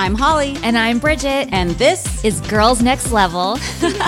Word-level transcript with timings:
I'm 0.00 0.14
Holly. 0.14 0.56
And 0.62 0.78
I'm 0.78 0.98
Bridget. 0.98 1.52
And 1.52 1.72
this 1.72 2.24
is 2.24 2.40
Girls 2.42 2.82
Next 2.82 3.12
Level. 3.12 3.58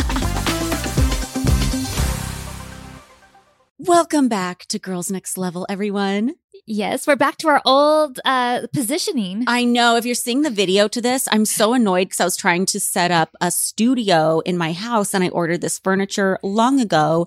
Welcome 3.79 4.29
back 4.29 4.67
to 4.67 4.79
Girls 4.79 5.11
Next 5.11 5.37
Level, 5.37 5.67
everyone. 5.69 6.37
Yes, 6.67 7.07
we're 7.07 7.17
back 7.17 7.39
to 7.39 7.49
our 7.49 7.61
old 7.65 8.21
uh, 8.25 8.67
positioning. 8.73 9.45
I 9.47 9.65
know. 9.65 9.97
If 9.97 10.07
you're 10.07 10.15
seeing 10.15 10.43
the 10.43 10.51
video 10.51 10.87
to 10.89 11.01
this, 11.01 11.29
I'm 11.33 11.45
so 11.45 11.75
annoyed 11.75 12.07
because 12.09 12.21
I 12.21 12.25
was 12.25 12.37
trying 12.37 12.67
to 12.67 12.81
set 12.81 13.11
up 13.11 13.35
a 13.41 13.51
studio 13.51 14.41
in 14.41 14.57
my 14.57 14.73
house 14.73 15.13
and 15.13 15.25
I 15.25 15.29
ordered 15.29 15.61
this 15.61 15.79
furniture 15.79 16.39
long 16.43 16.81
ago. 16.81 17.27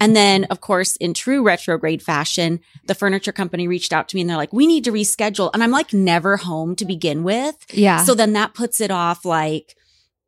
And 0.00 0.14
then, 0.14 0.44
of 0.44 0.60
course, 0.60 0.96
in 0.96 1.14
true 1.14 1.42
retrograde 1.42 2.02
fashion, 2.02 2.60
the 2.86 2.94
furniture 2.94 3.32
company 3.32 3.66
reached 3.66 3.92
out 3.92 4.08
to 4.08 4.16
me 4.16 4.20
and 4.20 4.30
they're 4.30 4.36
like, 4.36 4.52
we 4.52 4.66
need 4.66 4.84
to 4.84 4.92
reschedule. 4.92 5.50
And 5.52 5.62
I'm 5.62 5.72
like, 5.72 5.92
never 5.92 6.36
home 6.36 6.76
to 6.76 6.84
begin 6.84 7.24
with. 7.24 7.66
Yeah. 7.72 8.04
So 8.04 8.14
then 8.14 8.34
that 8.34 8.54
puts 8.54 8.80
it 8.80 8.90
off 8.90 9.24
like, 9.24 9.74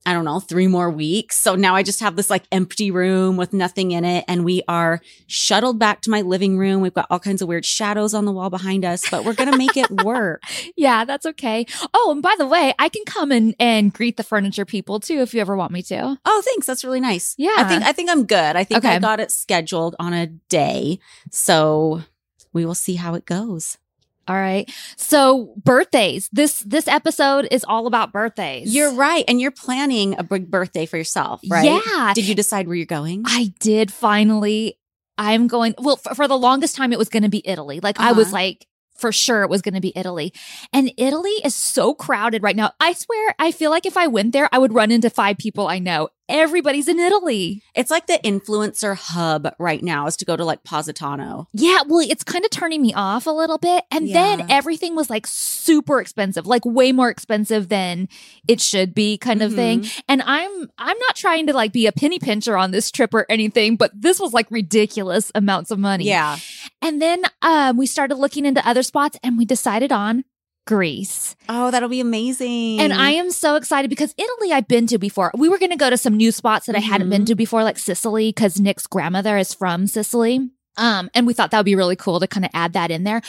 I 0.07 0.15
don't 0.15 0.25
know, 0.25 0.41
three 0.41 0.69
more 0.69 0.89
weeks. 0.89 1.39
So 1.39 1.55
now 1.55 1.75
I 1.75 1.83
just 1.83 2.01
have 2.01 2.17
this 2.17 2.31
like 2.31 2.45
empty 2.51 2.91
room 2.91 3.37
with 3.37 3.53
nothing 3.53 3.91
in 3.91 4.07
it. 4.07 4.25
And 4.27 4.43
we 4.43 4.63
are 4.67 5.01
shuttled 5.27 5.79
back 5.79 6.01
to 6.03 6.11
my 6.11 6.23
living 6.23 6.57
room. 6.57 6.81
We've 6.81 6.95
got 6.95 7.07
all 7.11 7.19
kinds 7.19 7.43
of 7.43 7.49
weird 7.49 7.67
shadows 7.67 8.15
on 8.15 8.25
the 8.25 8.33
wall 8.33 8.49
behind 8.49 8.87
us, 8.87 9.03
but 9.11 9.25
we're 9.25 9.35
going 9.35 9.51
to 9.51 9.59
make 9.59 9.77
it 9.77 9.91
work. 9.91 10.43
yeah, 10.77 11.05
that's 11.05 11.27
okay. 11.27 11.67
Oh, 11.93 12.13
and 12.13 12.23
by 12.23 12.35
the 12.39 12.47
way, 12.47 12.73
I 12.79 12.89
can 12.89 13.05
come 13.05 13.31
and, 13.31 13.55
and 13.61 13.93
greet 13.93 14.17
the 14.17 14.23
furniture 14.23 14.65
people 14.65 14.99
too 14.99 15.21
if 15.21 15.35
you 15.35 15.43
ever 15.43 15.57
want 15.57 15.73
me 15.73 15.83
to. 15.83 16.19
Oh, 16.25 16.43
thanks. 16.45 16.67
That's 16.67 16.85
really 16.85 17.01
nice. 17.01 17.35
Yeah. 17.37 17.55
I 17.57 17.65
think, 17.65 17.83
I 17.85 17.93
think 17.93 18.09
I'm 18.09 18.25
good. 18.25 18.57
I 18.57 18.65
think 18.65 18.79
Okay. 18.85 18.95
I 18.95 18.99
got 19.01 19.21
it 19.21 19.31
scheduled 19.31 19.95
on 19.99 20.15
a 20.15 20.27
day. 20.27 21.01
So 21.31 22.03
we 22.55 22.65
will 22.65 22.75
see 22.75 22.95
how 22.95 23.15
it 23.15 23.27
goes. 23.27 23.77
All 24.29 24.37
right. 24.37 24.71
So 24.97 25.55
birthdays. 25.65 26.29
This 26.33 26.61
this 26.61 26.87
episode 26.87 27.49
is 27.51 27.65
all 27.67 27.87
about 27.87 28.13
birthdays. 28.13 28.75
You're 28.75 28.93
right. 28.95 29.25
And 29.27 29.41
you're 29.41 29.51
planning 29.51 30.19
a 30.19 30.23
big 30.23 30.51
birthday 30.51 30.85
for 30.87 30.99
yourself, 30.99 31.41
right? 31.49 31.65
Yeah. 31.65 32.13
Did 32.15 32.27
you 32.29 32.35
decide 32.35 32.67
where 32.67 32.77
you're 32.77 32.87
going? 32.87 33.23
I 33.27 33.53
did 33.59 33.93
finally. 33.93 34.79
I'm 35.17 35.49
going. 35.49 35.75
Well, 35.79 35.97
for, 35.97 36.15
for 36.15 36.29
the 36.29 36.39
longest 36.39 36.77
time, 36.77 36.93
it 36.93 36.99
was 36.99 37.09
going 37.09 37.23
to 37.25 37.29
be 37.29 37.43
Italy. 37.49 37.81
Like 37.81 37.99
I 37.99 38.13
was 38.13 38.27
Uh-huh. 38.29 38.35
like, 38.37 38.67
for 38.97 39.13
sure, 39.13 39.43
it 39.43 39.51
was 39.51 39.63
going 39.63 39.75
to 39.75 39.81
be 39.81 39.93
Italy. 39.97 40.33
And 40.73 40.93
Italy 40.97 41.33
is 41.45 41.55
so 41.55 41.95
crowded 41.95 42.43
right 42.43 42.55
now. 42.57 42.73
I 42.81 42.93
swear, 42.93 43.35
I 43.39 43.51
feel 43.53 43.71
like 43.71 43.87
if 43.87 43.97
I 43.97 44.09
went 44.09 44.33
there, 44.33 44.49
I 44.53 44.59
would 44.59 44.75
run 44.75 44.91
into 44.91 45.09
five 45.09 45.39
people 45.39 45.67
I 45.69 45.79
know. 45.79 46.09
Everybody's 46.29 46.89
in 46.89 46.99
Italy. 46.99 47.63
It's 47.75 47.91
like 47.91 48.07
the 48.07 48.21
influencer 48.25 48.97
hub 48.97 49.55
right 49.59 49.83
now 49.83 50.07
is 50.07 50.17
to 50.19 50.25
go 50.25 50.37
to 50.37 50.45
like 50.45 50.63
Positano. 50.63 51.49
Yeah, 51.53 51.79
well, 51.87 52.07
it's 52.09 52.25
kind 52.25 52.45
of 52.45 52.51
turning 52.51 52.83
me 52.83 52.93
off 52.95 53.27
a 53.27 53.31
little 53.31 53.59
bit. 53.59 53.85
And 53.91 54.15
then 54.15 54.51
everything 54.51 54.95
was 54.95 55.09
like 55.09 55.27
super 55.27 56.01
expensive, 56.01 56.47
like 56.47 56.65
way 56.65 56.93
more 56.93 57.09
expensive 57.09 57.69
than 57.69 58.09
it 58.47 58.61
should 58.61 58.95
be 58.95 59.17
kind 59.17 59.43
of 59.43 59.55
thing. 59.55 59.87
And 60.09 60.23
I'm 60.23 60.71
I'm 60.79 60.99
not 60.99 61.17
trying 61.17 61.47
to 61.47 61.53
like 61.53 61.73
be 61.73 61.87
a 61.87 61.93
penny 61.93 62.19
pincher 62.19 62.57
on 62.57 62.71
this 62.71 62.91
trip 62.91 63.15
or 63.15 63.27
anything, 63.29 63.77
but 63.77 63.91
this 63.95 64.21
was 64.21 64.33
like 64.33 64.51
ridiculous 64.51 65.33
amounts 65.35 65.71
of 65.71 65.79
money. 65.79 66.05
Yeah. 66.05 66.39
And 66.83 67.01
then 67.01 67.25
um 67.43 67.77
we 67.77 67.87
started 67.87 68.17
looking 68.17 68.45
into 68.45 68.67
other 68.69 68.83
spots 68.83 69.19
and 69.23 69.39
we 69.39 69.45
decided 69.45 69.93
on 69.93 70.25
Greece. 70.69 71.35
Oh, 71.49 71.71
that'll 71.71 71.89
be 71.89 72.01
amazing. 72.01 72.79
And 72.79 72.93
I 72.93 73.13
am 73.13 73.31
so 73.31 73.57
excited 73.57 73.89
because 73.89 74.15
Italy 74.19 74.53
I've 74.53 74.69
been 74.69 74.87
to 74.89 74.99
before. 74.99 75.31
We 75.35 75.49
were 75.49 75.57
going 75.59 75.71
to 75.71 75.77
go 75.79 75.89
to 75.89 75.97
some 75.97 76.15
new 76.15 76.31
spots 76.31 76.67
that 76.67 76.77
I 76.77 76.81
hadn't 76.81 77.09
been 77.09 77.23
Mhm. 77.23 77.29
to 77.29 77.35
before, 77.35 77.65
like 77.65 77.79
Sicily, 77.79 78.29
because 78.29 78.61
Nick's 78.61 78.87
grandmother 78.87 79.39
is 79.39 79.55
from 79.55 79.87
Sicily. 79.87 80.51
Um, 80.77 81.09
and 81.15 81.27
we 81.27 81.33
thought 81.33 81.51
that 81.53 81.59
would 81.59 81.65
be 81.65 81.75
really 81.75 81.97
cool 81.97 82.21
to 82.21 82.27
kind 82.27 82.45
of 82.45 82.51
add 82.53 82.75
that 82.75 82.91
in 82.91 83.03
there. 83.05 83.23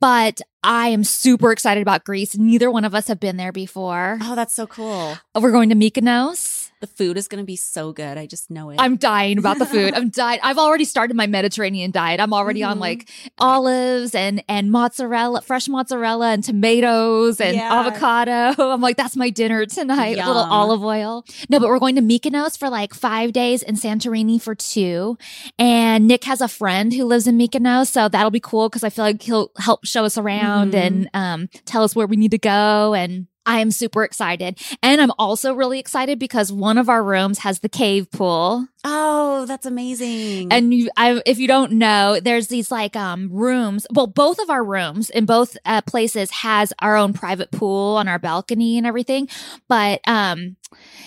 But 0.00 0.40
I 0.64 0.88
am 0.88 1.04
super 1.04 1.52
excited 1.52 1.82
about 1.82 2.04
Greece. 2.04 2.38
Neither 2.38 2.70
one 2.70 2.86
of 2.86 2.94
us 2.94 3.06
have 3.08 3.20
been 3.20 3.36
there 3.36 3.52
before. 3.52 4.18
Oh, 4.22 4.34
that's 4.34 4.54
so 4.54 4.66
cool. 4.66 5.18
We're 5.38 5.52
going 5.52 5.68
to 5.68 5.76
Mykonos. 5.76 6.67
The 6.80 6.86
food 6.86 7.16
is 7.16 7.26
going 7.26 7.42
to 7.42 7.46
be 7.46 7.56
so 7.56 7.92
good. 7.92 8.16
I 8.18 8.26
just 8.26 8.50
know 8.50 8.70
it. 8.70 8.76
I'm 8.78 8.96
dying 8.96 9.38
about 9.38 9.58
the 9.58 9.66
food. 9.66 9.94
I'm 9.96 10.10
dying. 10.10 10.38
I've 10.42 10.58
already 10.58 10.84
started 10.84 11.16
my 11.16 11.26
Mediterranean 11.26 11.90
diet. 11.90 12.20
I'm 12.20 12.32
already 12.32 12.62
on 12.62 12.76
Mhm. 12.76 12.80
like 12.80 13.10
olives 13.38 14.14
and 14.14 14.42
and 14.48 14.70
mozzarella, 14.70 15.42
fresh 15.42 15.68
mozzarella 15.68 16.30
and 16.32 16.44
tomatoes 16.44 17.40
and 17.40 17.56
Yeah. 17.56 17.80
avocado. 17.80 18.54
I'm 18.72 18.80
like, 18.80 18.96
that's 18.96 19.16
my 19.16 19.30
dinner 19.30 19.66
tonight. 19.66 20.18
A 20.18 20.26
little 20.26 20.42
olive 20.44 20.84
oil. 20.84 21.24
No, 21.48 21.58
but 21.58 21.68
we're 21.68 21.78
going 21.78 21.96
to 21.96 22.02
Mykonos 22.02 22.58
for 22.58 22.68
like 22.70 22.94
five 22.94 23.32
days 23.32 23.62
and 23.62 23.76
Santorini 23.76 24.40
for 24.40 24.54
two. 24.54 25.16
And 25.58 26.06
Nick 26.06 26.24
has 26.24 26.40
a 26.40 26.48
friend 26.48 26.92
who 26.92 27.04
lives 27.04 27.26
in 27.26 27.38
Mykonos, 27.38 27.88
so 27.88 28.08
that'll 28.08 28.30
be 28.30 28.40
cool 28.40 28.68
because 28.68 28.84
I 28.84 28.90
feel 28.90 29.04
like 29.04 29.22
he'll 29.22 29.50
help 29.58 29.84
show 29.84 30.04
us 30.04 30.16
around 30.18 30.72
Mhm. 30.74 30.78
and 30.86 31.10
um, 31.14 31.48
tell 31.64 31.82
us 31.82 31.96
where 31.96 32.06
we 32.06 32.16
need 32.16 32.30
to 32.32 32.38
go 32.38 32.94
and. 32.94 33.26
I 33.48 33.60
am 33.60 33.70
super 33.70 34.04
excited. 34.04 34.60
And 34.82 35.00
I'm 35.00 35.10
also 35.18 35.54
really 35.54 35.78
excited 35.78 36.18
because 36.18 36.52
one 36.52 36.76
of 36.76 36.90
our 36.90 37.02
rooms 37.02 37.38
has 37.38 37.60
the 37.60 37.68
cave 37.70 38.10
pool. 38.10 38.68
Oh, 38.84 39.46
that's 39.46 39.66
amazing. 39.66 40.52
And 40.52 40.72
you, 40.72 40.90
I, 40.96 41.20
if 41.26 41.38
you 41.38 41.48
don't 41.48 41.72
know, 41.72 42.20
there's 42.20 42.48
these 42.48 42.70
like 42.70 42.96
um 42.96 43.28
rooms. 43.32 43.86
Well, 43.92 44.06
both 44.06 44.38
of 44.38 44.50
our 44.50 44.64
rooms 44.64 45.10
in 45.10 45.26
both 45.26 45.56
uh, 45.64 45.82
places 45.82 46.30
has 46.30 46.72
our 46.80 46.96
own 46.96 47.12
private 47.12 47.50
pool 47.50 47.96
on 47.96 48.08
our 48.08 48.18
balcony 48.18 48.78
and 48.78 48.86
everything. 48.86 49.28
But 49.68 50.00
um, 50.06 50.56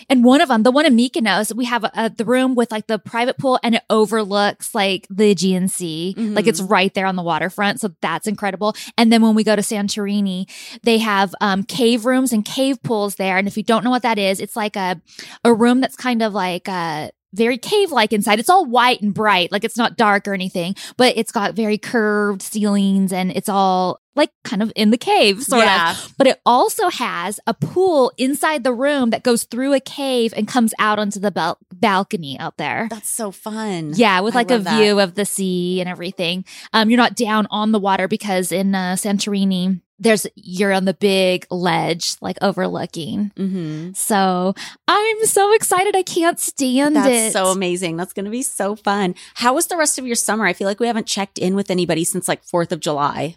and 0.10 0.24
one 0.24 0.42
of 0.42 0.50
them, 0.50 0.64
the 0.64 0.72
one 0.72 0.86
in 0.86 0.96
Mykonos, 0.98 1.56
we 1.56 1.66
have 1.66 1.84
a, 1.84 2.10
the 2.10 2.26
room 2.26 2.56
with 2.56 2.72
like 2.72 2.88
the 2.88 3.00
private 3.00 3.38
pool, 3.38 3.60
and 3.64 3.76
it 3.76 3.84
overlooks 3.90 4.74
like 4.74 5.08
the 5.10 5.32
Aegean 5.32 5.68
Sea. 5.68 6.14
Like 6.18 6.48
it's 6.48 6.62
right 6.62 6.94
there 6.94 7.06
on 7.06 7.16
the 7.16 7.24
waterfront, 7.24 7.80
so 7.80 7.92
that's 8.02 8.28
incredible. 8.28 8.76
And 8.98 9.12
then 9.14 9.22
when 9.22 9.36
we 9.36 9.44
go 9.44 9.56
to 9.56 9.62
Santorini, 9.62 10.50
they 10.84 10.98
have 10.98 11.34
um 11.42 11.64
cave 11.64 12.06
rooms 12.06 12.34
and 12.34 12.44
cave 12.44 12.82
pools 12.84 13.16
there. 13.16 13.38
And 13.38 13.48
if 13.48 13.56
you 13.58 13.64
don't 13.64 13.84
know 13.84 13.92
what 13.92 14.02
that 14.04 14.18
is, 14.18 14.40
it's 14.40 14.56
like 14.56 14.76
a 14.76 15.00
a 15.44 15.54
room 15.54 15.80
that's 15.82 15.96
kind 15.96 16.22
of 16.22 16.34
like 16.34 16.68
uh 16.68 17.10
very 17.34 17.58
cave 17.58 17.92
like 17.92 18.12
inside. 18.14 18.40
It's 18.40 18.50
all 18.50 18.66
white 18.66 19.02
and 19.02 19.14
bright, 19.14 19.52
like 19.52 19.64
it's 19.64 19.78
not 19.78 19.98
dark 19.98 20.28
or 20.28 20.34
anything, 20.34 20.76
but 20.98 21.16
it's 21.18 21.32
got 21.32 21.54
very 21.54 21.78
curved 21.78 22.42
ceilings 22.42 23.14
and 23.14 23.32
it's 23.32 23.50
all 23.50 24.00
like 24.14 24.30
kind 24.44 24.62
of 24.62 24.74
in 24.76 24.90
the 24.92 24.98
cave, 24.98 25.42
sort 25.42 25.64
Yeah. 25.64 25.92
of. 25.92 26.14
But 26.18 26.28
it 26.28 26.42
also 26.46 26.90
has 26.90 27.40
a 27.48 27.54
pool 27.54 28.12
inside 28.18 28.66
the 28.66 28.74
room 28.74 29.12
that 29.12 29.24
goes 29.24 29.46
through 29.46 29.74
a 29.74 29.80
cave 29.80 30.34
and 30.36 30.48
comes 30.50 30.74
out 30.80 31.00
onto 31.00 31.20
the 31.22 31.32
bal- 31.32 31.58
balcony 31.74 32.38
out 32.38 32.58
there. 32.58 32.88
that's 32.90 33.08
so 33.10 33.32
fun. 33.32 33.94
Yeah, 33.96 34.20
with 34.20 34.36
like 34.36 34.52
a 34.52 34.60
that. 34.60 34.78
view 34.78 35.00
of 35.00 35.16
the 35.16 35.24
sea 35.26 35.80
and 35.80 35.88
everything. 35.90 36.44
Um, 36.74 36.90
you're 36.90 36.98
not 36.98 37.16
down 37.16 37.48
on 37.52 37.72
the 37.72 37.80
water 37.80 38.10
because 38.10 38.52
in 38.52 38.76
uh, 38.76 38.96
Santorini, 38.98 39.80
there's 40.02 40.26
you're 40.36 40.74
on 40.74 40.86
the 40.86 40.96
big 40.96 41.46
ledge, 41.52 42.16
like 42.22 42.38
overlooking. 42.42 43.32
Mm-hmm. 43.38 43.94
So 43.94 44.54
I'm 44.88 45.26
so 45.26 45.54
excited. 45.54 45.96
I 45.96 46.02
can't 46.04 46.40
stand 46.40 46.98
it. 46.98 47.00
That's 47.00 47.30
it. 47.30 47.34
so 47.34 47.46
amazing. 47.48 47.98
That's 47.98 48.12
going 48.12 48.26
to 48.26 48.32
be 48.32 48.42
so 48.42 48.76
fun. 48.76 49.16
How 49.36 49.54
was 49.54 49.68
the 49.68 49.78
rest 49.78 50.00
of 50.00 50.08
your 50.08 50.16
summer? 50.16 50.46
I 50.46 50.54
feel 50.54 50.68
like 50.68 50.80
we 50.80 50.88
haven't 50.88 51.06
checked 51.08 51.38
in 51.38 51.56
with 51.56 51.70
anybody 51.70 52.04
since 52.04 52.28
like 52.28 52.44
4th 52.44 52.72
of 52.72 52.80
July. 52.80 53.36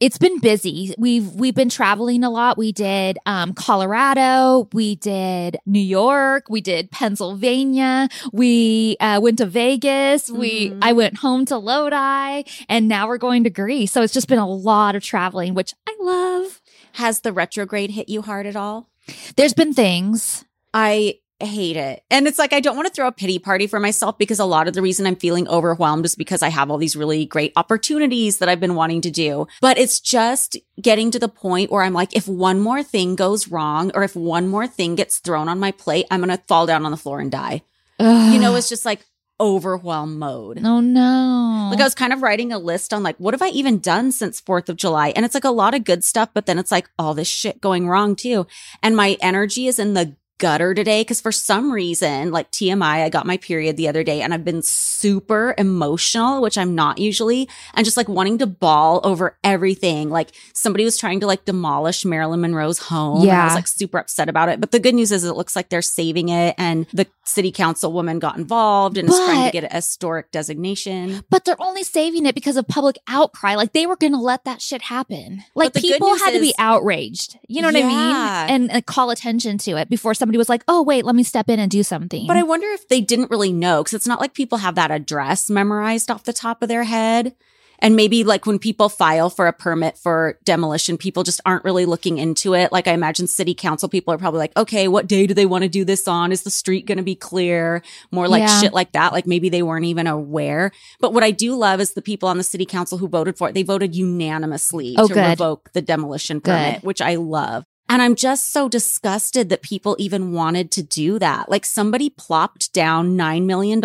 It's 0.00 0.18
been 0.18 0.38
busy. 0.38 0.94
We've 0.96 1.32
we've 1.32 1.54
been 1.54 1.68
traveling 1.68 2.22
a 2.22 2.30
lot. 2.30 2.56
We 2.56 2.70
did 2.72 3.18
um, 3.26 3.52
Colorado, 3.52 4.68
we 4.72 4.94
did 4.96 5.56
New 5.66 5.80
York, 5.80 6.44
we 6.48 6.60
did 6.60 6.90
Pennsylvania, 6.90 8.08
we 8.32 8.96
uh, 9.00 9.18
went 9.22 9.38
to 9.38 9.46
Vegas, 9.46 10.30
we 10.30 10.70
Mhm. 10.70 10.78
I 10.82 10.92
went 10.92 11.18
home 11.18 11.44
to 11.46 11.56
Lodi, 11.58 12.44
and 12.68 12.88
now 12.88 13.08
we're 13.08 13.18
going 13.18 13.44
to 13.44 13.50
Greece. 13.50 13.92
So 13.92 14.02
it's 14.02 14.12
just 14.12 14.28
been 14.28 14.38
a 14.38 14.48
lot 14.48 14.94
of 14.94 15.02
traveling, 15.02 15.54
which 15.54 15.74
I 15.88 15.96
love. 16.00 16.60
Has 16.92 17.20
the 17.20 17.32
retrograde 17.32 17.90
hit 17.90 18.08
you 18.08 18.22
hard 18.22 18.46
at 18.46 18.56
all? 18.56 18.88
There's 19.36 19.54
been 19.54 19.72
things. 19.74 20.44
I 20.74 21.18
hate 21.46 21.76
it. 21.76 22.02
And 22.10 22.26
it's 22.26 22.38
like, 22.38 22.52
I 22.52 22.60
don't 22.60 22.76
want 22.76 22.88
to 22.88 22.92
throw 22.92 23.06
a 23.06 23.12
pity 23.12 23.38
party 23.38 23.66
for 23.66 23.78
myself 23.78 24.18
because 24.18 24.38
a 24.38 24.44
lot 24.44 24.66
of 24.66 24.74
the 24.74 24.82
reason 24.82 25.06
I'm 25.06 25.16
feeling 25.16 25.46
overwhelmed 25.48 26.04
is 26.04 26.14
because 26.14 26.42
I 26.42 26.48
have 26.48 26.70
all 26.70 26.78
these 26.78 26.96
really 26.96 27.26
great 27.26 27.52
opportunities 27.56 28.38
that 28.38 28.48
I've 28.48 28.60
been 28.60 28.74
wanting 28.74 29.00
to 29.02 29.10
do. 29.10 29.46
But 29.60 29.78
it's 29.78 30.00
just 30.00 30.56
getting 30.80 31.10
to 31.12 31.18
the 31.18 31.28
point 31.28 31.70
where 31.70 31.82
I'm 31.82 31.92
like, 31.92 32.16
if 32.16 32.26
one 32.26 32.60
more 32.60 32.82
thing 32.82 33.14
goes 33.14 33.48
wrong 33.48 33.92
or 33.94 34.02
if 34.02 34.16
one 34.16 34.48
more 34.48 34.66
thing 34.66 34.96
gets 34.96 35.18
thrown 35.18 35.48
on 35.48 35.60
my 35.60 35.70
plate, 35.70 36.06
I'm 36.10 36.20
going 36.20 36.36
to 36.36 36.42
fall 36.48 36.66
down 36.66 36.84
on 36.84 36.90
the 36.90 36.96
floor 36.96 37.20
and 37.20 37.30
die. 37.30 37.62
You 38.00 38.38
know, 38.38 38.54
it's 38.54 38.68
just 38.68 38.84
like, 38.84 39.04
overwhelm 39.40 40.18
mode. 40.18 40.60
Oh 40.64 40.80
no. 40.80 41.68
Like 41.70 41.80
I 41.80 41.84
was 41.84 41.94
kind 41.94 42.12
of 42.12 42.22
writing 42.22 42.52
a 42.52 42.58
list 42.58 42.92
on 42.92 43.04
like, 43.04 43.16
what 43.18 43.34
have 43.34 43.42
I 43.42 43.48
even 43.50 43.78
done 43.78 44.10
since 44.10 44.40
4th 44.40 44.68
of 44.68 44.76
July? 44.76 45.10
And 45.10 45.24
it's 45.24 45.34
like 45.34 45.44
a 45.44 45.50
lot 45.50 45.74
of 45.74 45.84
good 45.84 46.02
stuff, 46.02 46.30
but 46.34 46.46
then 46.46 46.58
it's 46.58 46.72
like 46.72 46.90
all 46.98 47.14
this 47.14 47.28
shit 47.28 47.60
going 47.60 47.88
wrong 47.88 48.16
too. 48.16 48.46
And 48.82 48.96
my 48.96 49.16
energy 49.20 49.68
is 49.68 49.78
in 49.78 49.94
the 49.94 50.16
gutter 50.38 50.72
today 50.74 51.02
because 51.02 51.20
for 51.20 51.32
some 51.32 51.70
reason, 51.72 52.30
like 52.30 52.50
TMI, 52.50 53.02
I 53.04 53.08
got 53.08 53.26
my 53.26 53.36
period 53.36 53.76
the 53.76 53.88
other 53.88 54.02
day 54.04 54.22
and 54.22 54.32
I've 54.32 54.44
been 54.44 54.62
super 54.62 55.54
emotional, 55.58 56.40
which 56.42 56.56
I'm 56.56 56.74
not 56.74 56.98
usually, 56.98 57.48
and 57.74 57.84
just 57.84 57.96
like 57.96 58.08
wanting 58.08 58.38
to 58.38 58.46
bawl 58.46 59.00
over 59.04 59.36
everything. 59.44 60.10
Like 60.10 60.30
somebody 60.54 60.84
was 60.84 60.96
trying 60.96 61.20
to 61.20 61.26
like 61.26 61.44
demolish 61.44 62.04
Marilyn 62.04 62.40
Monroe's 62.40 62.78
home. 62.78 63.22
and 63.22 63.30
I 63.30 63.44
was 63.46 63.54
like 63.54 63.66
super 63.66 63.98
upset 63.98 64.28
about 64.28 64.48
it. 64.48 64.60
But 64.60 64.70
the 64.70 64.78
good 64.80 64.94
news 64.94 65.12
is 65.12 65.24
it 65.24 65.34
looks 65.36 65.56
like 65.56 65.68
they're 65.68 65.82
saving 65.82 66.28
it 66.28 66.54
and 66.58 66.86
the 66.92 67.06
city 67.24 67.52
council 67.52 67.92
woman 67.92 68.18
got 68.18 68.36
involved 68.38 68.96
and 68.96 69.08
is 69.08 69.14
trying 69.16 69.46
to 69.46 69.52
get 69.60 69.70
a 69.70 69.74
historic 69.76 70.30
designation. 70.30 71.22
but 71.30 71.44
they're 71.44 71.60
only 71.60 71.82
saving 71.82 72.26
it 72.26 72.34
because 72.34 72.56
of 72.56 72.66
public 72.68 72.96
outcry. 73.08 73.54
Like 73.54 73.72
they 73.72 73.86
were 73.86 73.96
going 73.96 74.12
to 74.12 74.18
let 74.20 74.44
that 74.44 74.62
shit 74.62 74.82
happen. 74.82 75.42
Like 75.54 75.74
people 75.74 76.14
had 76.16 76.32
to 76.32 76.40
be 76.40 76.54
outraged. 76.58 77.38
You 77.48 77.62
know 77.62 77.68
what 77.68 77.74
Yeah. 77.76 77.86
I 77.86 78.46
mean? 78.46 78.54
And, 78.54 78.70
and 78.72 78.86
call 78.86 79.10
attention 79.10 79.58
to 79.58 79.72
it 79.76 79.88
before 79.88 80.14
somebody 80.14 80.27
was 80.36 80.50
like, 80.50 80.62
"Oh, 80.68 80.82
wait, 80.82 81.04
let 81.06 81.14
me 81.14 81.22
step 81.22 81.48
in 81.48 81.58
and 81.58 81.70
do 81.70 81.82
something." 81.82 82.26
But 82.26 82.36
I 82.36 82.42
wonder 82.42 82.66
if 82.72 82.88
they 82.88 83.00
didn't 83.00 83.30
really 83.30 83.52
know 83.52 83.82
because 83.82 83.94
it's 83.94 84.06
not 84.06 84.20
like 84.20 84.34
people 84.34 84.58
have 84.58 84.74
that 84.74 84.90
address 84.90 85.48
memorized 85.48 86.10
off 86.10 86.24
the 86.24 86.32
top 86.34 86.62
of 86.62 86.68
their 86.68 86.84
head. 86.84 87.34
And 87.80 87.94
maybe 87.94 88.24
like 88.24 88.44
when 88.44 88.58
people 88.58 88.88
file 88.88 89.30
for 89.30 89.46
a 89.46 89.52
permit 89.52 89.96
for 89.96 90.36
demolition, 90.44 90.98
people 90.98 91.22
just 91.22 91.40
aren't 91.46 91.62
really 91.62 91.86
looking 91.86 92.18
into 92.18 92.52
it. 92.52 92.72
Like 92.72 92.88
I 92.88 92.92
imagine 92.92 93.28
city 93.28 93.54
council 93.54 93.88
people 93.88 94.12
are 94.12 94.18
probably 94.18 94.38
like, 94.40 94.56
okay, 94.56 94.88
what 94.88 95.06
day 95.06 95.28
do 95.28 95.32
they 95.34 95.46
want 95.46 95.62
to 95.62 95.68
do 95.68 95.84
this 95.84 96.08
on? 96.08 96.32
Is 96.32 96.42
the 96.42 96.50
street 96.50 96.86
going 96.86 96.98
to 96.98 97.04
be 97.04 97.14
clear? 97.14 97.82
More 98.10 98.26
like 98.26 98.40
Yeah. 98.40 98.60
shit 98.60 98.72
like 98.72 98.90
that. 98.94 99.12
Like 99.12 99.28
maybe 99.28 99.48
they 99.48 99.62
weren't 99.62 99.84
even 99.84 100.08
aware. 100.08 100.72
But 100.98 101.14
what 101.14 101.22
I 101.22 101.30
do 101.30 101.54
love 101.54 101.78
is 101.80 101.92
the 101.92 102.02
people 102.02 102.28
on 102.28 102.36
the 102.36 102.42
city 102.42 102.66
council 102.66 102.98
who 102.98 103.06
voted 103.06 103.38
for 103.38 103.48
it, 103.48 103.54
they 103.54 103.62
voted 103.62 103.94
unanimously 103.94 104.96
Oh, 104.98 105.06
to 105.06 105.14
good. 105.14 105.28
revoke 105.28 105.70
the 105.72 105.80
demolition 105.80 106.40
permit, 106.40 106.80
Good. 106.80 106.82
which 106.86 107.00
I 107.00 107.14
love. 107.14 107.62
And 107.88 108.02
I'm 108.02 108.14
just 108.14 108.52
so 108.52 108.68
disgusted 108.68 109.48
that 109.48 109.62
people 109.62 109.96
even 109.98 110.32
wanted 110.32 110.70
to 110.72 110.82
do 110.82 111.18
that. 111.18 111.50
Like 111.50 111.64
somebody 111.64 112.10
plopped 112.10 112.72
down 112.72 113.16
$9 113.16 113.44
million 113.46 113.80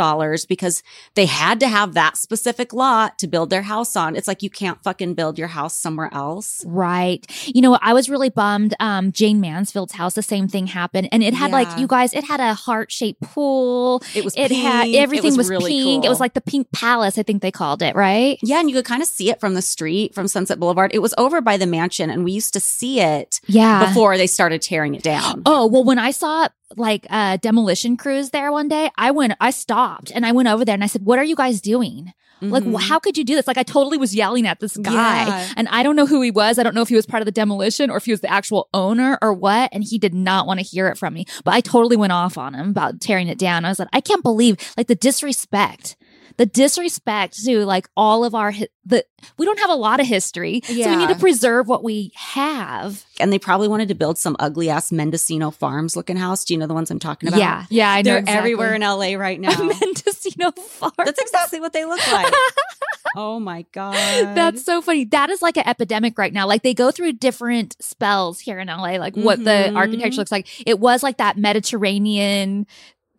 because 0.47 0.83
they 1.15 1.25
had 1.25 1.59
to 1.61 1.67
have 1.67 1.93
that 1.93 2.17
specific 2.17 2.73
lot 2.73 3.17
to 3.19 3.27
build 3.27 3.49
their 3.49 3.61
house 3.61 3.95
on. 3.95 4.15
It's 4.15 4.27
like 4.27 4.43
you 4.43 4.49
can't 4.49 4.81
fucking 4.83 5.13
build 5.13 5.37
your 5.37 5.47
house 5.47 5.75
somewhere 5.77 6.09
else. 6.13 6.63
Right. 6.65 7.25
You 7.47 7.61
know, 7.61 7.77
I 7.81 7.93
was 7.93 8.09
really 8.09 8.29
bummed. 8.29 8.73
Um, 8.79 9.11
Jayne 9.11 9.39
Mansfield's 9.39 9.93
house, 9.93 10.15
the 10.15 10.21
same 10.21 10.47
thing 10.47 10.67
happened. 10.67 11.07
And 11.11 11.23
it 11.23 11.33
had 11.33 11.51
Yeah. 11.51 11.57
like, 11.57 11.79
you 11.79 11.87
guys, 11.87 12.13
it 12.13 12.23
had 12.25 12.39
a 12.39 12.53
heart 12.53 12.91
shaped 12.91 13.21
pool. 13.21 14.03
It 14.15 14.23
was 14.25 14.33
It 14.35 14.51
had 14.51 14.83
pink. 14.83 14.95
It 14.95 14.99
everything 14.99 15.37
was, 15.37 15.49
really 15.49 15.71
pink. 15.71 16.05
It 16.05 16.09
was 16.09 16.19
like 16.19 16.33
the 16.33 16.41
pink 16.41 16.71
palace, 16.71 17.17
I 17.17 17.23
think 17.23 17.41
they 17.41 17.51
called 17.51 17.81
it, 17.81 17.95
right? 17.95 18.37
Yeah, 18.43 18.59
and 18.59 18.69
you 18.69 18.75
could 18.75 18.85
kind 18.85 19.01
of 19.01 19.07
see 19.07 19.29
it 19.29 19.39
from 19.39 19.53
the 19.53 19.61
street 19.61 20.13
from 20.13 20.27
Sunset 20.27 20.59
Boulevard. 20.59 20.91
It 20.93 20.99
was 20.99 21.13
over 21.17 21.41
by 21.41 21.57
the 21.57 21.65
mansion, 21.67 22.09
and 22.09 22.23
we 22.23 22.31
used 22.31 22.53
to 22.53 22.59
see 22.59 22.99
it 22.99 23.39
Yeah. 23.47 23.92
Before 23.93 24.17
they 24.17 24.27
started 24.27 24.61
tearing 24.61 24.95
it 24.95 25.03
down. 25.03 25.41
Oh, 25.45 25.67
well, 25.67 25.83
when 25.83 25.99
I 25.99 26.11
saw 26.11 26.47
like 26.75 27.05
uh 27.09 27.37
demolition 27.37 27.97
crews 27.97 28.31
there 28.31 28.51
one 28.51 28.67
day, 28.67 28.89
I 28.97 29.11
went, 29.11 29.33
I 29.39 29.51
stopped 29.51 30.11
and 30.13 30.25
I 30.25 30.31
went 30.31 30.47
over 30.49 30.65
there 30.65 30.73
and 30.73 30.83
I 30.83 30.87
said, 30.87 31.03
What 31.05 31.19
are 31.19 31.23
you 31.23 31.35
guys 31.35 31.61
doing? 31.61 32.13
Like, 32.41 32.63
Mhm. 32.65 32.81
how 32.81 32.99
could 32.99 33.17
you 33.17 33.23
do 33.23 33.35
this? 33.35 33.47
Like, 33.47 33.57
I 33.57 33.63
totally 33.63 33.97
was 33.97 34.13
yelling 34.13 34.45
at 34.47 34.59
this 34.59 34.75
guy, 34.75 35.25
Yeah. 35.27 35.47
and 35.55 35.65
I 35.69 35.81
don't 35.81 35.95
know 35.95 36.05
who 36.05 36.21
he 36.21 36.29
was. 36.29 36.59
I 36.59 36.63
don't 36.63 36.75
know 36.75 36.81
if 36.81 36.89
he 36.89 36.95
was 36.95 37.05
part 37.05 37.21
of 37.21 37.25
the 37.25 37.31
demolition 37.31 37.89
or 37.89 37.95
if 37.95 38.03
he 38.03 38.11
was 38.11 38.19
the 38.19 38.29
actual 38.29 38.67
owner 38.73 39.17
or 39.21 39.31
what. 39.33 39.69
And 39.71 39.81
he 39.81 39.97
did 39.97 40.13
not 40.13 40.45
want 40.45 40.59
to 40.59 40.65
hear 40.65 40.89
it 40.89 40.97
from 40.97 41.13
me. 41.13 41.25
But 41.45 41.53
I 41.53 41.61
totally 41.61 41.95
went 41.95 42.11
off 42.11 42.37
on 42.37 42.53
him 42.53 42.71
about 42.71 42.99
tearing 42.99 43.29
it 43.29 43.37
down. 43.37 43.63
I 43.63 43.69
was 43.69 43.79
like, 43.79 43.87
I 43.93 44.01
can't 44.01 44.23
believe 44.23 44.57
like 44.75 44.87
the 44.87 44.95
disrespect. 44.95 45.95
The 46.37 46.45
disrespect 46.45 47.43
to 47.45 47.65
like 47.65 47.87
all 47.95 48.25
of 48.25 48.35
our 48.35 48.51
hi- 48.51 48.67
the 48.85 49.05
we 49.37 49.45
don't 49.45 49.59
have 49.59 49.69
a 49.69 49.75
lot 49.75 49.99
of 49.99 50.07
history, 50.07 50.61
so 50.65 50.73
we 50.73 50.95
need 50.95 51.09
to 51.09 51.15
preserve 51.15 51.67
what 51.67 51.83
we 51.83 52.11
have. 52.15 53.03
and 53.19 53.31
they 53.31 53.39
probably 53.39 53.67
wanted 53.67 53.87
to 53.87 53.95
build 53.95 54.17
some 54.17 54.35
ugly 54.39 54.69
ass 54.69 54.91
Mendocino 54.91 55.51
Farms 55.51 55.95
looking 55.95 56.17
house. 56.17 56.43
Do 56.43 56.53
you 56.53 56.59
know 56.59 56.67
the 56.67 56.73
ones 56.73 56.91
I'm 56.91 56.99
talking 56.99 57.29
about? 57.29 57.39
Yeah, 57.39 57.65
yeah, 57.69 57.91
I 57.91 58.01
know. 58.01 58.11
They're 58.11 58.19
exactly. 58.19 58.37
everywhere 58.37 58.73
in 58.73 58.81
LA 58.81 59.15
right 59.15 59.39
now. 59.39 59.55
Mendocino 59.57 60.51
Farm. 60.51 60.91
That's 60.97 61.21
exactly 61.21 61.59
what 61.59 61.73
they 61.73 61.85
look 61.85 62.05
like. 62.11 62.33
oh 63.15 63.39
my 63.39 63.65
God. 63.71 63.93
That's 64.35 64.63
so 64.63 64.81
funny. 64.81 65.05
That 65.05 65.29
is 65.29 65.41
like 65.41 65.57
an 65.57 65.67
epidemic 65.67 66.17
right 66.17 66.33
now. 66.33 66.47
Like 66.47 66.63
they 66.63 66.73
go 66.73 66.91
through 66.91 67.13
different 67.13 67.75
spells 67.79 68.39
here 68.39 68.59
in 68.59 68.67
LA, 68.67 68.97
like 68.97 69.15
what 69.15 69.43
the 69.43 69.73
architecture 69.73 70.09
mm-hmm. 70.09 70.17
looks 70.19 70.31
like. 70.31 70.47
It 70.67 70.79
was 70.79 71.03
like 71.03 71.17
that 71.17 71.37
Mediterranean, 71.37 72.67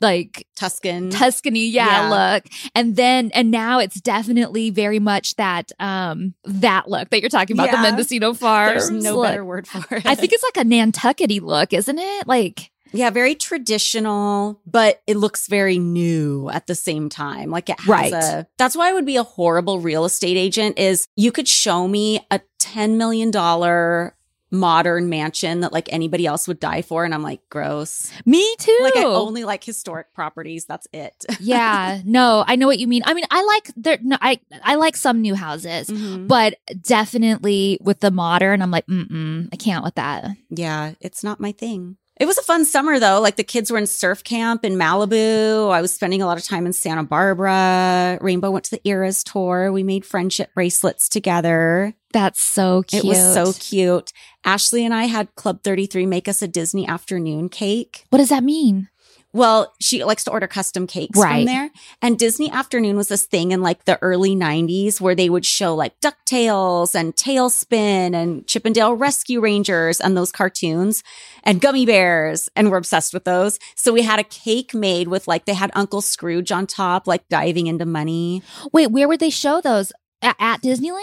like 0.04 0.46
Tuscan. 0.54 1.10
Tuscany, 1.10 1.66
yeah, 1.66 2.08
Yeah. 2.08 2.34
look. 2.34 2.44
And 2.76 2.94
then 2.94 3.30
and 3.34 3.50
now 3.50 3.80
it's 3.80 4.00
definitely 4.00 4.70
very 4.70 5.00
much 5.00 5.34
that 5.36 5.72
um 5.80 6.34
that 6.44 6.88
look 6.88 7.10
that 7.10 7.20
you're 7.20 7.28
talking 7.30 7.56
about, 7.56 7.70
the 7.72 7.76
Yeah. 7.78 7.82
Mendocino 7.82 8.34
Farms. 8.34 8.88
There's 8.88 9.02
no 9.02 9.16
look. 9.16 9.26
better 9.26 9.44
word 9.44 9.66
for 9.66 9.96
it. 9.96 10.06
I 10.06 10.14
think 10.14 10.32
it's 10.32 10.44
like 10.54 10.64
a 10.64 10.68
Nantuckety 10.68 11.40
look, 11.40 11.72
isn't 11.72 11.98
it? 11.98 12.28
Like 12.28 12.70
yeah, 12.92 13.10
very 13.10 13.34
traditional, 13.34 14.60
but 14.66 15.02
it 15.08 15.16
looks 15.16 15.48
very 15.48 15.78
new 15.80 16.48
at 16.50 16.68
the 16.68 16.76
same 16.76 17.08
time. 17.08 17.50
Like 17.50 17.68
it 17.68 17.80
has 17.80 17.88
Right. 17.88 18.12
a. 18.12 18.46
That's 18.56 18.76
why 18.76 18.88
I 18.88 18.92
would 18.92 19.04
be 19.06 19.16
a 19.16 19.24
horrible 19.24 19.80
real 19.80 20.04
estate 20.04 20.36
agent. 20.36 20.78
Is 20.78 21.08
you 21.16 21.32
could 21.32 21.48
show 21.48 21.88
me 21.88 22.24
a 22.30 22.40
ten 22.60 22.96
million 22.96 23.32
dollar 23.32 24.13
modern 24.54 25.08
mansion 25.08 25.60
that 25.60 25.72
like 25.72 25.92
anybody 25.92 26.26
else 26.26 26.46
would 26.48 26.60
die 26.60 26.82
for, 26.82 27.04
and 27.04 27.12
I'm 27.12 27.22
like, 27.22 27.40
gross. 27.50 28.10
me 28.24 28.54
too. 28.58 28.78
Like 28.82 28.96
I 28.96 29.04
only 29.04 29.44
like 29.44 29.62
historic 29.64 30.12
properties. 30.14 30.64
That's 30.64 30.86
it. 30.92 31.24
yeah, 31.40 32.00
no, 32.04 32.44
I 32.46 32.56
know 32.56 32.66
what 32.66 32.78
you 32.78 32.86
mean. 32.88 33.02
I 33.04 33.14
mean, 33.14 33.24
I 33.30 33.42
like 33.44 33.70
there. 33.76 33.98
No, 34.02 34.16
I 34.20 34.40
I 34.62 34.76
like 34.76 34.96
some 34.96 35.20
new 35.20 35.34
houses, 35.34 35.88
Mhm. 35.88 36.28
but 36.28 36.54
definitely 36.80 37.78
with 37.82 38.00
the 38.00 38.10
modern, 38.10 38.62
I'm 38.62 38.70
like, 38.70 38.86
mm, 38.86 39.48
I 39.52 39.56
can't 39.56 39.84
with 39.84 39.96
that. 39.96 40.30
Yeah, 40.50 40.92
it's 41.00 41.22
not 41.24 41.40
my 41.40 41.52
thing. 41.52 41.96
It 42.20 42.26
was 42.26 42.38
a 42.38 42.42
fun 42.42 42.64
summer 42.64 43.00
though. 43.00 43.20
Like 43.20 43.36
the 43.36 43.44
kids 43.44 43.70
were 43.70 43.78
in 43.78 43.86
surf 43.86 44.22
camp 44.22 44.64
in 44.64 44.74
Malibu. 44.74 45.70
I 45.72 45.80
was 45.80 45.92
spending 45.92 46.22
a 46.22 46.26
lot 46.26 46.38
of 46.38 46.44
time 46.44 46.64
in 46.64 46.72
Santa 46.72 47.02
Barbara. 47.02 48.18
Rainbow 48.20 48.50
went 48.52 48.64
to 48.66 48.70
the 48.70 48.88
Eras 48.88 49.24
tour. 49.24 49.72
We 49.72 49.82
made 49.82 50.06
friendship 50.06 50.54
bracelets 50.54 51.08
together. 51.08 51.94
That's 52.12 52.40
so 52.40 52.84
cute. 52.84 53.04
It 53.04 53.08
was 53.08 53.34
so 53.34 53.52
cute. 53.54 54.12
Ashley 54.44 54.84
and 54.84 54.94
I 54.94 55.04
had 55.04 55.34
Club 55.34 55.64
33 55.64 56.06
make 56.06 56.28
us 56.28 56.42
a 56.42 56.48
Disney 56.48 56.86
afternoon 56.86 57.48
cake. 57.48 58.04
What 58.10 58.18
does 58.18 58.28
that 58.28 58.44
mean? 58.44 58.88
Well, 59.34 59.74
she 59.80 60.04
likes 60.04 60.22
to 60.24 60.30
order 60.30 60.46
custom 60.46 60.86
cakes 60.86 61.18
Right. 61.18 61.38
from 61.40 61.44
there. 61.46 61.70
And 62.00 62.16
Disney 62.18 62.50
Afternoon 62.50 62.96
was 62.96 63.08
this 63.08 63.24
thing 63.24 63.50
in 63.50 63.60
like 63.62 63.84
the 63.84 63.98
early 64.00 64.34
90s 64.36 65.00
where 65.00 65.16
they 65.16 65.28
would 65.28 65.44
show 65.44 65.74
like 65.74 65.98
DuckTales 66.00 66.94
and 66.94 67.14
TaleSpin 67.16 68.14
and 68.14 68.46
Chip 68.46 68.64
'n 68.64 68.72
Dale 68.72 68.94
Rescue 68.94 69.40
Rangers 69.40 70.00
and 70.00 70.16
those 70.16 70.30
cartoons 70.32 71.02
and 71.42 71.60
Gummi 71.60 71.84
Bears. 71.84 72.48
And 72.54 72.70
we're 72.70 72.76
obsessed 72.78 73.12
with 73.12 73.24
those. 73.24 73.58
So 73.74 73.92
we 73.92 74.02
had 74.02 74.20
a 74.20 74.24
cake 74.24 74.72
made 74.72 75.08
with 75.08 75.26
like, 75.26 75.46
they 75.46 75.54
had 75.54 75.72
Uncle 75.74 76.00
Scrooge 76.00 76.52
on 76.52 76.66
top, 76.68 77.06
like 77.08 77.28
diving 77.28 77.66
into 77.66 77.84
money. 77.86 78.42
Wait, 78.72 78.92
where 78.92 79.08
would 79.08 79.20
they 79.20 79.30
show 79.30 79.60
those? 79.60 79.92
A- 80.22 80.34
at 80.40 80.62
Disneyland? 80.62 81.00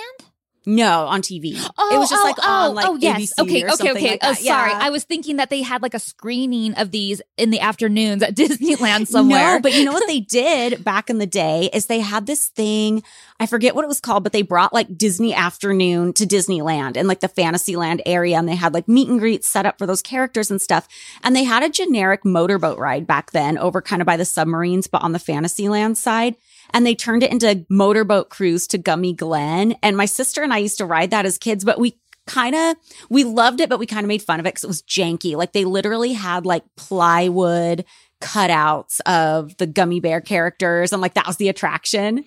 No, 0.65 1.07
on 1.07 1.21
TV. 1.21 1.55
Oh, 1.77 1.95
it 1.95 1.97
was 1.97 2.09
just 2.09 2.21
oh, 2.21 2.25
like 2.25 2.35
oh, 2.39 2.69
on 2.69 2.75
like 2.75 2.85
oh, 2.87 2.95
yes. 2.95 3.33
ABC 3.33 3.43
okay, 3.43 3.71
okay, 3.71 3.91
okay. 3.91 4.09
like 4.11 4.19
oh, 4.21 4.33
sorry. 4.33 4.71
Yeah. 4.71 4.79
I 4.79 4.89
was 4.91 5.03
thinking 5.03 5.37
that 5.37 5.49
they 5.49 5.63
had 5.63 5.81
like 5.81 5.95
a 5.95 5.99
screening 5.99 6.75
of 6.75 6.91
these 6.91 7.19
in 7.35 7.49
the 7.49 7.59
afternoons 7.59 8.21
at 8.21 8.35
Disneyland 8.35 9.07
somewhere. 9.07 9.55
No, 9.55 9.59
but 9.59 9.73
you 9.73 9.83
know 9.83 9.91
what 9.91 10.05
they 10.07 10.19
did 10.19 10.83
back 10.83 11.09
in 11.09 11.17
the 11.17 11.25
day 11.25 11.69
is 11.73 11.87
they 11.87 11.99
had 11.99 12.27
this 12.27 12.47
thing. 12.47 13.01
I 13.39 13.47
forget 13.47 13.73
what 13.73 13.83
it 13.83 13.87
was 13.87 13.99
called, 13.99 14.21
but 14.21 14.33
they 14.33 14.43
brought 14.43 14.71
like 14.71 14.95
Disney 14.95 15.33
afternoon 15.33 16.13
to 16.13 16.27
Disneyland 16.27 16.95
and 16.95 17.07
like 17.07 17.21
the 17.21 17.27
Fantasyland 17.27 18.03
area. 18.05 18.37
And 18.37 18.47
they 18.47 18.55
had 18.55 18.75
like 18.75 18.87
meet 18.87 19.09
and 19.09 19.19
greets 19.19 19.47
set 19.47 19.65
up 19.65 19.79
for 19.79 19.87
those 19.87 20.03
characters 20.03 20.51
and 20.51 20.61
stuff. 20.61 20.87
And 21.23 21.35
they 21.35 21.43
had 21.43 21.63
a 21.63 21.69
generic 21.69 22.23
motorboat 22.23 22.77
ride 22.77 23.07
back 23.07 23.31
then 23.31 23.57
over 23.57 23.81
kind 23.81 23.99
of 23.99 24.05
by 24.05 24.17
the 24.17 24.25
submarines, 24.25 24.85
but 24.85 25.01
on 25.01 25.11
the 25.11 25.19
Fantasyland 25.19 25.97
side. 25.97 26.35
And 26.73 26.85
they 26.85 26.95
turned 26.95 27.23
it 27.23 27.31
into 27.31 27.49
a 27.49 27.65
motorboat 27.69 28.29
cruise 28.29 28.67
to 28.67 28.77
Gummi 28.77 29.15
Glen. 29.15 29.75
And 29.83 29.97
my 29.97 30.05
sister 30.05 30.41
and 30.43 30.53
I 30.53 30.57
used 30.59 30.77
to 30.77 30.85
ride 30.85 31.11
that 31.11 31.25
as 31.25 31.37
kids, 31.37 31.63
but 31.63 31.79
we 31.79 31.97
kind 32.27 32.55
of 32.55 32.75
we 33.09 33.23
loved 33.23 33.59
it 33.59 33.69
but 33.69 33.79
we 33.79 33.85
kind 33.87 34.03
of 34.03 34.07
made 34.07 34.21
fun 34.21 34.39
of 34.39 34.45
it 34.45 34.49
because 34.49 34.63
it 34.63 34.67
was 34.67 34.83
janky 34.83 35.35
like 35.35 35.53
they 35.53 35.65
literally 35.65 36.13
had 36.13 36.45
like 36.45 36.63
plywood 36.77 37.83
cutouts 38.21 39.01
of 39.05 39.57
the 39.57 39.65
gummy 39.65 39.99
bear 39.99 40.21
characters 40.21 40.93
and 40.93 41.01
like 41.01 41.15
that 41.15 41.25
was 41.25 41.37
the 41.37 41.49
attraction 41.49 42.23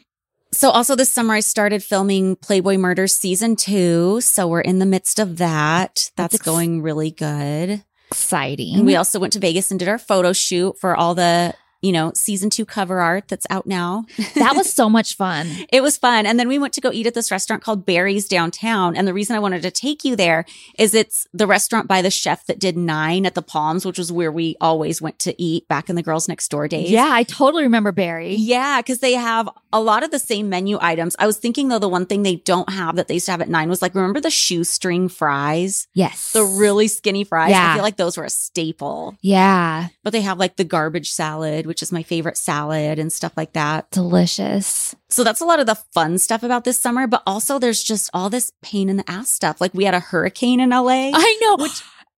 so 0.50 0.68
also 0.68 0.96
this 0.96 1.10
summer 1.10 1.34
i 1.34 1.40
started 1.40 1.82
filming 1.82 2.34
playboy 2.36 2.76
murders 2.76 3.14
season 3.14 3.54
two 3.54 4.20
so 4.20 4.48
we're 4.48 4.60
in 4.60 4.80
the 4.80 4.86
midst 4.86 5.20
of 5.20 5.38
that 5.38 6.10
that's, 6.16 6.32
That's 6.32 6.38
going 6.38 6.82
really 6.82 7.12
good 7.12 7.84
exciting. 8.10 8.74
and 8.74 8.86
we 8.86 8.96
also 8.96 9.20
went 9.20 9.32
to 9.34 9.38
vegas 9.38 9.70
and 9.70 9.78
did 9.78 9.88
our 9.88 9.98
photo 9.98 10.32
shoot 10.32 10.76
for 10.78 10.96
all 10.96 11.14
the 11.14 11.54
you 11.84 11.92
know, 11.92 12.12
season 12.14 12.48
two 12.48 12.64
cover 12.64 13.00
art 13.00 13.28
that's 13.28 13.46
out 13.50 13.66
now. 13.66 14.06
That 14.34 14.56
was 14.56 14.72
so 14.72 14.90
much 14.90 15.16
fun. 15.16 15.48
It 15.72 15.82
was 15.82 15.96
fun. 15.96 16.26
And 16.26 16.38
then 16.40 16.48
we 16.48 16.58
went 16.58 16.74
to 16.74 16.80
go 16.80 16.90
eat 16.92 17.06
at 17.06 17.14
this 17.14 17.30
restaurant 17.30 17.62
called 17.62 17.86
Barry's 17.86 18.26
downtown. 18.26 18.96
And 18.96 19.06
the 19.06 19.14
reason 19.14 19.36
I 19.36 19.38
wanted 19.38 19.62
to 19.62 19.70
take 19.70 20.04
you 20.04 20.16
there 20.16 20.44
is 20.78 20.92
it's 20.92 21.28
the 21.32 21.46
restaurant 21.46 21.86
by 21.86 22.02
the 22.02 22.10
chef 22.10 22.44
that 22.46 22.58
did 22.58 22.76
Nine 22.76 23.26
at 23.26 23.34
the 23.34 23.42
Palms, 23.42 23.86
which 23.86 23.96
was 23.96 24.10
where 24.10 24.32
we 24.32 24.56
always 24.60 25.00
went 25.00 25.18
to 25.20 25.40
eat 25.40 25.68
back 25.68 25.88
in 25.88 25.96
the 25.96 26.02
Girls 26.02 26.28
Next 26.28 26.48
Door 26.48 26.68
days. 26.68 26.90
Yeah, 26.90 27.10
I 27.10 27.22
totally 27.22 27.62
remember 27.62 27.92
Barry. 27.92 28.34
Yeah, 28.34 28.80
because 28.80 28.98
they 28.98 29.12
have 29.12 29.48
a 29.74 29.80
lot 29.80 30.02
of 30.04 30.10
the 30.10 30.18
same 30.18 30.48
menu 30.48 30.78
items. 30.80 31.16
I 31.18 31.26
was 31.26 31.36
thinking 31.36 31.68
though, 31.68 31.78
the 31.78 31.88
one 31.88 32.06
thing 32.06 32.22
they 32.22 32.36
don't 32.36 32.70
have 32.70 32.96
that 32.96 33.08
they 33.08 33.14
used 33.14 33.26
to 33.26 33.32
have 33.32 33.42
at 33.42 33.48
Nine 33.50 33.68
was 33.68 33.82
like, 33.82 33.94
remember 33.94 34.20
the 34.20 34.30
shoestring 34.30 35.08
fries? 35.10 35.86
Yes. 35.92 36.32
The 36.32 36.44
really 36.44 36.88
skinny 36.88 37.24
fries. 37.24 37.50
Yeah. 37.50 37.72
I 37.72 37.74
feel 37.74 37.82
like 37.82 37.96
those 37.96 38.16
were 38.16 38.24
a 38.24 38.30
staple. 38.30 39.16
Yeah, 39.20 39.88
But 40.02 40.12
they 40.12 40.22
have 40.22 40.38
like 40.38 40.56
the 40.56 40.64
garbage 40.64 41.10
salad, 41.10 41.66
which 41.66 41.82
is 41.82 41.92
my 41.92 42.02
favorite 42.02 42.38
salad 42.38 42.98
and 42.98 43.12
stuff 43.12 43.32
like 43.36 43.52
that. 43.52 43.90
delicious. 43.90 44.94
So 45.10 45.24
that's 45.24 45.40
a 45.40 45.44
lot 45.44 45.60
of 45.60 45.66
the 45.66 45.74
fun 45.92 46.18
stuff 46.18 46.42
about 46.42 46.64
this 46.64 46.78
summer. 46.78 47.06
But 47.06 47.22
also 47.26 47.58
there's 47.58 47.82
just 47.82 48.10
all 48.14 48.30
this 48.30 48.52
pain 48.62 48.88
in 48.88 48.96
the 48.96 49.10
ass 49.10 49.28
stuff. 49.28 49.60
Like 49.60 49.74
we 49.74 49.84
had 49.84 49.94
a 49.94 50.00
hurricane 50.00 50.60
in 50.60 50.70
LA. 50.70 51.10
I 51.12 51.38
know. 51.42 51.66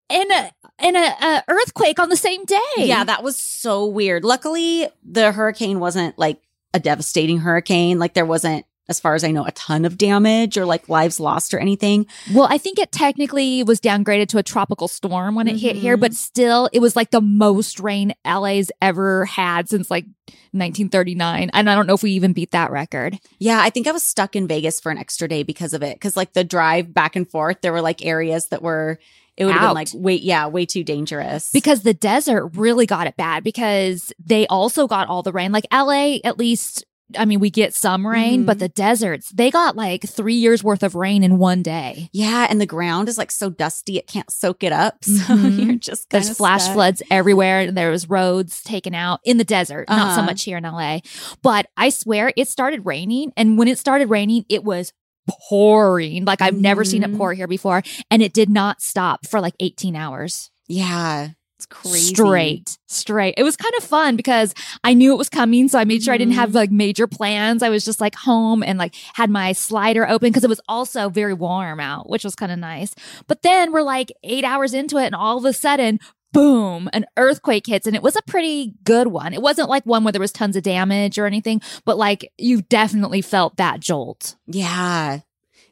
and 0.10 0.32
a 0.32 0.52
and 0.78 0.98
a, 0.98 1.26
a 1.26 1.44
earthquake 1.48 2.00
on 2.00 2.10
the 2.10 2.18
same 2.18 2.44
day. 2.46 2.60
Yeah, 2.78 3.04
that 3.06 3.24
was 3.24 3.38
so 3.38 3.86
weird. 3.86 4.24
Luckily, 4.26 4.88
the 5.04 5.32
hurricane 5.32 5.80
wasn't 5.80 6.20
like 6.20 6.42
a 6.76 6.80
devastating 6.80 7.40
hurricane. 7.40 7.98
Like 7.98 8.14
there 8.14 8.26
wasn't, 8.26 8.66
as 8.88 9.00
far 9.00 9.16
as 9.16 9.24
I 9.24 9.32
know, 9.32 9.46
a 9.46 9.52
ton 9.54 9.86
of 9.86 9.98
damage 9.98 10.58
or 10.58 10.66
like 10.66 10.90
lives 10.90 11.20
lost 11.20 11.54
or 11.54 11.58
anything. 11.58 12.06
Well, 12.34 12.48
I 12.52 12.60
think 12.60 12.78
it 12.78 12.92
technically 12.92 13.64
was 13.64 13.80
downgraded 13.80 14.28
to 14.28 14.38
a 14.38 14.44
tropical 14.44 14.88
storm 14.88 15.34
when 15.34 15.48
it 15.48 15.58
hit 15.58 15.78
here, 15.78 15.98
but 15.98 16.12
mm-hmm. 16.12 16.18
still, 16.18 16.70
it 16.74 16.80
was 16.80 16.96
like 16.96 17.10
the 17.10 17.22
most 17.22 17.80
rain 17.80 18.14
LA's 18.28 18.72
ever 18.82 19.26
had 19.26 19.70
since 19.70 19.90
like 19.90 20.04
1939. 20.52 21.50
And 21.54 21.70
I 21.70 21.74
don't 21.76 21.88
know 21.88 21.96
if 21.96 22.04
we 22.04 22.12
even 22.12 22.34
beat 22.34 22.52
that 22.52 22.70
record. 22.70 23.18
Yeah, 23.40 23.60
I 23.62 23.70
think 23.70 23.88
I 23.88 23.92
was 23.92 24.04
stuck 24.04 24.36
in 24.36 24.48
Vegas 24.48 24.80
for 24.80 24.92
an 24.92 24.98
extra 24.98 25.28
day 25.28 25.44
because 25.44 25.74
of 25.74 25.82
it. 25.82 26.00
Cause 26.00 26.16
like 26.16 26.34
the 26.34 26.44
drive 26.44 26.94
back 26.94 27.16
and 27.16 27.28
forth, 27.28 27.62
there 27.62 27.74
were 27.74 27.82
like 27.82 28.06
areas 28.06 28.50
that 28.50 28.62
were, 28.62 29.00
it 29.38 29.46
would 29.46 29.54
have 29.54 29.62
been 29.70 29.74
like, 29.76 29.90
wait, 29.94 30.22
yeah, 30.22 30.48
way 30.48 30.66
too 30.66 30.84
dangerous. 30.84 31.52
Because 31.52 31.82
the 31.82 31.94
desert 31.94 32.48
really 32.56 32.86
got 32.86 33.08
it 33.08 33.18
bad 33.18 33.44
because 33.44 34.14
they 34.24 34.48
also 34.48 34.88
got 34.88 35.08
all 35.08 35.24
the 35.24 35.34
rain. 35.34 35.52
Like 35.52 35.66
LA, 35.74 36.18
at 36.24 36.38
least, 36.40 36.86
I 37.18 37.26
mean, 37.26 37.40
we 37.40 37.50
get 37.52 37.76
some 37.76 38.08
rain, 38.08 38.42
Mhm. 38.44 38.46
but 38.48 38.58
the 38.60 38.70
deserts, 38.70 39.30
they 39.30 39.52
got 39.52 39.76
like 39.76 40.04
three 40.08 40.34
years 40.36 40.64
worth 40.64 40.82
of 40.82 40.96
rain 40.96 41.22
in 41.24 41.38
one 41.38 41.62
day. 41.62 42.10
yeah, 42.14 42.48
and 42.50 42.60
the 42.60 42.66
ground 42.66 43.08
is 43.10 43.18
like 43.18 43.30
so 43.30 43.50
dusty, 43.50 43.98
it 43.98 44.08
can't 44.08 44.32
soak 44.32 44.64
it 44.64 44.72
up. 44.72 44.98
So 45.06 45.12
Mhm. 45.36 45.66
you're 45.66 45.76
just 45.76 46.10
There's 46.10 46.36
flash 46.36 46.68
floods 46.70 47.04
everywhere. 47.12 47.60
and 47.60 47.78
There 47.78 47.92
was 47.92 48.10
roads 48.10 48.64
taken 48.64 48.96
out 48.96 49.20
in 49.24 49.38
the 49.38 49.44
desert, 49.44 49.88
not 49.90 50.14
so 50.16 50.22
Uh-huh. 50.22 50.26
much 50.26 50.44
here 50.44 50.58
in 50.58 50.66
LA. 50.66 51.02
But 51.44 51.68
I 51.78 51.90
swear 51.90 52.32
it 52.36 52.48
started 52.48 52.86
raining. 52.86 53.34
And 53.38 53.58
when 53.58 53.68
it 53.68 53.78
started 53.78 54.10
raining, 54.10 54.46
it 54.50 54.64
was 54.64 54.92
pouring. 55.28 56.26
Like 56.26 56.42
I've 56.42 56.60
never 56.60 56.84
seen 56.84 57.04
it 57.04 57.12
Mhm. 57.12 57.18
pour 57.18 57.34
here 57.34 57.48
before. 57.48 57.84
And 58.12 58.22
it 58.22 58.34
did 58.34 58.50
not 58.50 58.82
stop 58.82 59.26
for 59.26 59.40
like 59.42 59.56
18 59.60 59.96
hours. 59.96 60.50
Yeah, 60.68 61.30
it's 61.58 61.66
crazy. 61.68 62.14
Straight, 62.16 62.78
straight. 62.88 63.34
It 63.38 63.44
was 63.44 63.56
kind 63.56 63.74
of 63.78 63.84
fun 63.84 64.16
because 64.16 64.54
I 64.84 64.94
knew 64.94 65.14
it 65.14 65.18
was 65.18 65.30
coming. 65.30 65.68
So 65.68 65.80
I 65.80 65.86
made 65.86 66.04
sure 66.04 66.14
I 66.14 66.18
didn't 66.18 66.34
have 66.34 66.54
like 66.56 66.72
major 66.72 67.08
plans. 67.08 67.64
I 67.64 67.70
was 67.70 67.86
just 67.86 68.02
like 68.02 68.16
home 68.16 68.64
and 68.64 68.78
like 68.80 68.96
had 69.14 69.30
my 69.30 69.52
slider 69.54 70.08
open 70.08 70.30
because 70.30 70.44
it 70.44 70.50
was 70.50 70.62
also 70.68 71.10
very 71.10 71.34
warm 71.34 71.80
out, 71.80 72.10
which 72.10 72.24
was 72.24 72.36
kind 72.36 72.52
of 72.52 72.60
nice. 72.60 72.94
But 73.28 73.42
then 73.44 73.72
we're 73.72 73.84
like 73.84 74.12
eight 74.24 74.44
hours 74.44 74.74
into 74.74 74.98
it 74.98 75.06
and 75.06 75.16
all 75.16 75.38
of 75.38 75.46
a 75.46 75.54
sudden, 75.54 76.00
boom, 76.36 76.90
an 76.94 77.06
earthquake 77.18 77.66
hits. 77.66 77.88
And 77.88 77.96
it 77.96 78.04
was 78.04 78.16
a 78.16 78.22
pretty 78.24 78.74
good 78.84 79.08
one. 79.08 79.34
It 79.34 79.42
wasn't 79.42 79.70
like 79.70 79.86
one 79.86 80.04
where 80.04 80.12
there 80.12 80.22
was 80.22 80.32
tons 80.32 80.56
of 80.56 80.64
damage 80.64 81.18
or 81.18 81.26
anything, 81.26 81.62
but 81.86 81.98
like 81.98 82.32
you 82.38 82.62
definitely 82.62 83.22
felt 83.22 83.58
that 83.58 83.80
jolt. 83.80 84.36
Yeah, 84.46 85.20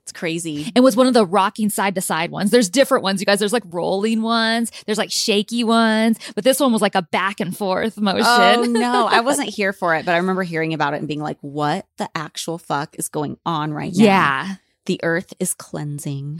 it's 0.03 0.11
crazy. 0.11 0.71
It 0.75 0.81
was 0.81 0.95
one 0.95 1.07
of 1.07 1.13
the 1.13 1.25
rocking 1.25 1.69
side 1.69 1.95
to 1.95 2.01
side 2.01 2.29
ones. 2.29 2.51
There's 2.51 2.69
different 2.69 3.03
ones, 3.03 3.21
you 3.21 3.25
guys. 3.25 3.39
There's 3.39 3.53
like 3.53 3.63
rolling 3.67 4.21
ones, 4.21 4.71
there's 4.85 4.97
like 4.97 5.11
shaky 5.11 5.63
ones, 5.63 6.17
but 6.35 6.43
this 6.43 6.59
one 6.59 6.73
was 6.73 6.81
like 6.81 6.95
a 6.95 7.03
back 7.03 7.39
and 7.39 7.55
forth 7.55 7.97
motion. 7.97 8.25
Oh 8.25 8.63
no, 8.63 9.07
I 9.11 9.21
wasn't 9.21 9.49
here 9.49 9.73
for 9.73 9.95
it, 9.95 10.05
but 10.05 10.13
I 10.13 10.17
remember 10.17 10.43
hearing 10.43 10.73
about 10.73 10.93
it 10.93 10.97
and 10.97 11.07
being 11.07 11.21
like, 11.21 11.37
"What 11.41 11.85
the 11.97 12.09
actual 12.15 12.57
fuck 12.57 12.95
is 12.99 13.07
going 13.09 13.37
on 13.45 13.73
right 13.73 13.93
now?" 13.95 14.03
yeah. 14.03 14.55
The 14.85 14.99
earth 15.03 15.33
is 15.39 15.53
cleansing. 15.53 16.37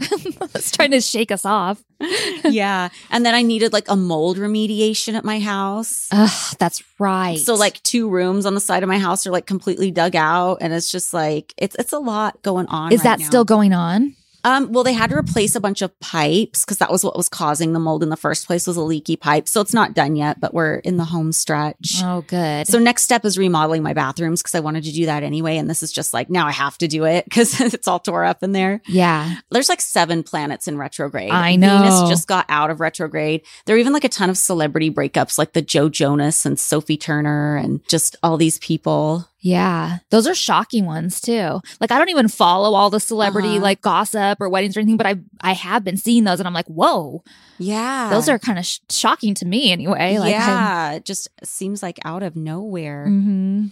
it's 0.54 0.70
trying 0.70 0.90
to 0.90 1.00
shake 1.00 1.30
us 1.30 1.44
off. 1.44 1.82
yeah, 2.44 2.88
and 3.10 3.24
then 3.24 3.34
I 3.34 3.42
needed 3.42 3.72
like 3.72 3.88
a 3.88 3.96
mold 3.96 4.36
remediation 4.36 5.14
at 5.14 5.24
my 5.24 5.40
house. 5.40 6.08
Ugh, 6.12 6.56
that's 6.58 6.82
right. 6.98 7.38
So 7.38 7.54
like 7.54 7.82
two 7.82 8.08
rooms 8.08 8.46
on 8.46 8.54
the 8.54 8.60
side 8.60 8.82
of 8.82 8.88
my 8.88 8.98
house 8.98 9.26
are 9.26 9.30
like 9.30 9.46
completely 9.46 9.90
dug 9.90 10.14
out, 10.14 10.58
and 10.60 10.72
it's 10.72 10.90
just 10.90 11.14
like 11.14 11.54
it's 11.56 11.76
it's 11.76 11.92
a 11.92 11.98
lot 11.98 12.42
going 12.42 12.66
on. 12.66 12.92
is 12.92 13.00
right 13.00 13.04
that 13.04 13.18
now. 13.20 13.26
still 13.26 13.44
going 13.44 13.72
on? 13.72 14.14
Um, 14.44 14.72
well, 14.72 14.84
they 14.84 14.92
had 14.92 15.10
to 15.10 15.16
replace 15.16 15.54
a 15.54 15.60
bunch 15.60 15.82
of 15.82 15.98
pipes 16.00 16.64
because 16.64 16.78
that 16.78 16.90
was 16.90 17.02
what 17.02 17.16
was 17.16 17.28
causing 17.28 17.72
the 17.72 17.80
mold 17.80 18.02
in 18.02 18.10
the 18.10 18.16
first 18.16 18.46
place 18.46 18.66
was 18.66 18.76
a 18.76 18.82
leaky 18.82 19.16
pipe. 19.16 19.48
So 19.48 19.60
it's 19.60 19.74
not 19.74 19.94
done 19.94 20.16
yet, 20.16 20.38
but 20.40 20.52
we're 20.54 20.76
in 20.76 20.96
the 20.98 21.04
home 21.04 21.32
stretch. 21.32 21.96
Oh, 22.02 22.22
good. 22.26 22.66
So 22.66 22.78
next 22.78 23.02
step 23.04 23.24
is 23.24 23.38
remodeling 23.38 23.82
my 23.82 23.94
bathrooms 23.94 24.42
because 24.42 24.54
I 24.54 24.60
wanted 24.60 24.84
to 24.84 24.92
do 24.92 25.06
that 25.06 25.22
anyway. 25.22 25.56
And 25.56 25.68
this 25.68 25.82
is 25.82 25.92
just 25.92 26.12
like 26.14 26.28
now 26.30 26.46
I 26.46 26.52
have 26.52 26.78
to 26.78 26.88
do 26.88 27.04
it 27.04 27.24
because 27.24 27.60
it's 27.74 27.88
all 27.88 27.98
tore 27.98 28.24
up 28.24 28.42
in 28.42 28.52
there. 28.52 28.80
yeah. 28.86 29.36
There's 29.50 29.68
like 29.68 29.80
seven 29.80 30.22
planets 30.22 30.68
in 30.68 30.76
retrograde. 30.78 31.30
I 31.30 31.56
know. 31.56 31.78
Venus 31.78 32.08
just 32.08 32.28
got 32.28 32.44
out 32.48 32.70
of 32.70 32.80
retrograde. 32.80 33.42
There 33.66 33.76
are 33.76 33.78
even 33.78 33.92
like 33.92 34.04
a 34.04 34.08
ton 34.08 34.30
of 34.30 34.36
celebrity 34.36 34.90
breakups, 34.90 35.38
like 35.38 35.52
the 35.52 35.62
Joe 35.62 35.88
Jonas 35.88 36.44
and 36.44 36.58
Sophie 36.58 36.96
Turner 36.96 37.56
and 37.56 37.86
just 37.88 38.16
all 38.22 38.36
these 38.36 38.58
people. 38.58 39.28
Yeah. 39.44 39.98
Those 40.08 40.26
are 40.26 40.34
shocking 40.34 40.86
ones 40.86 41.20
too. 41.20 41.60
Like 41.78 41.92
I 41.92 41.98
don't 41.98 42.08
even 42.08 42.28
follow 42.28 42.74
all 42.74 42.88
the 42.88 42.98
celebrity 42.98 43.48
Uh-huh. 43.50 43.60
like 43.60 43.82
gossip 43.82 44.40
or 44.40 44.48
weddings 44.48 44.74
or 44.74 44.80
anything, 44.80 44.96
but 44.96 45.06
I 45.06 45.16
I 45.42 45.52
have 45.52 45.84
been 45.84 45.98
seeing 45.98 46.24
those 46.24 46.40
and 46.40 46.46
I'm 46.48 46.54
like, 46.54 46.66
whoa, 46.66 47.22
Yeah. 47.58 48.08
those 48.10 48.26
are 48.30 48.38
kind 48.38 48.58
of 48.58 48.64
sh- 48.64 48.80
shocking 48.90 49.34
to 49.34 49.44
me 49.44 49.70
anyway. 49.70 50.16
Like, 50.18 50.30
yeah. 50.30 50.92
It 50.92 51.04
just 51.04 51.28
seems 51.44 51.82
like 51.82 51.98
out 52.06 52.22
of 52.22 52.36
nowhere. 52.36 53.04
hmm 53.06 53.66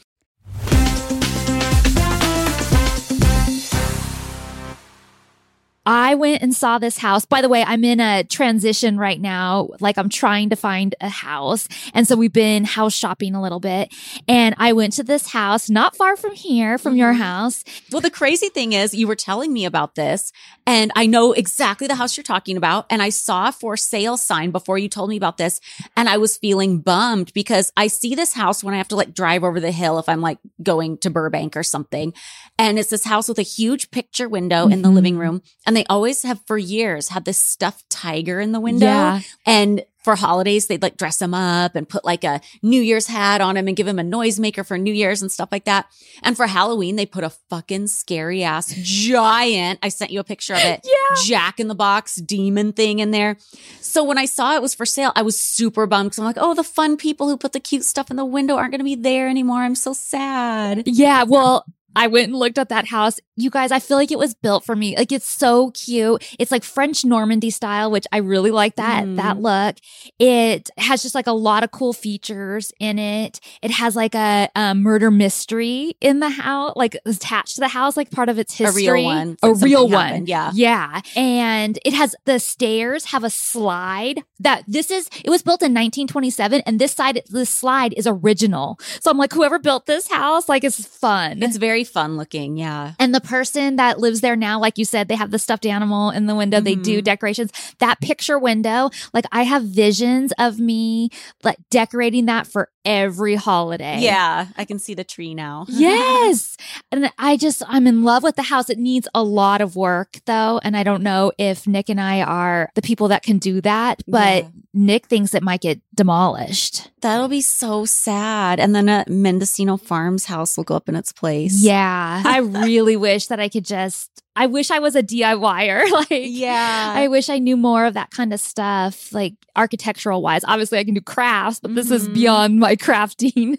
I 5.85 6.15
went 6.15 6.43
and 6.43 6.55
saw 6.55 6.79
this 6.79 6.99
house. 6.99 7.25
By 7.25 7.41
the 7.43 7.49
way, 7.49 7.65
I'm 7.65 7.83
in 7.83 7.99
a 7.99 8.23
transition 8.23 8.99
right 8.99 9.21
now. 9.21 9.71
Like 9.81 9.99
I'm 9.99 10.09
trying 10.09 10.51
to 10.51 10.57
find 10.57 10.95
a 11.01 11.09
house. 11.09 11.67
And 11.93 12.07
so 12.07 12.15
we've 12.15 12.33
been 12.33 12.65
house 12.65 12.95
shopping 12.95 13.35
a 13.35 13.43
little 13.43 13.59
bit. 13.59 13.93
And 14.29 14.55
I 14.59 14.75
went 14.75 14.93
to 14.95 15.03
this 15.03 15.29
house 15.33 15.69
not 15.69 15.97
far 15.97 16.17
from 16.17 16.35
here, 16.35 16.79
from 16.79 16.97
your 16.97 17.15
Mhm. 17.15 17.19
house. 17.19 17.65
Well, 17.91 18.01
the 18.01 18.11
crazy 18.11 18.49
thing 18.49 18.73
is, 18.75 18.95
you 18.95 19.09
were 19.09 19.17
telling 19.17 19.53
me 19.53 19.65
about 19.65 19.97
this, 19.97 20.31
and 20.67 20.93
I 20.95 21.07
know 21.07 21.33
exactly 21.33 21.89
the 21.89 21.97
house 21.97 22.17
you're 22.17 22.23
talking 22.23 22.57
about. 22.57 22.87
And 22.89 23.03
I 23.03 23.09
saw 23.09 23.49
a 23.49 23.53
for 23.53 23.77
sale 23.77 24.17
sign 24.17 24.53
before 24.53 24.79
you 24.79 24.89
told 24.89 25.11
me 25.11 25.17
about 25.17 25.37
this, 25.37 25.61
and 25.97 26.09
I 26.09 26.17
was 26.17 26.37
feeling 26.37 26.79
bummed 26.79 27.33
because 27.35 27.73
I 27.77 27.89
see 27.89 28.15
this 28.15 28.35
house 28.35 28.63
when 28.63 28.73
I 28.73 28.77
have 28.79 28.89
to 28.89 28.97
like 28.97 29.15
drive 29.15 29.43
over 29.43 29.59
the 29.59 29.73
hill 29.73 29.99
if 29.99 30.09
I'm 30.09 30.21
like 30.21 30.39
going 30.63 30.99
to 30.99 31.11
Burbank 31.11 31.57
or 31.57 31.65
something. 31.65 32.13
And 32.57 32.79
it's 32.79 32.91
this 32.91 33.05
house 33.05 33.29
with 33.29 33.39
a 33.41 33.43
huge 33.43 33.91
picture 33.91 34.29
window 34.29 34.69
in 34.69 34.83
the 34.83 34.89
Mhm. 34.89 34.95
living 34.95 35.19
room. 35.19 35.43
And 35.67 35.72
they 35.77 35.85
always 35.87 36.23
have 36.23 36.41
for 36.47 36.59
years 36.59 37.09
had 37.09 37.25
this 37.25 37.39
stuffed 37.39 37.89
tiger 37.91 38.41
in 38.41 38.53
the 38.53 38.61
window. 38.61 38.87
Yeah. 38.87 39.21
And 39.47 39.85
for 40.03 40.17
holidays, 40.17 40.67
they'd 40.67 40.83
like 40.83 40.97
dress 40.97 41.23
him 41.23 41.33
up 41.33 41.77
and 41.77 41.89
put 41.89 42.05
like 42.05 42.25
a 42.25 42.41
New 42.61 42.83
Year's 42.83 43.07
hat 43.07 43.41
on 43.41 43.57
him 43.57 43.69
and 43.69 43.77
give 43.77 43.87
him 43.87 44.01
a 44.01 44.03
noisemaker 44.03 44.67
for 44.67 44.77
New 44.77 44.93
Year's 44.93 45.23
and 45.23 45.31
stuff 45.31 45.51
like 45.53 45.65
that. 45.65 45.87
And 46.25 46.37
for 46.37 46.49
Halloween, 46.49 46.97
they 46.97 47.07
put 47.07 47.23
a 47.23 47.31
fucking 47.31 47.87
scary 47.87 48.43
ass 48.43 48.75
giant, 48.83 49.79
I 49.83 49.89
sent 49.89 50.11
you 50.11 50.19
a 50.19 50.25
picture 50.25 50.55
of 50.55 50.61
it, 50.61 50.81
Yeah. 50.85 51.17
Jack 51.25 51.61
in 51.61 51.69
the 51.69 51.75
Box 51.75 52.17
demon 52.17 52.73
thing 52.73 52.99
in 52.99 53.13
there. 53.13 53.37
So 53.81 54.03
when 54.03 54.19
I 54.19 54.25
saw 54.25 54.57
it 54.57 54.63
was 54.63 54.75
for 54.75 54.87
sale, 54.87 55.13
I 55.15 55.23
was 55.23 55.41
super 55.41 55.87
bummed 55.87 56.11
because 56.11 56.19
I'm 56.19 56.25
like, 56.25 56.37
oh, 56.39 56.55
the 56.55 56.65
fun 56.65 56.97
people 56.97 57.29
who 57.29 57.37
put 57.37 57.53
the 57.53 57.61
cute 57.61 57.85
stuff 57.85 58.11
in 58.11 58.17
the 58.17 58.25
window 58.25 58.57
aren't 58.57 58.73
going 58.73 58.81
to 58.81 58.85
be 58.85 58.97
there 58.97 59.29
anymore. 59.29 59.59
I'm 59.59 59.77
so 59.77 59.93
sad. 59.93 60.83
Yeah, 60.87 61.23
well, 61.23 61.65
I 61.95 62.07
went 62.07 62.29
and 62.29 62.37
looked 62.37 62.59
at 62.59 62.71
that 62.71 62.87
house. 62.89 63.21
You 63.37 63.51
guys, 63.51 63.73
I 63.73 63.79
feel 63.81 63.97
like 63.97 64.11
it 64.13 64.19
was 64.19 64.35
built 64.35 64.65
for 64.65 64.77
me. 64.77 64.97
Like 64.97 65.11
it's 65.13 65.29
so 65.29 65.71
cute. 65.73 66.23
It's 66.39 66.51
like 66.53 66.63
French 66.65 67.05
Normandy 67.05 67.51
style, 67.51 67.91
which 67.91 68.07
I 68.13 68.19
really 68.19 68.51
like 68.51 68.77
that 68.77 69.05
Mhm. 69.05 69.17
that 69.17 69.41
look. 69.41 69.77
It 70.19 70.71
has 70.79 71.03
just 71.03 71.15
like 71.15 71.27
a 71.27 71.33
lot 71.33 71.65
of 71.65 71.71
cool 71.73 71.93
features 71.93 72.73
in 72.79 72.99
it. 72.99 73.41
It 73.63 73.71
has 73.73 73.97
like 73.97 74.15
a, 74.15 74.49
a 74.55 74.75
murder 74.75 75.11
mystery 75.11 75.97
in 76.01 76.21
the 76.21 76.29
house, 76.31 76.75
like 76.77 76.97
attached 77.07 77.55
to 77.57 77.61
the 77.61 77.69
house, 77.69 77.97
like 77.97 78.11
part 78.11 78.29
of 78.29 78.39
its 78.39 78.55
history. 78.55 78.87
A 78.87 78.93
real 78.93 79.05
one. 79.05 79.37
A 79.43 79.55
real 79.55 79.89
one. 79.89 80.27
yeah. 80.27 80.51
Yeah. 80.55 81.01
And 81.17 81.79
it 81.85 81.95
has 81.95 82.15
the 82.27 82.39
stairs 82.39 83.07
have 83.07 83.25
a 83.25 83.31
slide 83.31 84.23
that 84.39 84.63
this 84.69 84.91
is, 84.91 85.09
it 85.25 85.31
was 85.31 85.43
built 85.43 85.63
in 85.63 85.73
1927 85.73 86.63
and 86.67 86.79
this 86.79 86.93
side, 86.93 87.23
this 87.31 87.51
slide 87.51 87.95
is 87.97 88.07
original. 88.07 88.79
So 89.01 89.11
I'm 89.11 89.19
like, 89.19 89.33
whoever 89.33 89.59
built 89.59 89.87
this 89.87 90.09
house, 90.11 90.49
like 90.49 90.65
it's 90.65 90.85
fun. 90.87 91.43
It's 91.43 91.57
very 91.57 91.73
very 91.73 91.85
fun 91.85 92.19
looking. 92.19 92.59
Yeah. 92.59 92.93
And 92.99 93.15
the 93.15 93.21
person 93.25 93.77
that 93.77 93.99
lives 93.99 94.21
there 94.21 94.37
now, 94.37 94.59
like 94.61 94.79
you 94.79 94.85
said, 94.85 95.09
they 95.09 95.15
have 95.17 95.31
the 95.31 95.39
stuffed 95.39 95.67
animal 95.67 96.11
in 96.11 96.27
the 96.27 96.35
window. 96.35 96.61
They 96.61 96.75
do 96.75 97.01
Mhm. 97.01 97.05
decorations. 97.05 97.53
That 97.79 98.01
picture 98.01 98.39
window, 98.39 98.91
like 99.15 99.25
I 99.33 99.43
have 99.45 99.63
visions 99.65 100.33
of 100.39 100.59
me 100.59 101.11
like 101.43 101.57
decorating 101.71 102.27
that 102.27 102.47
for 102.47 102.69
every 102.85 103.37
holiday. 103.37 103.99
Yeah. 104.01 104.47
I 104.57 104.65
can 104.65 104.79
see 104.81 104.95
the 104.95 105.05
tree 105.05 105.35
now. 105.35 105.67
yes. 105.69 106.57
And 106.91 107.11
I 107.19 107.37
just, 107.37 107.63
I'm 107.69 107.87
in 107.87 108.03
love 108.03 108.23
with 108.25 108.35
the 108.37 108.43
house. 108.43 108.69
It 108.71 108.79
needs 108.79 109.07
a 109.15 109.23
lot 109.23 109.61
of 109.61 109.77
work 109.77 110.19
though. 110.27 110.61
And 110.65 110.77
I 110.77 110.83
don't 110.83 111.03
know 111.03 111.31
if 111.39 111.67
Nick 111.67 111.89
and 111.89 112.01
I 112.01 112.23
are 112.23 112.71
the 112.75 112.83
people 112.83 113.09
that 113.09 113.23
can 113.23 113.39
do 113.39 113.61
that, 113.61 114.03
but 114.09 114.45
Yeah. 114.45 114.49
Nick 114.75 115.07
thinks 115.07 115.35
it 115.35 115.43
might 115.43 115.61
get 115.61 115.83
demolished. 115.95 116.91
That'll 117.03 117.29
be 117.29 117.43
so 117.43 117.85
sad. 117.85 118.59
And 118.59 118.75
then 118.75 118.89
a 118.89 119.05
Mendocino 119.07 119.77
Farms 119.77 120.25
house 120.25 120.57
will 120.57 120.65
go 120.65 120.75
up 120.77 120.89
in 120.89 120.97
its 120.97 121.13
place. 121.13 121.63
Yeah. 121.63 122.23
I 122.27 122.39
really 122.39 122.97
wish 122.97 123.12
that 123.29 123.41
I 123.41 123.49
could 123.49 123.65
just, 123.65 124.22
I 124.35 124.47
wish 124.47 124.71
I 124.71 124.79
was 124.79 124.97
a 124.97 125.03
DIYer. 125.03 125.91
like, 125.91 126.09
Yeah. 126.11 126.93
I 126.97 127.09
wish 127.09 127.29
I 127.29 127.39
knew 127.39 127.57
more 127.57 127.85
of 127.85 127.95
that 127.95 128.11
kind 128.11 128.33
of 128.33 128.41
stuff, 128.41 129.13
like 129.13 129.35
architectural 129.55 130.23
wise. 130.23 130.43
Obviously, 130.47 130.79
I 130.79 130.85
can 130.85 130.95
do 130.95 131.03
crafts, 131.03 131.61
but 131.61 131.75
this 131.75 131.91
is 131.91 132.09
Mhm. 132.09 132.15
beyond 132.15 132.59
my 132.59 132.75
crafting. 132.87 133.59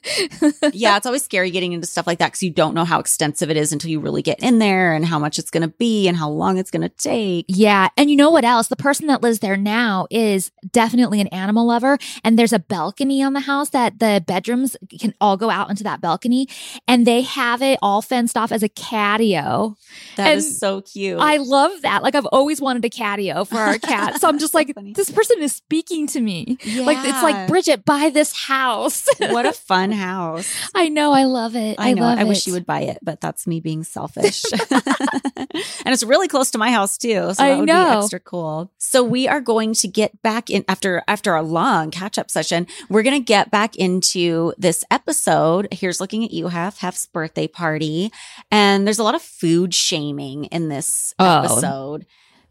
yeah, 0.73 0.97
it's 0.97 1.05
always 1.05 1.23
scary 1.23 1.51
getting 1.51 1.73
into 1.73 1.85
stuff 1.85 2.07
like 2.07 2.17
that 2.17 2.27
because 2.31 2.41
you 2.41 2.49
don't 2.49 2.73
know 2.73 2.85
how 2.85 2.99
extensive 2.99 3.51
it 3.51 3.57
is 3.57 3.71
until 3.71 3.91
you 3.91 3.99
really 3.99 4.23
get 4.23 4.39
in 4.41 4.57
there 4.57 4.93
and 4.93 5.05
how 5.05 5.19
much 5.19 5.37
it's 5.37 5.51
going 5.51 5.61
to 5.61 5.67
be 5.77 6.07
and 6.07 6.17
how 6.17 6.29
long 6.29 6.57
it's 6.57 6.71
going 6.71 6.81
to 6.81 6.89
take. 6.89 7.45
Yeah. 7.47 7.89
And 7.95 8.09
you 8.09 8.15
know 8.15 8.31
what 8.31 8.43
else? 8.43 8.67
The 8.67 8.75
person 8.75 9.05
that 9.07 9.21
lives 9.21 9.39
there 9.39 9.57
now 9.57 10.07
is 10.09 10.51
definitely 10.71 11.21
an 11.21 11.27
animal 11.27 11.67
lover. 11.67 11.99
And 12.23 12.39
there's 12.39 12.53
a 12.53 12.59
balcony 12.59 13.21
on 13.21 13.33
the 13.33 13.41
house 13.41 13.69
that 13.69 13.99
the 13.99 14.23
bedrooms 14.25 14.75
can 14.99 15.13
all 15.21 15.37
go 15.37 15.51
out 15.51 15.69
into 15.69 15.83
that 15.83 16.01
balcony. 16.01 16.47
And 16.87 17.05
they 17.05 17.21
have 17.21 17.61
it 17.61 17.77
all 17.83 18.01
fenced 18.01 18.35
off 18.37 18.51
as 18.51 18.63
a 18.63 18.69
catio. 18.69 19.75
That 20.17 20.35
is 20.37 20.45
And 20.47 20.55
so 20.63 20.81
cute. 20.81 21.19
I 21.19 21.37
love 21.37 21.81
that. 21.81 22.03
Like 22.03 22.15
I've 22.15 22.25
always 22.27 22.61
wanted 22.61 22.85
a 22.85 22.89
catio 22.89 23.45
for 23.45 23.57
our 23.57 23.77
cat. 23.79 24.21
So 24.21 24.29
I'm 24.29 24.39
just 24.39 24.53
like, 24.53 24.73
Funny. 24.73 24.93
this 24.93 25.11
person 25.11 25.41
is 25.41 25.53
speaking 25.53 26.07
to 26.07 26.21
me. 26.21 26.57
Like 26.77 26.99
it's 27.01 27.21
like, 27.21 27.49
Bridget, 27.49 27.83
buy 27.83 28.09
this 28.09 28.33
house. 28.33 29.05
what 29.19 29.45
a 29.45 29.51
fun 29.69 29.91
house. 29.91 30.49
I 30.73 30.87
know. 30.87 31.11
I 31.11 31.25
love 31.25 31.57
it. 31.57 31.75
I, 31.77 31.89
I 31.89 31.93
know. 31.93 32.03
I 32.05 32.23
wish 32.23 32.47
you 32.47 32.53
would 32.53 32.65
buy 32.65 32.81
it, 32.81 32.99
but 33.01 33.19
that's 33.19 33.45
me 33.45 33.59
being 33.59 33.83
selfish. 33.83 34.45
and 34.71 35.87
it's 35.87 36.03
really 36.03 36.29
close 36.29 36.49
to 36.51 36.57
my 36.57 36.71
house 36.71 36.97
too, 36.97 37.33
so 37.33 37.43
I 37.43 37.57
would 37.57 37.67
know. 37.67 37.89
be 37.89 37.97
extra 37.97 38.21
cool. 38.21 38.71
So 38.77 39.03
we 39.03 39.27
are 39.27 39.41
going 39.41 39.73
to 39.73 39.89
get 39.89 40.21
back 40.21 40.49
in 40.49 40.63
after 40.69 41.03
after 41.09 41.35
a 41.35 41.41
long 41.41 41.91
catch 41.91 42.17
up 42.17 42.31
session. 42.31 42.67
We're 42.87 43.03
going 43.03 43.19
to 43.19 43.25
get 43.25 43.51
back 43.51 43.75
into 43.75 44.53
this 44.57 44.85
episode. 44.89 45.67
Here's 45.73 45.99
looking 45.99 46.23
at 46.23 46.31
you, 46.31 46.47
half 46.47 46.77
Hef's 46.77 47.05
birthday 47.07 47.49
party, 47.49 48.13
and 48.49 48.87
there's 48.87 48.99
a 48.99 49.03
lot 49.03 49.15
of 49.15 49.21
food 49.21 49.73
shaming 49.73 50.45
in 50.53 50.69
this 50.69 51.13
Oh. 51.19 51.39
episode. 51.43 52.05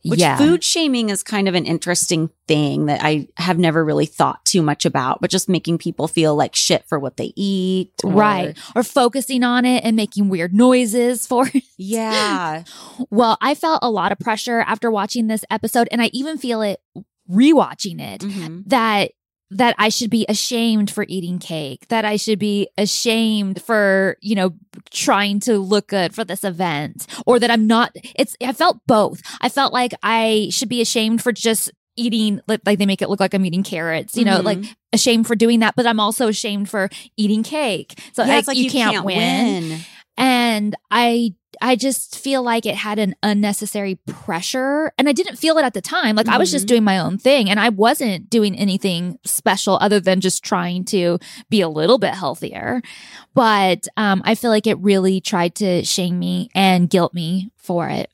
Which 0.04 0.18
yeah. 0.18 0.36
food 0.36 0.64
shaming 0.64 1.10
is 1.10 1.22
kind 1.22 1.46
of 1.46 1.54
an 1.54 1.64
interesting 1.64 2.28
thing 2.48 2.86
that 2.86 3.02
I 3.04 3.28
have 3.36 3.56
never 3.56 3.84
really 3.84 4.06
thought 4.06 4.44
too 4.44 4.60
much 4.60 4.84
about, 4.84 5.20
but 5.20 5.30
just 5.30 5.48
making 5.48 5.78
people 5.78 6.08
feel 6.08 6.34
like 6.34 6.56
shit 6.56 6.84
for 6.88 6.98
what 6.98 7.18
they 7.18 7.32
eat. 7.36 7.92
or- 8.02 8.10
Right. 8.10 8.58
Or 8.74 8.82
focusing 8.82 9.44
on 9.44 9.64
it 9.64 9.84
and 9.84 9.94
making 9.94 10.28
weird 10.28 10.52
noises 10.52 11.24
for 11.28 11.48
it. 11.54 11.62
Yeah. 11.78 12.64
Well, 13.10 13.38
I 13.40 13.54
felt 13.54 13.78
a 13.80 13.90
lot 13.92 14.10
of 14.10 14.18
pressure 14.18 14.58
after 14.66 14.90
watching 14.90 15.28
this 15.28 15.44
episode, 15.52 15.86
and 15.92 16.02
I 16.02 16.10
even 16.12 16.36
feel 16.36 16.62
it 16.62 16.80
rewatching 17.30 18.00
it 18.00 18.22
Mhm. 18.22 18.64
that 18.66 19.12
that 19.56 19.74
I 19.78 19.88
should 19.88 20.10
be 20.10 20.24
ashamed 20.28 20.90
for 20.90 21.04
eating 21.08 21.38
cake, 21.38 21.88
that 21.88 22.04
I 22.04 22.16
should 22.16 22.38
be 22.38 22.68
ashamed 22.78 23.62
for, 23.62 24.16
you 24.20 24.34
know, 24.34 24.50
trying 24.90 25.40
to 25.40 25.58
look 25.58 25.88
good 25.88 26.14
for 26.14 26.24
this 26.24 26.44
event, 26.44 27.06
or 27.26 27.38
that 27.38 27.50
I'm 27.50 27.66
not 27.66 27.94
it's 28.16 28.36
I 28.42 28.52
felt 28.52 28.78
both. 28.86 29.20
I 29.40 29.48
felt 29.48 29.72
like 29.72 29.92
I 30.02 30.48
should 30.50 30.68
be 30.68 30.80
ashamed 30.80 31.22
for 31.22 31.32
just 31.32 31.70
eating 31.96 32.40
like, 32.48 32.60
like 32.64 32.78
they 32.78 32.86
make 32.86 33.02
it 33.02 33.10
look 33.10 33.20
like 33.20 33.34
I'm 33.34 33.44
eating 33.44 33.62
carrots, 33.62 34.16
you 34.16 34.24
know, 34.24 34.38
Mhm. 34.40 34.44
like 34.44 34.58
ashamed 34.94 35.26
for 35.26 35.34
doing 35.34 35.60
that, 35.60 35.74
but 35.76 35.86
I'm 35.86 36.00
also 36.00 36.28
ashamed 36.28 36.70
for 36.70 36.88
eating 37.18 37.42
cake. 37.42 37.98
So 38.14 38.22
yeah, 38.22 38.28
like, 38.30 38.38
it's 38.38 38.48
like 38.48 38.56
you, 38.56 38.70
can't, 38.70 39.04
win 39.04 39.68
win. 39.68 39.78
and 40.16 40.74
i 40.90 41.34
i 41.60 41.76
just 41.76 42.18
feel 42.18 42.42
like 42.42 42.64
it 42.66 42.74
had 42.76 42.98
an 42.98 43.14
unnecessary 43.22 43.96
pressure 44.06 44.92
and 44.96 45.08
i 45.08 45.12
didn't 45.12 45.36
feel 45.36 45.58
it 45.58 45.64
at 45.64 45.74
the 45.74 45.80
time. 45.80 46.16
Like 46.16 46.28
i 46.28 46.38
was 46.38 46.50
just 46.50 46.64
Mhm. 46.64 46.68
doing 46.68 46.84
my 46.84 46.98
own 46.98 47.18
thing 47.18 47.50
and 47.50 47.60
i 47.60 47.68
wasn't 47.68 48.30
doing 48.30 48.56
anything 48.58 49.18
special 49.24 49.78
other 49.80 50.00
than 50.00 50.20
just 50.20 50.42
trying 50.44 50.84
to 50.86 51.18
be 51.50 51.60
a 51.60 51.68
little 51.68 51.98
bit 51.98 52.14
healthier. 52.14 52.82
But 53.34 53.86
um 53.96 54.22
i 54.24 54.34
feel 54.34 54.50
like 54.50 54.66
it 54.66 54.78
really 54.78 55.20
tried 55.20 55.54
to 55.56 55.84
shame 55.84 56.18
me 56.18 56.48
and 56.54 56.88
guilt 56.88 57.14
me 57.14 57.50
for 57.56 57.88
it 57.88 58.10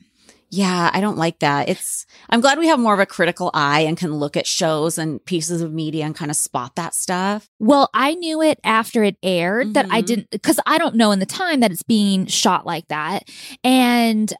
Yeah, 0.50 0.90
I 0.92 1.00
don't 1.00 1.18
like 1.18 1.40
that. 1.40 1.68
It's 1.68 2.06
I'm 2.30 2.40
glad 2.40 2.58
we 2.58 2.68
have 2.68 2.78
more 2.78 2.94
of 2.94 3.00
a 3.00 3.06
critical 3.06 3.50
eye 3.52 3.80
and 3.80 3.96
can 3.98 4.14
look 4.14 4.36
at 4.36 4.46
shows 4.46 4.96
and 4.96 5.22
pieces 5.26 5.60
of 5.60 5.72
media 5.72 6.06
and 6.06 6.14
kind 6.14 6.30
of 6.30 6.36
spot 6.38 6.74
that 6.76 6.94
stuff. 6.94 7.48
Well, 7.58 7.90
I 7.92 8.14
knew 8.14 8.40
it 8.40 8.58
after 8.64 9.04
it 9.04 9.16
aired 9.22 9.74
that 9.74 9.86
I 9.90 10.00
Mhm. 10.00 10.06
didn't 10.06 10.30
because 10.30 10.58
I 10.64 10.78
don't 10.78 10.94
know 10.94 11.10
in 11.12 11.18
the 11.18 11.26
time 11.26 11.60
that 11.60 11.70
it's 11.70 11.82
being 11.82 12.24
shot 12.26 12.64
like 12.64 12.88
that, 12.88 13.28
and 13.62 14.32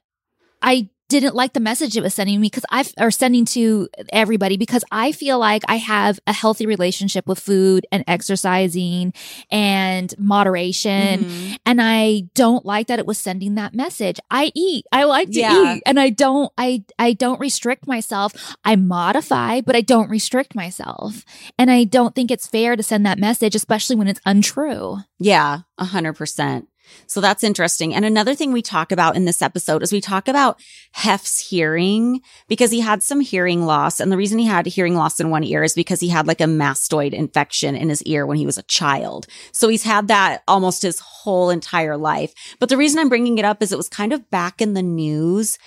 I 0.63 0.89
didn't 1.09 1.35
like 1.35 1.55
the 1.55 1.61
message 1.61 1.97
it 1.97 2.03
was 2.03 2.15
sending 2.15 2.41
me 2.41 2.47
because 2.49 2.65
I 2.71 2.85
or 2.99 3.11
sending 3.11 3.45
to 3.47 3.89
everybody 4.13 4.57
because 4.57 4.85
I 4.93 5.13
feel 5.13 5.39
like 5.39 5.63
I 5.69 5.77
have 5.77 6.21
a 6.27 6.33
healthy 6.33 6.67
relationship 6.67 7.27
with 7.27 7.41
food 7.41 7.87
and 7.91 8.05
exercising 8.07 9.15
and 9.51 10.13
moderation. 10.19 11.25
Mhm. 11.25 11.57
And 11.65 11.81
I 11.83 12.25
don't 12.35 12.65
like 12.67 12.89
that 12.89 12.99
it 12.99 13.07
was 13.07 13.19
sending 13.19 13.55
that 13.55 13.75
message. 13.75 14.19
I 14.31 14.53
eat. 14.55 14.85
I 14.93 15.05
like 15.05 15.31
to 15.31 15.41
Yeah. 15.41 15.75
eat. 15.77 15.83
And 15.87 15.99
I 15.99 16.11
don't 16.11 16.53
I 16.59 16.85
I 16.99 17.15
don't 17.15 17.41
restrict 17.41 17.87
myself. 17.87 18.33
I 18.65 18.77
modify, 18.77 19.61
but 19.63 19.75
I 19.77 19.81
don't 19.81 20.11
restrict 20.11 20.55
myself. 20.55 21.25
And 21.59 21.71
I 21.71 21.85
don't 21.85 22.15
think 22.15 22.31
it's 22.31 22.47
fair 22.47 22.77
to 22.77 22.83
send 22.83 23.07
that 23.07 23.19
message, 23.19 23.55
especially 23.55 23.97
when 23.97 24.09
it's 24.09 24.21
untrue. 24.27 24.99
Yeah, 25.19 25.61
a 25.79 25.85
hundred 25.87 26.15
percent. 26.15 26.69
So 27.07 27.21
that's 27.21 27.45
interesting. 27.45 27.95
And 27.95 28.05
another 28.05 28.35
thing 28.35 28.53
we 28.53 28.63
talk 28.63 28.93
about 28.93 29.17
in 29.17 29.25
this 29.25 29.43
episode 29.43 29.83
is 29.83 29.93
we 29.93 30.01
talk 30.01 30.29
about 30.29 30.61
Hef's 30.93 31.39
hearing 31.39 32.21
because 32.49 32.71
he 32.71 32.81
had 32.81 33.03
some 33.03 33.21
hearing 33.21 33.65
loss. 33.65 34.01
And 34.01 34.11
the 34.13 34.17
reason 34.17 34.39
he 34.39 34.47
had 34.47 34.67
hearing 34.67 34.95
loss 34.95 35.21
in 35.21 35.31
one 35.31 35.45
ear 35.45 35.63
is 35.63 35.75
because 35.75 36.01
he 36.01 36.09
had 36.09 36.27
like 36.27 36.41
a 36.41 36.45
mastoid 36.45 37.13
infection 37.13 37.75
in 37.75 37.89
his 37.89 38.03
ear 38.03 38.27
when 38.27 38.37
he 38.37 38.47
was 38.47 38.59
a 38.59 38.63
child. 38.63 39.27
So 39.53 39.69
he's 39.69 39.85
had 39.85 40.09
that 40.09 40.43
almost 40.49 40.83
his 40.83 41.01
whole 41.01 41.51
entire 41.51 41.97
life. 41.97 42.33
But 42.59 42.69
the 42.69 42.77
reason 42.77 42.99
I'm 43.01 43.09
bringing 43.09 43.39
it 43.39 43.45
up 43.45 43.63
is 43.63 43.73
it 43.73 43.79
was 43.79 43.89
kind 43.89 44.13
of 44.13 44.31
back 44.31 44.61
in 44.61 44.75
the 44.75 44.83
news 44.83 45.59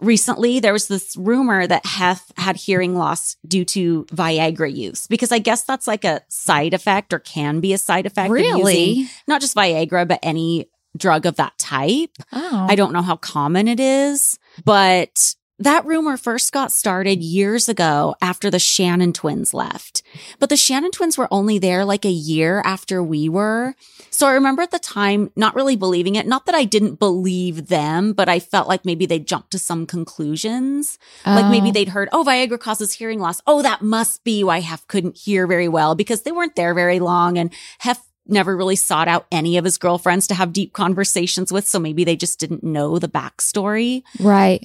recently 0.00 0.60
there 0.60 0.72
was 0.72 0.88
this 0.88 1.16
rumor 1.16 1.66
that 1.66 1.86
Hef 1.86 2.30
had 2.36 2.56
hearing 2.56 2.94
loss 2.94 3.36
due 3.46 3.64
to 3.66 4.04
Viagra 4.06 4.74
use 4.74 5.06
because 5.06 5.32
I 5.32 5.38
guess 5.38 5.62
that's 5.62 5.86
like 5.86 6.04
a 6.04 6.22
side 6.28 6.74
effect 6.74 7.12
or 7.12 7.18
can 7.18 7.60
be 7.60 7.72
a 7.72 7.78
side 7.78 8.06
effect. 8.06 8.30
of 8.30 8.58
using 8.58 9.08
not 9.26 9.40
just 9.40 9.56
Viagra, 9.56 10.06
but 10.06 10.20
any 10.22 10.68
drug 10.96 11.26
of 11.26 11.36
that 11.36 11.56
type. 11.58 12.10
Oh. 12.32 12.66
I 12.68 12.74
don't 12.74 12.92
know 12.92 13.02
how 13.02 13.16
common 13.16 13.68
it 13.68 13.80
is, 13.80 14.38
but 14.64 15.34
that 15.58 15.86
rumor 15.86 16.16
first 16.18 16.52
got 16.52 16.70
started 16.70 17.22
years 17.22 17.68
ago 17.68 18.14
after 18.20 18.50
the 18.50 18.58
Shannon 18.58 19.12
twins 19.14 19.54
left. 19.54 20.02
But 20.38 20.50
the 20.50 20.56
Shannon 20.56 20.90
twins 20.90 21.16
were 21.16 21.28
only 21.30 21.58
there 21.58 21.84
like 21.84 22.04
a 22.04 22.10
year 22.10 22.60
after 22.64 23.02
we 23.02 23.28
were. 23.28 23.74
So 24.10 24.26
I 24.26 24.32
remember 24.32 24.60
at 24.62 24.70
the 24.70 24.78
time 24.78 25.30
not 25.34 25.54
really 25.54 25.76
believing 25.76 26.14
it. 26.14 26.26
Not 26.26 26.44
that 26.46 26.54
I 26.54 26.64
didn't 26.64 26.98
believe 26.98 27.68
them, 27.68 28.12
but 28.12 28.28
I 28.28 28.38
felt 28.38 28.68
like 28.68 28.84
maybe 28.84 29.06
they 29.06 29.18
jumped 29.18 29.50
to 29.52 29.58
some 29.58 29.86
conclusions. 29.86 30.98
Like 31.24 31.50
maybe 31.50 31.68
Oh. 31.68 31.72
they'd 31.72 31.88
heard, 31.88 32.08
oh, 32.12 32.22
Viagra 32.24 32.60
causes 32.60 32.92
hearing 32.92 33.18
loss. 33.20 33.40
Oh, 33.46 33.62
that 33.62 33.80
must 33.82 34.24
be 34.24 34.44
why 34.44 34.60
Hef 34.60 34.86
couldn't 34.88 35.16
hear 35.16 35.46
very 35.46 35.68
well 35.68 35.94
because 35.94 36.22
they 36.22 36.32
weren't 36.32 36.56
there 36.56 36.74
very 36.74 37.00
long. 37.00 37.38
And 37.38 37.52
Hef 37.78 38.00
never 38.26 38.56
really 38.56 38.76
sought 38.76 39.06
out 39.08 39.26
any 39.30 39.56
of 39.56 39.64
his 39.64 39.78
girlfriends 39.78 40.26
to 40.26 40.34
have 40.34 40.52
deep 40.52 40.72
conversations 40.72 41.52
with. 41.52 41.66
So 41.66 41.78
maybe 41.78 42.02
they 42.04 42.16
just 42.16 42.38
didn't 42.40 42.64
know 42.64 42.98
the 42.98 43.08
backstory. 43.08 44.02
Right. 44.20 44.64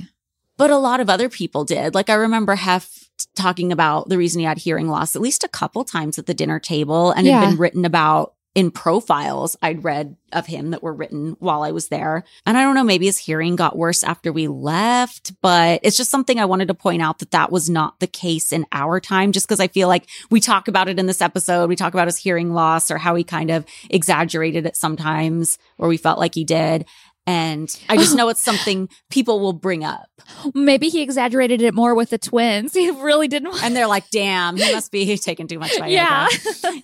But 0.61 0.69
a 0.69 0.77
lot 0.77 0.99
of 0.99 1.09
other 1.09 1.27
people 1.27 1.65
did. 1.65 1.95
Like 1.95 2.09
I 2.11 2.13
remember 2.13 2.53
Hef 2.53 3.09
talking 3.35 3.71
about 3.71 4.09
the 4.09 4.17
reason 4.19 4.39
he 4.39 4.45
had 4.45 4.59
hearing 4.59 4.87
loss 4.87 5.15
at 5.15 5.21
least 5.21 5.43
a 5.43 5.47
couple 5.47 5.83
times 5.83 6.19
at 6.19 6.27
the 6.27 6.35
dinner 6.35 6.59
table 6.59 7.09
and 7.09 7.25
Yeah. 7.25 7.39
had 7.39 7.49
been 7.49 7.57
written 7.57 7.83
about 7.83 8.33
in 8.53 8.69
profiles 8.69 9.55
I'd 9.61 9.83
read 9.85 10.17
of 10.33 10.45
him 10.45 10.71
that 10.71 10.83
were 10.83 10.93
written 10.93 11.37
while 11.39 11.63
I 11.63 11.71
was 11.71 11.87
there. 11.87 12.25
And 12.45 12.57
I 12.57 12.61
don't 12.63 12.75
know, 12.75 12.83
maybe 12.83 13.05
his 13.05 13.17
hearing 13.17 13.55
got 13.55 13.77
worse 13.77 14.03
after 14.03 14.31
we 14.31 14.47
left, 14.49 15.31
but 15.41 15.79
it's 15.83 15.95
just 15.97 16.11
something 16.11 16.37
I 16.37 16.45
wanted 16.45 16.67
to 16.67 16.73
point 16.73 17.01
out 17.01 17.19
that 17.19 17.31
that 17.31 17.51
was 17.51 17.69
not 17.69 17.99
the 18.01 18.07
case 18.07 18.51
in 18.51 18.65
our 18.73 18.99
time, 18.99 19.31
just 19.31 19.47
because 19.47 19.61
I 19.61 19.67
feel 19.69 19.87
like 19.87 20.07
we 20.29 20.41
talk 20.41 20.67
about 20.67 20.89
it 20.89 20.99
in 20.99 21.05
this 21.05 21.21
episode. 21.21 21.69
We 21.69 21.75
talk 21.77 21.93
about 21.93 22.07
his 22.09 22.17
hearing 22.17 22.53
loss 22.53 22.91
or 22.91 22.97
how 22.97 23.15
he 23.15 23.23
kind 23.23 23.49
of 23.51 23.65
exaggerated 23.89 24.65
it 24.65 24.75
sometimes, 24.75 25.57
or 25.77 25.87
we 25.87 25.97
felt 25.97 26.19
like 26.19 26.35
he 26.35 26.43
did. 26.43 26.85
And 27.31 27.69
I 27.87 27.95
just 27.97 28.15
know 28.15 28.27
it's 28.29 28.43
something 28.43 28.89
people 29.09 29.39
will 29.39 29.53
bring 29.53 29.83
up. 29.85 30.07
Maybe 30.53 30.89
he 30.89 31.01
exaggerated 31.01 31.61
it 31.61 31.73
more 31.73 31.95
with 31.95 32.09
the 32.09 32.17
twins. 32.17 32.73
He 32.81 32.89
really 32.89 33.27
didn't. 33.27 33.49
Want- 33.49 33.63
And 33.63 33.75
they're 33.75 33.87
like, 33.87 34.09
damn, 34.11 34.57
he 34.57 34.73
must 34.73 34.91
be 34.91 35.17
taking 35.29 35.47
too 35.47 35.59
much 35.59 35.71
Viagra. 35.71 35.91
yeah. 35.91 36.27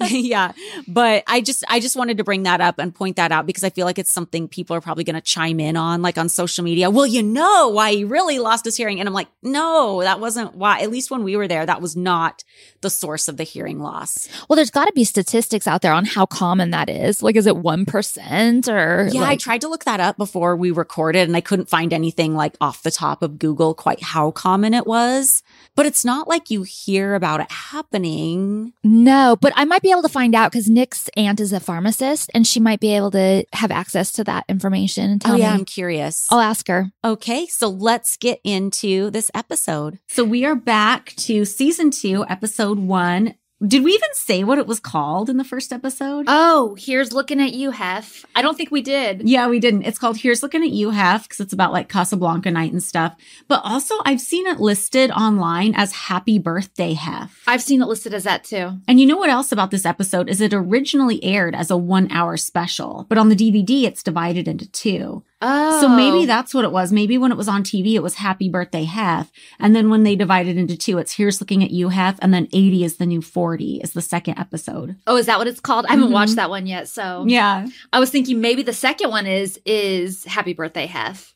yeah. 0.07 0.51
But 0.87 1.23
I 1.27 1.41
just 1.41 1.63
I 1.67 1.79
just 1.79 1.95
wanted 1.95 2.17
to 2.17 2.23
bring 2.23 2.43
that 2.43 2.61
up 2.61 2.77
and 2.79 2.93
point 2.93 3.15
that 3.17 3.31
out 3.31 3.45
because 3.47 3.63
I 3.63 3.69
feel 3.71 3.85
like 3.85 3.97
it's 3.99 4.11
something 4.11 4.47
people 4.47 4.75
are 4.75 4.81
probably 4.81 5.03
gonna 5.03 5.21
chime 5.21 5.59
in 5.59 5.75
on, 5.75 6.01
like 6.01 6.17
on 6.17 6.29
social 6.29 6.63
media. 6.63 6.89
Well, 6.89 7.07
you 7.07 7.23
know 7.23 7.69
why 7.69 7.91
he 7.93 8.03
really 8.03 8.37
lost 8.39 8.63
his 8.65 8.77
hearing. 8.77 8.99
And 8.99 9.07
I'm 9.09 9.13
like, 9.13 9.27
no, 9.43 10.01
that 10.01 10.19
wasn't 10.19 10.55
why. 10.55 10.81
At 10.81 10.91
least 10.91 11.09
when 11.11 11.23
we 11.23 11.35
were 11.35 11.47
there, 11.47 11.65
that 11.65 11.81
was 11.81 11.95
not 11.95 12.43
the 12.81 12.89
source 12.89 13.27
of 13.27 13.37
the 13.37 13.43
hearing 13.43 13.79
loss. 13.79 14.27
well, 14.47 14.55
there's 14.55 14.71
got 14.71 14.85
to 14.85 14.93
be 14.93 15.03
statistics 15.03 15.67
out 15.67 15.81
there 15.81 15.93
on 15.93 16.05
how 16.05 16.25
common 16.27 16.71
that 16.71 16.89
is. 16.89 17.23
Like, 17.23 17.35
is 17.35 17.47
it 17.47 17.55
1% 17.55 18.67
or? 18.67 19.09
Yeah, 19.11 19.23
I 19.23 19.35
tried 19.35 19.61
to 19.61 19.67
look 19.67 19.83
that 19.85 19.99
up 19.99 20.15
before 20.17 20.36
we 20.55 20.71
recorded 20.71 21.27
and 21.27 21.35
I 21.35 21.41
couldn't 21.41 21.69
find 21.69 21.93
anything 21.93 22.35
like 22.35 22.55
off 22.61 22.83
the 22.83 22.91
top 22.91 23.21
of 23.21 23.39
Google 23.39 23.73
quite 23.73 24.01
how 24.01 24.31
common 24.31 24.73
it 24.73 24.87
was. 24.87 25.43
But 25.75 25.85
it's 25.85 26.03
not 26.03 26.27
like 26.27 26.49
you 26.49 26.63
hear 26.63 27.15
about 27.15 27.41
it 27.41 27.51
happening. 27.51 28.73
No, 28.83 29.37
but 29.39 29.53
I 29.55 29.65
might 29.65 29.81
be 29.81 29.91
able 29.91 30.01
to 30.01 30.09
find 30.09 30.33
out 30.33 30.51
because 30.51 30.69
Nick's 30.69 31.09
aunt 31.15 31.39
is 31.39 31.53
a 31.53 31.59
pharmacist 31.59 32.31
and 32.33 32.47
she 32.47 32.59
might 32.59 32.79
be 32.79 32.95
able 32.95 33.11
to 33.11 33.45
have 33.53 33.71
access 33.71 34.11
to 34.13 34.23
that 34.23 34.45
information 34.49 35.11
and 35.11 35.21
oh, 35.25 35.27
tell 35.27 35.35
oh, 35.35 35.39
yeah, 35.39 35.53
me. 35.53 35.59
I'm 35.59 35.65
curious. 35.65 36.27
I'll 36.31 36.39
ask 36.39 36.67
her. 36.67 36.91
Okay, 37.03 37.45
so 37.47 37.69
let's 37.69 38.17
get 38.17 38.39
into 38.43 39.11
this 39.11 39.29
episode. 39.33 39.99
So 40.07 40.23
we 40.23 40.45
are 40.45 40.55
back 40.55 41.13
to 41.17 41.45
season 41.45 41.91
two, 41.91 42.25
episode 42.27 42.79
one. 42.79 43.35
Did 43.65 43.83
we 43.83 43.91
even 43.93 44.09
say 44.13 44.43
what 44.43 44.59
it 44.59 44.67
was 44.67 44.79
called 44.79 45.31
in 45.31 45.37
the 45.37 45.43
first 45.43 45.73
episode? 45.73 46.25
Oh, 46.27 46.75
here's 46.77 47.11
looking 47.11 47.41
at 47.41 47.53
you, 47.53 47.71
Hef. 47.71 48.23
I 48.35 48.43
don't 48.43 48.55
think 48.55 48.69
we 48.69 48.83
did. 48.83 49.27
yeah, 49.27 49.47
we 49.47 49.59
didn't. 49.59 49.81
It's 49.81 49.97
called 49.97 50.17
Here's 50.17 50.43
Looking 50.43 50.61
at 50.61 50.69
You, 50.69 50.91
Hef, 50.91 51.23
because 51.23 51.39
it's 51.39 51.53
about 51.53 51.71
like 51.73 51.89
Casablanca 51.89 52.51
night 52.51 52.71
and 52.71 52.83
stuff. 52.83 53.15
But 53.47 53.61
also, 53.63 53.95
I've 54.05 54.21
seen 54.21 54.45
it 54.45 54.59
listed 54.59 55.09
online 55.09 55.73
as 55.75 55.91
Happy 55.91 56.37
Birthday, 56.37 56.93
Hef. 56.93 57.41
I've 57.47 57.63
seen 57.63 57.81
it 57.81 57.87
listed 57.87 58.13
as 58.13 58.25
that 58.25 58.43
too. 58.43 58.73
And 58.87 58.99
you 58.99 59.07
know 59.07 59.17
what 59.17 59.31
else 59.31 59.51
about 59.51 59.71
this 59.71 59.87
episode 59.87 60.29
is 60.29 60.39
it 60.39 60.53
originally 60.53 61.23
aired 61.23 61.55
as 61.55 61.71
a 61.71 61.77
one 61.77 62.11
hour 62.11 62.37
special, 62.37 63.07
but 63.09 63.17
on 63.17 63.29
the 63.29 63.35
DVD, 63.35 63.85
it's 63.85 64.03
divided 64.03 64.47
into 64.47 64.69
two. 64.69 65.23
Oh. 65.41 65.81
So 65.81 65.89
maybe 65.89 66.25
that's 66.25 66.53
what 66.53 66.65
it 66.65 66.71
was. 66.71 66.91
Maybe 66.91 67.17
when 67.17 67.31
it 67.31 67.37
was 67.37 67.47
on 67.47 67.63
TV, 67.63 67.93
it 67.93 68.01
was 68.01 68.15
Happy 68.15 68.49
Birthday 68.49 68.85
Hef. 68.85 69.31
And 69.59 69.75
then 69.75 69.89
when 69.91 70.03
they 70.03 70.15
divided 70.15 70.57
into 70.57 70.75
two, 70.75 70.97
it's 70.97 71.13
Here's 71.13 71.39
Looking 71.39 71.63
at 71.63 71.69
You 71.71 71.89
Hef. 71.89 72.17
And 72.21 72.33
then 72.33 72.47
80 72.53 72.83
is 72.83 72.97
the 72.97 73.05
new 73.05 73.21
40 73.21 73.81
is 73.83 73.93
the 73.93 74.01
second 74.01 74.39
episode. 74.39 74.95
Oh, 75.05 75.15
is 75.15 75.27
that 75.27 75.37
what 75.37 75.47
it's 75.47 75.59
called? 75.59 75.85
I 75.85 75.91
haven't 75.91 76.09
Mhm. 76.09 76.13
watched 76.13 76.37
that 76.37 76.49
one 76.49 76.65
yet. 76.65 76.89
So 76.89 77.25
Yeah. 77.27 77.67
I 77.93 77.99
was 77.99 78.09
thinking 78.09 78.41
maybe 78.41 78.63
the 78.63 78.73
second 78.73 79.11
one 79.11 79.27
is 79.27 79.59
is 79.65 80.23
Happy 80.25 80.53
Birthday 80.53 80.87
Hef. 80.87 81.35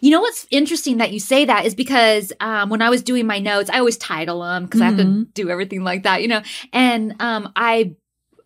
You 0.00 0.10
know 0.10 0.20
what's 0.20 0.46
interesting 0.50 0.98
that 0.98 1.12
you 1.12 1.20
say 1.20 1.44
that 1.44 1.64
is 1.64 1.76
because 1.76 2.32
um, 2.40 2.70
when 2.70 2.82
I 2.82 2.90
was 2.90 3.02
doing 3.04 3.24
my 3.26 3.38
notes, 3.38 3.70
I 3.70 3.78
always 3.78 3.96
title 3.96 4.40
them 4.42 4.64
because 4.64 4.80
I 4.80 4.86
have 4.86 4.96
to 4.96 5.04
Mhm. 5.04 5.32
do 5.32 5.48
everything 5.48 5.84
like 5.84 6.02
that, 6.02 6.22
you 6.22 6.28
know. 6.28 6.42
And 6.72 7.14
um, 7.20 7.52
I 7.54 7.92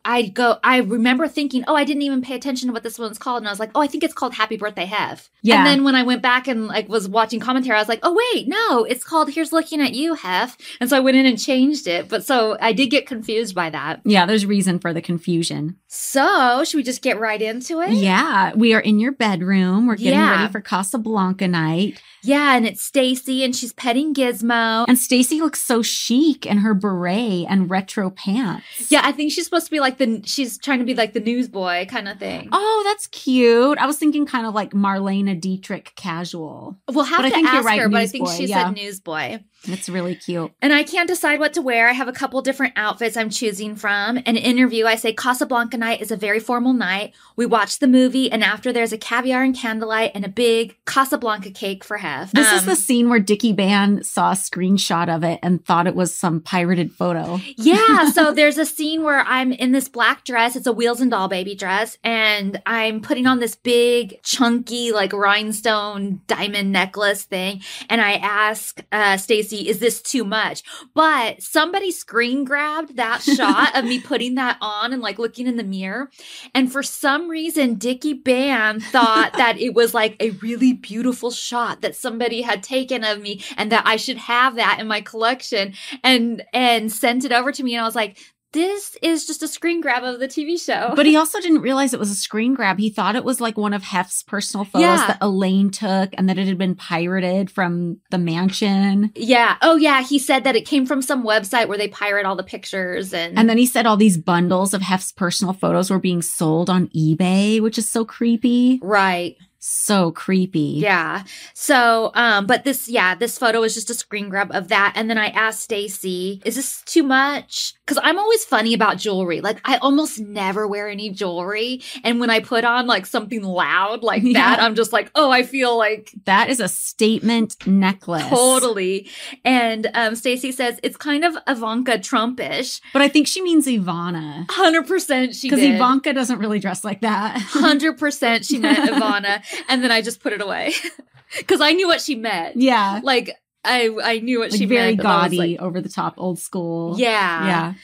I 0.04 0.22
go 0.28 0.58
I 0.62 0.78
remember 0.78 1.26
thinking, 1.28 1.64
oh, 1.66 1.74
I 1.74 1.84
didn't 1.84 2.02
even 2.02 2.22
pay 2.22 2.34
attention 2.34 2.68
to 2.68 2.72
what 2.72 2.82
this 2.82 2.98
one's 2.98 3.18
called, 3.18 3.38
and 3.38 3.48
I 3.48 3.52
was 3.52 3.60
like, 3.60 3.70
oh, 3.74 3.80
I 3.80 3.86
think 3.86 4.04
it's 4.04 4.14
called 4.14 4.34
Happy 4.34 4.56
Birthday 4.56 4.84
Hef. 4.84 5.30
Yeah. 5.42 5.58
And 5.58 5.66
then 5.66 5.84
when 5.84 5.94
I 5.94 6.02
went 6.02 6.22
back 6.22 6.46
and 6.48 6.66
like 6.66 6.88
was 6.88 7.08
watching 7.08 7.40
commentary, 7.40 7.76
I 7.76 7.80
was 7.80 7.88
like, 7.88 8.00
oh 8.02 8.16
wait, 8.34 8.48
no, 8.48 8.84
it's 8.84 9.04
called 9.04 9.30
Here's 9.30 9.52
Looking 9.52 9.80
at 9.80 9.94
You 9.94 10.14
Hef. 10.14 10.56
And 10.80 10.88
so 10.90 10.96
I 10.96 11.00
went 11.00 11.16
in 11.16 11.26
and 11.26 11.38
changed 11.40 11.86
it. 11.86 12.08
But 12.08 12.24
so 12.24 12.56
I 12.60 12.72
did 12.72 12.90
get 12.90 13.06
confused 13.06 13.54
by 13.54 13.70
that. 13.70 14.00
Yeah, 14.04 14.26
there's 14.26 14.46
reason 14.46 14.78
for 14.78 14.92
the 14.92 15.02
confusion. 15.02 15.76
So 15.88 16.64
should 16.64 16.76
we 16.76 16.82
just 16.82 17.02
get 17.02 17.18
right 17.20 17.40
into 17.40 17.80
it? 17.80 17.90
Yeah, 17.92 18.52
we 18.54 18.74
are 18.74 18.80
in 18.80 18.98
your 18.98 19.12
bedroom. 19.12 19.86
We're 19.86 19.96
getting 19.96 20.18
Yeah. 20.18 20.40
ready 20.40 20.52
for 20.52 20.60
Casablanca 20.60 21.48
night. 21.48 22.02
Yeah, 22.22 22.56
and 22.56 22.66
it's 22.66 22.82
Stacy 22.82 23.44
and 23.44 23.54
she's 23.54 23.72
petting 23.74 24.14
Gizmo. 24.14 24.86
And 24.88 24.98
Stacy 24.98 25.40
looks 25.40 25.62
so 25.62 25.82
chic 25.82 26.46
in 26.46 26.58
her 26.58 26.72
beret 26.74 27.46
and 27.48 27.70
retro 27.70 28.10
pants. 28.10 28.64
yeah, 28.90 29.02
I 29.04 29.12
think 29.12 29.30
she's 29.32 29.44
supposed 29.44 29.66
to 29.66 29.70
be 29.70 29.80
like 29.80 29.93
the 29.98 30.22
she's 30.24 30.58
trying 30.58 30.78
to 30.80 30.84
be 30.84 30.94
like 30.94 31.12
the 31.12 31.20
newsboy 31.20 31.86
kind 31.86 32.08
of 32.08 32.18
thing. 32.18 32.48
Oh, 32.52 32.82
that's 32.86 33.06
cute. 33.08 33.78
I 33.78 33.86
was 33.86 33.98
thinking 33.98 34.26
kind 34.26 34.46
of 34.46 34.54
like 34.54 34.72
Marlene 34.72 35.40
Dietrich 35.40 35.92
casual. 35.96 36.78
we'll 36.90 37.04
have 37.04 37.18
but 37.18 37.26
I 37.26 37.28
to 37.30 37.34
think 37.34 37.46
you're 37.46 37.56
ask 37.56 37.66
right, 37.66 37.80
her, 37.80 37.88
but 37.88 38.00
I 38.00 38.06
think 38.06 38.28
she 38.28 38.46
yeah. 38.46 38.66
said 38.66 38.76
newsboy. 38.76 39.40
It's 39.66 39.88
really 39.88 40.14
cute. 40.14 40.52
And 40.62 40.72
I 40.72 40.82
can't 40.84 41.08
decide 41.08 41.40
what 41.40 41.52
to 41.54 41.62
wear. 41.62 41.88
I 41.88 41.92
have 41.92 42.08
a 42.08 42.12
couple 42.12 42.40
different 42.42 42.74
outfits 42.76 43.16
I'm 43.16 43.30
choosing 43.30 43.76
from. 43.76 44.18
An 44.18 44.36
interview, 44.36 44.86
I 44.86 44.96
say 44.96 45.12
Casablanca 45.12 45.76
night 45.76 46.00
is 46.00 46.10
a 46.10 46.16
very 46.16 46.40
formal 46.40 46.72
night. 46.72 47.14
We 47.36 47.46
watch 47.46 47.78
the 47.78 47.86
movie, 47.88 48.30
and 48.30 48.44
after 48.44 48.72
there's 48.72 48.92
a 48.92 48.98
caviar 48.98 49.42
and 49.42 49.54
candlelight 49.56 50.12
and 50.14 50.24
a 50.24 50.28
big 50.28 50.76
Casablanca 50.86 51.50
cake 51.50 51.82
for 51.84 51.96
Hef. 51.98 52.32
This 52.32 52.50
is 52.52 52.60
Um, 52.62 52.66
the 52.66 52.76
scene 52.76 53.08
where 53.08 53.20
Dickie 53.20 53.52
Ban 53.52 54.02
saw 54.04 54.30
a 54.32 54.34
screenshot 54.34 55.14
of 55.14 55.24
it 55.24 55.38
and 55.42 55.64
thought 55.64 55.86
it 55.86 55.94
was 55.94 56.14
some 56.14 56.40
pirated 56.40 56.92
photo. 56.92 57.40
Yeah, 57.56 58.10
so 58.12 58.32
there's 58.32 58.58
a 58.58 58.66
scene 58.66 59.02
where 59.02 59.20
I'm 59.20 59.52
in 59.52 59.72
this 59.72 59.88
black 59.88 60.24
dress. 60.24 60.56
It's 60.56 60.66
a 60.66 60.72
Wheels 60.72 61.00
and 61.00 61.10
Dollbaby 61.12 61.56
dress, 61.58 61.98
and 62.04 62.60
I'm 62.66 63.00
putting 63.00 63.26
on 63.26 63.38
this 63.40 63.54
big, 63.54 64.22
chunky, 64.22 64.92
like 64.92 65.12
rhinestone 65.12 66.20
diamond 66.26 66.72
necklace 66.72 67.24
thing. 67.24 67.62
And 67.88 68.00
I 68.00 68.12
ask 68.14 68.80
uh, 68.92 69.16
Stacy, 69.16 69.53
"Is 69.62 69.78
this 69.78 70.00
too 70.02 70.24
much?" 70.24 70.62
But 70.94 71.42
somebody 71.42 71.90
screen 71.90 72.44
grabbed 72.44 72.96
that 72.96 73.22
shot 73.36 73.76
of 73.76 73.84
me 73.84 74.00
putting 74.00 74.34
that 74.36 74.58
on 74.60 74.92
and 74.92 75.02
like 75.02 75.18
looking 75.18 75.46
in 75.46 75.56
the 75.56 75.64
mirror, 75.64 76.10
and 76.54 76.70
for 76.70 76.82
some 76.82 77.28
reason, 77.28 77.74
Dickie 77.74 78.14
Ban 78.14 78.80
thought 78.80 79.32
that 79.36 79.58
it 79.58 79.74
was 79.74 79.94
like 79.94 80.16
a 80.20 80.30
really 80.30 80.72
beautiful 80.72 81.30
shot 81.30 81.80
that 81.82 81.96
somebody 81.96 82.42
had 82.42 82.62
taken 82.62 83.04
of 83.04 83.20
me, 83.20 83.42
and 83.56 83.70
that 83.72 83.86
I 83.86 83.96
should 83.96 84.18
have 84.18 84.56
that 84.56 84.78
in 84.80 84.86
my 84.86 85.00
collection 85.00 85.74
and 86.02 86.44
and 86.52 86.92
sent 86.92 87.24
it 87.24 87.32
over 87.32 87.52
to 87.52 87.62
me 87.62 87.74
and 87.74 87.82
I 87.82 87.86
was 87.86 87.94
like 87.94 88.18
this 88.54 88.96
is 89.02 89.26
just 89.26 89.42
a 89.42 89.48
screen 89.48 89.82
grab 89.82 90.02
of 90.04 90.18
the 90.20 90.26
TV 90.28 90.58
show. 90.58 90.94
But 90.96 91.04
he 91.04 91.16
also 91.16 91.40
didn't 91.40 91.60
realize 91.60 91.92
it 91.92 92.00
was 92.00 92.10
a 92.10 92.14
screen 92.14 92.54
grab. 92.54 92.78
He 92.78 92.88
thought 92.88 93.16
it 93.16 93.24
was 93.24 93.40
like 93.40 93.58
one 93.58 93.74
of 93.74 93.82
Hef's 93.82 94.22
personal 94.22 94.64
photos 94.64 94.80
Yeah. 95.00 95.06
that 95.08 95.20
Elayne 95.20 95.70
took 95.70 96.14
and 96.16 96.28
that 96.28 96.38
it 96.38 96.46
had 96.46 96.56
been 96.56 96.74
pirated 96.74 97.50
from 97.50 97.98
the 98.10 98.18
mansion. 98.18 99.12
yeah. 99.16 99.56
Oh 99.60 99.76
yeah, 99.76 100.02
he 100.02 100.18
said 100.18 100.44
that 100.44 100.56
it 100.56 100.66
came 100.66 100.86
from 100.86 101.02
some 101.02 101.24
website 101.24 101.68
where 101.68 101.76
they 101.78 101.88
pirate 101.88 102.24
all 102.24 102.36
the 102.36 102.42
pictures 102.42 103.12
and 103.12 103.38
And 103.38 103.50
then 103.50 103.58
he 103.58 103.66
said 103.66 103.84
all 103.86 103.96
these 103.96 104.16
bundles 104.16 104.72
of 104.72 104.80
Hef's 104.82 105.12
personal 105.12 105.52
photos 105.52 105.90
were 105.90 105.98
being 105.98 106.22
sold 106.22 106.70
on 106.70 106.88
eBay, 106.88 107.60
which 107.60 107.76
is 107.78 107.88
so 107.88 108.04
creepy. 108.04 108.78
right. 108.82 109.36
So 109.66 110.12
creepy. 110.12 110.74
Yeah. 110.76 111.22
So, 111.54 112.10
um, 112.14 112.46
but 112.46 112.64
this, 112.64 112.86
yeah, 112.86 113.14
this 113.14 113.38
photo 113.38 113.62
is 113.62 113.72
just 113.72 113.88
a 113.88 113.94
screen 113.94 114.28
grab 114.28 114.50
of 114.52 114.68
that. 114.68 114.92
And 114.94 115.08
then 115.08 115.16
I 115.16 115.28
asked 115.28 115.62
Stacy, 115.62 116.42
is 116.44 116.56
this 116.56 116.82
too 116.84 117.02
much? 117.02 117.72
Cause 117.86 117.98
I'm 118.02 118.18
always 118.18 118.44
funny 118.44 118.74
about 118.74 118.98
jewelry. 118.98 119.40
Like 119.40 119.60
I 119.64 119.76
almost 119.78 120.20
never 120.20 120.66
wear 120.68 120.88
any 120.88 121.08
jewelry. 121.10 121.80
And 122.02 122.20
when 122.20 122.28
I 122.28 122.40
put 122.40 122.64
on 122.64 122.86
like 122.86 123.06
something 123.06 123.42
loud 123.42 124.02
like 124.02 124.22
Yeah. 124.24 124.32
that, 124.56 124.60
I'm 124.62 124.74
just 124.74 124.92
like, 124.92 125.10
oh, 125.14 125.30
I 125.30 125.42
feel 125.44 125.78
like 125.78 126.12
That 126.26 126.50
is 126.50 126.60
a 126.60 126.68
statement 126.68 127.66
necklace. 127.66 128.26
totally. 128.28 129.08
And, 129.46 129.90
um, 129.94 130.14
Stacy 130.14 130.52
says 130.52 130.78
it's 130.82 130.96
kind 130.98 131.24
of 131.24 131.36
Ivanka 131.48 131.92
Trumpish. 131.98 132.82
But 132.92 133.00
I 133.00 133.08
think 133.08 133.26
she 133.26 133.40
means 133.42 133.66
Ivana. 133.66 134.44
Hundred 134.50 134.86
percent 134.86 135.34
she 135.34 135.48
Because 135.48 135.60
did. 135.60 135.74
Ivanka 135.76 136.12
doesn't 136.12 136.38
really 136.38 136.58
dress 136.58 136.84
like 136.84 137.00
that. 137.00 137.38
Hundred 137.40 137.96
percent 137.98 138.44
she 138.44 138.58
meant 138.58 138.90
Ivana. 138.90 139.42
And 139.68 139.82
then 139.82 139.90
I 139.90 140.00
just 140.02 140.20
put 140.20 140.32
it 140.32 140.40
away. 140.40 140.72
Cause 141.48 141.60
I 141.60 141.72
knew 141.72 141.88
what 141.88 142.00
she 142.00 142.14
meant. 142.14 142.56
yeah. 142.56 143.00
Like 143.02 143.30
I 143.64 143.90
I 144.02 144.18
knew 144.20 144.38
what 144.40 144.50
Like 144.52 144.58
she 144.58 144.66
very 144.66 144.94
meant. 144.94 144.98
was 144.98 145.04
gaudy, 145.04 145.36
like, 145.38 145.60
over 145.60 145.80
the 145.80 145.88
top, 145.88 146.14
old 146.16 146.38
school. 146.38 146.94
yeah. 146.98 147.46
Yeah. 147.46 147.74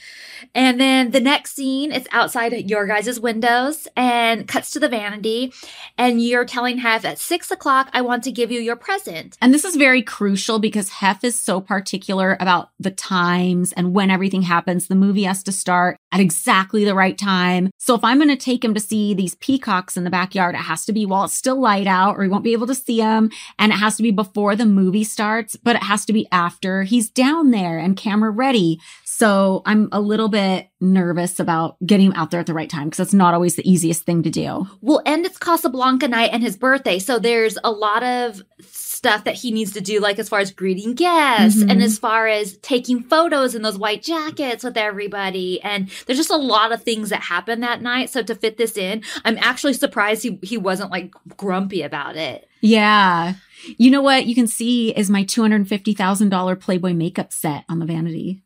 And 0.53 0.79
then 0.79 1.11
the 1.11 1.19
next 1.19 1.55
scene 1.55 1.91
is 1.91 2.07
outside 2.11 2.51
your 2.69 2.87
guys' 2.87 3.19
windows 3.19 3.87
and 3.95 4.47
cuts 4.47 4.71
to 4.71 4.79
the 4.79 4.89
vanity. 4.89 5.53
And 5.97 6.21
you're 6.21 6.45
telling 6.45 6.79
Hef 6.79 7.05
at 7.05 7.19
six 7.19 7.51
o'clock, 7.51 7.89
I 7.93 8.01
want 8.01 8.23
to 8.23 8.31
give 8.31 8.51
you 8.51 8.59
your 8.59 8.75
present. 8.75 9.37
And 9.41 9.53
this 9.53 9.65
is 9.65 9.75
very 9.75 10.01
crucial 10.01 10.59
because 10.59 10.89
Hef 10.89 11.23
is 11.23 11.39
so 11.39 11.61
particular 11.61 12.37
about 12.39 12.69
the 12.79 12.91
times 12.91 13.71
and 13.73 13.93
when 13.93 14.09
everything 14.09 14.43
happens. 14.43 14.87
The 14.87 14.95
movie 14.95 15.23
has 15.23 15.43
to 15.43 15.51
start 15.51 15.97
at 16.11 16.19
exactly 16.19 16.83
the 16.83 16.95
right 16.95 17.17
time. 17.17 17.71
So 17.77 17.95
if 17.95 18.03
I'm 18.03 18.17
going 18.17 18.29
to 18.29 18.35
take 18.35 18.63
him 18.63 18.73
to 18.73 18.79
see 18.79 19.13
these 19.13 19.35
peacocks 19.35 19.95
in 19.95 20.03
the 20.03 20.09
backyard, 20.09 20.55
it 20.55 20.59
has 20.59 20.85
to 20.85 20.93
be 20.93 21.05
while 21.05 21.25
it's 21.25 21.33
still 21.33 21.59
light 21.59 21.87
out 21.87 22.17
or 22.17 22.23
he 22.23 22.29
won't 22.29 22.43
be 22.43 22.53
able 22.53 22.67
to 22.67 22.75
see 22.75 22.97
them. 22.97 23.29
And 23.57 23.71
it 23.71 23.75
has 23.75 23.97
to 23.97 24.03
be 24.03 24.11
before 24.11 24.55
the 24.55 24.65
movie 24.65 25.03
starts, 25.03 25.55
but 25.55 25.75
it 25.75 25.83
has 25.83 26.05
to 26.05 26.13
be 26.13 26.27
after 26.31 26.83
he's 26.83 27.09
down 27.09 27.51
there 27.51 27.77
and 27.77 27.95
camera 27.95 28.31
ready. 28.31 28.79
So 29.21 29.61
I'm 29.67 29.87
a 29.91 30.01
little 30.01 30.29
bit 30.29 30.69
nervous 30.79 31.39
about 31.39 31.77
getting 31.85 32.07
him 32.07 32.13
out 32.15 32.31
there 32.31 32.39
at 32.39 32.47
the 32.47 32.55
right 32.55 32.67
time 32.67 32.85
because 32.89 32.99
it's 33.01 33.13
not 33.13 33.35
always 33.35 33.55
the 33.55 33.71
easiest 33.71 34.01
thing 34.03 34.23
to 34.23 34.31
do. 34.31 34.67
Well, 34.81 34.99
and 35.05 35.23
it's 35.27 35.37
Casablanca 35.37 36.07
night 36.07 36.31
and 36.33 36.41
his 36.41 36.57
birthday. 36.57 36.97
So 36.97 37.19
there's 37.19 37.55
a 37.63 37.69
lot 37.69 38.01
of 38.01 38.41
stuff 38.61 39.25
that 39.25 39.35
he 39.35 39.51
needs 39.51 39.73
to 39.73 39.81
do, 39.81 39.99
like 39.99 40.17
as 40.17 40.27
far 40.27 40.39
as 40.39 40.49
greeting 40.49 40.95
guests 40.95 41.61
Mhm. 41.61 41.69
and 41.69 41.83
as 41.83 41.99
far 41.99 42.25
as 42.27 42.57
taking 42.63 43.03
photos 43.03 43.53
in 43.53 43.61
those 43.61 43.77
white 43.77 44.01
jackets 44.01 44.63
with 44.63 44.75
everybody. 44.75 45.61
And 45.61 45.87
there's 46.07 46.17
just 46.17 46.31
a 46.31 46.35
lot 46.35 46.71
of 46.71 46.81
things 46.81 47.09
that 47.09 47.21
happen 47.21 47.59
that 47.59 47.83
night. 47.83 48.09
So 48.09 48.23
to 48.23 48.33
fit 48.33 48.57
this 48.57 48.75
in, 48.75 49.03
I'm 49.23 49.37
actually 49.37 49.73
surprised 49.73 50.23
he, 50.23 50.39
he 50.41 50.57
wasn't 50.57 50.89
like 50.89 51.13
grumpy 51.37 51.83
about 51.83 52.15
it. 52.15 52.47
Yeah. 52.59 53.35
You 53.77 53.91
know 53.91 54.01
what 54.01 54.25
you 54.25 54.33
can 54.33 54.47
see 54.47 54.89
is 54.89 55.11
my 55.11 55.23
$250,000 55.25 56.55
Playboy 56.55 56.93
makeup 56.93 57.31
set 57.31 57.65
on 57.69 57.77
the 57.77 57.85
vanity. 57.85 58.41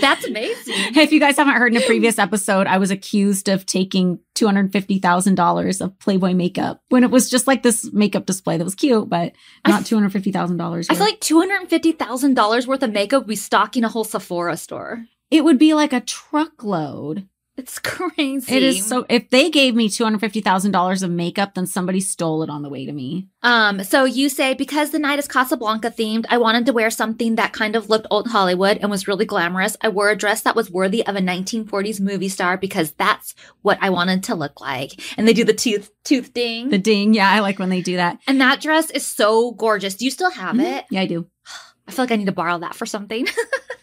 That's 0.00 0.24
amazing. 0.26 0.74
If 0.96 1.12
you 1.12 1.20
guys 1.20 1.36
haven't 1.36 1.54
heard 1.54 1.74
in 1.74 1.82
a 1.82 1.86
previous 1.86 2.18
episode, 2.18 2.66
I 2.66 2.78
was 2.78 2.90
accused 2.90 3.48
of 3.48 3.66
taking 3.66 4.18
$250,000 4.34 5.80
of 5.80 5.98
Playboy 5.98 6.34
makeup 6.34 6.82
when 6.88 7.04
it 7.04 7.10
was 7.10 7.30
just 7.30 7.46
like 7.46 7.62
this 7.62 7.92
makeup 7.92 8.26
display 8.26 8.56
that 8.58 8.64
was 8.64 8.74
cute, 8.74 9.08
but 9.08 9.32
not 9.66 9.82
$250,000. 9.84 10.86
I 10.90 10.94
feel 10.94 11.04
like 11.04 11.20
$250,000 11.20 12.66
worth 12.66 12.82
of 12.82 12.92
makeup 12.92 13.22
would 13.22 13.28
be 13.28 13.36
stocking 13.36 13.84
a 13.84 13.88
whole 13.88 14.04
Sephora 14.04 14.56
store. 14.56 15.04
it 15.30 15.44
would 15.44 15.58
be 15.58 15.74
like 15.74 15.92
a 15.92 16.00
truckload. 16.00 17.28
It's 17.60 17.78
crazy. 17.92 18.54
It 18.56 18.62
is 18.62 18.86
so, 18.86 19.04
if 19.08 19.28
they 19.30 19.50
gave 19.50 19.74
me 19.74 19.88
$250,000 19.88 21.02
of 21.02 21.10
makeup, 21.10 21.54
then 21.54 21.66
somebody 21.66 22.00
stole 22.00 22.42
it 22.42 22.48
on 22.50 22.62
the 22.62 22.68
way 22.68 22.86
to 22.86 22.92
me. 22.92 23.28
Um, 23.42 23.84
so 23.84 24.04
you 24.04 24.28
say 24.28 24.54
because 24.54 24.90
the 24.90 24.98
night 24.98 25.18
is 25.18 25.28
Casablanca 25.28 25.90
themed, 25.90 26.24
I 26.30 26.38
wanted 26.38 26.66
to 26.66 26.72
wear 26.72 26.90
something 26.90 27.34
that 27.36 27.52
kind 27.52 27.76
of 27.76 27.88
looked 27.90 28.06
old 28.10 28.28
Hollywood 28.28 28.78
and 28.78 28.90
was 28.90 29.06
really 29.08 29.24
glamorous. 29.26 29.76
I 29.82 29.88
wore 29.88 30.10
a 30.10 30.16
dress 30.16 30.42
that 30.42 30.56
was 30.56 30.70
worthy 30.70 31.06
of 31.06 31.16
a 31.16 31.20
1940s 31.20 32.00
movie 32.00 32.28
star 32.28 32.56
because 32.56 32.92
that's 32.92 33.34
what 33.62 33.78
I 33.80 33.90
wanted 33.90 34.22
to 34.24 34.34
look 34.34 34.60
like. 34.60 34.92
And 35.18 35.26
they 35.28 35.32
do 35.32 35.44
the 35.44 35.52
tooth 35.52 35.90
tooth 36.04 36.32
ding. 36.32 36.70
The 36.70 36.78
ding. 36.78 37.14
Yeah, 37.14 37.30
I 37.30 37.40
like 37.40 37.58
when 37.58 37.70
they 37.70 37.82
do 37.82 37.96
that. 37.96 38.18
and 38.26 38.40
that 38.40 38.60
dress 38.60 38.90
is 38.90 39.06
so 39.06 39.52
gorgeous. 39.52 39.94
Do 39.96 40.04
you 40.06 40.10
still 40.10 40.30
have 40.30 40.56
Mhm. 40.56 40.78
it? 40.78 40.84
Yeah, 40.90 41.02
I 41.02 41.06
do. 41.06 41.26
I 41.88 41.92
feel 41.92 42.04
like 42.04 42.12
I 42.12 42.16
need 42.16 42.26
to 42.26 42.32
borrow 42.32 42.58
that 42.58 42.74
for 42.74 42.86
something. 42.86 43.26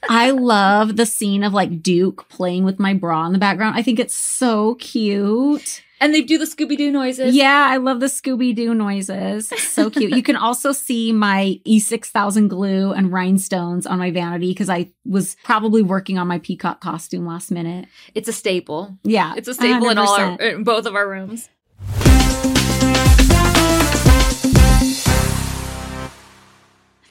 I 0.10 0.32
love 0.32 0.96
the 0.96 1.06
scene 1.06 1.44
of 1.44 1.54
like 1.54 1.82
Duke 1.82 2.30
playing 2.30 2.64
with 2.64 2.80
my 2.80 2.94
bra 2.94 3.26
in 3.26 3.34
the 3.34 3.40
background. 3.40 3.76
I 3.78 3.84
think 3.84 4.00
it's 4.00 4.16
so 4.16 4.76
cute. 4.76 5.84
and 6.00 6.14
they 6.14 6.22
do 6.22 6.38
the 6.38 6.46
Scooby 6.46 6.78
Doo 6.78 6.92
noises. 6.92 7.36
Yeah, 7.36 7.68
I 7.70 7.78
love 7.78 8.00
the 8.00 8.06
Scooby 8.06 8.56
Doo 8.56 8.74
noises. 8.74 9.50
So 9.50 9.90
cute. 9.90 10.12
you 10.16 10.24
can 10.24 10.36
also 10.36 10.72
see 10.72 11.12
my 11.12 11.60
E6000 11.68 12.48
glue 12.48 12.92
and 12.94 13.12
rhinestones 13.12 13.86
on 13.86 14.00
my 14.00 14.12
vanity 14.12 14.52
because 14.52 14.70
I 14.70 14.90
was 15.06 15.36
probably 15.44 15.82
working 15.82 16.18
on 16.18 16.28
my 16.28 16.40
peacock 16.40 16.82
costume 16.82 17.26
last 17.26 17.52
minute. 17.52 17.88
It's 18.16 18.28
a 18.28 18.34
staple. 18.34 18.98
Yeah. 19.04 19.34
It's 19.38 19.48
a 19.48 19.54
staple 19.54 19.90
in 19.90 19.98
all 19.98 20.10
our 20.16 20.36
in 20.40 20.64
both 20.64 20.86
of 20.86 20.96
our 20.96 21.08
rooms. 21.08 21.50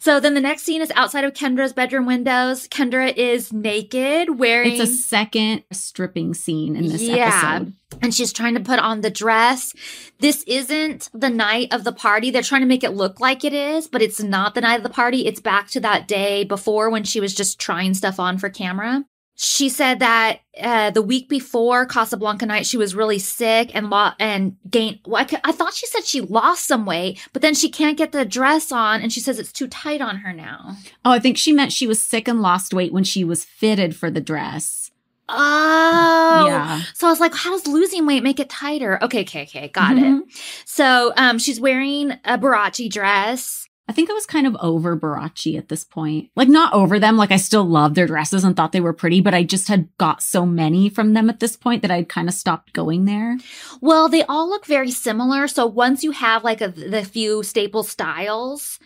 So 0.06 0.20
then 0.20 0.34
the 0.34 0.40
next 0.40 0.62
scene 0.62 0.82
is 0.82 0.92
outside 0.94 1.24
of 1.24 1.32
Kendra's 1.32 1.72
bedroom 1.72 2.06
windows. 2.06 2.68
Kendra 2.68 3.12
is 3.16 3.52
naked, 3.52 4.38
wearing 4.38 4.74
It's 4.74 4.80
a 4.80 4.86
second 4.86 5.64
stripping 5.72 6.32
scene 6.32 6.76
in 6.76 6.86
this 6.86 7.02
Yeah. 7.02 7.54
episode. 7.56 7.72
and 8.02 8.14
she's 8.14 8.32
trying 8.32 8.54
to 8.54 8.60
put 8.60 8.78
on 8.78 9.00
the 9.00 9.10
dress. 9.10 9.72
This 10.20 10.44
isn't 10.46 11.08
the 11.12 11.28
night 11.28 11.72
of 11.72 11.82
the 11.82 11.90
party. 11.90 12.30
They're 12.30 12.42
trying 12.42 12.60
to 12.60 12.68
make 12.68 12.84
it 12.84 12.90
look 12.90 13.18
like 13.18 13.42
it 13.44 13.52
is, 13.52 13.88
but 13.88 14.00
it's 14.00 14.22
not 14.22 14.54
the 14.54 14.60
night 14.60 14.76
of 14.76 14.82
the 14.84 14.90
party. 14.90 15.26
It's 15.26 15.40
back 15.40 15.70
to 15.70 15.80
that 15.80 16.06
day 16.06 16.44
before 16.44 16.88
when 16.88 17.02
she 17.02 17.18
was 17.18 17.34
just 17.34 17.58
trying 17.58 17.92
stuff 17.94 18.20
on 18.20 18.38
for 18.38 18.48
camera. 18.48 19.04
She 19.38 19.68
said 19.68 19.98
that 19.98 20.38
uh, 20.58 20.90
the 20.90 21.02
week 21.02 21.28
before 21.28 21.84
Casablanca 21.84 22.46
night, 22.46 22.64
she 22.64 22.78
was 22.78 22.94
really 22.94 23.18
sick 23.18 23.70
and 23.74 23.90
lo- 23.90 24.12
and 24.18 24.56
gained. 24.70 25.00
Well, 25.06 25.22
I, 25.22 25.26
c- 25.26 25.36
I 25.44 25.52
thought 25.52 25.74
she 25.74 25.86
said 25.86 26.04
she 26.06 26.22
lost 26.22 26.66
some 26.66 26.86
weight, 26.86 27.20
but 27.34 27.42
then 27.42 27.54
she 27.54 27.68
can't 27.68 27.98
get 27.98 28.12
the 28.12 28.24
dress 28.24 28.72
on, 28.72 29.02
and 29.02 29.12
she 29.12 29.20
says 29.20 29.38
it's 29.38 29.52
too 29.52 29.68
tight 29.68 30.00
on 30.00 30.16
her 30.18 30.32
now. 30.32 30.76
Oh, 31.04 31.10
I 31.10 31.18
think 31.18 31.36
she 31.36 31.52
meant 31.52 31.72
she 31.72 31.86
was 31.86 32.00
sick 32.00 32.26
and 32.28 32.40
lost 32.40 32.72
weight 32.72 32.94
when 32.94 33.04
she 33.04 33.24
was 33.24 33.44
fitted 33.44 33.94
for 33.94 34.10
the 34.10 34.22
dress. 34.22 34.90
Oh, 35.28 36.44
Yeah. 36.46 36.80
So 36.94 37.06
I 37.06 37.10
was 37.10 37.20
like, 37.20 37.34
how 37.34 37.50
does 37.50 37.66
losing 37.66 38.06
weight 38.06 38.22
make 38.22 38.40
it 38.40 38.48
tighter? 38.48 39.02
Okay, 39.02 39.20
okay, 39.22 39.42
okay. 39.42 39.68
Got 39.68 39.96
Mhm. 39.96 40.20
it. 40.22 40.28
So 40.64 41.12
um 41.16 41.38
she's 41.38 41.60
wearing 41.60 42.12
a 42.24 42.38
Barachi 42.38 42.90
dress. 42.90 43.65
I 43.88 43.92
think 43.92 44.10
I 44.10 44.14
was 44.14 44.26
kind 44.26 44.48
of 44.48 44.56
over 44.60 44.96
Barachi 44.96 45.56
at 45.56 45.68
this 45.68 45.84
point. 45.84 46.30
Like, 46.34 46.48
not 46.48 46.72
over 46.72 46.98
them. 46.98 47.16
Like, 47.16 47.30
I 47.30 47.36
still 47.36 47.64
loved 47.64 47.94
their 47.94 48.08
dresses 48.08 48.42
and 48.42 48.56
thought 48.56 48.72
they 48.72 48.80
were 48.80 48.92
pretty, 48.92 49.20
but 49.20 49.32
I 49.32 49.44
just 49.44 49.68
had 49.68 49.88
got 49.96 50.22
so 50.22 50.44
many 50.44 50.88
from 50.88 51.12
them 51.12 51.30
at 51.30 51.38
this 51.38 51.56
point 51.56 51.82
that 51.82 51.90
I'd 51.92 52.08
kind 52.08 52.28
of 52.28 52.34
stopped 52.34 52.72
going 52.72 53.04
there. 53.04 53.38
Well, 53.80 54.08
they 54.08 54.24
all 54.24 54.48
look 54.48 54.66
very 54.66 54.90
similar. 54.90 55.46
So 55.46 55.66
once 55.66 56.02
you 56.02 56.10
have 56.10 56.42
like 56.42 56.60
a, 56.60 56.68
the 56.68 57.04
few 57.04 57.44
staple 57.44 57.84
styles, 57.84 58.80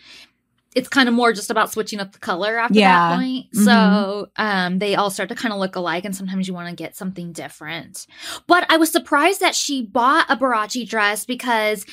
it's 0.75 0.87
kind 0.87 1.09
of 1.09 1.15
more 1.15 1.33
just 1.33 1.49
about 1.49 1.69
switching 1.71 1.99
up 1.99 2.13
the 2.13 2.19
color 2.19 2.57
after 2.57 2.79
Yeah. 2.79 3.09
that 3.09 3.15
point. 3.17 3.47
Mhm. 3.53 3.65
So 3.65 4.29
um 4.37 4.79
they 4.79 4.95
all 4.95 5.09
start 5.09 5.27
to 5.27 5.35
kind 5.35 5.51
of 5.53 5.59
look 5.59 5.75
alike 5.75 6.05
and 6.05 6.15
sometimes 6.15 6.47
you 6.47 6.53
want 6.53 6.69
to 6.69 6.75
get 6.75 6.95
something 6.95 7.33
different. 7.33 8.07
But 8.47 8.65
I 8.71 8.77
was 8.77 8.89
surprised 8.89 9.41
that 9.41 9.53
she 9.53 9.81
bought 9.83 10.27
a 10.29 10.37
Barachi 10.37 10.87
dress 10.87 11.25
because 11.25 11.85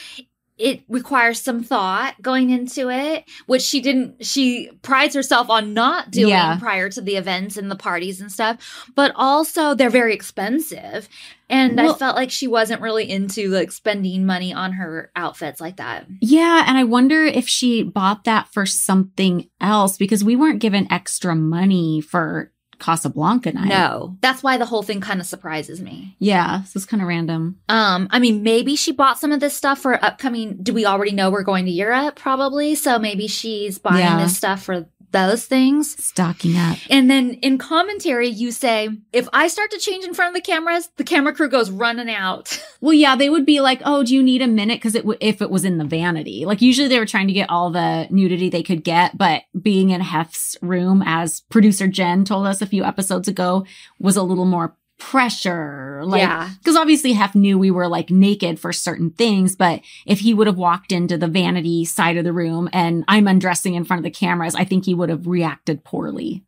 it 0.59 0.83
requires 0.89 1.41
some 1.41 1.63
thought 1.63 2.21
going 2.21 2.51
into 2.51 2.91
it, 2.91 3.25
which 3.47 3.63
she 3.63 3.81
didn't, 3.81 4.27
she 4.27 4.71
prides 4.83 5.15
herself 5.15 5.49
on 5.49 5.73
not 5.73 6.11
doing 6.11 6.29
Yeah. 6.31 6.59
prior 6.59 6.89
to 6.91 7.01
the 7.01 7.17
events 7.17 7.57
and 7.57 7.71
the 7.71 7.77
parties 7.77 8.21
and 8.21 8.31
stuff. 8.31 8.87
But 8.97 9.13
also, 9.15 9.75
they're 9.75 9.89
very 9.89 10.13
expensive. 10.15 11.09
And 11.51 11.81
I 11.81 11.95
felt 11.95 12.15
like 12.17 12.31
she 12.31 12.47
wasn't 12.47 12.83
really 12.83 13.09
into 13.09 13.49
like 13.49 13.73
spending 13.73 14.27
money 14.27 14.53
on 14.53 14.73
her 14.73 15.11
outfits 15.17 15.61
like 15.61 15.77
that. 15.77 16.07
Yeah. 16.21 16.65
And 16.67 16.77
I 16.77 16.85
wonder 16.85 17.25
if 17.25 17.49
she 17.49 17.83
bought 17.83 18.25
that 18.25 18.49
for 18.53 18.67
something 18.67 19.49
else 19.61 19.97
because 19.97 20.23
we 20.23 20.37
weren't 20.37 20.59
given 20.61 20.91
extra 20.93 21.35
money 21.35 22.01
for 22.03 22.53
Casablanca 22.79 23.53
night. 23.53 23.69
No, 23.69 24.17
that's 24.21 24.43
why 24.43 24.57
the 24.57 24.67
whole 24.67 24.83
thing 24.83 25.01
kind 25.01 25.21
of 25.21 25.27
surprises 25.27 25.81
me. 25.81 26.17
Yeah. 26.19 26.63
So 26.65 26.77
it's 26.79 26.87
kind 26.87 27.03
of 27.03 27.09
random. 27.09 27.59
Um, 27.69 28.09
I 28.11 28.19
mean, 28.19 28.43
maybe 28.43 28.77
she 28.77 28.93
bought 28.93 29.19
some 29.19 29.33
of 29.33 29.41
this 29.41 29.57
stuff 29.57 29.81
for 29.81 30.03
upcoming. 30.05 30.59
Do 30.63 30.73
we 30.73 30.87
already 30.87 31.13
know 31.13 31.31
we're 31.31 31.43
going 31.43 31.65
to 31.67 31.71
Europe? 31.71 32.17
Probably. 32.17 32.75
So 32.75 32.99
maybe 32.99 33.27
she's 33.29 33.79
buying 33.79 33.99
Yeah. 33.99 34.23
this 34.23 34.37
stuff 34.37 34.63
for 34.63 34.87
those 35.13 35.47
things. 35.47 36.03
Stocking 36.03 36.57
up. 36.57 36.79
And 36.91 37.11
then 37.11 37.35
in 37.35 37.59
commentary, 37.59 38.29
you 38.29 38.53
say, 38.53 38.89
if 39.13 39.29
I 39.33 39.49
start 39.49 39.71
to 39.73 39.79
change 39.79 40.05
in 40.05 40.15
front 40.15 40.31
of 40.31 40.35
the 40.35 40.47
cameras, 40.47 40.91
the 40.97 41.05
camera 41.05 41.35
crew 41.35 41.49
goes 41.49 41.71
running 41.71 42.11
out. 42.11 42.63
Well, 42.81 42.95
yeah, 42.95 43.17
they 43.17 43.29
would 43.29 43.45
be 43.45 43.61
like, 43.61 43.81
"Oh, 43.85 44.05
do 44.05 44.15
you 44.15 44.23
need 44.23 44.41
a 44.41 44.47
minute?" 44.47 44.77
Because 44.77 44.95
it 44.95 45.01
w- 45.01 45.19
if 45.21 45.43
it 45.43 45.51
was 45.51 45.65
in 45.65 45.79
the 45.79 45.85
vanity, 45.85 46.45
like 46.45 46.63
usually 46.63 46.87
they 46.87 47.01
were 47.01 47.07
trying 47.07 47.27
to 47.27 47.33
get 47.33 47.51
all 47.51 47.71
the 47.71 48.07
nudity 48.09 48.49
they 48.49 48.63
could 48.63 48.85
get, 48.85 49.19
but 49.19 49.43
being 49.61 49.91
in 49.91 50.01
Hef's 50.01 50.57
room, 50.63 51.03
as 51.05 51.41
producer 51.49 51.89
Jen 51.89 52.25
told 52.25 52.47
us 52.47 52.63
a 52.63 52.67
few 52.67 52.85
episodes 52.85 53.27
ago, 53.27 53.67
was 53.99 54.17
a 54.17 54.23
little 54.23 54.45
more 54.45 54.77
pressure. 54.99 56.03
Like, 56.05 56.21
Yeah. 56.23 56.51
because 56.59 56.77
obviously 56.77 57.13
Hef 57.13 57.35
knew 57.35 57.59
we 57.59 57.71
were 57.71 57.89
like 57.89 58.11
naked 58.11 58.59
for 58.61 58.73
certain 58.73 59.11
things, 59.11 59.57
but 59.57 59.81
if 60.07 60.21
he 60.21 60.35
would 60.35 60.47
have 60.47 60.59
walked 60.59 60.93
into 60.93 61.17
the 61.17 61.29
vanity 61.29 61.85
side 61.85 62.17
of 62.17 62.25
the 62.25 62.33
room 62.33 62.69
and 62.73 63.05
I'm 63.09 63.27
undressing 63.29 63.75
in 63.75 63.85
front 63.85 63.99
of 64.01 64.05
the 64.05 64.11
cameras, 64.11 64.55
I 64.55 64.65
think 64.65 64.85
he 64.85 64.95
would 64.95 65.09
have 65.09 65.27
reacted 65.27 65.85
poorly. 65.85 66.45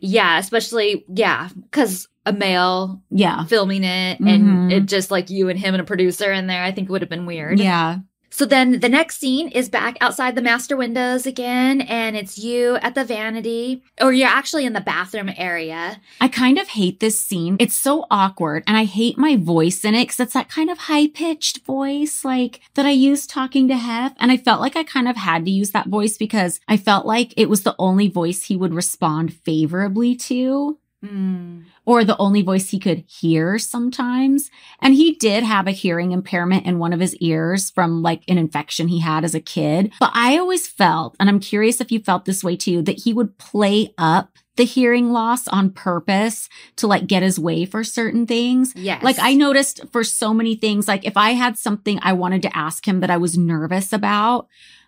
yeah, 0.00 0.38
especially, 0.38 1.04
yeah, 1.14 1.48
because 1.54 2.08
a 2.26 2.32
male 2.32 3.00
Yeah. 3.10 3.44
filming 3.44 3.84
it 3.84 4.18
and 4.18 4.42
mm-hmm. 4.42 4.70
it 4.72 4.86
just 4.86 5.10
like 5.12 5.30
you 5.30 5.48
and 5.48 5.58
him 5.58 5.74
and 5.74 5.80
a 5.80 5.84
producer 5.84 6.32
in 6.32 6.48
there, 6.48 6.62
I 6.64 6.72
think 6.72 6.88
it 6.88 6.92
would 6.92 7.02
have 7.02 7.08
been 7.10 7.26
weird. 7.26 7.60
Yeah. 7.60 7.98
So 8.42 8.46
then 8.46 8.80
the 8.80 8.88
next 8.88 9.20
scene 9.20 9.46
is 9.50 9.68
back 9.68 9.96
outside 10.00 10.34
the 10.34 10.42
master 10.42 10.76
windows 10.76 11.26
again, 11.26 11.80
and 11.82 12.16
it's 12.16 12.38
you 12.38 12.74
at 12.82 12.96
the 12.96 13.04
vanity, 13.04 13.84
or 14.00 14.12
you're 14.12 14.26
actually 14.26 14.66
in 14.66 14.72
the 14.72 14.80
bathroom 14.80 15.30
area. 15.36 16.00
I 16.20 16.26
kind 16.26 16.58
of 16.58 16.66
hate 16.66 16.98
this 16.98 17.20
scene. 17.20 17.56
It's 17.60 17.76
so 17.76 18.04
awkward 18.10 18.64
and 18.66 18.76
I 18.76 18.82
hate 18.82 19.16
my 19.16 19.36
voice 19.36 19.84
in 19.84 19.94
it 19.94 20.06
because 20.06 20.18
it's 20.18 20.34
that 20.34 20.48
kind 20.48 20.70
of 20.70 20.78
high 20.78 21.06
pitched 21.06 21.64
voice 21.64 22.24
like 22.24 22.62
that 22.74 22.84
I 22.84 22.90
use 22.90 23.28
talking 23.28 23.68
to 23.68 23.76
Hef. 23.76 24.14
And 24.18 24.32
I 24.32 24.38
felt 24.38 24.60
like 24.60 24.74
I 24.74 24.82
kind 24.82 25.06
of 25.06 25.14
had 25.14 25.44
to 25.44 25.50
use 25.52 25.70
that 25.70 25.86
voice 25.86 26.16
because 26.18 26.58
I 26.66 26.76
felt 26.76 27.06
like 27.06 27.32
it 27.36 27.48
was 27.48 27.62
the 27.62 27.76
only 27.78 28.08
voice 28.08 28.46
he 28.46 28.56
would 28.56 28.74
respond 28.74 29.32
favorably 29.32 30.16
to 30.16 30.78
Mm. 31.04 31.64
or 31.84 32.04
the 32.04 32.16
only 32.18 32.42
voice 32.42 32.70
he 32.70 32.78
could 32.78 33.02
hear 33.08 33.58
sometimes. 33.58 34.50
And 34.80 34.94
he 34.94 35.16
did 35.16 35.42
have 35.42 35.66
a 35.66 35.72
hearing 35.72 36.12
impairment 36.12 36.64
in 36.64 36.78
one 36.78 36.92
of 36.92 37.00
his 37.00 37.16
ears 37.16 37.70
from 37.70 38.02
like 38.02 38.22
an 38.28 38.38
infection 38.38 38.86
he 38.86 39.00
had 39.00 39.24
as 39.24 39.34
a 39.34 39.40
kid. 39.40 39.92
But 39.98 40.12
I 40.14 40.38
always 40.38 40.68
felt, 40.68 41.16
and 41.18 41.28
I'm 41.28 41.40
curious 41.40 41.80
if 41.80 41.90
you 41.90 41.98
felt 41.98 42.24
this 42.24 42.44
way 42.44 42.56
too, 42.56 42.82
that 42.82 43.00
he 43.00 43.12
would 43.12 43.36
play 43.36 43.92
up 43.98 44.30
the 44.56 44.64
hearing 44.64 45.12
loss 45.12 45.48
on 45.48 45.70
purpose 45.70 46.48
to 46.76 46.86
like 46.86 47.06
get 47.06 47.22
his 47.22 47.38
way 47.38 47.64
for 47.64 47.82
certain 47.82 48.26
things. 48.26 48.72
Yes. 48.76 49.02
Like 49.02 49.16
I 49.18 49.34
noticed 49.34 49.80
for 49.90 50.04
so 50.04 50.32
many 50.32 50.54
things, 50.54 50.86
like 50.86 51.04
if 51.04 51.16
I 51.16 51.30
had 51.30 51.58
something 51.58 51.98
I 52.02 52.12
wanted 52.12 52.42
to 52.42 52.56
ask 52.56 52.86
him 52.86 53.00
that 53.00 53.10
I 53.10 53.16
was 53.16 53.36
nervous 53.36 53.92
about, 53.92 54.46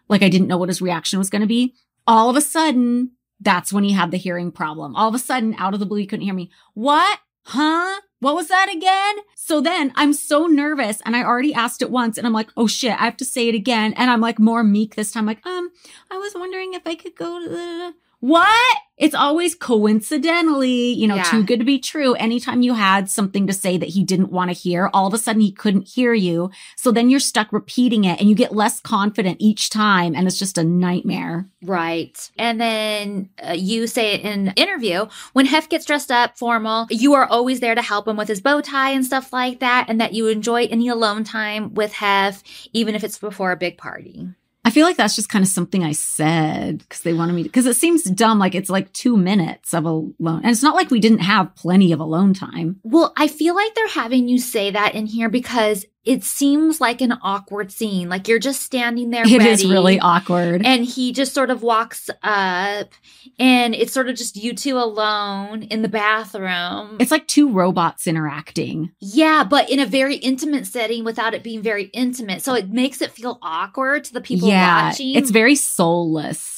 like 0.08 0.22
I 0.22 0.28
didn't 0.28 0.48
know 0.48 0.58
what 0.58 0.68
his 0.68 0.82
reaction 0.82 1.18
was 1.18 1.30
going 1.30 1.42
to 1.42 1.48
be, 1.48 1.74
all 2.06 2.28
of 2.28 2.36
a 2.36 2.40
sudden, 2.40 3.12
that's 3.40 3.72
when 3.72 3.84
he 3.84 3.92
had 3.92 4.10
the 4.10 4.16
hearing 4.16 4.52
problem. 4.52 4.94
All 4.96 5.08
of 5.08 5.14
a 5.14 5.18
sudden, 5.18 5.54
out 5.58 5.74
of 5.74 5.80
the 5.80 5.86
blue, 5.86 5.98
he 5.98 6.06
couldn't 6.06 6.24
hear 6.24 6.34
me. 6.34 6.50
What? 6.74 7.18
Huh? 7.42 8.00
what 8.24 8.34
was 8.34 8.48
that 8.48 8.72
again? 8.74 9.16
So 9.34 9.60
then 9.60 9.92
I'm 9.96 10.14
so 10.14 10.46
nervous 10.46 11.02
and 11.04 11.14
I 11.14 11.22
already 11.22 11.52
asked 11.52 11.82
it 11.82 11.90
once 11.90 12.16
and 12.16 12.26
I'm 12.26 12.32
like, 12.32 12.48
oh 12.56 12.66
shit, 12.66 12.98
I 12.98 13.04
have 13.04 13.18
to 13.18 13.24
say 13.24 13.48
it 13.48 13.54
again. 13.54 13.92
And 13.94 14.10
I'm 14.10 14.22
like 14.22 14.38
more 14.38 14.64
meek 14.64 14.94
this 14.94 15.12
time, 15.12 15.26
like, 15.26 15.44
um, 15.46 15.70
I 16.10 16.16
was 16.16 16.34
wondering 16.34 16.72
if 16.72 16.86
I 16.86 16.94
could 16.94 17.14
go 17.14 17.38
to 17.38 17.48
the 17.48 17.94
what? 18.24 18.76
It's 18.96 19.14
always 19.14 19.56
coincidentally, 19.56 20.92
you 20.92 21.08
know, 21.08 21.16
Yeah. 21.16 21.24
too 21.24 21.42
good 21.42 21.58
to 21.58 21.64
be 21.64 21.78
true. 21.80 22.14
Anytime 22.14 22.62
you 22.62 22.74
had 22.74 23.10
something 23.10 23.46
to 23.48 23.52
say 23.52 23.76
that 23.76 23.88
he 23.88 24.04
didn't 24.04 24.30
want 24.30 24.50
to 24.50 24.54
hear, 24.56 24.88
all 24.94 25.06
of 25.08 25.12
a 25.14 25.18
sudden 25.18 25.42
he 25.42 25.50
couldn't 25.50 25.88
hear 25.88 26.14
you. 26.14 26.50
So 26.76 26.92
then 26.92 27.10
you're 27.10 27.18
stuck 27.20 27.52
repeating 27.52 28.04
it 28.04 28.20
and 28.20 28.28
you 28.28 28.36
get 28.36 28.54
less 28.54 28.80
confident 28.80 29.38
each 29.40 29.68
time. 29.68 30.14
And 30.14 30.28
it's 30.28 30.38
just 30.38 30.58
a 30.58 30.64
nightmare. 30.64 31.48
Right. 31.62 32.30
And 32.38 32.60
then 32.60 33.30
uh, 33.46 33.52
you 33.52 33.88
say 33.88 34.14
it 34.14 34.20
in 34.22 34.52
interview 34.56 35.06
when 35.32 35.46
Hef 35.46 35.68
gets 35.68 35.84
dressed 35.84 36.12
up 36.12 36.38
formal, 36.38 36.86
you 36.88 37.14
are 37.14 37.26
always 37.26 37.58
there 37.58 37.74
to 37.74 37.82
help 37.82 38.06
him 38.06 38.16
with 38.16 38.28
his 38.28 38.40
bow 38.40 38.60
tie 38.60 38.90
and 38.90 39.04
stuff 39.04 39.32
like 39.32 39.58
that, 39.60 39.86
and 39.88 40.00
that 40.00 40.14
you 40.14 40.28
enjoy 40.28 40.66
any 40.66 40.88
alone 40.88 41.24
time 41.24 41.74
with 41.74 41.92
Hef, 41.94 42.42
even 42.72 42.94
if 42.94 43.02
it's 43.02 43.18
before 43.18 43.50
a 43.50 43.56
big 43.56 43.76
party. 43.76 44.28
I 44.64 44.70
feel 44.70 44.86
like 44.86 44.96
that's 44.96 45.14
just 45.14 45.28
kind 45.28 45.44
of 45.44 45.48
something 45.48 45.84
I 45.84 45.92
said 45.92 46.78
because 46.78 47.00
they 47.02 47.12
wanted 47.12 47.34
me 47.34 47.42
to, 47.42 47.48
because 47.48 47.66
it 47.66 47.76
seems 47.76 48.02
dumb. 48.04 48.38
Like 48.38 48.54
it's 48.54 48.70
like 48.70 48.92
two 48.92 49.16
minutes 49.16 49.74
of 49.74 49.84
alone. 49.84 50.16
And 50.42 50.46
it's 50.46 50.62
not 50.62 50.74
like 50.74 50.90
we 50.90 51.00
didn't 51.00 51.18
have 51.18 51.54
plenty 51.54 51.92
of 51.92 52.00
alone 52.00 52.32
time. 52.32 52.80
Well, 52.82 53.12
I 53.16 53.28
feel 53.28 53.54
like 53.54 53.74
they're 53.74 53.88
having 53.88 54.26
you 54.26 54.38
say 54.38 54.70
that 54.70 54.94
in 54.94 55.06
here 55.06 55.28
because 55.28 55.84
it 56.04 56.22
seems 56.22 56.80
like 56.80 57.00
an 57.00 57.14
awkward 57.22 57.72
scene. 57.72 58.08
Like 58.08 58.28
you're 58.28 58.38
just 58.38 58.62
standing 58.62 59.10
there. 59.10 59.22
It 59.26 59.38
ready, 59.38 59.50
is 59.50 59.66
really 59.66 59.98
awkward. 59.98 60.64
And 60.64 60.84
he 60.84 61.12
just 61.12 61.32
sort 61.32 61.50
of 61.50 61.62
walks 61.62 62.10
up, 62.22 62.90
and 63.38 63.74
it's 63.74 63.92
sort 63.92 64.08
of 64.08 64.16
just 64.16 64.36
you 64.36 64.54
two 64.54 64.78
alone 64.78 65.62
in 65.64 65.82
the 65.82 65.88
bathroom. 65.88 66.98
it's 67.00 67.10
like 67.10 67.26
two 67.26 67.50
robots 67.50 68.06
interacting. 68.06 68.92
Yeah, 69.00 69.44
but 69.44 69.70
in 69.70 69.80
a 69.80 69.86
very 69.86 70.16
intimate 70.16 70.66
setting 70.66 71.04
without 71.04 71.34
it 71.34 71.42
being 71.42 71.62
very 71.62 71.84
intimate. 71.84 72.42
So 72.42 72.54
it 72.54 72.68
makes 72.68 73.00
it 73.00 73.10
feel 73.10 73.38
awkward 73.42 74.04
to 74.04 74.12
the 74.12 74.20
people 74.20 74.48
yeah, 74.48 74.88
watching. 74.88 75.14
it's 75.14 75.30
very 75.30 75.54
soulless. 75.54 76.53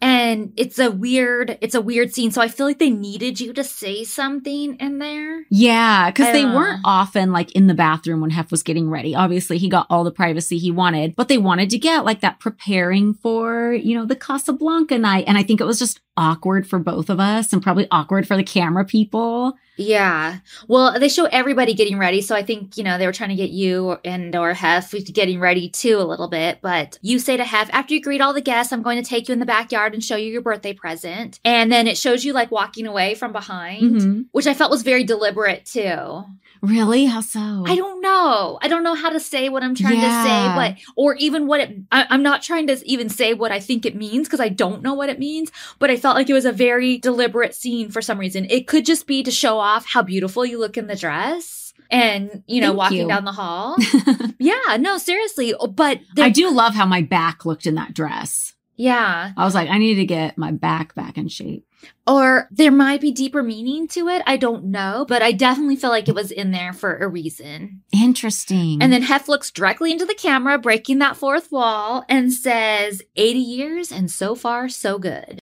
And 0.00 0.52
it's 0.56 0.78
a 0.78 0.90
weird 0.90 1.56
it's 1.60 1.74
a 1.74 1.80
weird 1.80 2.12
scene. 2.12 2.30
So 2.30 2.42
I 2.42 2.48
feel 2.48 2.66
like 2.66 2.78
they 2.78 2.90
needed 2.90 3.40
you 3.40 3.52
to 3.52 3.64
say 3.64 4.04
something 4.04 4.76
in 4.76 4.98
there. 4.98 5.44
Yeah, 5.50 6.10
because 6.10 6.32
they 6.32 6.44
weren't 6.44 6.80
often 6.84 7.32
like 7.32 7.52
in 7.52 7.66
the 7.66 7.74
bathroom 7.74 8.20
when 8.20 8.30
Hef 8.30 8.50
was 8.50 8.62
getting 8.62 8.90
ready. 8.90 9.14
Obviously, 9.14 9.58
he 9.58 9.68
got 9.68 9.86
all 9.88 10.04
the 10.04 10.12
privacy 10.12 10.58
he 10.58 10.70
wanted, 10.70 11.16
but 11.16 11.28
they 11.28 11.38
wanted 11.38 11.70
to 11.70 11.78
get 11.78 12.04
like 12.04 12.20
that 12.20 12.40
preparing 12.40 13.14
for, 13.14 13.72
you 13.72 13.96
know, 13.96 14.04
the 14.04 14.16
Casablanca 14.16 14.98
night. 14.98 15.24
And 15.26 15.38
I 15.38 15.42
think 15.42 15.60
it 15.60 15.66
was 15.66 15.78
just 15.78 16.00
awkward 16.16 16.66
for 16.66 16.78
both 16.78 17.10
of 17.10 17.20
us 17.20 17.52
and 17.52 17.62
probably 17.62 17.86
awkward 17.90 18.26
for 18.26 18.36
the 18.36 18.44
camera 18.44 18.84
people. 18.84 19.54
Yeah. 19.76 20.38
Well, 20.68 20.98
they 21.00 21.08
show 21.08 21.24
everybody 21.26 21.74
getting 21.74 21.98
ready. 21.98 22.20
So 22.22 22.36
I 22.36 22.42
think, 22.42 22.76
you 22.76 22.84
know, 22.84 22.96
they 22.96 23.06
were 23.06 23.12
trying 23.12 23.30
to 23.30 23.34
get 23.34 23.50
you 23.50 23.98
and 24.04 24.34
or 24.36 24.54
Hef 24.54 24.92
getting 25.12 25.40
ready 25.40 25.68
too 25.68 25.98
a 25.98 26.04
little 26.04 26.28
bit. 26.28 26.60
But 26.62 26.98
you 27.02 27.18
say 27.18 27.36
to 27.36 27.44
Hef, 27.44 27.70
after 27.72 27.94
you 27.94 28.00
greet 28.00 28.20
all 28.20 28.32
the 28.32 28.40
guests, 28.40 28.72
I'm 28.72 28.82
going 28.82 29.02
to 29.02 29.08
take 29.08 29.28
you 29.28 29.32
in 29.32 29.40
the 29.40 29.46
backyard 29.46 29.92
and 29.94 30.02
show 30.04 30.16
you 30.16 30.30
your 30.32 30.42
birthday 30.42 30.74
present. 30.74 31.40
And 31.44 31.72
then 31.72 31.86
it 31.88 31.98
shows 31.98 32.24
you 32.24 32.32
like 32.32 32.50
walking 32.50 32.86
away 32.86 33.14
from 33.14 33.32
behind, 33.32 34.00
Mhm. 34.00 34.24
which 34.32 34.46
I 34.46 34.54
felt 34.54 34.70
was 34.70 34.82
very 34.82 35.02
deliberate 35.04 35.64
too. 35.64 36.24
Really? 36.64 37.04
How 37.06 37.20
so? 37.20 37.64
I 37.66 37.76
don't 37.76 38.00
know. 38.00 38.58
I 38.62 38.68
don't 38.68 38.82
know 38.82 38.94
how 38.94 39.10
to 39.10 39.20
say 39.20 39.48
what 39.48 39.62
I'm 39.62 39.74
trying 39.74 40.00
Yeah. 40.00 40.22
to 40.22 40.28
say, 40.28 40.54
but 40.84 40.92
or 40.96 41.14
even 41.16 41.46
what 41.46 41.60
it. 41.60 41.76
I, 41.92 42.06
I'm 42.10 42.22
not 42.22 42.42
trying 42.42 42.66
to 42.68 42.80
even 42.86 43.08
say 43.08 43.34
what 43.34 43.52
I 43.52 43.60
think 43.60 43.84
it 43.84 43.94
means 43.94 44.26
because 44.26 44.40
I 44.40 44.48
don't 44.48 44.82
know 44.82 44.94
what 44.94 45.08
it 45.10 45.18
means. 45.18 45.52
But 45.78 45.90
I 45.90 45.96
felt 45.96 46.16
like 46.16 46.30
it 46.30 46.32
was 46.34 46.44
a 46.46 46.52
very 46.52 46.98
deliberate 46.98 47.54
scene 47.54 47.90
for 47.90 48.00
some 48.02 48.18
reason. 48.18 48.46
It 48.48 48.66
could 48.66 48.86
just 48.86 49.06
be 49.06 49.22
to 49.22 49.30
show 49.30 49.58
off 49.58 49.84
how 49.86 50.02
beautiful 50.02 50.44
you 50.46 50.58
look 50.58 50.76
in 50.78 50.86
the 50.86 50.96
dress, 50.96 51.72
and 51.90 52.42
you 52.46 52.60
know, 52.60 52.68
Thank 52.68 52.78
walking 52.78 52.98
you. 53.02 53.08
down 53.08 53.24
the 53.24 53.32
hall. 53.32 53.76
yeah, 54.38 54.76
no, 54.78 54.96
seriously. 54.98 55.54
But 55.70 56.00
I 56.18 56.30
do 56.30 56.50
love 56.50 56.74
how 56.74 56.86
my 56.86 57.02
back 57.02 57.44
looked 57.44 57.66
in 57.66 57.74
that 57.74 57.92
dress. 57.94 58.53
Yeah, 58.76 59.32
I 59.36 59.44
was 59.44 59.54
like, 59.54 59.68
I 59.68 59.78
need 59.78 59.94
to 59.96 60.04
get 60.06 60.36
my 60.36 60.50
back 60.50 60.94
back 60.94 61.16
in 61.16 61.28
shape. 61.28 61.64
or 62.06 62.48
there 62.50 62.72
might 62.72 63.00
be 63.00 63.12
deeper 63.12 63.42
meaning 63.42 63.86
to 63.88 64.08
it. 64.08 64.22
I 64.26 64.36
don't 64.36 64.64
know, 64.64 65.04
but 65.08 65.22
I 65.22 65.32
definitely 65.32 65.76
feel 65.76 65.90
like 65.90 66.08
it 66.08 66.14
was 66.14 66.30
in 66.30 66.50
there 66.50 66.72
for 66.72 66.96
a 66.96 67.06
reason. 67.06 67.82
Interesting. 67.92 68.82
And 68.82 68.92
then 68.92 69.02
Hef 69.02 69.28
looks 69.28 69.50
directly 69.50 69.92
into 69.92 70.04
the 70.06 70.14
camera, 70.14 70.58
breaking 70.58 70.98
that 70.98 71.16
fourth 71.16 71.52
wall, 71.52 72.04
and 72.08 72.32
says, 72.32 73.02
80 73.16 73.38
years 73.38 73.92
and 73.92 74.10
so 74.10 74.34
far, 74.34 74.68
so 74.68 74.98
good. 74.98 75.40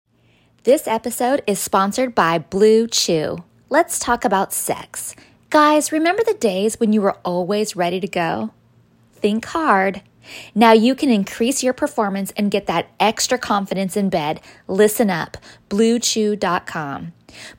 This 0.64 0.86
episode 0.86 1.42
is 1.46 1.58
sponsored 1.58 2.14
by 2.14 2.38
BlueChew. 2.38 3.42
Let's 3.70 3.98
talk 3.98 4.24
about 4.24 4.52
sex. 4.52 5.16
Guys, 5.50 5.90
remember 5.92 6.22
the 6.24 6.34
days 6.34 6.78
when 6.78 6.92
you 6.92 7.00
were 7.02 7.16
always 7.24 7.74
ready 7.76 7.98
to 8.00 8.08
go? 8.08 8.50
Think 9.14 9.44
hard. 9.46 10.02
Now 10.54 10.72
you 10.72 10.94
can 10.94 11.10
increase 11.10 11.62
your 11.62 11.72
performance 11.72 12.32
and 12.36 12.50
get 12.50 12.66
that 12.66 12.88
extra 13.00 13.38
confidence 13.38 13.96
in 13.96 14.10
bed. 14.10 14.40
Listen 14.68 15.10
up 15.10 15.36
BlueChew.com. 15.68 17.12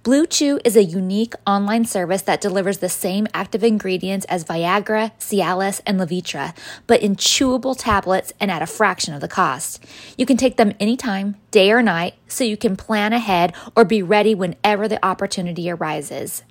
BlueChew 0.03 0.59
is 0.63 0.75
a 0.75 0.83
unique 0.83 1.33
online 1.47 1.85
service 1.85 2.21
that 2.23 2.41
delivers 2.41 2.77
the 2.77 2.89
same 2.89 3.27
active 3.33 3.63
ingredients 3.63 4.25
as 4.29 4.43
Viagra, 4.43 5.11
Cialis, 5.19 5.81
and 5.85 5.99
Levitra, 5.99 6.55
but 6.87 7.01
in 7.01 7.15
chewable 7.15 7.75
tablets 7.77 8.33
and 8.39 8.51
at 8.51 8.61
a 8.61 8.67
fraction 8.67 9.13
of 9.13 9.21
the 9.21 9.27
cost. 9.27 9.83
You 10.17 10.25
can 10.25 10.37
take 10.37 10.57
them 10.57 10.73
anytime, 10.79 11.35
day 11.51 11.71
or 11.71 11.81
night, 11.81 12.15
so 12.27 12.43
you 12.43 12.57
can 12.57 12.75
plan 12.75 13.13
ahead 13.13 13.53
or 13.75 13.85
be 13.85 14.03
ready 14.03 14.35
whenever 14.35 14.87
the 14.87 15.03
opportunity 15.05 15.69
arises. 15.69 16.43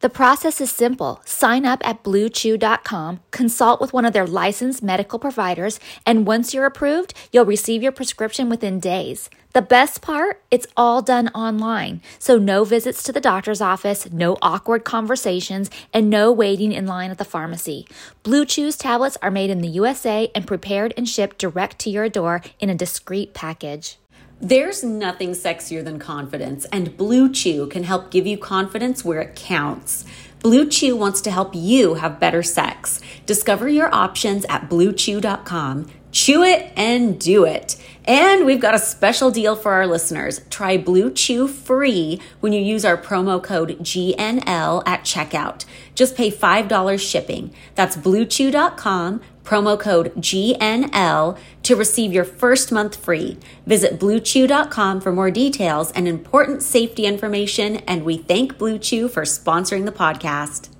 The 0.00 0.08
process 0.08 0.62
is 0.62 0.72
simple. 0.72 1.20
Sign 1.26 1.66
up 1.66 1.86
at 1.86 2.02
bluechew.com, 2.02 3.20
consult 3.32 3.82
with 3.82 3.92
one 3.92 4.06
of 4.06 4.14
their 4.14 4.26
licensed 4.26 4.82
medical 4.82 5.18
providers, 5.18 5.78
and 6.06 6.26
once 6.26 6.54
you're 6.54 6.64
approved, 6.64 7.12
you'll 7.30 7.44
receive 7.44 7.82
your 7.82 7.92
prescription 7.92 8.48
within 8.48 8.80
days. 8.80 9.28
The 9.52 9.60
best 9.60 10.00
part? 10.00 10.42
It's 10.50 10.66
all 10.74 11.02
done 11.02 11.28
online. 11.28 12.00
So 12.18 12.38
no 12.38 12.64
visits 12.64 13.02
to 13.02 13.12
the 13.12 13.20
doctor's 13.20 13.60
office, 13.60 14.10
no 14.10 14.38
awkward 14.40 14.84
conversations, 14.84 15.70
and 15.92 16.08
no 16.08 16.32
waiting 16.32 16.72
in 16.72 16.86
line 16.86 17.10
at 17.10 17.18
the 17.18 17.24
pharmacy. 17.26 17.86
BlueChew's 18.24 18.78
tablets 18.78 19.18
are 19.20 19.30
made 19.30 19.50
in 19.50 19.60
the 19.60 19.68
USA 19.68 20.30
and 20.34 20.46
prepared 20.46 20.94
and 20.96 21.06
shipped 21.06 21.36
direct 21.36 21.78
to 21.80 21.90
your 21.90 22.08
door 22.08 22.40
in 22.58 22.70
a 22.70 22.74
discreet 22.74 23.34
package. 23.34 23.99
There's 24.42 24.82
nothing 24.82 25.32
sexier 25.32 25.84
than 25.84 25.98
confidence, 25.98 26.64
and 26.72 26.96
BlueChew 26.96 27.70
can 27.70 27.84
help 27.84 28.10
give 28.10 28.26
you 28.26 28.38
confidence 28.38 29.04
where 29.04 29.20
it 29.20 29.36
counts. 29.36 30.06
BlueChew 30.38 30.96
wants 30.96 31.20
to 31.20 31.30
help 31.30 31.54
you 31.54 31.94
have 31.94 32.18
better 32.18 32.42
sex. 32.42 33.02
Discover 33.26 33.68
your 33.68 33.94
options 33.94 34.46
at 34.48 34.70
bluechew.com. 34.70 35.88
Chew 36.10 36.42
it 36.42 36.72
and 36.74 37.20
do 37.20 37.44
it. 37.44 37.76
And 38.06 38.46
we've 38.46 38.60
got 38.60 38.74
a 38.74 38.78
special 38.78 39.30
deal 39.30 39.54
for 39.54 39.72
our 39.72 39.86
listeners. 39.86 40.40
Try 40.48 40.78
BlueChew 40.78 41.50
free 41.50 42.18
when 42.40 42.54
you 42.54 42.62
use 42.62 42.84
our 42.84 42.96
promo 42.96 43.42
code 43.42 43.78
GNL 43.80 44.82
at 44.86 45.04
checkout. 45.04 45.66
Just 45.94 46.16
pay 46.16 46.30
$5 46.30 46.98
shipping. 46.98 47.54
That's 47.74 47.96
bluechew.com, 47.96 49.20
promo 49.44 49.78
code 49.78 50.14
GNL 50.16 51.38
to 51.70 51.76
receive 51.76 52.12
your 52.12 52.24
first 52.24 52.72
month 52.72 52.96
free. 52.96 53.38
Visit 53.66 53.98
bluechew.com 53.98 55.00
for 55.00 55.12
more 55.12 55.30
details 55.30 55.92
and 55.92 56.06
important 56.06 56.62
safety 56.62 57.06
information. 57.06 57.76
And 57.88 58.04
we 58.04 58.18
thank 58.18 58.58
BlueChew 58.58 59.10
for 59.10 59.22
sponsoring 59.22 59.84
the 59.84 59.92
podcast. 59.92 60.70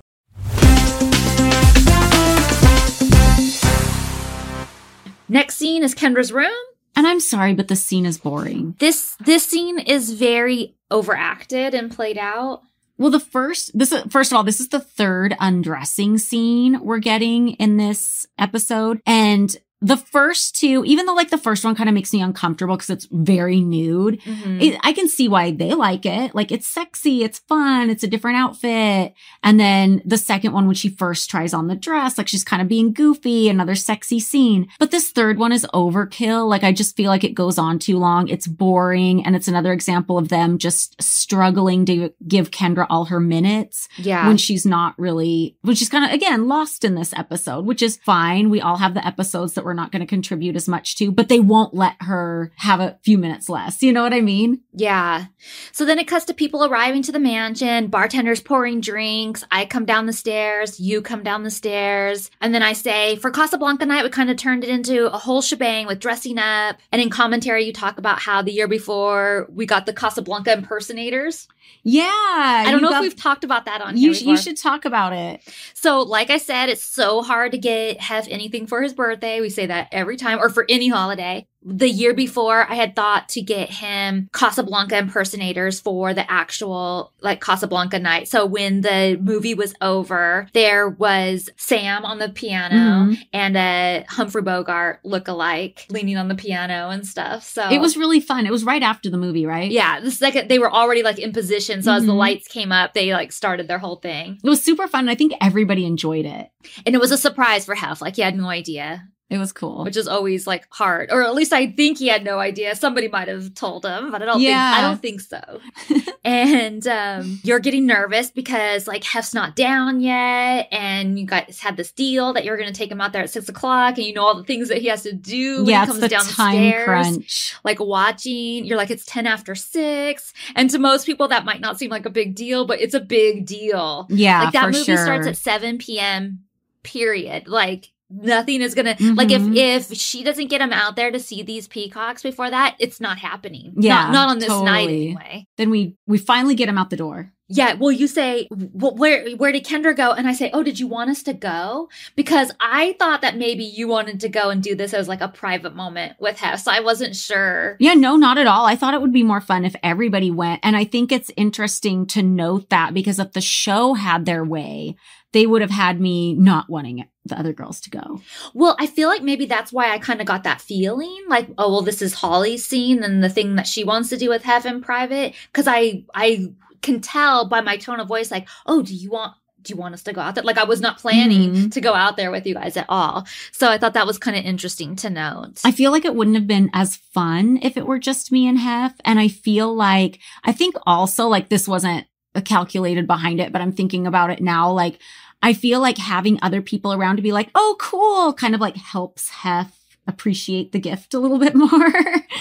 Next 5.29 5.55
scene 5.55 5.81
is 5.81 5.95
Kendra's 5.95 6.33
room. 6.33 6.51
and 6.95 7.07
I'm 7.07 7.21
sorry, 7.21 7.53
but 7.53 7.69
the 7.69 7.77
scene 7.77 8.05
is 8.05 8.17
boring. 8.17 8.75
This 8.79 9.15
this 9.23 9.45
scene 9.45 9.79
is 9.79 10.11
very 10.11 10.75
overacted 10.91 11.73
and 11.73 11.89
played 11.89 12.17
out. 12.17 12.63
Well, 12.97 13.11
the 13.11 13.19
first, 13.19 13.75
this 13.77 13.91
is, 13.91 14.03
first 14.09 14.31
of 14.31 14.35
all, 14.35 14.43
this 14.43 14.59
is 14.59 14.67
the 14.67 14.79
third 14.79 15.35
undressing 15.39 16.17
scene 16.17 16.81
we're 16.83 16.99
getting 16.99 17.51
in 17.51 17.77
this 17.77 18.27
episode. 18.37 19.01
And 19.07 19.55
the 19.81 19.97
first 19.97 20.55
two, 20.55 20.83
even 20.85 21.07
though 21.07 21.15
like 21.15 21.31
the 21.31 21.37
first 21.37 21.65
one 21.65 21.73
kind 21.73 21.89
of 21.89 21.95
makes 21.95 22.13
me 22.13 22.21
uncomfortable 22.21 22.75
because 22.75 22.91
it's 22.91 23.07
very 23.11 23.61
nude, 23.61 24.21
mm-hmm. 24.21 24.61
it, 24.61 24.79
I 24.83 24.93
can 24.93 25.09
see 25.09 25.27
why 25.27 25.51
they 25.51 25.73
like 25.73 26.05
it. 26.05 26.35
Like 26.35 26.51
it's 26.51 26.67
sexy, 26.67 27.23
it's 27.23 27.39
fun, 27.39 27.89
it's 27.89 28.03
a 28.03 28.07
different 28.07 28.37
outfit. 28.37 29.15
And 29.43 29.59
then 29.59 30.03
the 30.05 30.19
second 30.19 30.53
one, 30.53 30.67
when 30.67 30.75
she 30.75 30.89
first 30.89 31.29
tries 31.31 31.53
on 31.53 31.67
the 31.67 31.75
dress, 31.75 32.17
like 32.17 32.27
she's 32.27 32.43
kind 32.43 32.61
of 32.61 32.67
being 32.67 32.93
goofy, 32.93 33.49
another 33.49 33.73
sexy 33.73 34.19
scene. 34.19 34.67
But 34.77 34.91
this 34.91 35.09
third 35.09 35.39
one 35.39 35.51
is 35.51 35.65
overkill. 35.73 36.47
Like 36.47 36.63
I 36.63 36.71
just 36.71 36.95
feel 36.95 37.09
like 37.09 37.23
it 37.23 37.33
goes 37.33 37.57
on 37.57 37.79
too 37.79 37.97
long. 37.97 38.27
It's 38.27 38.47
boring. 38.47 39.25
And 39.25 39.35
it's 39.35 39.47
another 39.47 39.73
example 39.73 40.19
of 40.19 40.29
them 40.29 40.59
just 40.59 41.01
struggling 41.01 41.85
to 41.85 42.13
give 42.27 42.51
Kendra 42.51 42.85
all 42.89 43.05
her 43.05 43.19
minutes 43.19 43.87
yeah. 43.97 44.27
when 44.27 44.37
she's 44.37 44.65
not 44.65 44.93
really, 44.99 45.57
when 45.61 45.75
she's 45.75 45.89
kind 45.89 46.05
of, 46.05 46.11
again, 46.11 46.47
lost 46.47 46.85
in 46.85 46.93
this 46.93 47.13
episode, 47.13 47.65
which 47.65 47.81
is 47.81 47.97
fine. 47.97 48.51
We 48.51 48.61
all 48.61 48.77
have 48.77 48.93
the 48.93 49.05
episodes 49.05 49.53
that 49.53 49.65
we're 49.65 49.70
we're 49.71 49.75
not 49.75 49.93
going 49.93 50.01
to 50.01 50.05
contribute 50.05 50.57
as 50.57 50.67
much 50.67 50.97
to, 50.97 51.13
but 51.13 51.29
they 51.29 51.39
won't 51.39 51.73
let 51.73 51.95
her 52.01 52.51
have 52.57 52.81
a 52.81 52.99
few 53.03 53.17
minutes 53.17 53.47
less. 53.47 53.81
You 53.81 53.93
know 53.93 54.03
what 54.03 54.13
I 54.13 54.19
mean? 54.19 54.59
Yeah. 54.73 55.27
So 55.71 55.85
then 55.85 55.97
it 55.97 56.09
cuts 56.09 56.25
to 56.25 56.33
people 56.33 56.65
arriving 56.65 57.03
to 57.03 57.13
the 57.13 57.19
mansion, 57.19 57.87
bartenders 57.87 58.41
pouring 58.41 58.81
drinks. 58.81 59.45
I 59.49 59.63
come 59.63 59.85
down 59.85 60.07
the 60.07 60.13
stairs, 60.13 60.77
you 60.77 61.01
come 61.01 61.23
down 61.23 61.43
the 61.43 61.49
stairs. 61.49 62.29
And 62.41 62.53
then 62.53 62.61
I 62.61 62.73
say, 62.73 63.15
for 63.15 63.31
Casablanca 63.31 63.85
night, 63.85 64.03
we 64.03 64.09
kind 64.09 64.29
of 64.29 64.35
turned 64.35 64.65
it 64.65 64.69
into 64.69 65.05
a 65.05 65.17
whole 65.17 65.41
shebang 65.41 65.87
with 65.87 65.99
dressing 65.99 66.37
up. 66.37 66.75
And 66.91 67.01
in 67.01 67.09
commentary, 67.09 67.63
you 67.63 67.71
talk 67.71 67.97
about 67.97 68.19
how 68.19 68.41
the 68.41 68.51
year 68.51 68.67
before 68.67 69.47
we 69.53 69.65
got 69.65 69.85
the 69.85 69.93
Casablanca 69.93 70.51
impersonators. 70.51 71.47
Yeah. 71.83 72.03
I 72.05 72.67
don't 72.71 72.81
know 72.81 72.89
got- 72.89 73.03
if 73.03 73.13
we've 73.13 73.21
talked 73.21 73.43
about 73.43 73.65
that 73.65 73.81
on 73.81 73.97
you, 73.97 74.11
you 74.11 74.37
should 74.37 74.57
talk 74.57 74.85
about 74.85 75.13
it. 75.13 75.41
So, 75.73 76.01
like 76.01 76.29
I 76.29 76.37
said, 76.37 76.69
it's 76.69 76.83
so 76.83 77.21
hard 77.21 77.51
to 77.53 77.57
get 77.57 77.99
Hef 77.99 78.27
anything 78.29 78.67
for 78.67 78.81
his 78.81 78.93
birthday. 78.93 79.41
We 79.41 79.49
say 79.49 79.65
that 79.65 79.87
every 79.91 80.17
time, 80.17 80.39
or 80.39 80.49
for 80.49 80.65
any 80.69 80.87
holiday. 80.87 81.47
The 81.63 81.89
year 81.89 82.13
before, 82.13 82.65
I 82.69 82.73
had 82.75 82.95
thought 82.95 83.29
to 83.29 83.41
get 83.41 83.69
him 83.69 84.29
Casablanca 84.33 84.97
impersonators 84.97 85.79
for 85.79 86.13
the 86.13 86.29
actual 86.31 87.13
like 87.21 87.39
Casablanca 87.39 87.99
night. 87.99 88.27
So 88.27 88.45
when 88.45 88.81
the 88.81 89.19
movie 89.21 89.53
was 89.53 89.73
over, 89.81 90.47
there 90.53 90.89
was 90.89 91.49
Sam 91.57 92.03
on 92.03 92.17
the 92.19 92.29
piano 92.29 92.75
Mhm. 93.11 93.17
and 93.31 93.57
a 93.57 94.05
Humphrey 94.09 94.41
Bogart 94.41 95.01
look-alike 95.03 95.85
leaning 95.89 96.17
on 96.17 96.29
the 96.29 96.35
piano 96.35 96.89
and 96.89 97.05
stuff. 97.05 97.43
So 97.43 97.69
It 97.69 97.79
was 97.79 97.95
really 97.95 98.19
fun. 98.19 98.45
It 98.47 98.51
was 98.51 98.63
right 98.63 98.81
after 98.81 99.09
the 99.09 99.17
movie, 99.17 99.45
right? 99.45 99.71
yeah, 99.71 99.99
the 99.99 100.11
second 100.11 100.49
they 100.49 100.57
were 100.59 100.71
already 100.73 101.03
like 101.03 101.19
in 101.19 101.31
position. 101.31 101.83
So 101.83 101.93
as 101.93 102.05
the 102.05 102.11
Mhm. 102.13 102.17
lights 102.17 102.47
came 102.47 102.71
up, 102.71 102.93
they 102.93 103.13
like 103.13 103.31
started 103.31 103.67
their 103.67 103.79
whole 103.79 103.97
thing. 103.97 104.39
It 104.43 104.49
was 104.49 104.63
super 104.63 104.87
fun. 104.87 105.07
I 105.09 105.15
think 105.15 105.33
everybody 105.41 105.85
enjoyed 105.85 106.25
it. 106.25 106.49
And 106.85 106.95
it 106.95 106.99
was 107.01 107.11
a 107.11 107.17
surprise 107.17 107.65
for 107.65 107.75
Hef. 107.75 108.01
Like 108.01 108.15
he 108.15 108.21
had 108.23 108.35
no 108.35 108.49
idea, 108.49 109.03
It 109.31 109.37
was 109.37 109.51
cool. 109.53 109.85
which 109.85 109.95
is 109.97 110.07
always 110.07 110.45
like 110.45 110.67
hard. 110.69 111.09
Or 111.11 111.23
at 111.23 111.33
least 111.33 111.53
I 111.53 111.71
think 111.71 111.97
he 111.97 112.07
had 112.09 112.23
no 112.23 112.37
idea. 112.39 112.75
Somebody 112.75 113.07
might 113.07 113.29
have 113.29 113.53
told 113.55 113.85
him, 113.85 114.11
but 114.11 114.21
I 114.21 114.25
don't 114.25 114.41
Yeah. 114.41 114.73
think 114.73 114.77
I 114.77 114.81
don't 114.87 115.01
think 115.01 115.21
so. 115.21 116.11
and 116.25 116.85
um, 116.85 117.39
you're 117.43 117.59
getting 117.59 117.85
nervous 117.85 118.29
because 118.29 118.87
like 118.87 119.03
Hef's 119.05 119.33
not 119.33 119.55
down 119.55 120.01
yet, 120.01 120.67
and 120.71 121.17
you 121.17 121.25
guys 121.25 121.59
had 121.61 121.77
this 121.77 121.91
deal 121.91 122.33
that 122.33 122.43
you're 122.45 122.57
going 122.57 122.67
to 122.71 122.77
take 122.77 122.91
him 122.91 122.99
out 123.01 123.13
there 123.13 123.23
at 123.23 123.29
six 123.29 123.47
o'clock, 123.49 123.97
and 123.97 124.05
you 124.05 124.13
know 124.13 124.23
all 124.23 124.35
the 124.35 124.43
things 124.43 124.67
that 124.67 124.79
he 124.79 124.87
has 124.87 125.03
to 125.03 125.13
do 125.13 125.59
when 125.59 125.67
yeah, 125.67 125.81
he 125.81 125.87
comes 125.87 125.99
the 126.01 126.09
down 126.09 126.25
time 126.25 126.55
the 126.61 126.69
stairs. 126.69 126.85
crunch. 126.85 127.55
Like 127.63 127.79
watching, 127.79 128.65
you're 128.65 128.77
like 128.77 128.91
it's 128.91 129.05
ten 129.05 129.25
after 129.27 129.55
six, 129.55 130.33
and 130.55 130.69
to 130.71 130.77
most 130.77 131.05
people 131.05 131.29
that 131.29 131.45
might 131.45 131.61
not 131.61 131.79
seem 131.79 131.89
like 131.89 132.05
a 132.05 132.09
big 132.11 132.35
deal, 132.35 132.65
but 132.67 132.81
it's 132.81 132.93
a 132.93 132.99
big 132.99 133.45
deal. 133.45 134.07
Yeah, 134.09 134.43
like 134.43 134.53
that 134.53 134.65
movie 134.71 134.83
sure. 134.83 134.97
starts 134.97 135.25
at 135.27 135.37
7 135.37 135.77
p.m 135.77 136.39
period 136.83 137.47
like 137.47 137.91
nothing 138.11 138.61
is 138.61 138.75
gonna 138.75 138.95
like 139.15 139.31
if 139.31 139.41
Mhm. 139.41 139.55
if 139.55 139.93
she 139.97 140.23
doesn't 140.23 140.47
get 140.49 140.61
him 140.61 140.73
out 140.73 140.95
there 140.95 141.11
to 141.11 141.19
see 141.19 141.43
these 141.43 141.67
peacocks 141.67 142.21
before 142.23 142.49
that 142.49 142.75
it's 142.79 142.99
not 142.99 143.17
happening 143.19 143.73
Yeah, 143.77 144.03
not, 144.03 144.11
not 144.11 144.29
on 144.29 144.39
this 144.39 144.49
night 144.49 144.81
totally. 144.87 145.05
anyway 145.07 145.45
then 145.57 145.69
we 145.69 145.95
we 146.07 146.17
finally 146.17 146.55
get 146.55 146.67
him 146.69 146.77
out 146.77 146.89
the 146.89 146.97
door. 146.97 147.31
yeah 147.47 147.73
well 147.73 147.91
you 147.91 148.07
say 148.07 148.47
"Wh- 148.51 148.95
where 148.97 149.29
where 149.35 149.51
did 149.51 149.65
kendra 149.65 149.95
go 149.95 150.11
and 150.11 150.27
i 150.27 150.33
say 150.33 150.49
oh 150.53 150.63
did 150.63 150.79
you 150.79 150.87
want 150.87 151.09
us 151.09 151.21
to 151.23 151.33
go 151.33 151.89
because 152.15 152.51
i 152.61 152.95
thought 152.99 153.21
that 153.21 153.37
maybe 153.37 153.63
you 153.63 153.87
wanted 153.87 154.19
to 154.21 154.29
go 154.29 154.49
and 154.49 154.61
do 154.63 154.73
this 154.75 154.93
as 154.93 155.07
like 155.09 155.21
a 155.21 155.27
private 155.27 155.75
moment 155.75 156.13
with 156.19 156.39
hef 156.39 156.59
so 156.61 156.71
i 156.71 156.79
wasn't 156.79 157.15
sure 157.15 157.75
Yeah, 157.79 157.93
no, 157.93 158.15
not 158.15 158.37
at 158.37 158.47
all. 158.47 158.65
I 158.65 158.75
thought 158.75 158.93
it 158.93 159.01
would 159.01 159.13
be 159.13 159.23
more 159.23 159.41
fun 159.41 159.65
if 159.65 159.75
everybody 159.83 160.31
went. 160.31 160.59
And 160.63 160.75
I 160.75 160.83
think 160.85 161.11
it's 161.11 161.31
interesting 161.37 162.05
to 162.07 162.21
note 162.21 162.69
that 162.69 162.93
because 162.93 163.19
if 163.19 163.31
the 163.33 163.41
show 163.41 163.93
had 163.95 164.25
their 164.25 164.43
way, 164.43 164.95
they 165.33 165.45
would 165.45 165.61
have 165.61 165.71
had 165.71 165.99
me 165.99 166.33
not 166.33 166.69
wanting 166.69 166.99
the 167.25 167.37
other 167.39 167.53
girls 167.53 167.79
to 167.81 167.89
go. 167.89 168.21
Well, 168.53 168.75
I 168.79 168.87
feel 168.87 169.07
like 169.07 169.21
maybe 169.21 169.45
that's 169.45 169.71
why 169.71 169.91
I 169.91 169.99
kind 169.99 170.21
of 170.21 170.27
got 170.27 170.43
that 170.43 170.59
feeling 170.61 171.23
like, 171.27 171.47
oh, 171.57 171.71
well, 171.71 171.81
this 171.81 172.01
is 172.01 172.15
Holly's 172.15 172.65
scene 172.65 173.03
and 173.03 173.23
the 173.23 173.29
thing 173.29 173.55
that 173.55 173.67
she 173.67 173.83
wants 173.83 174.09
to 174.09 174.17
do 174.17 174.29
with 174.29 174.43
Hef 174.43 174.65
in 174.65 174.81
private. 174.81 175.35
Cause 175.53 175.67
I, 175.67 176.03
I 176.15 176.51
can 176.81 176.99
tell 176.99 177.47
by 177.47 177.61
my 177.61 177.77
tone 177.77 177.99
of 177.99 178.07
voice, 178.07 178.31
like, 178.31 178.47
oh, 178.65 178.81
do 178.81 178.95
you 178.95 179.11
want, 179.11 179.33
do 179.61 179.71
you 179.71 179.79
want 179.79 179.93
us 179.93 180.01
to 180.01 180.13
go 180.13 180.19
out 180.21 180.33
there? 180.33 180.43
Like 180.43 180.57
I 180.57 180.63
was 180.63 180.81
not 180.81 180.97
planning 180.97 181.53
Mhm. 181.53 181.71
to 181.73 181.81
go 181.81 181.93
out 181.93 182.17
there 182.17 182.31
with 182.31 182.47
you 182.47 182.55
guys 182.55 182.75
at 182.75 182.87
all. 182.89 183.27
So 183.51 183.69
I 183.69 183.77
thought 183.77 183.93
that 183.93 184.07
was 184.07 184.17
kind 184.17 184.35
of 184.35 184.43
interesting 184.43 184.95
to 184.95 185.09
note. 185.11 185.61
I 185.63 185.71
feel 185.71 185.91
like 185.91 186.05
it 186.05 186.15
wouldn't 186.15 186.35
have 186.37 186.47
been 186.47 186.71
as 186.73 186.95
fun 186.95 187.59
if 187.61 187.77
it 187.77 187.85
were 187.85 187.99
just 187.99 188.31
me 188.31 188.47
and 188.47 188.57
Hef. 188.57 188.93
And 189.05 189.19
I 189.19 189.27
feel 189.27 189.71
like, 189.75 190.17
I 190.43 190.51
think 190.53 190.73
also 190.87 191.27
like 191.27 191.49
this 191.49 191.67
wasn't 191.67 192.07
a 192.33 192.41
calculated 192.41 193.05
behind 193.05 193.39
it, 193.39 193.51
but 193.51 193.61
I'm 193.61 193.73
thinking 193.73 194.07
about 194.07 194.31
it 194.31 194.41
now. 194.41 194.71
Like, 194.71 194.99
I 195.41 195.53
feel 195.53 195.79
like 195.79 195.97
having 195.97 196.39
other 196.41 196.61
people 196.61 196.93
around 196.93 197.15
to 197.17 197.21
be 197.21 197.31
like, 197.31 197.49
oh, 197.55 197.75
cool, 197.79 198.33
kind 198.33 198.53
of 198.55 198.61
like 198.61 198.75
helps 198.77 199.29
Hef 199.29 199.77
appreciate 200.07 200.71
the 200.71 200.79
gift 200.79 201.13
a 201.13 201.19
little 201.19 201.37
bit 201.39 201.55
more. 201.55 201.91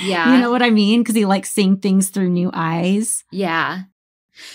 yeah. 0.03 0.35
you 0.35 0.41
know 0.41 0.51
what 0.51 0.63
I 0.63 0.71
mean? 0.71 1.01
Because 1.03 1.15
he 1.15 1.25
likes 1.25 1.51
seeing 1.51 1.77
things 1.79 2.09
through 2.09 2.31
new 2.31 2.51
eyes. 2.53 3.25
Yeah. 3.31 3.83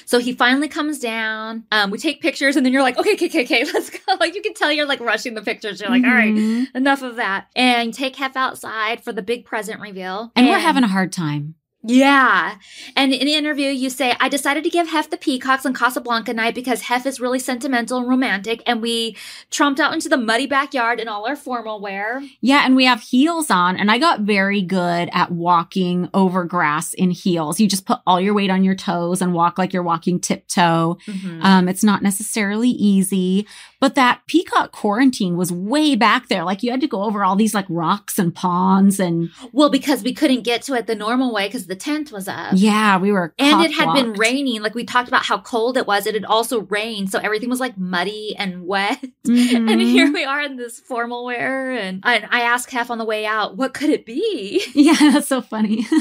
So 0.06 0.18
he 0.18 0.34
finally 0.34 0.68
comes 0.68 0.98
down. 0.98 1.66
Um, 1.72 1.92
we 1.92 2.00
take 2.00 2.20
pictures, 2.20 2.56
and 2.56 2.66
then 2.66 2.74
you're 2.74 2.82
like, 2.82 2.98
okay, 2.98 3.14
okay, 3.14 3.28
okay, 3.28 3.44
okay, 3.44 3.64
let's 3.74 3.92
go. 3.92 4.16
Like 4.20 4.34
you 4.34 4.42
can 4.42 4.56
tell 4.56 4.72
you're 4.72 4.88
like 4.88 5.00
rushing 5.00 5.36
the 5.36 5.44
pictures. 5.44 5.80
You're 5.80 5.92
like, 5.92 6.04
all 6.04 6.10
right, 6.10 6.34
Mhm. 6.34 6.68
enough 6.74 7.04
of 7.04 7.18
that. 7.18 7.48
And 7.56 7.94
take 7.94 8.16
Hef 8.16 8.36
outside 8.36 9.04
for 9.04 9.14
the 9.14 9.22
big 9.22 9.46
present 9.46 9.80
reveal. 9.82 10.32
And 10.36 10.48
we're 10.48 10.58
having 10.60 10.84
a 10.84 10.88
hard 10.88 11.12
time. 11.12 11.54
Yeah. 11.88 12.58
And 12.96 13.14
in 13.14 13.26
the 13.26 13.36
interview, 13.36 13.70
you 13.70 13.90
say, 13.90 14.16
I 14.20 14.30
decided 14.30 14.64
to 14.64 14.70
give 14.70 14.88
Hef 14.88 15.10
the 15.10 15.18
peacocks 15.18 15.66
on 15.66 15.74
Casablanca 15.74 16.34
night 16.34 16.56
because 16.56 16.82
Hef 16.82 17.06
is 17.06 17.20
really 17.20 17.40
sentimental 17.40 18.00
and 18.00 18.08
romantic. 18.08 18.64
And 18.66 18.82
we 18.82 19.16
tromped 19.52 19.80
out 19.80 19.94
into 19.94 20.10
the 20.10 20.18
muddy 20.18 20.48
backyard 20.48 21.00
in 21.00 21.08
all 21.08 21.26
our 21.28 21.36
formal 21.36 21.80
wear. 21.80 22.24
Yeah, 22.42 22.66
and 22.66 22.76
we 22.76 22.86
have 22.86 23.02
heels 23.02 23.50
on, 23.50 23.78
and 23.78 23.92
I 23.92 23.98
got 23.98 24.22
very 24.22 24.62
good 24.62 25.10
at 25.12 25.32
walking 25.32 26.10
over 26.14 26.44
grass 26.44 26.94
in 26.94 27.12
heels. 27.12 27.60
You 27.60 27.68
just 27.68 27.86
put 27.86 28.00
all 28.08 28.20
your 28.20 28.34
weight 28.34 28.50
on 28.50 28.64
your 28.64 28.76
toes 28.76 29.22
and 29.22 29.34
walk 29.34 29.58
like 29.58 29.74
you're 29.74 29.84
walking 29.84 30.20
tiptoe. 30.20 30.98
Um, 31.42 31.68
it's 31.68 31.84
not 31.84 32.02
necessarily 32.02 32.70
easy, 32.70 33.48
but 33.86 33.94
that 33.94 34.22
peacock 34.26 34.72
quarantine 34.72 35.38
was 35.38 35.52
way 35.52 35.96
back 35.96 36.28
there. 36.28 36.44
Like 36.44 36.64
you 36.64 36.72
had 36.72 36.82
to 36.82 36.88
go 36.88 37.04
over 37.04 37.24
all 37.24 37.36
these 37.36 37.54
like 37.54 37.68
rocks 37.70 38.18
and 38.18 38.34
ponds, 38.34 39.00
and 39.00 39.30
well, 39.52 39.70
because 39.70 40.02
we 40.02 40.12
couldn't 40.12 40.42
get 40.42 40.64
to 40.64 40.74
it 40.74 40.88
the 40.88 40.96
normal 40.96 41.32
way 41.32 41.46
because 41.48 41.68
the 41.68 41.76
tent 41.76 42.12
was 42.12 42.28
up. 42.28 42.54
yeah, 42.56 42.98
we 42.98 43.12
were. 43.12 43.36
And 43.38 43.64
it 43.64 43.72
had 43.74 43.94
been 43.94 44.14
raining. 44.14 44.64
Like 44.64 44.74
we 44.74 44.86
talked 44.86 45.08
about 45.08 45.24
how 45.24 45.38
cold 45.38 45.78
it 45.78 45.86
was. 45.86 46.08
It 46.08 46.16
had 46.16 46.26
also 46.26 46.62
rained. 46.62 47.12
So 47.12 47.20
everything 47.20 47.48
was 47.48 47.60
like 47.60 47.78
muddy 47.78 48.36
and 48.40 48.66
wet. 48.66 49.06
Mhm. 49.28 49.72
And 49.72 49.80
here 49.80 50.12
we 50.12 50.24
are 50.24 50.42
in 50.42 50.56
this 50.56 50.80
formal 50.80 51.26
wear. 51.26 51.72
And 51.74 52.02
I, 52.04 52.26
I 52.32 52.42
asked 52.42 52.72
Hef 52.72 52.90
on 52.90 52.98
the 52.98 53.06
way 53.06 53.28
out, 53.28 53.56
what 53.56 53.76
could 53.76 53.92
it 53.92 54.04
be? 54.04 54.64
yeah, 54.74 54.96
that's 55.12 55.28
so 55.28 55.44
funny. 55.44 55.86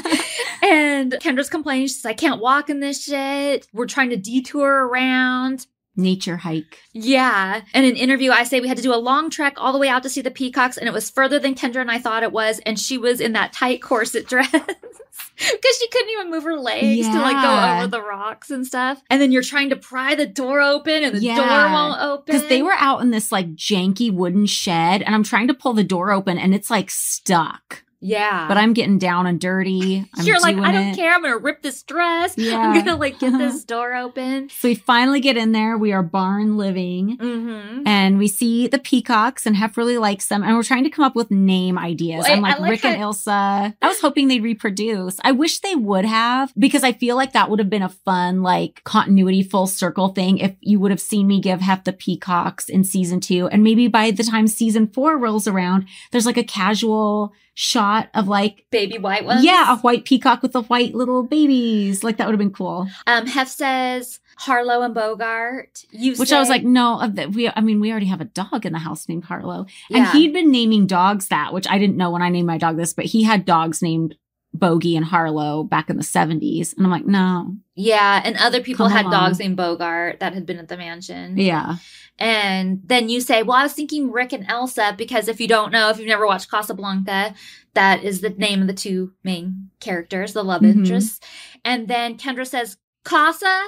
And 0.63 1.13
Kendra's 1.21 1.51
complaining. 1.51 1.89
She 1.89 1.95
says, 1.95 2.07
I 2.07 2.15
can't 2.15 2.41
walk 2.41 2.71
in 2.71 2.81
this 2.81 3.05
shit. 3.05 3.67
We're 3.75 3.85
trying 3.87 4.09
to 4.11 4.17
detour 4.17 4.87
around. 4.87 5.67
Nature 5.97 6.37
hike. 6.39 6.81
Yeah. 6.93 7.63
And 7.73 7.87
in 7.87 7.93
an 7.93 7.97
interview, 7.97 8.33
I 8.33 8.43
say 8.45 8.61
we 8.61 8.67
had 8.69 8.77
to 8.79 8.83
do 8.83 8.93
a 8.95 8.97
long 8.97 9.31
trek 9.31 9.55
all 9.59 9.73
the 9.73 9.79
way 9.79 9.89
out 9.89 10.03
to 10.03 10.09
see 10.11 10.23
the 10.23 10.31
peacocks, 10.31 10.77
and 10.77 10.89
it 10.89 10.93
was 10.93 11.09
further 11.09 11.39
than 11.39 11.55
Kendra 11.55 11.81
and 11.81 11.91
I 11.91 11.99
thought 11.99 12.23
it 12.25 12.33
was. 12.33 12.61
And 12.67 12.79
she 12.79 12.99
was 12.99 13.21
in 13.21 13.33
that 13.35 13.53
tight 13.53 13.81
corset 13.81 14.27
dress 14.29 14.51
because 14.51 15.77
she 15.79 15.89
couldn't 15.89 16.11
even 16.11 16.31
move 16.31 16.45
her 16.45 16.59
legs 16.59 17.07
to 17.09 17.21
like 17.21 17.41
go 17.43 17.77
over 17.79 17.87
the 17.87 18.03
rocks 18.03 18.51
and 18.51 18.67
stuff. 18.67 19.01
And 19.09 19.21
then 19.23 19.31
you're 19.31 19.43
trying 19.43 19.71
to 19.71 19.77
pry 19.77 20.15
the 20.17 20.27
door 20.27 20.61
open, 20.61 21.05
and 21.05 21.15
the 21.15 21.21
Yeah. 21.21 21.37
door 21.37 21.73
won't 21.73 22.01
open 22.01 22.25
Because 22.27 22.49
they 22.49 22.63
were 22.63 22.75
out 22.77 23.01
in 23.01 23.11
this 23.11 23.31
like 23.31 23.55
janky 23.55 24.13
wooden 24.13 24.47
shed, 24.47 25.03
and 25.03 25.15
I'm 25.15 25.23
trying 25.25 25.49
to 25.49 25.55
pull 25.55 25.75
the 25.75 25.85
door 25.85 26.11
open, 26.11 26.39
and 26.39 26.55
it's 26.55 26.71
like 26.71 26.91
stuck. 26.91 27.85
Yeah. 28.05 28.47
But 28.49 28.57
I'm 28.59 28.75
getting 28.75 28.99
down 28.99 29.27
and 29.27 29.41
dirty. 29.41 30.05
I'm 30.15 30.25
you're 30.27 30.39
like, 30.41 30.57
I 30.57 30.71
don't 30.73 30.89
it. 30.89 30.97
care. 30.97 31.13
I'm 31.15 31.23
gonna 31.23 31.39
rip 31.39 31.63
this 31.63 31.83
dress. 31.83 32.35
Yeah. 32.37 32.59
I'm 32.59 32.75
gonna 32.85 32.97
like 32.97 33.19
get 33.19 33.37
this 33.39 33.65
door 33.75 33.95
open. 33.95 34.51
So 34.51 34.69
we 34.69 34.75
finally 34.75 35.21
get 35.21 35.37
in 35.39 35.53
there. 35.53 35.79
We 35.79 35.93
are 35.93 36.03
barn 36.03 36.57
living. 36.59 37.17
Mm-hmm. 37.17 37.87
And 37.87 38.19
we 38.19 38.29
see 38.29 38.67
the 38.69 38.79
peacocks, 38.79 39.47
and 39.47 39.57
Hef 39.57 39.77
really 39.77 39.97
likes 39.99 40.29
them. 40.29 40.43
And 40.43 40.55
we're 40.55 40.63
trying 40.63 40.85
to 40.85 40.91
come 40.91 41.05
up 41.05 41.17
with 41.17 41.31
name 41.31 41.79
ideas. 41.79 42.25
Well, 42.25 42.37
I'm 42.37 42.43
like, 42.43 42.59
like 42.61 42.71
Rick 42.71 42.85
and 42.85 42.97
how- 43.01 43.11
Ilsa. 43.13 43.75
I 43.81 43.89
was 43.89 44.01
hoping 44.01 44.29
they'd 44.29 44.43
reproduce. 44.43 45.17
I 45.25 45.33
wish 45.33 45.61
they 45.61 45.75
would 45.75 46.05
have, 46.05 46.53
because 46.59 46.85
I 46.85 46.93
feel 46.93 47.17
like 47.17 47.33
that 47.33 47.49
would 47.51 47.59
have 47.59 47.71
been 47.71 47.83
a 47.83 47.89
fun, 47.89 48.43
like, 48.43 48.83
continuity 48.85 49.43
full 49.43 49.67
circle 49.67 50.09
thing 50.09 50.39
if 50.39 50.55
you 50.61 50.79
would 50.81 50.91
have 50.91 51.01
seen 51.01 51.27
me 51.27 51.41
give 51.41 51.61
Hef 51.61 51.85
the 51.85 51.93
peacocks 51.93 52.69
in 52.69 52.85
season 52.85 53.21
two. 53.21 53.49
And 53.49 53.63
maybe 53.63 53.89
by 53.89 54.11
the 54.11 54.25
time 54.25 54.47
season 54.47 54.89
four 54.89 55.17
rolls 55.17 55.49
around, 55.49 55.87
there's 56.11 56.27
like 56.27 56.37
a 56.37 56.45
casual 56.45 57.33
shot 57.55 58.11
of 58.15 58.29
like, 58.29 58.67
Baby 58.71 58.99
white 58.99 59.25
ones. 59.25 59.45
yeah, 59.45 59.73
a 59.75 59.79
white 59.79 60.05
peacock 60.05 60.43
with 60.43 60.53
the 60.53 60.63
white 60.63 60.95
little 60.95 61.23
babies. 61.23 62.05
Like, 62.05 62.17
that 62.19 62.27
would 62.27 62.33
have 62.33 62.39
been 62.39 62.53
cool. 62.53 62.89
Um, 63.07 63.27
Hef 63.27 63.49
says 63.49 64.21
Harlow 64.37 64.83
and 64.83 64.95
Bogart. 64.95 65.85
You 65.91 66.17
Which 66.17 66.33
I 66.33 66.41
was 66.41 66.49
like, 66.49 66.65
no, 66.65 67.13
we, 67.33 67.49
I 67.49 67.61
mean, 67.61 67.81
we 67.81 67.91
already 67.91 68.07
have 68.07 68.21
a 68.21 68.27
dog 68.27 68.67
in 68.67 68.73
the 68.73 68.79
house 68.79 69.09
named 69.09 69.25
Harlow. 69.25 69.67
Yeah. 69.89 69.99
And 69.99 70.07
he'd 70.09 70.33
been 70.33 70.51
naming 70.51 70.87
dogs 70.87 71.29
that, 71.29 71.53
which 71.53 71.69
I 71.69 71.79
didn't 71.79 71.97
know 71.97 72.11
when 72.11 72.23
I 72.23 72.29
named 72.29 72.47
my 72.47 72.59
dog 72.59 72.77
this, 72.77 72.93
but 72.93 73.05
he 73.05 73.23
had 73.23 73.45
dogs 73.45 73.81
named 73.83 74.17
Bogey 74.55 74.97
and 74.97 75.05
Harlow 75.05 75.65
back 75.65 75.91
in 75.91 75.97
the 75.97 76.03
70s. 76.03 76.75
And 76.77 76.87
I'm 76.87 76.91
like, 76.93 77.05
no. 77.05 77.57
Yeah, 77.75 78.23
and 78.25 78.37
other 78.37 78.61
people 78.63 78.87
had 78.89 79.07
along. 79.07 79.13
dogs 79.13 79.39
named 79.41 79.57
Bogart 79.57 80.21
that 80.21 80.33
had 80.33 80.47
been 80.47 80.59
at 80.59 80.69
the 80.69 80.77
mansion. 80.77 81.37
Yeah. 81.37 81.77
And 82.19 82.81
then 82.85 83.09
you 83.09 83.21
say, 83.21 83.43
Well, 83.43 83.57
I 83.57 83.65
was 83.65 83.73
thinking 83.73 84.13
Rick 84.13 84.33
and 84.33 84.47
Elsa, 84.49 84.95
because 84.97 85.27
if 85.27 85.41
you 85.41 85.49
don't 85.49 85.73
know, 85.73 85.91
if 85.91 85.99
you've 85.99 86.07
never 86.07 86.27
watched 86.27 86.49
Casablanca, 86.51 87.35
that 87.75 88.05
is 88.05 88.21
the 88.21 88.31
name 88.31 88.61
of 88.61 88.69
the 88.69 88.73
two 88.73 89.13
main 89.25 89.71
characters, 89.81 90.33
the 90.33 90.45
love 90.45 90.63
Mhm. 90.63 90.77
interests. 90.77 91.19
And 91.65 91.89
then 91.89 92.17
Kendra 92.17 92.47
says, 92.47 92.77
Casa 93.05 93.65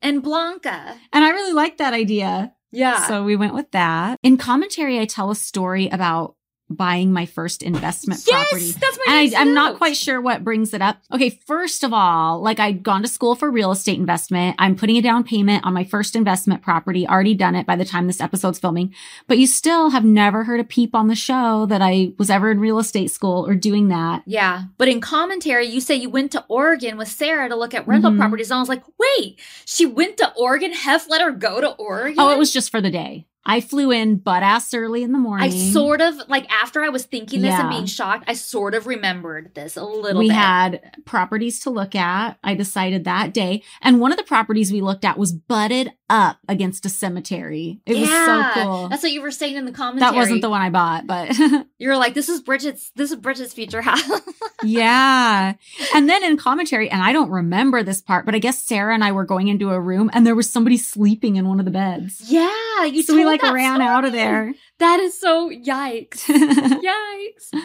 and 0.00 0.22
Blanca. 0.22 0.96
And 1.12 1.22
I 1.24 1.28
really 1.28 1.52
like 1.52 1.76
that 1.76 1.92
idea. 1.92 2.54
Yeah. 2.72 3.06
So 3.06 3.22
we 3.24 3.36
went 3.36 3.52
with 3.52 3.70
that. 3.72 4.18
In 4.22 4.38
commentary, 4.38 4.98
I 4.98 5.04
tell 5.04 5.30
a 5.30 5.34
story 5.36 5.88
about 5.90 6.36
buying 6.70 7.12
my 7.12 7.26
first 7.26 7.62
investment 7.62 8.22
yes, 8.26 8.48
property. 8.48 8.70
that's 8.72 8.98
my 9.04 9.12
And 9.14 9.24
next 9.24 9.34
I, 9.36 9.40
I'm 9.40 9.54
not 9.54 9.76
quite 9.76 9.96
sure 9.96 10.20
what 10.20 10.44
brings 10.44 10.72
it 10.72 10.80
up. 10.80 10.98
Okay, 11.12 11.30
first 11.46 11.82
of 11.82 11.92
all, 11.92 12.40
like 12.40 12.60
I'd 12.60 12.82
gone 12.82 13.02
to 13.02 13.08
school 13.08 13.34
for 13.34 13.50
real 13.50 13.72
estate 13.72 13.98
investment. 13.98 14.54
I'm 14.58 14.76
putting 14.76 14.96
a 14.96 15.00
down 15.02 15.24
payment 15.24 15.64
on 15.66 15.74
my 15.74 15.82
first 15.84 16.14
investment 16.14 16.62
property, 16.62 17.06
already 17.08 17.34
done 17.34 17.56
it 17.56 17.66
by 17.66 17.74
the 17.76 17.84
time 17.84 18.06
this 18.06 18.20
episode's 18.20 18.58
filming. 18.60 18.94
But 19.26 19.38
you 19.38 19.46
still 19.48 19.90
have 19.90 20.04
never 20.04 20.44
heard 20.44 20.60
a 20.60 20.64
peep 20.64 20.94
on 20.94 21.08
the 21.08 21.14
show 21.16 21.66
that 21.66 21.82
I 21.82 22.12
was 22.18 22.30
ever 22.30 22.50
in 22.50 22.60
real 22.60 22.78
estate 22.78 23.10
school 23.10 23.46
or 23.48 23.54
doing 23.56 23.88
that. 23.88 24.22
Yeah. 24.26 24.62
But 24.78 24.86
in 24.88 25.00
commentary, 25.00 25.66
you 25.66 25.80
say 25.80 25.96
you 25.96 26.08
went 26.08 26.30
to 26.32 26.44
Oregon 26.48 26.96
with 26.96 27.08
Sarah 27.08 27.48
to 27.48 27.56
look 27.56 27.74
at 27.74 27.88
rental 27.88 28.12
Mhm. 28.12 28.18
properties. 28.18 28.50
And 28.50 28.58
I 28.58 28.60
was 28.60 28.68
like, 28.68 28.84
wait, 28.98 29.40
she 29.64 29.86
went 29.86 30.16
to 30.18 30.32
Oregon? 30.36 30.72
Hef 30.72 31.08
let 31.10 31.20
her 31.20 31.32
go 31.32 31.60
to 31.60 31.70
Oregon? 31.70 32.16
Oh, 32.18 32.30
it 32.30 32.38
was 32.38 32.52
just 32.52 32.70
for 32.70 32.80
the 32.80 32.90
day. 32.90 33.26
I 33.44 33.60
flew 33.60 33.90
in 33.90 34.16
butt 34.18 34.42
ass 34.42 34.74
early 34.74 35.02
in 35.02 35.12
the 35.12 35.18
morning. 35.18 35.50
I 35.50 35.72
sort 35.72 36.00
of 36.00 36.14
like 36.28 36.50
after 36.52 36.82
I 36.84 36.90
was 36.90 37.04
thinking 37.04 37.40
this 37.40 37.54
and 37.54 37.70
being 37.70 37.86
shocked, 37.86 38.24
I 38.28 38.34
sort 38.34 38.74
of 38.74 38.86
remembered 38.86 39.54
this 39.54 39.76
a 39.76 39.84
little 39.84 40.18
we 40.18 40.28
bit. 40.28 40.36
had 40.36 41.04
properties 41.06 41.60
to 41.60 41.70
look 41.70 41.94
at. 41.94 42.38
I 42.44 42.54
decided 42.54 43.04
that 43.04 43.32
day. 43.32 43.62
And 43.80 43.98
one 43.98 44.12
of 44.12 44.18
the 44.18 44.24
properties 44.24 44.70
we 44.70 44.82
looked 44.82 45.04
at 45.04 45.18
was 45.18 45.32
butted 45.32 45.92
up 46.10 46.38
against 46.48 46.84
a 46.84 46.90
cemetery. 46.90 47.80
It 47.86 47.96
was 47.98 48.08
so 48.08 48.50
cool. 48.54 48.88
That's 48.88 49.02
what 49.02 49.12
you 49.12 49.22
were 49.22 49.30
saying 49.30 49.56
in 49.56 49.64
the 49.64 49.72
commentary. 49.72 50.10
That 50.10 50.16
wasn't 50.16 50.42
the 50.42 50.50
one 50.50 50.60
I 50.60 50.68
bought, 50.70 51.06
but 51.06 51.38
You 51.78 51.88
were 51.88 51.96
like, 51.96 52.12
"This 52.14 52.28
is 52.28 52.42
Bridget's. 52.42 52.90
This 52.96 53.10
is 53.10 53.16
Bridget's 53.16 53.54
future 53.54 53.80
house." 53.80 54.02
yeah. 54.62 55.54
And 55.94 56.08
then 56.08 56.22
in 56.22 56.36
commentary, 56.36 56.90
and 56.90 57.02
I 57.02 57.12
don't 57.12 57.30
remember 57.30 57.82
this 57.82 58.02
part, 58.02 58.26
but 58.26 58.34
I 58.34 58.38
guess 58.38 58.62
Sarah 58.62 58.92
and 58.92 59.02
I 59.02 59.12
were 59.12 59.24
going 59.24 59.48
into 59.48 59.70
a 59.70 59.80
room 59.80 60.10
and 60.12 60.26
there 60.26 60.34
was 60.34 60.50
somebody 60.50 60.76
sleeping 60.76 61.36
in 61.36 61.48
one 61.48 61.58
of 61.58 61.64
the 61.64 61.70
beds. 61.70 62.22
yeah, 62.26 62.84
you. 62.84 63.02
so 63.02 63.14
we 63.14 63.24
like 63.24 63.42
ran 63.42 63.80
out 63.80 64.04
of 64.04 64.12
there. 64.12 64.52
That 64.78 65.00
is 65.00 65.18
so 65.18 65.50
yikes. 65.50 66.24
Yikes. 66.26 67.60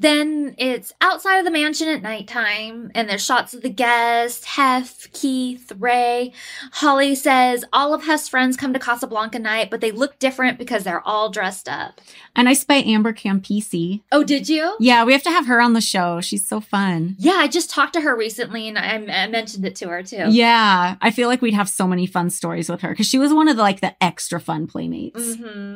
Then 0.00 0.54
it's 0.58 0.92
outside 1.00 1.38
of 1.38 1.44
the 1.44 1.50
mansion 1.50 1.86
at 1.88 2.02
nighttime, 2.02 2.90
and 2.94 3.08
there's 3.08 3.24
shots 3.24 3.52
of 3.54 3.60
the 3.62 3.68
guests 3.68 4.44
Hef, 4.44 5.12
Keith, 5.12 5.70
Ray. 5.78 6.32
Holly 6.72 7.14
says 7.14 7.64
all 7.72 7.92
of 7.92 8.04
Hef's 8.04 8.28
friends 8.28 8.56
come 8.56 8.72
to 8.72 8.78
Casablanca 8.78 9.38
night, 9.38 9.70
but 9.70 9.80
they 9.82 9.90
look 9.92 10.18
different 10.18 10.58
because 10.58 10.84
they're 10.84 11.06
all 11.06 11.28
dressed 11.30 11.68
up. 11.68 12.00
and 12.34 12.48
I 12.48 12.54
spy 12.54 12.76
Amber 12.76 13.12
Campisi. 13.12 14.00
Oh, 14.10 14.24
did 14.24 14.48
you? 14.48 14.76
Yeah, 14.80 15.04
we 15.04 15.12
have 15.12 15.22
to 15.24 15.30
have 15.30 15.46
her 15.46 15.60
on 15.60 15.74
the 15.74 15.80
show. 15.82 16.20
She's 16.22 16.46
so 16.46 16.60
fun. 16.60 17.16
Yeah, 17.18 17.32
I 17.34 17.46
just 17.48 17.68
talked 17.70 17.92
to 17.92 18.00
her 18.00 18.16
recently, 18.16 18.68
and 18.68 18.78
I, 18.78 18.94
I 19.24 19.26
mentioned 19.28 19.64
it 19.66 19.76
to 19.76 19.88
her 19.88 20.02
too. 20.02 20.26
Yeah, 20.30 20.96
I 21.02 21.10
feel 21.10 21.28
like 21.28 21.42
we'd 21.42 21.54
have 21.54 21.68
so 21.68 21.86
many 21.86 22.06
fun 22.06 22.30
stories 22.30 22.68
with 22.70 22.80
her 22.80 22.88
because 22.90 23.06
she 23.06 23.18
was 23.18 23.34
one 23.34 23.48
of 23.48 23.56
the 23.56 23.62
like 23.62 23.80
the 23.80 23.94
extra 24.02 24.40
fun 24.40 24.66
playmates. 24.66 25.34
hmm 25.36 25.74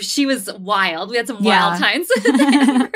She 0.00 0.24
was 0.24 0.50
wild. 0.54 1.10
We 1.10 1.16
had 1.18 1.26
some 1.26 1.42
Yeah. 1.44 1.68
wild 1.68 1.80
times. 1.82 2.08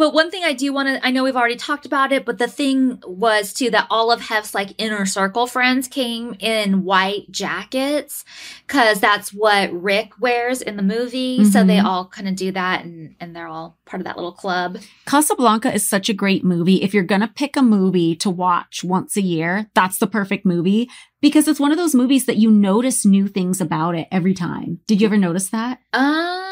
but 0.00 0.14
one 0.14 0.30
thing 0.30 0.42
I 0.44 0.54
do 0.54 0.72
want 0.72 0.88
to, 0.88 1.06
I 1.06 1.10
know 1.10 1.24
we've 1.24 1.36
already 1.36 1.56
talked 1.56 1.84
about 1.84 2.10
it, 2.10 2.24
but 2.24 2.38
the 2.38 2.48
thing 2.48 3.02
was 3.06 3.52
too 3.52 3.68
that 3.70 3.86
all 3.90 4.10
of 4.10 4.22
Hef's 4.22 4.54
like 4.54 4.70
inner 4.78 5.04
circle 5.04 5.46
friends 5.46 5.88
came 5.88 6.34
in 6.40 6.84
white 6.84 7.30
jackets 7.30 8.24
because 8.66 8.98
that's 8.98 9.30
what 9.34 9.70
Rick 9.74 10.18
wears 10.18 10.62
in 10.62 10.76
the 10.76 10.82
movie. 10.82 11.44
So 11.44 11.60
Mhm. 11.62 11.66
they 11.66 11.78
all 11.80 12.06
kind 12.06 12.28
of 12.28 12.34
do 12.34 12.50
that 12.52 12.82
and, 12.82 13.14
and 13.20 13.36
they're 13.36 13.46
all 13.46 13.76
part 13.84 14.00
of 14.00 14.06
that 14.06 14.16
little 14.16 14.32
club. 14.32 14.78
Casablanca 15.04 15.70
is 15.74 15.86
such 15.86 16.08
a 16.08 16.14
great 16.14 16.44
movie. 16.44 16.82
If 16.82 16.94
you're 16.94 17.02
going 17.04 17.20
to 17.20 17.28
pick 17.28 17.54
a 17.54 17.62
movie 17.62 18.16
to 18.16 18.30
watch 18.30 18.82
once 18.82 19.18
a 19.18 19.22
year, 19.22 19.68
that's 19.74 19.98
the 19.98 20.06
perfect 20.06 20.46
movie 20.46 20.88
because 21.20 21.46
it's 21.46 21.60
one 21.60 21.72
of 21.72 21.76
those 21.76 21.94
movies 21.94 22.24
that 22.24 22.38
you 22.38 22.50
notice 22.50 23.04
new 23.04 23.28
things 23.28 23.60
about 23.60 23.94
it 23.94 24.08
every 24.10 24.32
time. 24.32 24.80
Did 24.86 25.02
you 25.02 25.08
ever 25.08 25.18
notice 25.18 25.50
that? 25.50 25.80
Um, 25.92 26.46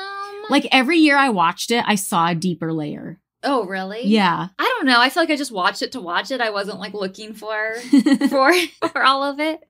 Like 0.50 0.66
every 0.70 0.98
year 0.98 1.16
I 1.16 1.30
watched 1.30 1.70
it, 1.70 1.82
I 1.86 1.94
saw 1.94 2.28
a 2.28 2.34
deeper 2.34 2.72
layer. 2.74 3.18
Oh, 3.42 3.64
really? 3.64 4.06
Yeah. 4.06 4.48
I 4.58 4.74
don't 4.76 4.86
know. 4.86 5.00
I 5.00 5.08
feel 5.10 5.22
like 5.22 5.30
I 5.30 5.36
just 5.36 5.52
watched 5.52 5.82
it 5.82 5.92
to 5.92 6.00
watch 6.00 6.30
it. 6.30 6.40
I 6.40 6.50
wasn't 6.50 6.80
like 6.80 6.94
looking 6.94 7.34
for 7.34 7.74
for 8.28 8.52
for 8.90 9.02
all 9.02 9.22
of 9.22 9.40
it. 9.40 9.60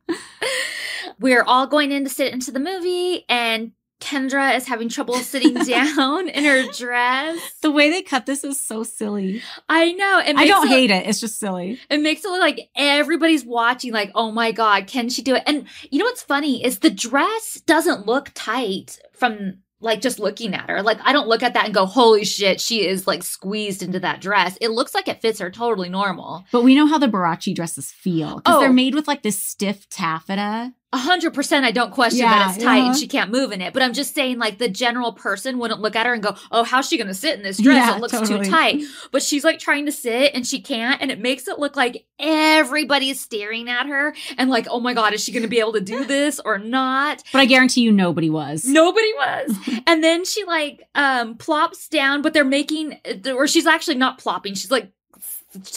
We're 1.20 1.42
all 1.42 1.66
going 1.66 1.92
in 1.92 2.04
to 2.04 2.10
sit 2.10 2.32
into 2.32 2.50
the 2.50 2.60
movie, 2.60 3.24
and 3.28 3.72
Kendra 4.00 4.56
is 4.56 4.66
having 4.66 4.88
trouble 4.88 5.14
sitting 5.14 5.54
down 5.64 6.28
in 6.28 6.44
her 6.44 6.70
dress. 6.72 7.38
the 7.62 7.70
way 7.70 7.90
they 7.90 8.02
cut 8.02 8.26
this 8.26 8.44
is 8.44 8.60
so 8.60 8.84
silly. 8.84 9.42
I 9.68 9.92
know. 9.92 10.20
It 10.24 10.36
I 10.36 10.46
don't 10.46 10.66
it, 10.66 10.70
hate 10.70 10.90
it. 10.90 11.06
It's 11.06 11.20
just 11.20 11.38
silly. 11.38 11.80
It 11.90 12.00
makes 12.00 12.24
it 12.24 12.28
look 12.28 12.40
like 12.40 12.70
everybody's 12.76 13.44
watching. 13.44 13.92
Like, 13.92 14.12
oh 14.14 14.30
my 14.30 14.52
god, 14.52 14.86
can 14.86 15.08
she 15.08 15.22
do 15.22 15.34
it? 15.34 15.42
And 15.46 15.66
you 15.90 15.98
know 15.98 16.04
what's 16.04 16.22
funny 16.22 16.64
is 16.64 16.78
the 16.78 16.90
dress 16.90 17.60
doesn't 17.66 18.06
look 18.06 18.30
tight 18.34 18.98
from. 19.12 19.58
Like 19.80 20.00
just 20.00 20.18
looking 20.18 20.54
at 20.54 20.68
her, 20.68 20.82
like 20.82 20.98
I 21.04 21.12
don't 21.12 21.28
look 21.28 21.42
at 21.44 21.54
that 21.54 21.66
and 21.66 21.72
go, 21.74 21.86
"Holy 21.86 22.24
shit, 22.24 22.60
she 22.60 22.84
is 22.86 23.06
like 23.06 23.22
squeezed 23.22 23.80
into 23.82 24.00
that 24.00 24.20
dress." 24.20 24.58
It 24.60 24.70
looks 24.72 24.92
like 24.92 25.06
it 25.06 25.20
fits 25.22 25.38
her 25.38 25.50
totally 25.50 25.88
normal. 25.88 26.44
But 26.50 26.64
we 26.64 26.74
know 26.74 26.86
how 26.88 26.98
the 26.98 27.06
Barachi 27.06 27.54
dresses 27.54 27.92
feel 27.92 28.36
because 28.36 28.56
Oh. 28.56 28.60
they're 28.60 28.72
made 28.72 28.94
with 28.96 29.06
like 29.06 29.22
this 29.22 29.40
stiff 29.40 29.88
taffeta. 29.88 30.72
A 30.90 30.96
hundred 30.96 31.34
percent, 31.34 31.66
I 31.66 31.70
don't 31.70 31.92
question 31.92 32.20
Yeah, 32.20 32.30
that 32.30 32.54
it's 32.56 32.64
tight 32.64 32.78
and 32.78 32.84
uh-huh. 32.90 32.94
she 32.98 33.06
can't 33.08 33.30
move 33.30 33.52
in 33.52 33.60
it. 33.60 33.74
But 33.74 33.82
I'm 33.82 33.92
just 33.92 34.14
saying, 34.14 34.38
like 34.38 34.56
the 34.56 34.70
general 34.70 35.12
person 35.12 35.58
wouldn't 35.58 35.80
look 35.82 35.94
at 35.94 36.06
her 36.06 36.14
and 36.14 36.22
go, 36.22 36.34
"Oh, 36.50 36.64
how's 36.64 36.88
she 36.88 36.96
going 36.96 37.08
to 37.08 37.14
sit 37.14 37.36
in 37.36 37.42
this 37.42 37.58
dress? 37.58 37.76
Yeah, 37.76 37.96
it 37.96 38.00
looks 38.00 38.12
totally. 38.14 38.44
too 38.46 38.50
tight." 38.50 38.82
But 39.12 39.22
she's 39.22 39.44
like 39.44 39.58
trying 39.58 39.84
to 39.84 39.92
sit 39.92 40.32
and 40.34 40.46
she 40.46 40.62
can't, 40.62 41.02
and 41.02 41.10
it 41.10 41.20
makes 41.20 41.46
it 41.46 41.58
look 41.58 41.76
like 41.76 42.06
everybody's 42.18 43.20
staring 43.20 43.68
at 43.68 43.86
her 43.86 44.14
and 44.38 44.48
like, 44.48 44.66
"Oh 44.70 44.80
my 44.80 44.94
god, 44.94 45.12
is 45.12 45.22
she 45.22 45.30
going 45.30 45.42
to 45.42 45.48
be 45.48 45.60
able 45.60 45.74
to 45.74 45.80
do 45.82 46.04
this 46.06 46.40
or 46.42 46.58
not?" 46.58 47.22
But 47.34 47.40
I 47.40 47.44
guarantee 47.44 47.82
you 47.82 47.92
nobody 47.92 48.30
was. 48.30 48.64
Nobody 48.64 49.12
was. 49.12 49.56
and 49.86 50.02
then 50.02 50.24
she 50.24 50.44
like 50.44 50.88
um 50.94 51.36
plops 51.36 51.88
down, 51.88 52.22
but 52.22 52.32
they're 52.32 52.44
making, 52.44 52.98
or 53.26 53.46
she's 53.46 53.66
actually 53.66 53.96
not 53.96 54.16
plopping. 54.16 54.54
She's 54.54 54.70
like 54.70 54.90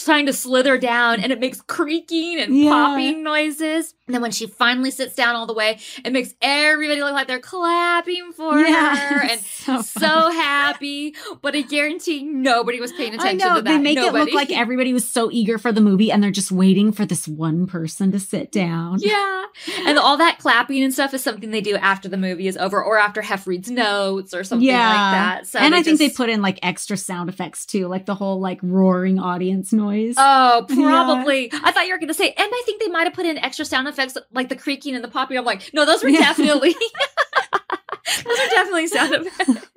trying 0.04 0.26
to 0.26 0.34
slither 0.34 0.78
down 0.78 1.22
and 1.24 1.32
it 1.32 1.40
makes 1.40 1.62
creaking 1.62 2.40
and 2.40 2.56
Yeah. 2.56 2.70
popping 2.70 3.24
noises. 3.24 3.94
And 4.12 4.16
then 4.16 4.22
when 4.22 4.32
she 4.32 4.46
finally 4.46 4.92
sits 4.92 5.16
down 5.16 5.38
all 5.38 5.46
the 5.46 5.54
way, 5.54 5.80
it 6.04 6.12
makes 6.12 6.34
everybody 6.42 7.00
look 7.02 7.14
like 7.14 7.28
they're 7.30 7.40
clapping 7.40 8.34
for 8.34 8.58
her 8.58 9.22
and 9.24 9.40
so, 9.40 9.82
so, 9.82 10.30
happy. 10.32 11.16
But 11.42 11.56
I 11.56 11.62
guarantee 11.62 12.24
nobody 12.24 12.82
was 12.82 12.92
paying 12.92 13.14
I 13.14 13.16
attention 13.16 13.38
know 13.38 13.56
to 13.56 13.62
that. 13.62 13.70
they 13.70 13.78
make 13.78 13.98
it 13.98 14.02
Nobody. 14.02 14.26
look 14.26 14.34
like 14.34 14.52
everybody 14.52 14.92
was 14.92 15.08
so 15.08 15.30
eager 15.32 15.58
for 15.58 15.72
the 15.72 15.80
movie, 15.80 16.12
and 16.12 16.22
they're 16.22 16.30
just 16.30 16.52
waiting 16.52 16.92
for 16.92 17.06
this 17.06 17.26
one 17.26 17.68
person 17.68 18.12
to 18.12 18.20
sit 18.20 18.52
down. 18.52 18.98
Yeah. 19.00 19.46
And 19.86 19.98
all 19.98 20.18
that 20.18 20.40
clapping 20.40 20.84
and 20.84 20.94
stuff 20.94 21.14
is 21.14 21.24
something 21.24 21.52
they 21.52 21.62
do 21.62 21.78
after 21.78 22.10
the 22.10 22.18
movie 22.18 22.48
is 22.48 22.58
over 22.58 22.84
or 22.84 22.98
after 22.98 23.22
Hef 23.22 23.48
reads 23.48 23.72
notes 23.72 24.34
or 24.34 24.44
something 24.44 24.68
like 24.68 24.76
that. 24.76 25.48
So 25.48 25.60
and 25.60 25.74
I 25.74 25.84
think 25.84 26.00
they 26.00 26.10
put 26.10 26.30
in 26.30 26.42
like 26.42 26.60
extra 26.64 26.98
sound 26.98 27.30
effects 27.30 27.66
too, 27.66 27.88
like 27.88 28.06
the 28.06 28.16
whole 28.16 28.42
like 28.42 28.60
roaring 28.62 29.20
audience 29.20 29.72
noise. 29.72 30.16
Oh, 30.18 30.66
Yeah. 30.82 30.88
probably. 30.90 31.50
I 31.54 31.72
thought 31.72 31.86
you 31.86 31.94
were 31.94 32.00
going 32.00 32.08
to 32.08 32.14
say, 32.14 32.30
and 32.30 32.36
I 32.52 32.62
think 32.66 32.82
they 32.82 32.88
might 32.90 33.04
have 33.04 33.14
put 33.14 33.26
in 33.26 33.38
extra 33.38 33.64
sound 33.66 33.88
effects 33.88 34.01
like 34.32 34.50
the 34.50 34.56
creaking 34.56 34.96
and 34.96 35.04
the 35.04 35.08
popping. 35.08 35.38
I'm 35.38 35.46
like, 35.46 35.72
no, 35.74 35.86
those 35.86 36.04
were 36.04 36.12
definitely, 36.12 36.74
those 38.24 38.40
are 38.40 38.50
definitely 38.50 38.88
sound 38.88 39.14
effects. 39.14 39.68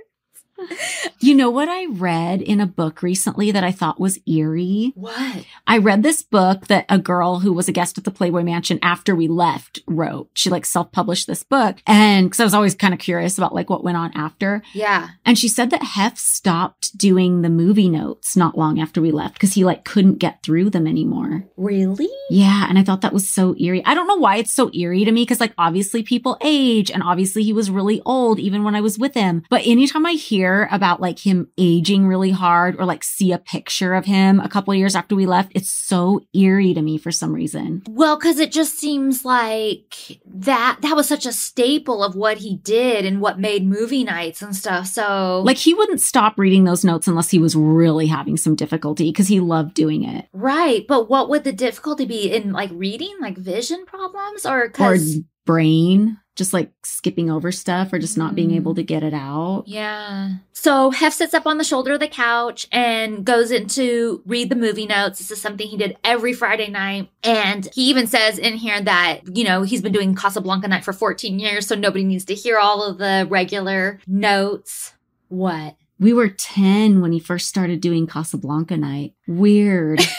You 1.20 1.34
know 1.34 1.50
what 1.50 1.68
I 1.68 1.86
read 1.86 2.40
in 2.42 2.60
a 2.60 2.66
book 2.66 3.02
recently 3.02 3.50
that 3.50 3.64
I 3.64 3.72
thought 3.72 4.00
was 4.00 4.18
eerie? 4.26 4.92
What? 4.94 5.44
I 5.66 5.78
read 5.78 6.02
this 6.02 6.22
book 6.22 6.66
that 6.68 6.86
a 6.88 6.98
girl 6.98 7.40
who 7.40 7.52
was 7.52 7.68
a 7.68 7.72
guest 7.72 7.98
at 7.98 8.04
the 8.04 8.10
Playboy 8.10 8.42
Mansion 8.42 8.78
after 8.82 9.14
we 9.14 9.28
left 9.28 9.80
wrote. 9.86 10.28
She 10.34 10.50
like 10.50 10.64
self-published 10.64 11.26
this 11.26 11.42
book. 11.42 11.78
And 11.86 12.30
cause 12.30 12.40
I 12.40 12.44
was 12.44 12.54
always 12.54 12.74
kind 12.74 12.94
of 12.94 13.00
curious 13.00 13.38
about 13.38 13.54
like 13.54 13.70
what 13.70 13.84
went 13.84 13.96
on 13.96 14.12
after. 14.14 14.62
Yeah. 14.72 15.10
And 15.24 15.38
she 15.38 15.48
said 15.48 15.70
that 15.70 15.82
Hef 15.82 16.18
stopped 16.18 16.96
doing 16.96 17.42
the 17.42 17.50
movie 17.50 17.88
notes 17.88 18.36
not 18.36 18.56
long 18.56 18.80
after 18.80 19.00
we 19.00 19.10
left 19.10 19.34
because 19.34 19.54
he 19.54 19.64
like 19.64 19.84
couldn't 19.84 20.18
get 20.18 20.42
through 20.42 20.70
them 20.70 20.86
anymore. 20.86 21.44
Really? 21.56 22.08
Yeah. 22.30 22.66
And 22.68 22.78
I 22.78 22.84
thought 22.84 23.00
that 23.00 23.12
was 23.12 23.28
so 23.28 23.56
eerie. 23.58 23.84
I 23.84 23.94
don't 23.94 24.08
know 24.08 24.16
why 24.16 24.36
it's 24.36 24.52
so 24.52 24.70
eerie 24.72 25.04
to 25.04 25.12
me 25.12 25.22
because 25.22 25.40
like 25.40 25.54
obviously 25.58 26.02
people 26.02 26.38
age 26.40 26.90
and 26.90 27.02
obviously 27.02 27.42
he 27.42 27.52
was 27.52 27.70
really 27.70 28.00
old 28.04 28.38
even 28.38 28.64
when 28.64 28.74
I 28.74 28.80
was 28.80 28.98
with 28.98 29.14
him. 29.14 29.44
But 29.50 29.66
anytime 29.66 30.06
I 30.06 30.12
hear 30.12 30.43
about 30.52 31.00
like 31.00 31.18
him 31.18 31.48
aging 31.58 32.06
really 32.06 32.30
hard 32.30 32.76
or 32.78 32.84
like 32.84 33.04
see 33.04 33.32
a 33.32 33.38
picture 33.38 33.94
of 33.94 34.06
him 34.06 34.40
a 34.40 34.48
couple 34.48 34.74
years 34.74 34.96
after 34.96 35.14
we 35.14 35.26
left. 35.26 35.52
It's 35.54 35.70
so 35.70 36.20
eerie 36.32 36.74
to 36.74 36.82
me 36.82 36.98
for 36.98 37.12
some 37.12 37.32
reason. 37.32 37.82
Well, 37.88 38.16
because 38.16 38.38
it 38.38 38.50
just 38.50 38.78
seems 38.78 39.24
like 39.24 40.20
that 40.26 40.78
that 40.80 40.96
was 40.96 41.06
such 41.06 41.26
a 41.26 41.32
staple 41.32 42.02
of 42.02 42.16
what 42.16 42.38
he 42.38 42.56
did 42.56 43.04
and 43.04 43.20
what 43.20 43.38
made 43.38 43.66
movie 43.66 44.04
nights 44.04 44.42
and 44.42 44.56
stuff. 44.56 44.86
So 44.86 45.42
Like 45.44 45.58
he 45.58 45.74
wouldn't 45.74 46.00
stop 46.00 46.38
reading 46.38 46.64
those 46.64 46.84
notes 46.84 47.06
unless 47.06 47.30
he 47.30 47.38
was 47.38 47.54
really 47.54 48.06
having 48.06 48.36
some 48.36 48.54
difficulty 48.54 49.10
because 49.10 49.28
he 49.28 49.40
loved 49.40 49.74
doing 49.74 50.04
it. 50.04 50.26
right, 50.32 50.86
but 50.88 51.08
what 51.08 51.28
would 51.28 51.44
the 51.44 51.52
difficulty 51.52 52.06
be 52.06 52.32
in 52.32 52.52
like 52.52 52.70
reading, 52.72 53.14
like 53.20 53.36
vision 53.36 53.84
problems, 53.86 54.46
or 54.46 54.64
Or 54.64 54.68
because 54.68 55.18
brain, 55.44 56.18
just 56.36 56.52
like 56.52 56.72
skipping 56.82 57.30
over 57.30 57.52
stuff 57.52 57.92
or 57.92 57.98
just 57.98 58.18
not 58.18 58.34
being 58.34 58.50
able 58.52 58.72
mm-hmm. 58.72 58.80
to 58.80 58.84
get 58.84 59.02
it 59.02 59.14
out. 59.14 59.64
Yeah. 59.66 60.36
So 60.52 60.90
Hef 60.90 61.12
sits 61.12 61.34
up 61.34 61.46
on 61.46 61.58
the 61.58 61.64
shoulder 61.64 61.94
of 61.94 62.00
the 62.00 62.08
couch 62.08 62.66
and 62.72 63.24
goes 63.24 63.50
into 63.50 64.22
read 64.26 64.48
the 64.50 64.56
movie 64.56 64.86
notes. 64.86 65.18
This 65.18 65.30
is 65.30 65.40
something 65.40 65.66
he 65.66 65.76
did 65.76 65.96
every 66.02 66.32
Friday 66.32 66.68
night. 66.68 67.10
And 67.22 67.68
he 67.72 67.88
even 67.88 68.06
says 68.06 68.38
in 68.38 68.54
here 68.54 68.80
that, 68.80 69.36
you 69.36 69.44
know, 69.44 69.62
he's 69.62 69.82
been 69.82 69.92
doing 69.92 70.14
Casablanca 70.14 70.68
night 70.68 70.84
for 70.84 70.92
14 70.92 71.38
years, 71.38 71.66
so 71.66 71.74
nobody 71.74 72.04
needs 72.04 72.24
to 72.26 72.34
hear 72.34 72.58
all 72.58 72.82
of 72.82 72.98
the 72.98 73.26
regular 73.30 74.00
notes. 74.06 74.94
What? 75.28 75.76
We 76.00 76.12
were 76.12 76.28
10 76.28 77.00
when 77.00 77.12
he 77.12 77.20
first 77.20 77.48
started 77.48 77.80
doing 77.80 78.06
Casablanca 78.06 78.76
night. 78.76 79.14
Weird. 79.28 80.00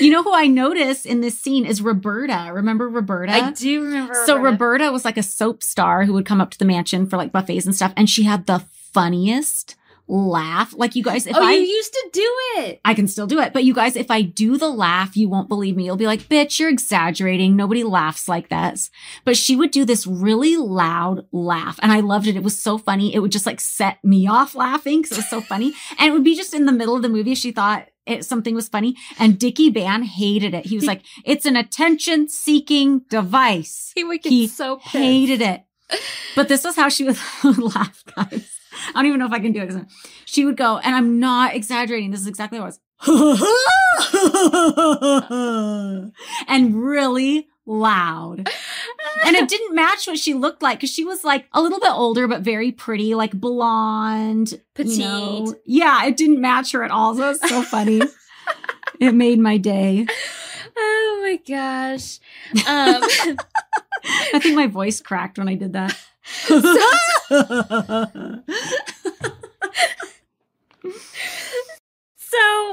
you 0.00 0.10
know 0.10 0.22
who 0.22 0.34
I 0.34 0.46
noticed 0.46 1.06
in 1.06 1.20
this 1.20 1.38
scene 1.38 1.66
is 1.66 1.82
Roberta. 1.82 2.50
Remember 2.52 2.88
Roberta? 2.88 3.32
I 3.32 3.50
do 3.52 3.84
remember. 3.84 4.14
So 4.26 4.38
Roberta 4.38 4.90
was 4.90 5.04
like 5.04 5.16
a 5.16 5.22
soap 5.22 5.62
star 5.62 6.04
who 6.04 6.12
would 6.14 6.26
come 6.26 6.40
up 6.40 6.50
to 6.50 6.58
the 6.58 6.64
mansion 6.64 7.06
for 7.06 7.16
like 7.16 7.32
buffets 7.32 7.66
and 7.66 7.74
stuff, 7.74 7.92
and 7.96 8.08
she 8.08 8.24
had 8.24 8.46
the 8.46 8.60
funniest 8.92 9.76
laugh. 10.08 10.74
Like 10.76 10.94
you 10.94 11.02
guys, 11.02 11.26
if 11.26 11.36
oh, 11.36 11.42
I 11.42 11.52
you 11.52 11.60
used 11.60 11.92
to 11.92 12.10
do 12.12 12.34
it. 12.58 12.80
I 12.84 12.94
can 12.94 13.08
still 13.08 13.26
do 13.26 13.40
it, 13.40 13.52
but 13.52 13.64
you 13.64 13.74
guys, 13.74 13.96
if 13.96 14.10
I 14.10 14.22
do 14.22 14.56
the 14.56 14.68
laugh, 14.68 15.16
you 15.16 15.28
won't 15.28 15.48
believe 15.48 15.76
me. 15.76 15.84
You'll 15.84 15.96
be 15.96 16.06
like, 16.06 16.28
"Bitch, 16.28 16.58
you're 16.58 16.70
exaggerating. 16.70 17.56
Nobody 17.56 17.84
laughs 17.84 18.28
like 18.28 18.48
this. 18.48 18.90
But 19.24 19.36
she 19.36 19.56
would 19.56 19.70
do 19.70 19.84
this 19.84 20.06
really 20.06 20.56
loud 20.56 21.26
laugh, 21.32 21.78
and 21.82 21.92
I 21.92 22.00
loved 22.00 22.26
it. 22.26 22.36
It 22.36 22.42
was 22.42 22.60
so 22.60 22.78
funny. 22.78 23.14
It 23.14 23.20
would 23.20 23.32
just 23.32 23.46
like 23.46 23.60
set 23.60 24.02
me 24.04 24.26
off 24.26 24.54
laughing 24.54 25.02
because 25.02 25.18
it 25.18 25.20
was 25.20 25.30
so 25.30 25.40
funny, 25.40 25.74
and 25.98 26.08
it 26.08 26.12
would 26.12 26.24
be 26.24 26.36
just 26.36 26.54
in 26.54 26.66
the 26.66 26.72
middle 26.72 26.96
of 26.96 27.02
the 27.02 27.08
movie. 27.08 27.34
She 27.34 27.52
thought. 27.52 27.88
It, 28.06 28.24
something 28.24 28.54
was 28.54 28.68
funny 28.68 28.94
and 29.18 29.38
Dickie 29.38 29.70
Ban 29.70 30.04
hated 30.04 30.54
it. 30.54 30.66
He 30.66 30.76
was 30.76 30.86
like, 30.86 31.02
it's 31.24 31.44
an 31.44 31.56
attention 31.56 32.28
seeking 32.28 33.00
device 33.10 33.92
He 33.96 34.04
would 34.04 34.22
get 34.22 34.30
He 34.30 34.46
so 34.46 34.76
pissed. 34.76 34.92
hated 34.94 35.42
it. 35.42 35.64
But 36.34 36.48
this 36.48 36.64
was 36.64 36.76
how 36.76 36.88
she 36.88 37.04
would 37.04 37.18
laugh, 37.58 38.02
guys. 38.14 38.50
I 38.88 38.92
don't 38.94 39.06
even 39.06 39.18
know 39.20 39.26
if 39.26 39.32
I 39.32 39.38
can 39.40 39.52
do 39.52 39.62
it. 39.62 39.86
She 40.24 40.44
would 40.44 40.56
go, 40.56 40.78
and 40.78 40.94
I'm 40.94 41.18
not 41.20 41.54
exaggerating. 41.54 42.10
This 42.10 42.20
is 42.20 42.26
exactly 42.26 42.58
what 42.60 42.76
it 43.06 43.08
was. 43.08 43.40
and 46.48 46.74
really 46.84 47.48
loud. 47.66 48.48
And 49.24 49.36
it 49.36 49.48
didn't 49.48 49.74
match 49.74 50.06
what 50.06 50.18
she 50.18 50.34
looked 50.34 50.62
like 50.62 50.78
because 50.78 50.90
she 50.92 51.04
was 51.04 51.24
like 51.24 51.46
a 51.52 51.60
little 51.60 51.80
bit 51.80 51.90
older, 51.92 52.28
but 52.28 52.42
very 52.42 52.72
pretty, 52.72 53.14
like 53.14 53.32
blonde. 53.32 54.52
you 54.52 54.60
Petite. 54.74 54.98
know. 54.98 55.54
Yeah, 55.64 56.04
it 56.06 56.16
didn't 56.16 56.40
match 56.40 56.72
her 56.72 56.82
at 56.84 56.90
all. 56.90 57.14
So 57.14 57.24
it 57.24 57.28
was 57.28 57.48
so 57.48 57.62
funny. 57.62 58.02
it 59.00 59.14
made 59.14 59.38
my 59.38 59.56
day. 59.58 60.06
Oh 60.76 61.18
my 61.22 61.36
gosh. 61.46 62.18
Um, 62.68 63.02
I 64.32 64.38
think 64.38 64.54
my 64.54 64.68
voice 64.68 65.00
cracked 65.00 65.36
when 65.38 65.48
I 65.48 65.56
did 65.56 65.72
that. 65.72 65.96
So 66.24 66.60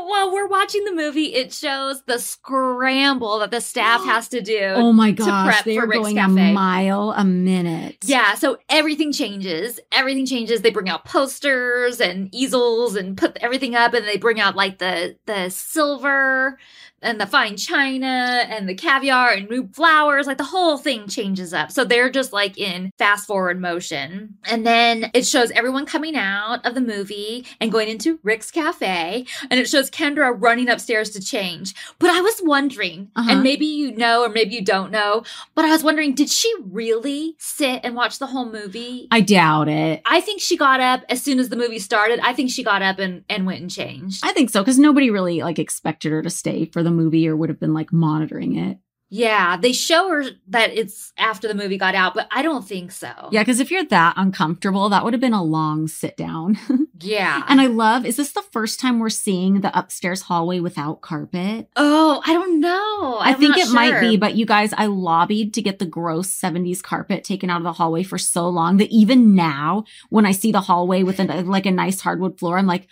while 0.08 0.32
we're 0.32 0.48
watching 0.48 0.84
the 0.86 0.94
movie, 0.94 1.34
it 1.34 1.54
shows 1.54 2.04
the 2.04 2.20
scramble 2.20 3.40
that 3.40 3.52
the 3.52 3.62
staff 3.62 4.02
has 4.06 4.28
to 4.30 4.42
do. 4.42 4.60
oh 4.76 4.94
my 4.94 5.12
to 5.12 5.18
gosh, 5.24 5.54
prep 5.54 5.66
they 5.66 5.76
for 5.76 5.84
are 5.84 5.88
going 5.88 6.16
Cafe. 6.16 6.52
a 6.52 6.54
mile 6.54 7.12
a 7.16 7.24
minute. 7.24 7.98
Yeah, 8.04 8.36
so 8.36 8.58
everything 8.70 9.12
changes. 9.12 9.80
Everything 9.92 10.26
changes. 10.26 10.62
They 10.62 10.72
bring 10.72 10.90
out 10.90 11.06
posters 11.06 12.00
and 12.02 12.34
easels 12.34 12.96
and 12.96 13.18
put 13.18 13.38
everything 13.42 13.76
up, 13.76 13.94
and 13.94 14.06
they 14.08 14.18
bring 14.18 14.40
out 14.40 14.56
like 14.56 14.78
the 14.80 15.18
the 15.26 15.50
silver 15.50 16.58
and 17.04 17.20
the 17.22 17.26
fine 17.28 17.58
china 17.58 18.46
and 18.50 18.68
the 18.68 18.74
caviar 18.76 19.32
and 19.32 19.50
new 19.50 19.68
flowers. 19.74 20.26
Like 20.28 20.38
the 20.38 20.44
whole 20.44 20.78
thing 20.78 21.08
changes 21.08 21.54
up. 21.54 21.72
So 21.72 21.84
they're 21.84 22.10
just 22.10 22.34
like 22.34 22.58
in 22.58 22.92
fast 22.98 23.28
forward 23.28 23.60
motion, 23.62 24.36
and 24.46 24.66
then 24.66 25.12
it 25.14 25.26
shows 25.26 25.52
everyone 25.52 25.86
coming 25.86 26.16
out 26.16 26.66
of 26.66 26.76
the 26.76 26.82
movie 26.82 27.46
and 27.60 27.72
going 27.72 27.90
into 27.90 28.20
Rick's 28.24 28.52
Cafe, 28.52 29.26
and 29.50 29.60
it 29.60 29.70
shows 29.70 29.90
Kendra 29.92 30.34
running 30.38 30.70
upstairs 30.70 31.10
to 31.12 31.22
change. 31.22 31.74
But 32.00 32.10
I 32.12 32.22
was 32.22 32.40
wondering, 32.44 33.10
Uh-huh. 33.16 33.32
and 33.32 33.44
maybe 33.44 33.66
you 33.66 33.96
know 33.96 34.24
or 34.24 34.30
maybe 34.30 34.56
you 34.56 34.64
don't 34.64 34.92
know, 34.92 35.24
but 35.56 35.66
I 35.66 35.70
was 35.72 35.84
wondering, 35.84 36.16
did 36.16 36.30
she 36.30 36.52
really 36.72 37.36
sit 37.40 37.82
and 37.84 37.96
watch 37.96 38.20
the 38.20 38.28
whole 38.28 38.46
movie? 38.50 39.08
I 39.12 39.22
doubt 39.22 39.68
it. 39.68 40.02
I 40.06 40.22
think 40.22 40.42
she 40.42 40.58
got 40.58 40.80
up 40.80 41.04
as 41.10 41.22
soon 41.22 41.40
as 41.40 41.50
the 41.50 41.56
movie 41.56 41.80
started. 41.80 42.20
I 42.22 42.34
think 42.34 42.50
she 42.52 42.64
got 42.64 42.82
up 42.82 43.00
and, 43.00 43.24
and 43.30 43.46
went 43.46 43.62
and 43.62 43.70
changed. 43.70 44.22
I 44.26 44.32
think 44.34 44.50
so 44.50 44.62
because 44.62 44.80
nobody 44.80 45.10
really 45.10 45.42
like 45.42 45.60
expected 45.60 46.12
her 46.12 46.22
to 46.22 46.30
stay 46.30 46.66
for 46.66 46.84
the 46.84 46.92
movie 46.94 47.28
or 47.28 47.36
would 47.36 47.50
have 47.50 47.60
been 47.60 47.74
like 47.74 47.92
monitoring 47.92 48.56
it. 48.58 48.78
yeah, 49.10 49.58
they 49.58 49.74
show 49.74 50.10
her 50.10 50.24
that 50.48 50.72
it's 50.76 51.14
after 51.20 51.48
the 51.48 51.54
movie 51.54 51.78
got 51.78 51.94
out, 51.94 52.16
but 52.16 52.28
I 52.32 52.42
don't 52.42 52.68
think 52.68 52.92
so. 52.92 53.12
Yeah, 53.32 53.42
because 53.42 53.60
if 53.60 53.70
you're 53.70 53.86
that 53.86 54.16
uncomfortable, 54.18 54.90
that 54.90 55.04
would 55.04 55.14
have 55.14 55.22
been 55.22 55.34
a 55.34 55.44
long 55.44 55.88
sit 55.88 56.18
down. 56.18 56.58
Yeah. 57.06 57.44
and 57.50 57.60
I 57.60 57.66
love, 57.68 58.06
is 58.06 58.16
this 58.16 58.32
the 58.32 58.42
first 58.54 58.80
time 58.80 58.98
we're 58.98 59.10
seeing 59.10 59.60
the 59.60 59.78
upstairs 59.78 60.22
hallway 60.22 60.62
without 60.62 61.02
carpet? 61.02 61.68
oh, 61.76 62.22
I 62.26 62.32
don't 62.32 62.62
know. 62.62 63.18
I 63.20 63.32
I'm 63.32 63.36
think 63.40 63.58
not 63.58 63.68
it 63.68 63.72
might 63.74 64.00
be, 64.00 64.16
but 64.16 64.36
you 64.36 64.46
guys, 64.46 64.72
I 64.78 64.86
lobbied 64.86 65.54
to 65.56 65.62
get 65.62 65.80
the 65.80 65.86
gross 65.86 66.30
70s 66.32 66.82
carpet 66.82 67.26
taken 67.26 67.50
out 67.50 67.58
of 67.58 67.64
the 67.66 67.74
hallway 67.74 68.04
for 68.04 68.18
so 68.18 68.48
long 68.48 68.78
that 68.78 68.90
even 68.90 69.36
now, 69.36 69.84
when 70.12 70.26
I 70.26 70.32
see 70.32 70.54
the 70.54 70.62
hallway 70.62 71.04
with 71.04 71.20
a, 71.20 71.26
like 71.44 71.66
a 71.66 71.72
nice 71.72 72.00
hardwood 72.00 72.40
floor, 72.40 72.58
I'm 72.58 72.68
like, 72.68 72.88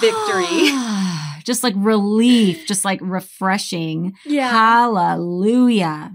Victory. 0.00 0.70
just 1.44 1.62
like 1.62 1.74
relief, 1.76 2.66
just 2.66 2.84
like 2.84 3.00
refreshing. 3.02 4.14
yeah. 4.26 4.50
Hallelujah. 4.50 6.12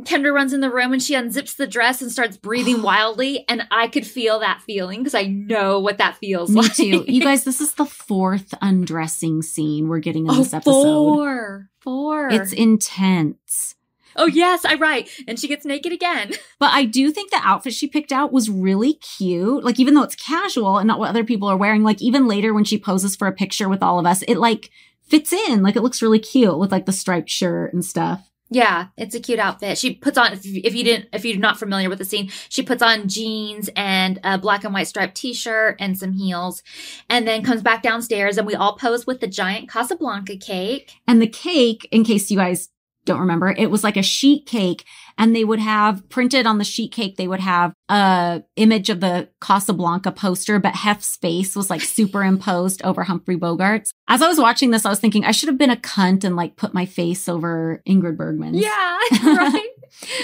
Kendra 0.00 0.32
runs 0.32 0.52
in 0.52 0.60
the 0.60 0.70
room 0.70 0.92
and 0.92 1.02
she 1.02 1.14
unzips 1.14 1.56
the 1.56 1.66
dress 1.66 2.02
and 2.02 2.10
starts 2.10 2.36
breathing 2.36 2.82
wildly. 2.82 3.44
And 3.48 3.66
I 3.70 3.88
could 3.88 4.06
feel 4.06 4.40
that 4.40 4.62
feeling 4.62 5.00
because 5.00 5.14
I 5.14 5.24
know 5.24 5.78
what 5.78 5.98
that 5.98 6.16
feels 6.16 6.50
Me 6.50 6.62
like. 6.62 6.74
too. 6.74 7.04
You 7.06 7.20
guys, 7.22 7.44
this 7.44 7.60
is 7.60 7.74
the 7.74 7.84
fourth 7.84 8.54
undressing 8.60 9.42
scene 9.42 9.88
we're 9.88 10.00
getting 10.00 10.26
in 10.26 10.32
oh, 10.32 10.36
this 10.38 10.54
episode. 10.54 10.82
four. 10.82 11.68
Four. 11.80 12.28
It's 12.30 12.52
intense. 12.52 13.74
Oh, 14.16 14.26
yes, 14.26 14.64
I 14.64 14.74
right. 14.74 15.08
And 15.26 15.38
she 15.38 15.48
gets 15.48 15.64
naked 15.64 15.92
again. 15.92 16.32
But 16.58 16.72
I 16.72 16.84
do 16.84 17.10
think 17.10 17.30
the 17.30 17.40
outfit 17.42 17.72
she 17.72 17.88
picked 17.88 18.12
out 18.12 18.32
was 18.32 18.48
really 18.48 18.94
cute. 18.94 19.64
Like, 19.64 19.80
even 19.80 19.94
though 19.94 20.04
it's 20.04 20.14
casual 20.14 20.78
and 20.78 20.86
not 20.86 21.00
what 21.00 21.08
other 21.08 21.24
people 21.24 21.48
are 21.48 21.56
wearing, 21.56 21.82
like, 21.82 22.00
even 22.00 22.28
later 22.28 22.54
when 22.54 22.62
she 22.62 22.78
poses 22.78 23.16
for 23.16 23.26
a 23.26 23.32
picture 23.32 23.68
with 23.68 23.82
all 23.82 23.98
of 23.98 24.06
us, 24.06 24.22
it 24.28 24.36
like 24.36 24.70
fits 25.02 25.32
in. 25.32 25.64
Like, 25.64 25.74
it 25.74 25.82
looks 25.82 26.02
really 26.02 26.20
cute 26.20 26.56
with 26.58 26.70
like 26.70 26.86
the 26.86 26.92
striped 26.92 27.30
shirt 27.30 27.72
and 27.72 27.84
stuff. 27.84 28.30
Yeah, 28.54 28.88
it's 28.98 29.14
a 29.14 29.20
cute 29.20 29.38
outfit. 29.38 29.78
She 29.78 29.94
puts 29.94 30.18
on 30.18 30.34
if 30.34 30.44
you, 30.44 30.60
if 30.62 30.74
you 30.74 30.84
didn't 30.84 31.08
if 31.14 31.24
you're 31.24 31.38
not 31.38 31.58
familiar 31.58 31.88
with 31.88 31.98
the 31.98 32.04
scene, 32.04 32.28
she 32.50 32.62
puts 32.62 32.82
on 32.82 33.08
jeans 33.08 33.70
and 33.74 34.20
a 34.24 34.36
black 34.36 34.64
and 34.64 34.74
white 34.74 34.88
striped 34.88 35.16
t-shirt 35.16 35.76
and 35.78 35.98
some 35.98 36.12
heels 36.12 36.62
and 37.08 37.26
then 37.26 37.42
comes 37.42 37.62
back 37.62 37.82
downstairs 37.82 38.36
and 38.36 38.46
we 38.46 38.54
all 38.54 38.76
pose 38.76 39.06
with 39.06 39.20
the 39.20 39.26
giant 39.26 39.70
Casablanca 39.70 40.36
cake. 40.36 40.92
And 41.08 41.22
the 41.22 41.26
cake, 41.26 41.88
in 41.90 42.04
case 42.04 42.30
you 42.30 42.36
guys 42.36 42.68
don't 43.04 43.20
remember, 43.20 43.54
it 43.56 43.70
was 43.70 43.82
like 43.82 43.96
a 43.96 44.02
sheet 44.02 44.46
cake 44.46 44.84
and 45.18 45.34
they 45.34 45.44
would 45.44 45.58
have 45.58 46.08
printed 46.08 46.46
on 46.46 46.58
the 46.58 46.64
sheet 46.64 46.92
cake, 46.92 47.16
they 47.16 47.28
would 47.28 47.40
have 47.40 47.72
a 47.88 48.42
image 48.56 48.90
of 48.90 49.00
the 49.00 49.28
Casablanca 49.40 50.12
poster, 50.12 50.58
but 50.58 50.74
Hef's 50.74 51.16
face 51.16 51.56
was 51.56 51.70
like 51.70 51.80
superimposed 51.80 52.82
over 52.84 53.04
Humphrey 53.04 53.36
Bogart's. 53.36 53.92
As 54.08 54.22
I 54.22 54.28
was 54.28 54.38
watching 54.38 54.70
this, 54.70 54.86
I 54.86 54.90
was 54.90 55.00
thinking 55.00 55.24
I 55.24 55.32
should 55.32 55.48
have 55.48 55.58
been 55.58 55.70
a 55.70 55.76
cunt 55.76 56.24
and 56.24 56.36
like 56.36 56.56
put 56.56 56.74
my 56.74 56.86
face 56.86 57.28
over 57.28 57.82
Ingrid 57.86 58.16
Bergman's. 58.16 58.60
Yeah, 58.60 58.98
right. 59.24 59.68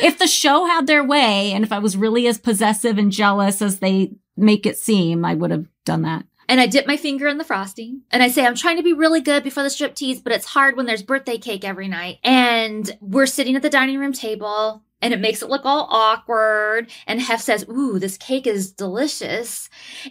if 0.03 0.19
the 0.19 0.27
show 0.27 0.67
had 0.67 0.87
their 0.87 1.05
way 1.05 1.53
and 1.53 1.65
if 1.65 1.73
I 1.73 1.79
was 1.79 1.97
really 1.97 2.27
as 2.27 2.39
possessive 2.39 2.99
and 2.99 3.13
jealous 3.13 3.61
as 3.61 3.81
they 3.81 4.13
make 4.37 4.67
it 4.67 4.79
seem, 4.79 5.25
I 5.25 5.35
would 5.35 5.51
have 5.51 5.67
done 5.85 6.03
that. 6.03 6.25
And 6.49 6.61
I 6.61 6.67
dip 6.67 6.87
my 6.87 6.97
finger 6.97 7.29
in 7.29 7.39
the 7.39 7.45
frosting 7.45 8.03
and 8.11 8.23
I 8.23 8.29
say, 8.29 8.47
I'm 8.47 8.55
trying 8.55 8.79
to 8.79 8.83
be 8.83 8.93
really 8.93 9.21
good 9.21 9.43
before 9.45 9.63
the 9.63 9.69
striptease, 9.69 10.23
but 10.23 10.33
it's 10.33 10.47
hard 10.47 10.77
when 10.77 10.87
there's 10.87 11.03
birthday 11.03 11.39
cake 11.39 11.65
every 11.65 11.89
night. 11.89 12.19
And 12.25 12.97
we're 13.01 13.27
sitting 13.27 13.55
at 13.55 13.63
the 13.63 13.71
dining 13.71 13.99
room 13.99 14.13
table 14.13 14.83
and 15.01 15.15
it 15.15 15.21
makes 15.21 15.43
it 15.43 15.49
look 15.49 15.65
all 15.65 15.87
awkward. 15.91 16.91
And 17.07 17.21
Hef 17.21 17.41
says, 17.41 17.65
Ooh, 17.69 17.99
this 17.99 18.17
cake 18.17 18.47
is 18.47 18.73
delicious. 18.73 19.69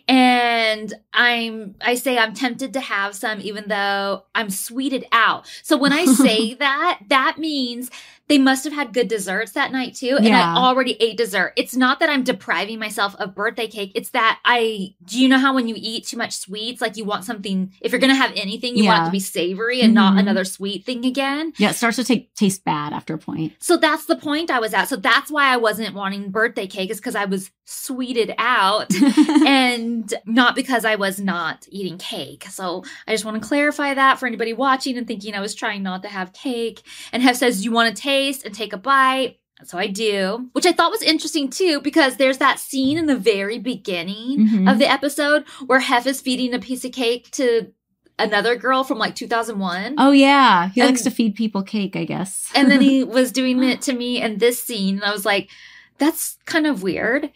And 0.07 0.93
I'm, 1.13 1.75
I 1.81 1.95
say 1.95 2.17
I'm 2.17 2.33
tempted 2.33 2.73
to 2.73 2.79
have 2.79 3.15
some, 3.15 3.41
even 3.41 3.67
though 3.67 4.23
I'm 4.33 4.49
sweeted 4.49 5.05
out. 5.11 5.47
So 5.63 5.75
when 5.75 5.91
I 5.91 6.05
say 6.13 6.53
that, 6.53 6.99
that 7.09 7.37
means 7.37 7.89
they 8.29 8.37
must 8.37 8.63
have 8.65 8.73
had 8.73 8.93
good 8.93 9.07
desserts 9.07 9.53
that 9.53 9.71
night 9.71 9.95
too. 9.95 10.15
And 10.17 10.25
Yeah. 10.27 10.53
I 10.53 10.57
already 10.57 10.97
ate 10.99 11.17
dessert. 11.17 11.53
It's 11.55 11.75
not 11.75 11.99
that 12.01 12.09
I'm 12.09 12.23
depriving 12.23 12.77
myself 12.79 13.15
of 13.15 13.33
birthday 13.33 13.67
cake. 13.67 13.91
It's 13.95 14.09
that 14.09 14.39
I, 14.43 14.93
do 15.05 15.19
you 15.21 15.29
know 15.29 15.37
how 15.39 15.53
when 15.55 15.67
you 15.67 15.75
eat 15.77 16.05
too 16.07 16.17
much 16.17 16.33
sweets, 16.35 16.81
like 16.81 16.97
you 16.97 17.05
want 17.05 17.23
something, 17.23 17.71
if 17.81 17.91
you're 17.91 18.01
going 18.01 18.11
to 18.13 18.15
have 18.19 18.33
anything, 18.35 18.75
you 18.77 18.85
want 18.85 19.03
it 19.03 19.05
to 19.05 19.11
be 19.11 19.19
savory 19.21 19.81
and 19.81 19.93
not 19.93 20.15
Mhm. 20.15 20.19
another 20.19 20.43
sweet 20.43 20.85
thing 20.85 21.05
again. 21.05 21.53
Yeah, 21.57 21.69
it 21.69 21.75
starts 21.75 21.95
to 21.97 22.03
take 22.03 22.33
taste 22.35 22.65
bad 22.65 22.91
after 22.93 23.13
a 23.13 23.17
point. 23.17 23.53
So 23.59 23.77
that's 23.77 24.05
the 24.05 24.15
point 24.17 24.51
I 24.51 24.59
was 24.59 24.73
at. 24.73 24.89
So 24.89 24.97
that's 24.97 25.31
why 25.31 25.45
I 25.53 25.57
wasn't 25.57 25.95
wanting 25.95 26.29
birthday 26.31 26.67
cake 26.67 26.89
is 26.91 26.97
because 26.97 27.15
I 27.15 27.25
was 27.25 27.49
sweeted 27.69 28.33
out 28.37 28.87
and 29.45 30.13
not 30.25 30.55
because 30.55 30.85
I 30.85 30.95
was 30.95 31.19
not 31.19 31.65
eating 31.69 31.97
cake. 31.97 32.45
So 32.49 32.83
I 33.07 33.11
just 33.11 33.25
want 33.25 33.41
to 33.41 33.47
clarify 33.47 33.93
that 33.93 34.19
for 34.19 34.27
anybody 34.27 34.53
watching 34.53 34.97
and 34.97 35.07
thinking 35.07 35.33
I 35.35 35.39
was 35.41 35.53
trying 35.55 35.83
not 35.83 36.01
to 36.03 36.09
have 36.09 36.33
cake. 36.33 36.81
And 37.11 37.21
Hef 37.23 37.35
says, 37.37 37.63
You 37.65 37.71
want 37.71 37.95
to 37.95 38.01
taste 38.17 38.45
and 38.45 38.53
take 38.55 38.73
a 38.73 38.77
bite? 38.77 39.37
So 39.63 39.77
I 39.79 39.87
do, 39.87 40.49
which 40.53 40.67
I 40.67 40.71
thought 40.71 40.91
was 40.91 41.01
interesting 41.01 41.49
too, 41.49 41.81
because 41.81 42.17
there's 42.17 42.37
that 42.37 42.59
scene 42.59 42.97
in 42.97 43.07
the 43.07 43.15
very 43.15 43.57
beginning 43.57 44.47
Mhm. 44.47 44.71
of 44.71 44.77
the 44.77 44.89
episode 44.91 45.45
where 45.65 45.79
Hef 45.79 46.05
is 46.05 46.21
feeding 46.21 46.53
a 46.53 46.59
piece 46.59 46.85
of 46.85 46.91
cake 46.91 47.31
to 47.31 47.71
another 48.19 48.55
girl 48.55 48.83
from 48.83 48.99
like 48.99 49.15
2001. 49.15 49.95
oh 49.97 50.11
yeah, 50.11 50.69
he 50.69 50.81
And- 50.81 50.89
likes 50.91 51.01
to 51.03 51.11
feed 51.11 51.33
people 51.35 51.63
cake, 51.63 51.95
I 51.95 52.05
guess. 52.05 52.51
And 52.53 52.69
then 52.69 52.81
he 52.81 53.03
was 53.17 53.31
doing 53.31 53.63
it 53.63 53.81
to 53.83 53.93
me 53.93 54.21
in 54.21 54.37
this 54.37 54.61
scene. 54.61 54.95
And 54.97 55.03
I 55.03 55.11
was 55.11 55.25
like, 55.25 55.49
that's 55.97 56.37
kind 56.45 56.67
of 56.67 56.83
weird. 56.83 57.31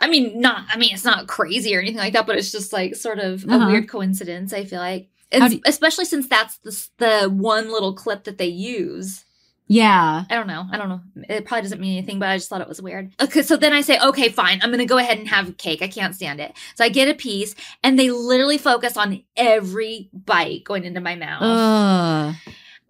I 0.00 0.08
mean, 0.08 0.40
not, 0.40 0.64
I 0.72 0.76
mean, 0.76 0.90
it's 0.94 1.04
not 1.04 1.28
crazy 1.28 1.76
or 1.76 1.80
anything 1.80 1.98
like 1.98 2.14
that, 2.14 2.26
but 2.26 2.36
it's 2.36 2.50
just 2.50 2.72
like 2.72 2.96
sort 2.96 3.18
of 3.20 3.44
a 3.44 3.52
Uh-huh. 3.54 3.66
weird 3.68 3.88
coincidence, 3.88 4.52
I 4.52 4.64
feel 4.64 4.80
like. 4.80 5.08
And 5.30 5.52
you- 5.52 5.60
especially 5.66 6.04
since 6.04 6.26
that's 6.26 6.56
the, 6.58 6.88
the 6.98 7.28
one 7.30 7.70
little 7.70 7.92
clip 7.92 8.24
that 8.24 8.38
they 8.38 8.48
use. 8.48 9.24
Yeah. 9.70 10.24
I 10.28 10.34
don't 10.34 10.48
know. 10.48 10.66
I 10.72 10.76
don't 10.76 10.88
know. 10.88 11.00
It 11.28 11.44
probably 11.44 11.62
doesn't 11.62 11.80
mean 11.80 11.96
anything, 11.96 12.18
but 12.18 12.28
I 12.28 12.36
just 12.36 12.48
thought 12.48 12.60
it 12.60 12.66
was 12.66 12.82
weird. 12.82 13.14
Okay, 13.20 13.42
so 13.42 13.56
then 13.56 13.72
I 13.72 13.82
say, 13.82 14.00
okay, 14.00 14.28
fine. 14.28 14.58
I'm 14.62 14.70
going 14.70 14.80
to 14.80 14.84
go 14.84 14.98
ahead 14.98 15.18
and 15.18 15.28
have 15.28 15.56
cake. 15.58 15.80
I 15.80 15.86
can't 15.86 16.12
stand 16.12 16.40
it. 16.40 16.52
So 16.74 16.82
I 16.82 16.88
get 16.88 17.08
a 17.08 17.14
piece, 17.14 17.54
and 17.84 17.96
they 17.96 18.10
literally 18.10 18.58
focus 18.58 18.96
on 18.96 19.22
every 19.36 20.10
bite 20.12 20.64
going 20.64 20.84
into 20.84 21.00
my 21.00 21.14
mouth. 21.14 21.42
Ugh. 21.42 22.34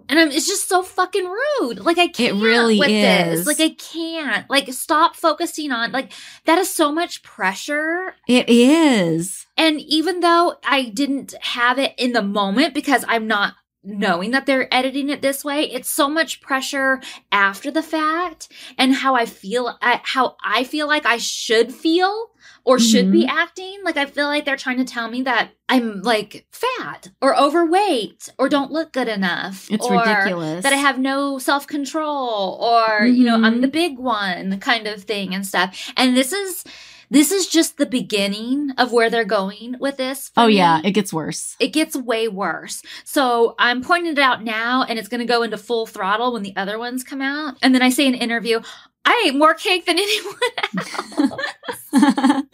And 0.08 0.18
I'm, 0.18 0.30
it's 0.32 0.48
just 0.48 0.68
so 0.68 0.82
fucking 0.82 1.24
rude. 1.24 1.80
Like 1.80 1.98
I 1.98 2.08
can't 2.08 2.38
it 2.38 2.42
really 2.42 2.78
with 2.78 2.88
is. 2.88 3.44
this. 3.44 3.46
Like 3.46 3.60
I 3.60 3.74
can't. 3.74 4.48
Like 4.48 4.72
stop 4.72 5.14
focusing 5.14 5.70
on 5.72 5.92
like 5.92 6.12
that 6.46 6.58
is 6.58 6.68
so 6.68 6.90
much 6.90 7.22
pressure. 7.22 8.16
It 8.26 8.48
is. 8.48 9.46
And 9.56 9.80
even 9.80 10.20
though 10.20 10.56
I 10.64 10.84
didn't 10.84 11.34
have 11.42 11.78
it 11.78 11.94
in 11.96 12.12
the 12.12 12.22
moment 12.22 12.74
because 12.74 13.04
I'm 13.06 13.28
not 13.28 13.54
knowing 13.82 14.30
that 14.32 14.46
they're 14.46 14.72
editing 14.72 15.08
it 15.08 15.22
this 15.22 15.44
way, 15.44 15.62
it's 15.62 15.90
so 15.90 16.08
much 16.08 16.40
pressure 16.40 17.00
after 17.32 17.70
the 17.70 17.82
fact 17.82 18.52
and 18.76 18.94
how 18.94 19.14
I 19.14 19.26
feel 19.26 19.78
how 19.80 20.36
I 20.44 20.64
feel 20.64 20.86
like 20.86 21.06
I 21.06 21.16
should 21.18 21.72
feel 21.72 22.30
or 22.64 22.78
should 22.78 23.10
be 23.10 23.22
mm-hmm. 23.22 23.38
acting. 23.38 23.78
Like 23.84 23.96
I 23.96 24.06
feel 24.06 24.26
like 24.26 24.44
they're 24.44 24.56
trying 24.56 24.78
to 24.78 24.84
tell 24.84 25.10
me 25.10 25.22
that 25.22 25.50
I'm 25.68 26.02
like 26.02 26.46
fat 26.52 27.10
or 27.20 27.38
overweight 27.38 28.28
or 28.38 28.48
don't 28.48 28.70
look 28.70 28.92
good 28.92 29.08
enough. 29.08 29.70
It's 29.70 29.86
or 29.86 29.98
ridiculous. 29.98 30.62
That 30.62 30.72
I 30.72 30.76
have 30.76 30.98
no 30.98 31.38
self 31.38 31.66
control 31.66 32.58
or, 32.60 33.06
you 33.06 33.24
know, 33.24 33.36
I'm 33.36 33.60
the 33.60 33.66
mm-hmm. 33.66 33.72
big 33.72 33.98
one 33.98 34.60
kind 34.60 34.86
of 34.86 35.02
thing 35.04 35.34
and 35.34 35.46
stuff. 35.46 35.92
And 35.96 36.16
this 36.16 36.32
is, 36.32 36.64
this 37.10 37.32
is 37.32 37.48
just 37.48 37.76
the 37.76 37.86
beginning 37.86 38.70
of 38.78 38.92
where 38.92 39.10
they're 39.10 39.24
going 39.24 39.76
with 39.80 39.96
this. 39.96 40.30
Oh 40.36 40.46
me. 40.46 40.56
yeah, 40.56 40.80
it 40.84 40.92
gets 40.92 41.12
worse. 41.12 41.56
It 41.58 41.68
gets 41.68 41.96
way 41.96 42.28
worse. 42.28 42.82
So 43.04 43.56
I'm 43.58 43.82
pointing 43.82 44.12
it 44.12 44.18
out 44.18 44.44
now 44.44 44.84
and 44.84 44.98
it's 44.98 45.08
going 45.08 45.20
to 45.20 45.26
go 45.26 45.42
into 45.42 45.58
full 45.58 45.86
throttle 45.86 46.32
when 46.32 46.44
the 46.44 46.54
other 46.56 46.78
ones 46.78 47.02
come 47.02 47.20
out. 47.20 47.56
And 47.62 47.74
then 47.74 47.82
I 47.82 47.90
say 47.90 48.06
in 48.06 48.14
an 48.14 48.20
interview, 48.20 48.60
I 49.04 49.24
ate 49.26 49.34
more 49.34 49.54
cake 49.54 49.86
than 49.86 49.98
anyone 50.00 50.34
else. 50.74 51.50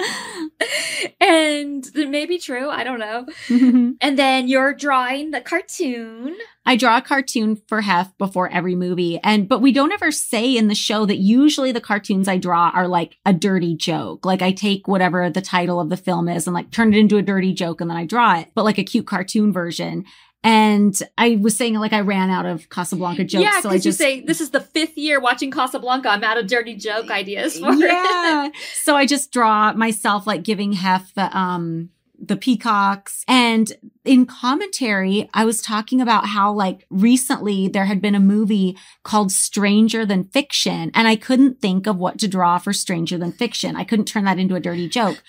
and 1.20 1.86
it 1.94 2.09
may 2.09 2.24
be 2.26 2.38
true. 2.38 2.68
I 2.68 2.84
don't 2.84 2.99
know. 2.99 3.26
And 4.01 4.18
then 4.18 4.47
you're 4.47 4.74
drawing 4.74 5.30
the 5.30 5.40
cartoon. 5.40 6.36
I 6.64 6.76
draw 6.76 6.99
a 6.99 7.03
cartoon 7.03 7.61
for 7.66 7.80
Hef 7.80 8.16
before 8.18 8.51
every 8.51 8.74
movie. 8.74 9.18
And, 9.22 9.49
but 9.49 9.61
we 9.61 9.72
don't 9.72 9.92
ever 9.92 10.11
say 10.11 10.57
in 10.57 10.68
the 10.68 10.74
show 10.74 11.07
that 11.07 11.16
usually 11.16 11.72
the 11.72 11.80
cartoons 11.80 12.28
I 12.28 12.36
draw 12.36 12.70
are 12.74 12.88
like 12.88 13.16
a 13.24 13.32
dirty 13.32 13.74
joke. 13.74 14.24
Like 14.26 14.42
I 14.42 14.53
take 14.53 14.86
whatever 14.86 15.30
the 15.30 15.40
title 15.40 15.80
of 15.80 15.88
the 15.88 15.97
film 15.97 16.28
is 16.28 16.47
and 16.47 16.55
like 16.55 16.70
turn 16.70 16.92
it 16.92 16.99
into 16.99 17.16
a 17.16 17.22
dirty 17.22 17.53
joke 17.53 17.80
and 17.80 17.90
then 17.90 17.97
I 17.97 18.05
draw 18.05 18.38
it, 18.38 18.49
but 18.55 18.64
like 18.64 18.78
a 18.78 18.84
cute 18.84 19.07
cartoon 19.07 19.53
version. 19.53 20.05
And 20.47 20.97
I 21.18 21.40
was 21.42 21.57
saying 21.57 21.74
like 21.74 21.92
I 21.92 22.03
ran 22.03 22.30
out 22.30 22.47
of 22.47 22.70
Casablanca 22.70 23.24
jokes. 23.24 23.42
yeah, 23.42 23.61
so 23.61 23.68
I 23.68 23.72
because 23.72 23.84
you 23.84 23.90
just, 23.90 23.99
say 23.99 24.20
this 24.20 24.40
is 24.40 24.51
the 24.51 24.61
fifth 24.61 24.97
year 24.97 25.18
watching 25.18 25.51
Casablanca. 25.51 26.09
I'm 26.09 26.22
out 26.22 26.38
of 26.38 26.47
dirty 26.47 26.76
joke 26.76 27.11
ideas 27.11 27.59
for 27.59 27.72
it. 27.72 27.80
yeah. 27.80 28.51
so 28.74 28.94
I 28.94 29.07
just 29.07 29.32
draw 29.32 29.72
myself 29.72 30.24
like 30.24 30.44
giving 30.44 30.74
Hef 30.74 31.12
the 31.14 31.36
um 31.36 31.90
the 32.18 32.36
peacocks 32.36 33.24
and 33.28 33.72
in 34.05 34.24
commentary 34.24 35.28
I 35.34 35.44
was 35.44 35.61
talking 35.61 36.01
about 36.01 36.26
how 36.26 36.53
like 36.53 36.86
recently 36.88 37.68
there 37.68 37.84
had 37.84 38.01
been 38.01 38.14
a 38.14 38.20
movie 38.20 38.78
called 39.03 39.32
Stranger 39.32 40.07
Than 40.07 40.24
Fiction 40.24 40.90
and 40.94 41.07
I 41.07 41.16
couldn't 41.16 41.61
think 41.61 41.86
of 41.86 41.99
what 41.99 42.18
to 42.20 42.28
draw 42.28 42.57
for 42.59 42.72
Stranger 42.72 43.18
Than 43.18 43.32
Fiction. 43.32 43.76
I 43.76 43.84
couldn't 43.84 44.07
turn 44.07 44.24
that 44.24 44.38
into 44.38 44.55
a 44.55 44.61
dirty 44.61 44.88
joke. 44.88 45.22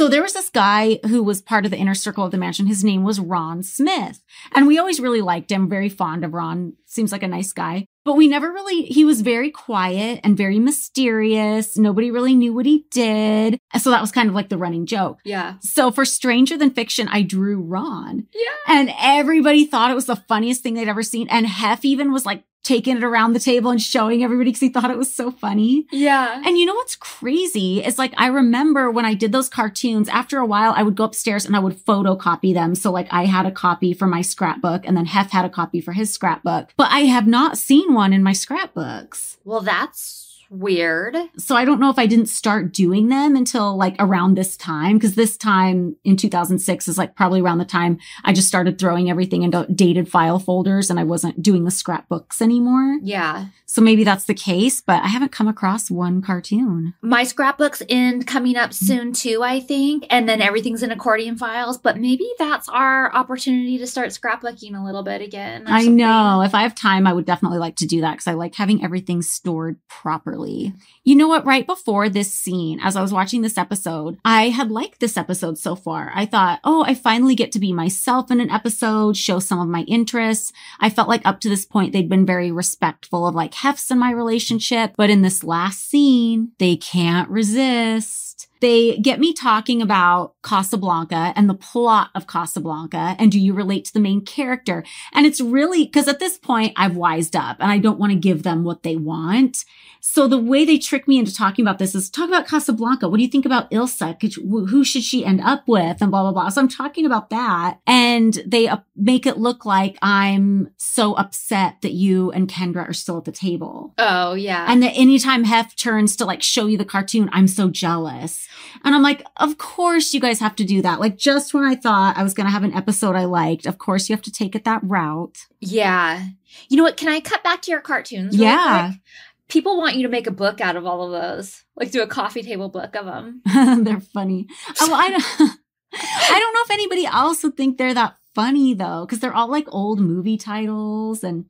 So 0.00 0.08
there 0.08 0.22
was 0.22 0.32
this 0.32 0.48
guy 0.48 0.98
who 1.08 1.22
was 1.22 1.42
part 1.42 1.66
of 1.66 1.70
the 1.70 1.76
inner 1.76 1.94
circle 1.94 2.24
of 2.24 2.30
the 2.30 2.38
mansion. 2.38 2.66
His 2.66 2.82
name 2.82 3.04
was 3.04 3.20
Ron 3.20 3.62
Smith. 3.62 4.22
And 4.54 4.66
we 4.66 4.78
always 4.78 4.98
really 4.98 5.20
liked 5.20 5.52
him, 5.52 5.68
very 5.68 5.90
fond 5.90 6.24
of 6.24 6.32
Ron. 6.32 6.72
Seems 6.86 7.12
like 7.12 7.22
a 7.22 7.28
nice 7.28 7.52
guy. 7.52 7.84
But 8.02 8.16
we 8.16 8.26
never 8.26 8.50
really, 8.50 8.84
he 8.84 9.04
was 9.04 9.20
very 9.20 9.50
quiet 9.50 10.20
and 10.24 10.38
very 10.38 10.58
mysterious. 10.58 11.76
Nobody 11.76 12.10
really 12.10 12.34
knew 12.34 12.54
what 12.54 12.64
he 12.64 12.86
did. 12.90 13.58
So 13.78 13.90
that 13.90 14.00
was 14.00 14.10
kind 14.10 14.30
of 14.30 14.34
like 14.34 14.48
the 14.48 14.56
running 14.56 14.86
joke. 14.86 15.18
Yeah. 15.22 15.56
So 15.60 15.90
for 15.90 16.06
Stranger 16.06 16.56
Than 16.56 16.70
Fiction, 16.70 17.06
I 17.08 17.20
drew 17.20 17.60
Ron. 17.60 18.26
Yeah. 18.32 18.74
And 18.74 18.90
everybody 18.98 19.66
thought 19.66 19.90
it 19.90 19.96
was 19.96 20.06
the 20.06 20.16
funniest 20.16 20.62
thing 20.62 20.72
they'd 20.72 20.88
ever 20.88 21.02
seen. 21.02 21.28
And 21.28 21.46
Hef 21.46 21.84
even 21.84 22.10
was 22.10 22.24
like 22.24 22.42
taking 22.62 22.96
it 22.96 23.04
around 23.04 23.32
the 23.32 23.40
table 23.40 23.70
and 23.70 23.80
showing 23.80 24.22
everybody 24.22 24.50
because 24.50 24.60
he 24.60 24.68
thought 24.68 24.90
it 24.90 24.98
was 24.98 25.14
so 25.14 25.30
funny. 25.30 25.86
Yeah. 25.90 26.42
And 26.44 26.58
you 26.58 26.66
know 26.66 26.74
what's 26.74 26.96
crazy 26.96 27.82
is 27.82 27.98
like, 27.98 28.12
I 28.16 28.26
remember 28.26 28.90
when 28.90 29.04
I 29.04 29.14
did 29.14 29.32
those 29.32 29.48
cartoons, 29.48 30.08
after 30.08 30.38
a 30.38 30.46
while, 30.46 30.74
I 30.76 30.82
would 30.82 30.96
go 30.96 31.04
upstairs 31.04 31.46
and 31.46 31.56
I 31.56 31.60
would 31.60 31.78
photocopy 31.78 32.52
them. 32.52 32.74
So 32.74 32.90
like 32.90 33.08
I 33.10 33.24
had 33.24 33.46
a 33.46 33.50
copy 33.50 33.94
for 33.94 34.06
my 34.06 34.20
scrapbook 34.22 34.86
and 34.86 34.96
then 34.96 35.06
Hef 35.06 35.30
had 35.30 35.44
a 35.44 35.50
copy 35.50 35.80
for 35.80 35.92
his 35.92 36.12
scrapbook, 36.12 36.70
but 36.76 36.90
I 36.90 37.00
have 37.00 37.26
not 37.26 37.56
seen 37.56 37.94
one 37.94 38.12
in 38.12 38.22
my 38.22 38.32
scrapbooks. 38.32 39.38
Well, 39.44 39.60
that's 39.60 40.19
weird. 40.50 41.16
So 41.38 41.54
I 41.54 41.64
don't 41.64 41.80
know 41.80 41.90
if 41.90 41.98
I 41.98 42.06
didn't 42.06 42.26
start 42.26 42.72
doing 42.72 43.08
them 43.08 43.36
until 43.36 43.76
like 43.76 43.94
around 43.98 44.36
this 44.36 44.56
time, 44.56 44.96
because 44.96 45.14
this 45.14 45.36
time 45.36 45.96
in 46.04 46.16
2006 46.16 46.88
is 46.88 46.98
like 46.98 47.14
probably 47.14 47.40
around 47.40 47.58
the 47.58 47.64
time 47.64 47.98
I 48.24 48.32
just 48.32 48.48
started 48.48 48.78
throwing 48.78 49.08
everything 49.08 49.44
into 49.44 49.66
dated 49.72 50.10
file 50.10 50.40
folders 50.40 50.90
and 50.90 50.98
I 50.98 51.04
wasn't 51.04 51.42
doing 51.42 51.64
the 51.64 51.70
scrapbooks 51.70 52.42
anymore. 52.42 52.98
Yeah. 53.02 53.46
So 53.66 53.80
maybe 53.80 54.02
that's 54.02 54.24
the 54.24 54.34
case, 54.34 54.80
but 54.80 55.02
I 55.04 55.06
haven't 55.06 55.30
come 55.30 55.46
across 55.46 55.90
one 55.90 56.20
cartoon. 56.20 56.94
My 57.00 57.22
scrapbook's 57.22 57.82
in 57.88 58.24
coming 58.24 58.56
up 58.56 58.74
soon 58.74 59.12
too, 59.12 59.44
I 59.44 59.60
think. 59.60 60.06
And 60.10 60.28
then 60.28 60.42
everything's 60.42 60.82
in 60.82 60.90
accordion 60.90 61.38
files, 61.38 61.78
but 61.78 61.96
maybe 61.96 62.28
that's 62.36 62.68
our 62.68 63.14
opportunity 63.14 63.78
to 63.78 63.86
start 63.86 64.08
scrapbooking 64.08 64.76
a 64.76 64.84
little 64.84 65.04
bit 65.04 65.22
again. 65.22 65.68
I 65.68 65.82
something. 65.82 65.96
know. 65.96 66.42
If 66.42 66.52
I 66.52 66.62
have 66.62 66.74
time, 66.74 67.06
I 67.06 67.12
would 67.12 67.26
definitely 67.26 67.58
like 67.58 67.76
to 67.76 67.86
do 67.86 68.00
that 68.00 68.14
because 68.14 68.26
I 68.26 68.32
like 68.32 68.56
having 68.56 68.82
everything 68.82 69.22
stored 69.22 69.78
properly. 69.88 70.39
You 70.46 71.16
know 71.16 71.28
what? 71.28 71.44
Right 71.44 71.66
before 71.66 72.08
this 72.08 72.32
scene, 72.32 72.80
as 72.82 72.96
I 72.96 73.02
was 73.02 73.12
watching 73.12 73.42
this 73.42 73.58
episode, 73.58 74.18
I 74.24 74.50
had 74.50 74.70
liked 74.70 75.00
this 75.00 75.16
episode 75.16 75.58
so 75.58 75.74
far. 75.74 76.12
I 76.14 76.26
thought, 76.26 76.60
oh, 76.64 76.84
I 76.86 76.94
finally 76.94 77.34
get 77.34 77.52
to 77.52 77.58
be 77.58 77.72
myself 77.72 78.30
in 78.30 78.40
an 78.40 78.50
episode, 78.50 79.16
show 79.16 79.38
some 79.38 79.60
of 79.60 79.68
my 79.68 79.82
interests. 79.82 80.52
I 80.78 80.90
felt 80.90 81.08
like 81.08 81.22
up 81.24 81.40
to 81.40 81.48
this 81.48 81.64
point, 81.64 81.92
they'd 81.92 82.08
been 82.08 82.26
very 82.26 82.50
respectful 82.50 83.26
of 83.26 83.34
like 83.34 83.54
Hef's 83.54 83.90
in 83.90 83.98
my 83.98 84.10
relationship. 84.10 84.94
But 84.96 85.10
in 85.10 85.22
this 85.22 85.42
last 85.42 85.88
scene, 85.88 86.52
they 86.58 86.76
can't 86.76 87.28
resist. 87.28 88.29
They 88.60 88.98
get 88.98 89.20
me 89.20 89.32
talking 89.32 89.80
about 89.82 90.34
Casablanca 90.42 91.32
and 91.36 91.48
the 91.48 91.54
plot 91.54 92.10
of 92.14 92.26
Casablanca. 92.26 93.16
And 93.18 93.32
do 93.32 93.40
you 93.40 93.54
relate 93.54 93.86
to 93.86 93.92
the 93.92 94.00
main 94.00 94.20
character? 94.24 94.84
And 95.12 95.26
it's 95.26 95.40
really 95.40 95.84
because 95.84 96.08
at 96.08 96.18
this 96.18 96.36
point 96.38 96.74
I've 96.76 96.96
wised 96.96 97.34
up 97.34 97.56
and 97.60 97.70
I 97.70 97.78
don't 97.78 97.98
want 97.98 98.12
to 98.12 98.18
give 98.18 98.42
them 98.42 98.62
what 98.64 98.82
they 98.82 98.96
want. 98.96 99.64
So 100.02 100.26
the 100.26 100.38
way 100.38 100.64
they 100.64 100.78
trick 100.78 101.06
me 101.06 101.18
into 101.18 101.34
talking 101.34 101.62
about 101.62 101.78
this 101.78 101.94
is 101.94 102.08
talk 102.08 102.28
about 102.28 102.46
Casablanca. 102.46 103.08
What 103.08 103.18
do 103.18 103.22
you 103.22 103.28
think 103.28 103.44
about 103.44 103.70
Ilsa? 103.70 104.18
Could 104.18 104.36
you- 104.36 104.66
Who 104.66 104.82
should 104.84 105.02
she 105.02 105.24
end 105.24 105.40
up 105.42 105.68
with? 105.68 106.00
And 106.00 106.10
blah, 106.10 106.22
blah, 106.22 106.32
blah. 106.32 106.48
So 106.48 106.60
I'm 106.60 106.68
talking 106.68 107.04
about 107.04 107.28
that. 107.30 107.78
And 107.86 108.42
they 108.46 108.66
uh, 108.68 108.78
make 108.96 109.26
it 109.26 109.36
look 109.38 109.66
like 109.66 109.98
I'm 110.00 110.70
so 110.78 111.14
upset 111.14 111.82
that 111.82 111.92
you 111.92 112.30
and 112.32 112.48
Kendra 112.48 112.88
are 112.88 112.94
still 112.94 113.18
at 113.18 113.24
the 113.26 113.32
table. 113.32 113.92
Oh, 113.98 114.32
yeah. 114.34 114.64
And 114.68 114.82
that 114.82 114.92
anytime 114.92 115.44
Hef 115.44 115.76
turns 115.76 116.16
to 116.16 116.24
like 116.24 116.42
show 116.42 116.66
you 116.66 116.78
the 116.78 116.84
cartoon, 116.86 117.28
I'm 117.32 117.48
so 117.48 117.68
jealous. 117.68 118.48
And 118.84 118.94
I'm 118.94 119.02
like, 119.02 119.24
of 119.36 119.58
course 119.58 120.14
you 120.14 120.20
guys 120.20 120.40
have 120.40 120.56
to 120.56 120.64
do 120.64 120.82
that. 120.82 121.00
Like 121.00 121.16
just 121.16 121.54
when 121.54 121.64
I 121.64 121.74
thought 121.74 122.16
I 122.16 122.22
was 122.22 122.34
going 122.34 122.46
to 122.46 122.52
have 122.52 122.64
an 122.64 122.74
episode 122.74 123.16
I 123.16 123.24
liked, 123.24 123.66
of 123.66 123.78
course 123.78 124.08
you 124.08 124.14
have 124.14 124.22
to 124.22 124.32
take 124.32 124.54
it 124.54 124.64
that 124.64 124.80
route. 124.82 125.46
Yeah. 125.60 126.24
You 126.68 126.76
know 126.76 126.82
what? 126.82 126.96
Can 126.96 127.08
I 127.08 127.20
cut 127.20 127.44
back 127.44 127.62
to 127.62 127.70
your 127.70 127.80
cartoons? 127.80 128.36
Yeah. 128.36 128.88
quick? 128.90 129.00
People 129.48 129.78
want 129.78 129.96
you 129.96 130.02
to 130.04 130.08
make 130.08 130.26
a 130.26 130.32
book 130.32 130.60
out 130.60 130.76
of 130.76 130.86
all 130.86 131.02
of 131.02 131.22
those, 131.22 131.64
like 131.74 131.90
do 131.90 132.02
a 132.02 132.06
coffee 132.06 132.42
table 132.42 132.68
book 132.68 132.94
of 132.94 133.04
them. 133.04 133.42
they're 133.84 134.00
funny. 134.00 134.46
Oh, 134.80 134.94
I 134.94 135.10
don't, 135.10 135.24
I 135.92 136.38
don't 136.38 136.54
know 136.54 136.62
if 136.64 136.70
anybody 136.70 137.06
else 137.06 137.42
would 137.42 137.56
think 137.56 137.76
they're 137.76 137.94
that 137.94 138.16
funny 138.34 138.74
though, 138.74 139.04
because 139.04 139.20
they're 139.20 139.34
all 139.34 139.48
like 139.50 139.66
old 139.72 139.98
movie 140.00 140.36
titles 140.36 141.24
and 141.24 141.46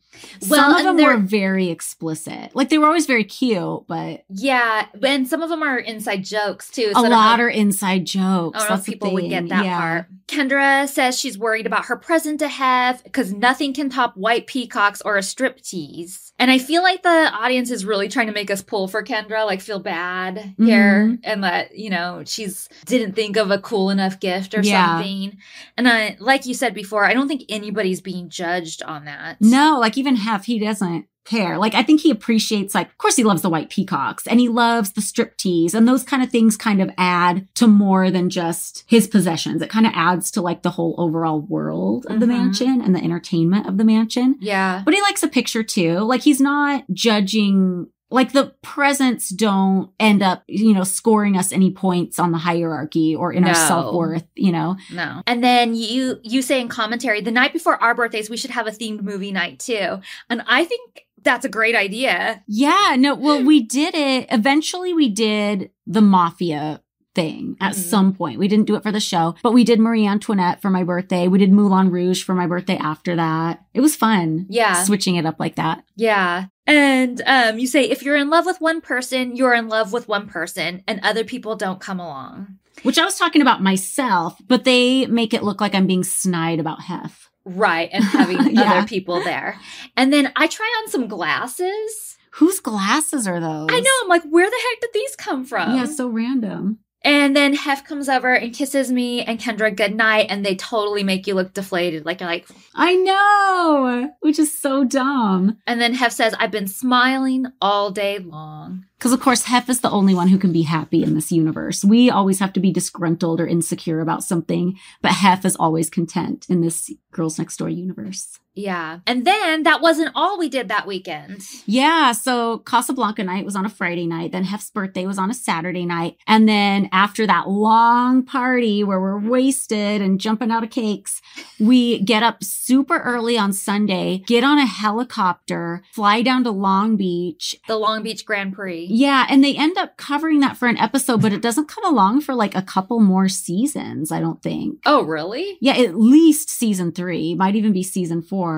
Well, 0.49 0.61
some 0.75 0.77
of 0.87 0.97
them 0.97 1.05
were 1.07 1.17
very 1.19 1.69
explicit. 1.69 2.55
Like 2.55 2.69
they 2.71 2.79
were 2.79 2.87
always 2.87 3.07
very 3.07 3.25
cute, 3.25 3.85
but 3.87 4.25
Yeah, 4.29 4.87
and 5.03 5.29
some 5.29 5.43
of 5.43 5.51
them 5.51 5.63
are 5.63 5.79
inside 5.79 6.25
jokes 6.25 6.71
too. 6.71 6.91
a 6.91 6.95
so 6.95 7.03
don't 7.03 7.11
lot 7.11 7.39
know- 7.39 7.45
are 7.45 7.49
inside 7.51 8.07
jokes. 8.07 8.57
I 8.57 8.59
don't 8.61 8.71
know 8.71 8.77
That's 8.77 8.89
if 8.89 8.95
people 8.95 9.13
would 9.13 9.29
get 9.29 9.49
that 9.49 9.65
Yeah. 9.65 9.79
part. 9.79 10.07
Kendra 10.27 10.89
says 10.89 11.19
she's 11.19 11.37
worried 11.37 11.67
about 11.67 11.87
her 11.87 11.97
present 11.97 12.39
to 12.41 12.49
have 12.49 13.03
because 13.05 13.33
nothing 13.33 13.75
can 13.75 13.91
top 13.91 14.17
white 14.17 14.47
peacocks 14.47 15.03
or 15.03 15.17
a 15.17 15.23
strip 15.23 15.61
tease. 15.61 16.30
And 16.41 16.51
I 16.51 16.59
feel 16.59 16.83
like 16.83 17.03
the 17.03 17.31
audience 17.33 17.71
is 17.71 17.85
really 17.85 18.09
trying 18.09 18.27
to 18.27 18.33
make 18.33 18.51
us 18.51 18.63
pull 18.63 18.89
for 18.89 19.05
Kendra, 19.05 19.47
like 19.47 19.61
feel 19.61 19.79
bad 19.79 20.55
here, 20.57 21.05
Mm-hmm. 21.05 21.15
and 21.23 21.45
that 21.45 21.77
you 21.79 21.91
know 21.91 22.23
she's 22.27 22.69
didn't 22.87 23.15
think 23.15 23.37
of 23.37 23.51
a 23.53 23.59
cool 23.59 23.91
enough 23.91 24.19
gift 24.19 24.55
or 24.55 24.63
Yeah. 24.63 24.97
something. 24.97 25.39
And 25.77 25.87
I, 25.87 26.17
like 26.19 26.47
you 26.47 26.55
said 26.55 26.75
before, 26.75 27.05
I 27.05 27.13
don't 27.15 27.29
think 27.29 27.45
anybody's 27.49 28.01
being 28.01 28.29
judged 28.31 28.83
on 28.83 29.05
that. 29.05 29.37
No, 29.41 29.79
like 29.79 29.97
even 29.99 30.17
Hef, 30.17 30.47
he 30.47 30.59
doesn't 30.59 31.07
care. 31.25 31.59
Like 31.59 31.75
I 31.75 31.83
think 31.83 32.01
he 32.01 32.11
appreciates 32.11 32.75
like 32.75 32.89
of 32.89 32.99
course 32.99 33.17
he 33.17 33.25
loves 33.25 33.43
the 33.43 33.51
white 33.51 33.71
peacocks 33.71 34.27
and 34.27 34.41
he 34.41 34.49
loves 34.49 34.93
the 34.93 35.03
strip 35.03 35.37
tease 35.37 35.75
and 35.75 35.87
those 35.87 36.03
kind 36.03 36.23
of 36.23 36.31
things 36.31 36.57
kind 36.57 36.81
of 36.81 36.91
add 36.99 37.47
to 37.57 37.67
more 37.67 38.11
than 38.11 38.31
just 38.31 38.85
his 38.89 39.07
possessions. 39.07 39.63
It 39.63 39.71
kind 39.71 39.87
of 39.87 39.93
adds 39.95 40.31
to 40.33 40.41
like 40.41 40.63
the 40.63 40.71
whole 40.71 40.95
overall 40.99 41.41
world 41.41 42.07
of 42.09 42.21
the 42.21 42.27
Mhm. 42.27 42.31
mansion 42.31 42.81
and 42.81 42.95
the 42.95 43.03
entertainment 43.05 43.67
of 43.67 43.77
the 43.79 43.85
mansion. 43.85 44.37
Yeah. 44.41 44.83
But 44.85 44.95
he 44.95 45.03
likes 45.03 45.23
a 45.23 45.29
picture 45.29 45.63
too. 45.63 45.99
Like 46.01 46.23
he's 46.23 46.41
not 46.41 46.85
judging 46.93 47.89
like 48.13 48.33
the 48.33 48.53
presents 48.63 49.29
don't 49.29 49.91
end 50.01 50.21
up, 50.21 50.43
you 50.49 50.73
know, 50.75 50.83
scoring 50.83 51.37
us 51.37 51.53
any 51.53 51.71
points 51.71 52.19
on 52.19 52.33
the 52.33 52.39
hierarchy 52.39 53.15
or 53.15 53.33
in 53.33 53.45
our 53.45 53.55
self-worth, 53.55 54.25
you 54.35 54.51
know. 54.51 54.77
No. 54.93 55.23
And 55.29 55.45
then 55.45 55.77
you 55.77 56.19
you 56.25 56.43
say 56.43 56.61
in 56.61 56.67
commentary, 56.67 57.21
the 57.21 57.31
night 57.31 57.53
before 57.53 57.81
our 57.81 57.95
birthdays, 57.95 58.29
we 58.29 58.37
should 58.37 58.51
have 58.51 58.67
a 58.67 58.73
themed 58.73 59.03
movie 59.03 59.31
night 59.31 59.61
too. 59.61 60.01
And 60.29 60.43
I 60.49 60.65
think 60.65 61.05
that's 61.23 61.45
a 61.45 61.49
great 61.49 61.75
idea. 61.75 62.43
Yeah, 62.47 62.97
no, 62.99 63.15
well, 63.15 63.43
we 63.43 63.63
did 63.63 63.95
it. 63.95 64.27
Eventually, 64.31 64.93
we 64.95 65.09
did 65.09 65.71
the 65.87 66.01
mafia 66.01 66.83
thing 67.15 67.57
at 67.61 67.73
Mhm. 67.73 67.77
some 67.77 68.13
point. 68.15 68.39
We 68.39 68.47
didn't 68.47 68.67
do 68.67 68.77
it 68.77 68.85
for 68.85 68.93
the 68.93 69.01
show, 69.01 69.35
but 69.43 69.53
we 69.53 69.65
did 69.65 69.81
Marie 69.81 70.07
Antoinette 70.07 70.63
for 70.63 70.71
my 70.71 70.85
birthday. 70.85 71.27
We 71.27 71.39
did 71.41 71.51
Moulin 71.53 71.91
Rouge 71.91 72.23
for 72.23 72.35
my 72.35 72.47
birthday 72.47 72.77
after 72.77 73.17
that. 73.17 73.65
It 73.75 73.81
was 73.81 73.97
fun. 73.97 74.47
Yeah. 74.49 74.85
Switching 74.85 75.17
it 75.17 75.27
up 75.27 75.41
like 75.41 75.57
that. 75.57 75.83
Yeah. 75.97 76.45
And 76.69 77.21
um, 77.27 77.59
you 77.59 77.67
say 77.67 77.83
if 77.83 78.05
you're 78.05 78.15
in 78.17 78.31
love 78.31 78.47
with 78.47 78.61
one 78.61 78.81
person, 78.81 79.35
you're 79.35 79.55
in 79.55 79.69
love 79.69 79.93
with 79.93 80.07
one 80.07 80.29
person, 80.29 80.85
and 80.87 81.01
other 81.03 81.25
people 81.25 81.57
don't 81.57 81.81
come 81.81 81.99
along. 81.99 82.59
Which 82.85 82.97
I 82.99 83.05
was 83.05 83.19
talking 83.19 83.43
about 83.43 83.61
myself, 83.61 84.39
but 84.47 84.63
they 84.65 85.07
make 85.07 85.35
it 85.35 85.43
look 85.43 85.61
like 85.61 85.75
I'm 85.75 85.89
being 85.89 86.05
snide 86.05 86.61
about 86.61 86.83
Hef. 86.83 87.29
Right. 87.57 87.89
And 87.93 88.05
having 88.19 88.55
Yeah. 88.57 88.63
other 88.79 88.87
people 88.87 89.23
there. 89.23 89.59
And 89.97 90.13
then 90.13 90.33
I 90.37 90.47
try 90.47 90.67
on 90.83 90.91
some 90.91 91.09
glasses. 91.09 92.17
Whose 92.35 92.61
glasses 92.61 93.27
are 93.27 93.41
those? 93.41 93.69
I 93.71 93.81
know. 93.81 93.91
I'm 94.03 94.09
like, 94.09 94.23
where 94.25 94.49
the 94.49 94.57
heck 94.71 94.81
did 94.81 94.91
these 94.95 95.17
come 95.17 95.45
from? 95.45 95.75
yeah, 95.77 95.85
so 95.87 96.09
random. 96.09 96.79
And 97.03 97.35
then 97.35 97.55
Hef 97.55 97.87
comes 97.87 98.09
over 98.09 98.35
and 98.35 98.55
kisses 98.55 98.93
me 98.93 99.23
and 99.23 99.41
Kendra 99.41 99.75
goodnight, 99.75 100.27
and 100.29 100.45
they 100.45 100.55
totally 100.55 101.03
make 101.03 101.27
you 101.27 101.35
look 101.35 101.55
deflated. 101.55 102.05
Like, 102.05 102.21
you're 102.21 102.29
like, 102.29 102.47
I 102.75 102.95
know, 102.95 104.11
which 104.21 104.39
is 104.39 104.57
so 104.57 104.85
dumb. 104.85 105.59
and 105.67 105.81
then 105.81 105.95
Hef 105.95 106.13
says, 106.13 106.35
I've 106.39 106.51
been 106.51 106.69
smiling 106.69 107.47
all 107.61 107.91
day 107.91 108.19
long. 108.19 108.85
Because, 108.99 109.13
of 109.13 109.21
course, 109.21 109.45
Hef 109.45 109.71
is 109.71 109.81
the 109.81 109.91
only 109.91 110.15
one 110.15 110.29
who 110.29 110.37
can 110.37 110.53
be 110.53 110.63
happy 110.63 111.03
in 111.03 111.15
this 111.15 111.33
universe. 111.33 111.83
We 111.83 112.11
always 112.11 112.39
have 112.39 112.53
to 112.53 112.61
be 112.61 112.71
disgruntled 112.71 113.41
or 113.41 113.47
insecure 113.47 114.01
about 114.01 114.23
something, 114.23 114.79
but 115.01 115.13
Hef 115.13 115.47
is 115.47 115.57
always 115.57 115.89
content 115.89 116.45
in 116.51 116.61
this 116.61 116.91
Girls 117.13 117.39
Next 117.39 117.57
Door 117.57 117.71
universe. 117.71 118.39
Yeah. 118.61 119.01
And 119.07 119.27
then 119.27 119.63
that 119.63 119.81
wasn't 119.81 120.13
all 120.15 120.39
we 120.39 120.49
did 120.49 120.69
that 120.69 120.87
weekend. 120.87 121.43
Yeah, 121.67 122.13
so 122.13 122.59
Casablanca 122.59 123.25
night 123.25 123.45
was 123.45 123.57
on 123.57 123.65
a 123.65 123.71
Friday 123.71 124.07
night, 124.07 124.33
then 124.33 124.45
Hef's 124.45 124.71
birthday 124.71 125.07
was 125.07 125.19
on 125.19 125.31
a 125.31 125.35
Saturday 125.35 125.87
night. 125.87 126.17
And 126.27 126.49
then 126.49 126.89
after 126.93 127.27
that 127.27 127.49
long 127.49 128.23
party 128.25 128.85
where 128.85 129.01
we're 129.01 129.19
wasted 129.19 130.03
and 130.03 130.21
jumping 130.21 130.51
out 130.51 130.65
of 130.65 130.71
cakes, 130.71 131.23
we 131.59 132.01
get 132.01 132.23
up 132.23 132.45
super 132.45 132.99
early 132.99 133.39
on 133.39 133.53
Sunday, 133.53 134.23
get 134.27 134.45
on 134.45 134.59
a 134.59 134.67
helicopter, 134.67 135.83
fly 135.93 136.23
down 136.23 136.45
to 136.45 136.51
Long 136.51 136.97
Beach, 136.97 137.57
The 137.67 137.77
Long 137.77 138.03
Beach 138.03 138.25
Grand 138.25 138.53
Prix. 138.55 138.87
Yeah, 138.91 139.27
and 139.31 139.43
they 139.43 139.57
end 139.57 139.79
up 139.79 139.97
covering 139.97 140.41
that 140.41 140.57
for 140.57 140.69
an 140.69 140.77
episode, 140.77 141.23
but 141.23 141.33
it 141.33 141.43
doesn't 141.43 141.69
come 141.69 141.85
along 141.85 142.21
for 142.21 142.35
like 142.35 142.55
a 142.55 142.63
couple 142.63 143.01
more 143.01 143.29
seasons, 143.29 144.13
I 144.13 144.21
don't 144.21 144.43
think. 144.43 144.81
Oh, 144.85 145.03
really? 145.03 145.57
Yeah, 145.61 145.77
at 145.77 145.97
least 145.99 146.51
season 146.51 146.93
three, 146.93 147.35
might 147.35 147.57
even 147.57 147.73
be 147.73 147.83
season 147.83 148.23
four. 148.23 148.50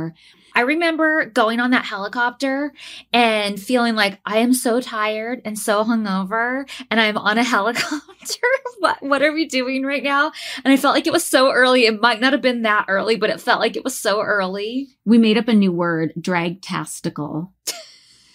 I 0.55 0.61
remember 0.62 1.26
going 1.26 1.61
on 1.61 1.70
that 1.70 1.84
helicopter 1.84 2.72
and 3.12 3.59
feeling 3.61 3.95
like 3.95 4.20
I 4.26 4.38
am 4.38 4.53
so 4.53 4.80
tired 4.80 5.40
and 5.45 5.59
so 5.59 5.84
hungover 5.84 6.68
and 6.90 7.01
I'm 7.01 7.16
on 7.16 7.38
a 7.38 7.43
helicopter. 7.55 8.47
what 8.78 9.03
what 9.03 9.22
are 9.22 9.32
we 9.32 9.47
doing 9.47 9.84
right 9.84 10.03
now? 10.03 10.32
And 10.64 10.72
I 10.72 10.76
felt 10.76 10.95
like 10.95 11.07
it 11.07 11.12
was 11.12 11.24
so 11.24 11.51
early. 11.53 11.86
It 11.86 12.01
might 12.01 12.20
not 12.20 12.32
have 12.32 12.43
been 12.43 12.62
that 12.62 12.86
early, 12.88 13.16
but 13.16 13.30
it 13.30 13.40
felt 13.40 13.61
like 13.61 13.76
it 13.76 13.84
was 13.84 13.97
so 13.97 14.20
early. 14.20 14.88
We 15.05 15.18
made 15.18 15.38
up 15.38 15.49
a 15.49 15.55
new 15.55 15.72
word, 15.72 16.12
dragtastical. 16.20 17.53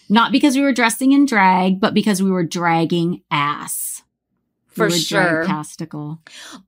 Not 0.10 0.32
because 0.32 0.55
we 0.55 0.62
were 0.62 0.74
dressing 0.74 1.12
in 1.12 1.26
drag, 1.26 1.82
but 1.82 1.93
because 1.93 2.24
we 2.24 2.32
were 2.32 2.45
dragging 2.45 3.24
ass. 3.30 4.03
For 4.78 4.89
sure. 4.89 5.43
Dragtastical. 5.45 6.19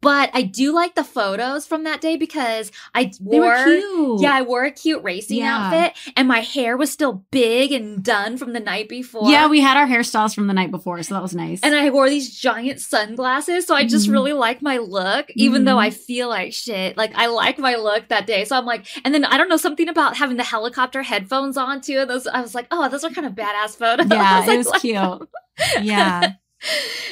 But 0.01 0.30
I 0.34 0.41
do 0.43 0.74
like 0.74 0.95
the 0.95 1.03
photos 1.03 1.66
from 1.66 1.84
that 1.84 2.01
day 2.01 2.18
because 2.18 2.72
I 2.93 3.05
They 3.05 3.39
wore 3.39 3.45
were 3.47 3.64
cute. 3.66 4.22
Yeah, 4.22 4.34
I 4.34 4.41
wore 4.41 4.64
a 4.66 4.72
cute 4.72 5.03
racing 5.03 5.38
Yeah. 5.38 5.57
outfit 5.72 6.14
and 6.18 6.28
my 6.28 6.39
hair 6.39 6.76
was 6.78 6.91
still 6.91 7.24
big 7.32 7.72
and 7.72 8.03
done 8.03 8.38
from 8.38 8.53
the 8.53 8.60
night 8.60 8.89
before. 8.89 9.30
Yeah, 9.30 9.47
we 9.47 9.62
had 9.62 9.78
our 9.78 9.88
hairstyles 9.88 10.34
from 10.36 10.47
the 10.47 10.53
night 10.53 10.72
before, 10.72 11.01
so 11.03 11.14
that 11.16 11.22
was 11.24 11.36
nice. 11.36 11.60
And 11.64 11.76
I 11.76 11.89
wore 11.89 12.10
these 12.10 12.38
giant 12.38 12.80
sunglasses. 12.82 13.66
So 13.68 13.76
I 13.76 13.86
just 13.86 14.07
Mhm. 14.07 14.12
really 14.14 14.34
like 14.34 14.62
my 14.62 14.78
look, 14.78 15.28
even 15.36 15.66
though 15.66 15.76
Mhm. 15.78 15.84
I 15.84 15.89
feel 15.91 16.28
like 16.30 16.53
shit. 16.53 16.97
Like 16.97 17.12
I 17.16 17.28
like 17.28 17.57
my 17.60 17.76
look 17.76 18.07
that 18.10 18.26
day. 18.28 18.45
So 18.45 18.57
I'm 18.57 18.66
like, 18.66 18.86
and 19.05 19.14
then 19.14 19.26
I 19.26 19.38
don't 19.38 19.49
know, 19.49 19.57
something 19.57 19.88
about 19.88 20.18
having 20.18 20.38
the 20.38 20.43
helicopter 20.43 21.03
headphones 21.03 21.57
on 21.57 21.82
too. 21.82 22.05
Those 22.05 22.28
I 22.28 22.41
was 22.41 22.55
like, 22.55 22.68
oh, 22.72 22.89
those 22.89 23.03
are 23.03 23.10
kind 23.10 23.28
of 23.28 23.34
badass 23.34 23.78
photos. 23.78 24.07
yeah, 24.12 24.45
it 24.49 24.57
was 24.57 24.68
like 24.68 24.82
cute. 24.82 25.30
Yeah. 25.82 26.34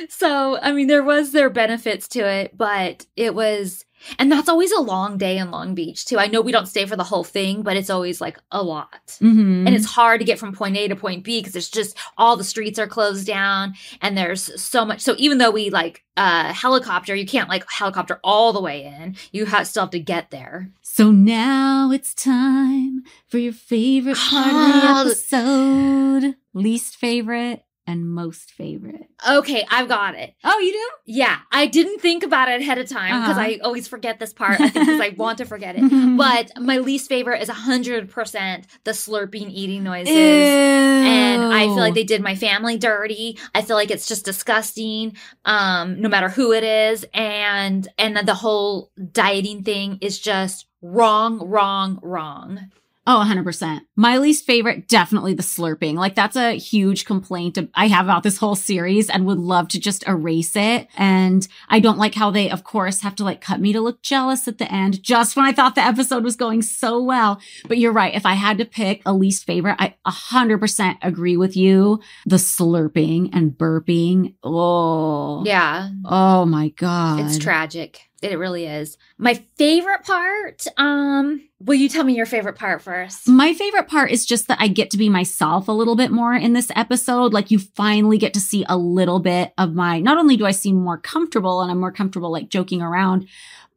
So 0.10 0.58
I 0.62 0.72
mean, 0.72 0.88
there 0.88 1.04
was 1.04 1.32
their 1.32 1.50
benefits 1.50 2.08
to 2.10 2.20
it, 2.20 2.58
but 2.58 3.06
it 3.16 3.34
was 3.36 3.84
and 4.20 4.32
that's 4.32 4.48
always 4.48 4.72
a 4.72 4.80
long 4.80 5.18
day 5.18 5.40
in 5.40 5.50
Long 5.50 5.74
Beach 5.74 6.06
too. 6.06 6.20
I 6.20 6.28
know 6.28 6.40
we 6.40 6.52
don't 6.52 6.68
stay 6.68 6.86
for 6.86 6.96
the 6.96 7.04
whole 7.04 7.24
thing, 7.24 7.64
but 7.64 7.76
it's 7.76 7.90
always 7.90 8.22
like 8.22 8.38
a 8.52 8.62
lot. 8.62 9.18
hmm 9.20 9.66
And 9.66 9.76
it's 9.76 9.88
hard 9.88 10.20
to 10.20 10.26
get 10.26 10.38
from 10.38 10.54
point 10.54 10.78
A 10.78 10.88
to 10.88 10.96
point 10.96 11.24
B 11.24 11.40
because 11.40 11.56
it's 11.56 11.70
just 11.70 11.98
all 12.16 12.38
the 12.38 12.44
streets 12.44 12.78
are 12.78 12.86
closed 12.88 13.26
down 13.26 13.74
and 14.00 14.16
there's 14.16 14.62
so 14.62 14.86
much. 14.86 15.02
So 15.02 15.16
even 15.18 15.40
though 15.40 15.50
we 15.50 15.72
like 15.72 16.04
uh 16.16 16.54
helicopter, 16.54 17.16
you 17.16 17.26
can't 17.26 17.50
like 17.50 17.66
helicopter 17.70 18.20
all 18.24 18.54
the 18.54 18.62
way 18.62 18.86
in. 18.86 19.16
You 19.32 19.46
have, 19.48 19.66
still 19.68 19.84
have 19.84 19.90
to 19.92 20.00
get 20.00 20.30
there. 20.30 20.70
So 20.84 21.10
now 21.12 21.90
it's 21.92 22.14
time 22.14 23.02
for 23.28 23.40
your 23.40 23.54
favorite 23.54 24.18
part 24.18 24.48
of 24.48 24.54
Ah. 24.56 25.04
the 25.04 25.10
episode. 25.10 26.36
Least 26.54 26.96
favorite 26.98 27.64
and 27.88 28.08
most 28.10 28.52
favorite. 28.52 29.08
Okay, 29.28 29.66
I've 29.72 29.88
got 29.88 30.14
it. 30.16 30.34
Oh, 30.44 30.60
you 30.60 30.74
do? 30.74 30.90
Yeah, 31.06 31.38
I 31.52 31.66
didn't 31.68 32.00
think 32.02 32.22
about 32.24 32.50
it 32.50 32.60
ahead 32.62 32.78
of 32.78 32.88
time 32.90 33.22
because 33.22 33.38
Uh-huh. 33.38 33.48
I 33.48 33.60
always 33.64 33.88
forget 33.88 34.20
this 34.20 34.34
part. 34.34 34.60
Because 34.60 35.00
I 35.00 35.16
want 35.18 35.38
to 35.40 35.46
forget 35.46 35.76
it. 35.78 35.84
But 36.18 36.52
my 36.60 36.78
least 36.80 37.08
favorite 37.10 37.42
is 37.42 37.50
100% 37.50 38.66
the 38.84 38.92
slurping 38.92 39.50
eating 39.52 39.84
noises. 39.84 40.12
and 40.14 41.44
I 41.54 41.66
feel 41.68 41.78
like 41.78 41.94
they 41.94 42.04
did 42.04 42.22
my 42.22 42.36
family 42.36 42.78
dirty. 42.78 43.38
I 43.56 43.62
feel 43.62 43.76
like 43.78 43.92
it's 43.92 44.08
just 44.08 44.26
disgusting, 44.26 45.16
um, 45.46 46.02
no 46.02 46.10
matter 46.10 46.28
who 46.30 46.52
it 46.52 46.64
is, 46.64 47.06
and 47.14 47.88
and 47.98 48.18
the 48.28 48.34
whole 48.34 48.92
dieting 49.12 49.64
thing 49.64 49.98
is 50.02 50.20
just 50.20 50.66
wrong, 50.82 51.40
wrong, 51.48 52.00
wrong. 52.02 52.70
Oh, 53.10 53.24
100%. 53.26 53.80
My 53.96 54.18
least 54.18 54.46
favorite, 54.46 54.90
definitely 54.90 55.34
the 55.34 55.42
slurping. 55.42 55.96
Like, 55.96 56.14
that's 56.14 56.36
a 56.36 56.58
huge 56.58 57.06
complaint 57.06 57.58
I 57.74 57.88
have 57.88 58.06
about 58.06 58.24
this 58.24 58.38
whole 58.38 58.56
series 58.56 59.10
and 59.10 59.26
would 59.26 59.38
love 59.40 59.70
to 59.70 59.80
just 59.80 60.06
erase 60.06 60.58
it. 60.58 60.90
And 60.98 61.48
I 61.70 61.80
don't 61.80 61.98
like 61.98 62.16
how 62.16 62.32
they, 62.32 62.52
of 62.52 62.66
course, 62.66 63.00
have 63.02 63.16
to 63.16 63.24
like 63.24 63.40
cut 63.40 63.62
me 63.62 63.72
to 63.72 63.80
look 63.80 64.02
jealous 64.02 64.46
at 64.46 64.58
the 64.58 64.70
end, 64.70 65.02
just 65.02 65.38
when 65.38 65.46
I 65.46 65.54
thought 65.54 65.76
the 65.76 65.82
episode 65.86 66.26
was 66.26 66.36
going 66.36 66.62
so 66.62 67.02
well. 67.02 67.40
But 67.66 67.78
you're 67.78 67.94
right. 67.94 68.14
If 68.14 68.26
I 68.26 68.34
had 68.34 68.58
to 68.58 68.66
pick 68.66 69.02
a 69.06 69.14
least 69.14 69.46
favorite, 69.46 69.78
I 69.80 69.96
100% 70.06 70.98
agree 71.02 71.38
with 71.38 71.56
you. 71.56 72.02
The 72.26 72.36
slurping 72.36 73.30
and 73.32 73.52
burping. 73.52 74.36
Oh. 74.44 75.46
Yeah. 75.46 75.92
Oh 76.04 76.46
my 76.46 76.70
God. 76.70 77.22
It's 77.22 77.38
tragic. 77.38 78.02
It 78.22 78.38
really 78.38 78.66
is. 78.66 78.98
My 79.18 79.36
favorite 79.58 80.04
part, 80.04 80.66
um, 80.76 81.47
will 81.60 81.76
you 81.76 81.90
tell 81.90 82.04
me 82.04 82.16
your 82.16 82.26
favorite 82.26 82.56
part 82.56 82.82
first? 82.82 83.28
My 83.28 83.54
favorite 83.54 83.88
part 83.88 84.12
is 84.12 84.26
just 84.26 84.48
that 84.48 84.60
I 84.62 84.68
get 84.68 84.92
to 84.92 84.98
be 84.98 85.10
myself 85.10 85.68
a 85.68 85.72
little 85.72 85.96
bit 85.96 86.12
more 86.12 86.34
in 86.34 86.54
this 86.54 86.72
episode. 86.76 87.34
Like 87.34 87.52
you 87.52 87.60
finally 87.60 88.18
get 88.18 88.34
to 88.36 88.40
see 88.40 88.66
a 88.70 88.78
little 88.78 89.20
bit 89.20 89.54
of 89.58 89.74
my, 89.74 90.00
not 90.00 90.18
only 90.18 90.38
do 90.38 90.46
I 90.46 90.52
seem 90.52 90.76
more 90.76 90.98
comfortable 90.98 91.62
and 91.62 91.72
I'm 91.72 91.80
more 91.80 91.92
comfortable 91.92 92.32
like 92.32 92.50
joking 92.50 92.82
around, 92.82 93.28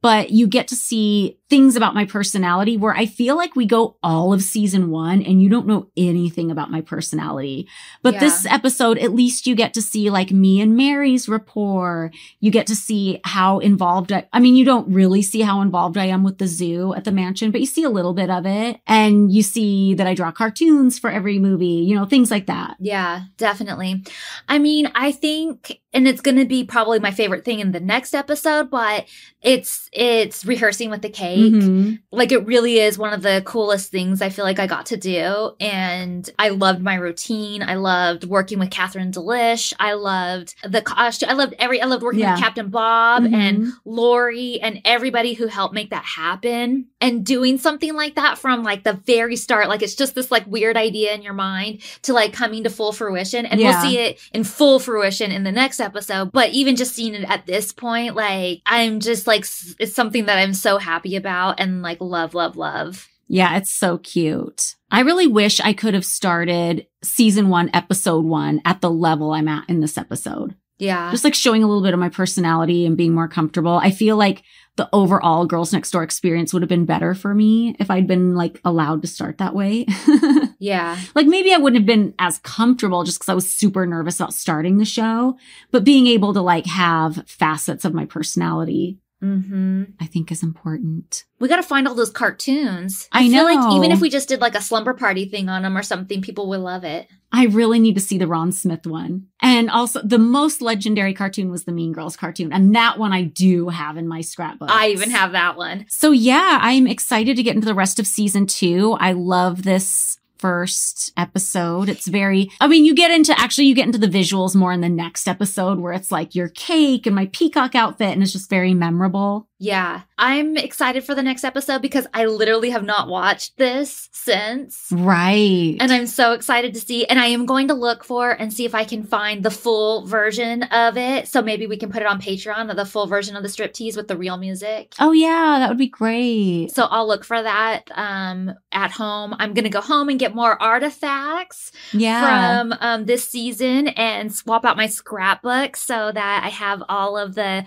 but 0.03 0.31
you 0.31 0.47
get 0.47 0.69
to 0.69 0.77
see 0.77 1.39
things 1.51 1.75
about 1.77 1.95
my 1.95 2.05
personality 2.05 2.77
where 2.77 2.95
I 2.95 3.05
feel 3.07 3.37
like 3.37 3.57
we 3.57 3.67
go 3.67 3.97
all 4.03 4.33
of 4.33 4.41
season 4.43 4.91
one 4.91 5.21
and 5.21 5.43
you 5.43 5.49
don't 5.49 5.67
know 5.67 5.89
anything 5.97 6.51
about 6.51 6.71
my 6.71 6.81
personality. 6.81 7.69
But 8.03 8.15
Yeah. 8.15 8.21
this 8.21 8.47
episode, 8.47 8.99
at 8.99 9.13
least 9.13 9.47
you 9.49 9.57
get 9.57 9.75
to 9.75 9.83
see 9.83 10.09
like 10.11 10.31
me 10.31 10.61
and 10.61 10.77
Mary's 10.77 11.29
rapport. 11.29 12.13
You 12.39 12.53
get 12.53 12.69
to 12.69 12.77
see 12.77 13.21
how 13.25 13.59
involved 13.59 14.13
I, 14.13 14.29
I 14.33 14.39
mean, 14.39 14.55
you 14.55 14.65
don't 14.65 14.89
really 14.93 15.23
see 15.23 15.41
how 15.41 15.61
involved 15.61 15.99
I 15.99 16.07
am 16.07 16.23
with 16.23 16.39
the 16.39 16.47
zoo 16.47 16.95
at 16.95 17.05
the 17.05 17.13
mansion, 17.13 17.51
but 17.51 17.61
you 17.61 17.67
see 17.67 17.83
a 17.83 17.91
little 17.91 18.15
bit 18.15 18.31
of 18.31 18.47
it 18.47 18.81
and 18.87 19.33
you 19.33 19.43
see 19.43 19.95
that 19.95 20.07
I 20.07 20.15
draw 20.15 20.31
cartoons 20.31 20.99
for 21.01 21.11
every 21.11 21.41
movie, 21.41 21.67
you 21.67 21.97
know, 21.97 22.07
things 22.07 22.31
like 22.31 22.47
that. 22.47 22.77
Yeah, 22.79 23.23
definitely. 23.37 24.05
I 24.49 24.59
mean, 24.61 24.91
I 24.95 25.11
think 25.11 25.81
and 25.93 26.07
it's 26.07 26.21
going 26.21 26.37
to 26.37 26.45
be 26.45 26.63
probably 26.63 27.01
my 27.01 27.11
favorite 27.11 27.45
thing 27.45 27.59
in 27.59 27.73
the 27.73 27.81
next 27.81 28.15
episode, 28.15 28.71
but 28.71 29.07
it's 29.43 29.89
it's 29.93 30.45
rehearsing 30.45 30.89
with 30.89 31.03
the 31.03 31.09
cake. 31.09 31.40
Mhm. 31.41 31.99
Like 32.13 32.33
it 32.33 32.45
really 32.47 32.79
is 32.79 32.99
one 32.99 33.13
of 33.13 33.23
the 33.23 33.43
coolest 33.45 33.91
things 33.91 34.21
I 34.21 34.29
feel 34.31 34.45
like 34.45 34.59
I 34.59 34.67
got 34.67 34.87
to 34.87 34.97
do. 34.97 35.53
And 35.61 36.29
I 36.39 36.49
loved 36.51 36.81
my 36.83 36.95
routine. 36.95 37.63
I 37.63 37.75
loved 37.77 38.25
working 38.25 38.59
with 38.59 38.71
Catherine 38.71 39.11
D'Lish. 39.11 39.73
I 39.79 39.93
loved 39.93 40.55
the 40.65 40.83
costume. 40.83 41.29
I 41.31 41.35
loved 41.35 41.55
every, 41.59 41.81
I 41.81 41.87
loved 41.87 42.03
working 42.03 42.21
Yeah. 42.21 42.33
with 42.35 42.43
Captain 42.43 42.69
Bob 42.69 43.25
and 43.25 43.59
Mhm. 43.59 43.73
Lori 43.85 44.61
and 44.61 44.81
everybody 44.85 45.35
who 45.35 45.47
helped 45.47 45.75
make 45.75 45.91
that 45.91 46.05
happen. 46.05 46.87
And 47.01 47.25
doing 47.25 47.59
something 47.59 47.95
like 47.95 48.17
that 48.17 48.39
from 48.39 48.63
like 48.63 48.85
the 48.85 48.93
very 49.07 49.37
start, 49.37 49.69
like 49.69 49.83
it's 49.83 49.95
just 49.95 50.15
this 50.15 50.31
like 50.31 50.45
weird 50.47 50.77
idea 50.77 51.15
in 51.15 51.23
your 51.23 51.33
mind 51.33 51.81
to 52.03 52.13
like 52.13 52.33
coming 52.33 52.65
to 52.65 52.71
full 52.71 52.93
fruition. 52.93 53.47
And 53.47 53.61
Yeah. 53.61 53.71
we'll 53.81 53.91
see 53.91 53.99
it 53.99 54.19
in 54.35 54.45
full 54.45 54.79
fruition 54.81 55.31
in 55.31 55.45
the 55.45 55.53
next 55.53 55.81
episode. 55.81 56.33
But 56.33 56.51
even 56.51 56.77
just 56.77 56.95
seeing 56.95 57.15
it 57.15 57.25
at 57.31 57.47
this 57.47 57.73
point, 57.73 58.17
like 58.17 58.61
I'm 58.67 59.01
just 59.01 59.27
like, 59.27 59.45
it's 59.79 59.95
something 59.95 60.27
that 60.27 60.39
I'm 60.39 60.55
so 60.55 60.79
happy 60.79 61.17
about 61.17 61.30
and 61.31 61.83
like 61.83 61.99
love, 62.01 62.35
love, 62.35 62.57
love. 62.57 63.09
Yeah, 63.29 63.57
it's 63.57 63.71
so 63.71 63.99
cute. 63.99 64.75
I 64.91 65.01
really 65.01 65.29
wish 65.29 65.61
I 65.61 65.73
could 65.73 65.95
have 65.95 66.05
started 66.05 66.87
season 67.03 67.49
one, 67.49 67.71
episode 67.73 68.25
one 68.25 68.61
at 68.65 68.81
the 68.81 68.91
level 68.91 69.33
I'm 69.33 69.47
at 69.47 69.69
in 69.69 69.81
this 69.81 69.97
episode. 69.97 70.57
Yeah. 70.81 71.11
Just 71.11 71.25
like 71.25 71.35
showing 71.35 71.63
a 71.63 71.67
little 71.67 71.83
bit 71.83 71.93
of 71.95 72.01
my 72.01 72.09
personality 72.09 72.87
and 72.87 72.97
being 72.97 73.15
more 73.15 73.29
comfortable. 73.29 73.77
I 73.77 73.91
feel 73.91 74.17
like 74.17 74.43
the 74.77 74.89
overall 74.93 75.45
Girls 75.45 75.73
Next 75.73 75.91
Door 75.91 76.05
experience 76.05 76.53
would 76.53 76.63
have 76.63 76.71
been 76.71 76.87
better 76.87 77.15
for 77.15 77.35
me 77.35 77.77
if 77.79 77.91
I'd 77.91 78.07
been 78.07 78.35
like 78.35 78.61
allowed 78.65 79.03
to 79.03 79.09
start 79.09 79.39
that 79.39 79.55
way. 79.55 79.87
yeah. 80.59 80.99
like 81.15 81.27
maybe 81.27 81.53
I 81.53 81.59
wouldn't 81.59 81.83
have 81.83 81.87
been 81.87 82.15
as 82.19 82.39
comfortable 82.39 83.05
just 83.05 83.19
because 83.19 83.29
I 83.29 83.35
was 83.35 83.51
super 83.51 83.87
nervous 83.87 84.19
about 84.19 84.33
starting 84.33 84.79
the 84.79 84.85
show, 84.87 85.37
but 85.71 85.85
being 85.85 86.07
able 86.07 86.33
to 86.33 86.41
like 86.41 86.67
have 86.67 87.29
facets 87.29 87.85
of 87.85 87.93
my 87.93 88.07
personality, 88.07 88.99
hmm 89.21 89.85
I 90.01 90.07
think 90.07 90.33
is 90.33 90.43
important. 90.43 91.25
We 91.39 91.49
got 91.49 91.57
to 91.57 91.63
find 91.63 91.87
all 91.87 91.95
those 91.95 92.11
cartoons. 92.11 93.09
I 93.13 93.29
feel 93.29 93.45
like 93.45 93.73
even 93.73 93.93
if 93.93 94.01
we 94.01 94.11
just 94.11 94.29
did 94.29 94.41
like 94.41 94.55
a 94.55 94.63
slumber 94.63 94.95
party 94.95 95.27
thing 95.27 95.49
on 95.49 95.63
them 95.63 95.77
or 95.77 95.83
something, 95.83 96.23
people 96.23 96.49
would 96.49 96.61
love 96.61 96.85
it. 96.85 97.09
I 97.33 97.47
really 97.47 97.79
need 97.79 97.95
to 97.95 98.01
see 98.01 98.19
the 98.19 98.27
Ron 98.27 98.51
Smith 98.51 98.87
one. 98.87 99.29
And 99.41 99.71
also 99.71 100.03
the 100.03 100.19
most 100.19 100.61
legendary 100.61 101.15
cartoon 101.15 101.51
was 101.51 101.65
the 101.65 101.73
Mean 101.73 101.93
Girls 101.93 102.17
cartoon. 102.17 102.53
And 102.53 102.75
that 102.75 102.99
one 102.99 103.13
I 103.13 103.23
do 103.23 103.69
have 103.69 103.97
in 103.97 104.09
my 104.09 104.21
scrapbook. 104.21 104.71
I 104.71 104.89
even 104.89 105.11
have 105.11 105.33
that 105.33 105.57
one. 105.57 105.87
So 105.89 106.11
yeah, 106.11 106.59
I'm 106.61 106.87
excited 106.87 107.37
to 107.37 107.43
get 107.43 107.55
into 107.55 107.67
the 107.67 107.75
rest 107.75 108.01
of 108.01 108.07
season 108.07 108.47
two. 108.47 108.97
I 108.99 109.13
love 109.13 109.63
this 109.63 110.20
first 110.41 111.13
episode. 111.17 111.89
It's 111.89 112.07
very, 112.07 112.51
I 112.61 112.67
mean, 112.67 112.85
you 112.85 112.95
get 112.95 113.11
into, 113.11 113.39
actually 113.39 113.67
you 113.67 113.75
get 113.75 113.87
into 113.87 113.99
the 113.99 114.07
visuals 114.09 114.57
more 114.57 114.73
in 114.73 114.81
the 114.81 114.89
next 114.89 115.29
episode 115.29 115.79
where 115.79 115.93
it's 115.93 116.11
like 116.11 116.35
your 116.35 116.49
cake 116.49 117.07
and 117.07 117.15
my 117.15 117.27
peacock 117.33 117.75
outfit 117.75 118.13
and 118.13 118.23
it's 118.23 118.33
just 118.33 118.49
very 118.49 118.75
memorable. 118.75 119.49
Yeah. 119.59 120.03
I'm 120.21 120.57
excited 120.59 121.03
for 121.03 121.15
the 121.15 121.23
next 121.23 121.45
episode 121.45 121.81
because 121.81 122.07
I 122.13 122.27
literally 122.27 122.71
have 122.71 122.85
not 122.85 123.09
watched 123.09 123.57
this 123.57 124.11
since. 124.13 124.87
Right. 124.93 125.77
And 125.81 125.91
I'm 125.91 126.07
so 126.07 126.33
excited 126.35 126.75
to 126.75 126.81
see. 126.81 127.07
And 127.07 127.19
I 127.19 127.27
am 127.27 127.47
going 127.47 127.69
to 127.69 127.75
look 127.75 128.05
for 128.05 128.31
and 128.31 128.53
see 128.53 128.67
if 128.67 128.75
I 128.75 128.85
can 128.85 129.03
find 129.03 129.43
the 129.43 129.51
full 129.51 130.07
version 130.07 130.63
of 130.65 130.99
it. 130.99 131.27
So 131.27 131.41
maybe 131.41 131.67
we 131.67 131.79
can 131.79 131.91
put 131.91 132.03
it 132.03 132.07
on 132.07 132.21
Patreon, 132.21 132.77
the 132.77 132.85
full 132.85 133.07
version 133.07 133.35
of 133.35 133.43
the 133.43 133.49
striptease 133.49 133.97
with 133.97 134.09
the 134.09 134.17
real 134.17 134.37
music. 134.37 134.95
oh 135.01 135.13
yeah, 135.13 135.57
that 135.59 135.69
would 135.71 135.79
be 135.79 135.89
great. 135.89 136.69
So 136.73 136.85
I'll 136.85 137.09
look 137.09 137.25
for 137.25 137.43
that 137.43 137.91
um, 137.95 138.53
at 138.73 138.91
home. 138.91 139.35
I'm 139.39 139.55
gonna 139.55 139.71
go 139.71 139.81
home 139.81 140.11
and 140.11 140.19
get 140.21 140.35
more 140.35 140.61
artifacts 140.63 141.73
Yeah. 141.93 142.61
from 142.61 142.75
um, 142.81 143.05
this 143.07 143.27
season 143.27 143.89
and 143.89 144.33
swap 144.35 144.67
out 144.67 144.77
my 144.77 144.87
scrapbook 144.87 145.77
so 145.77 146.13
that 146.13 146.43
I 146.45 146.49
have 146.51 146.83
all 146.91 147.17
of 147.17 147.35
the 147.35 147.65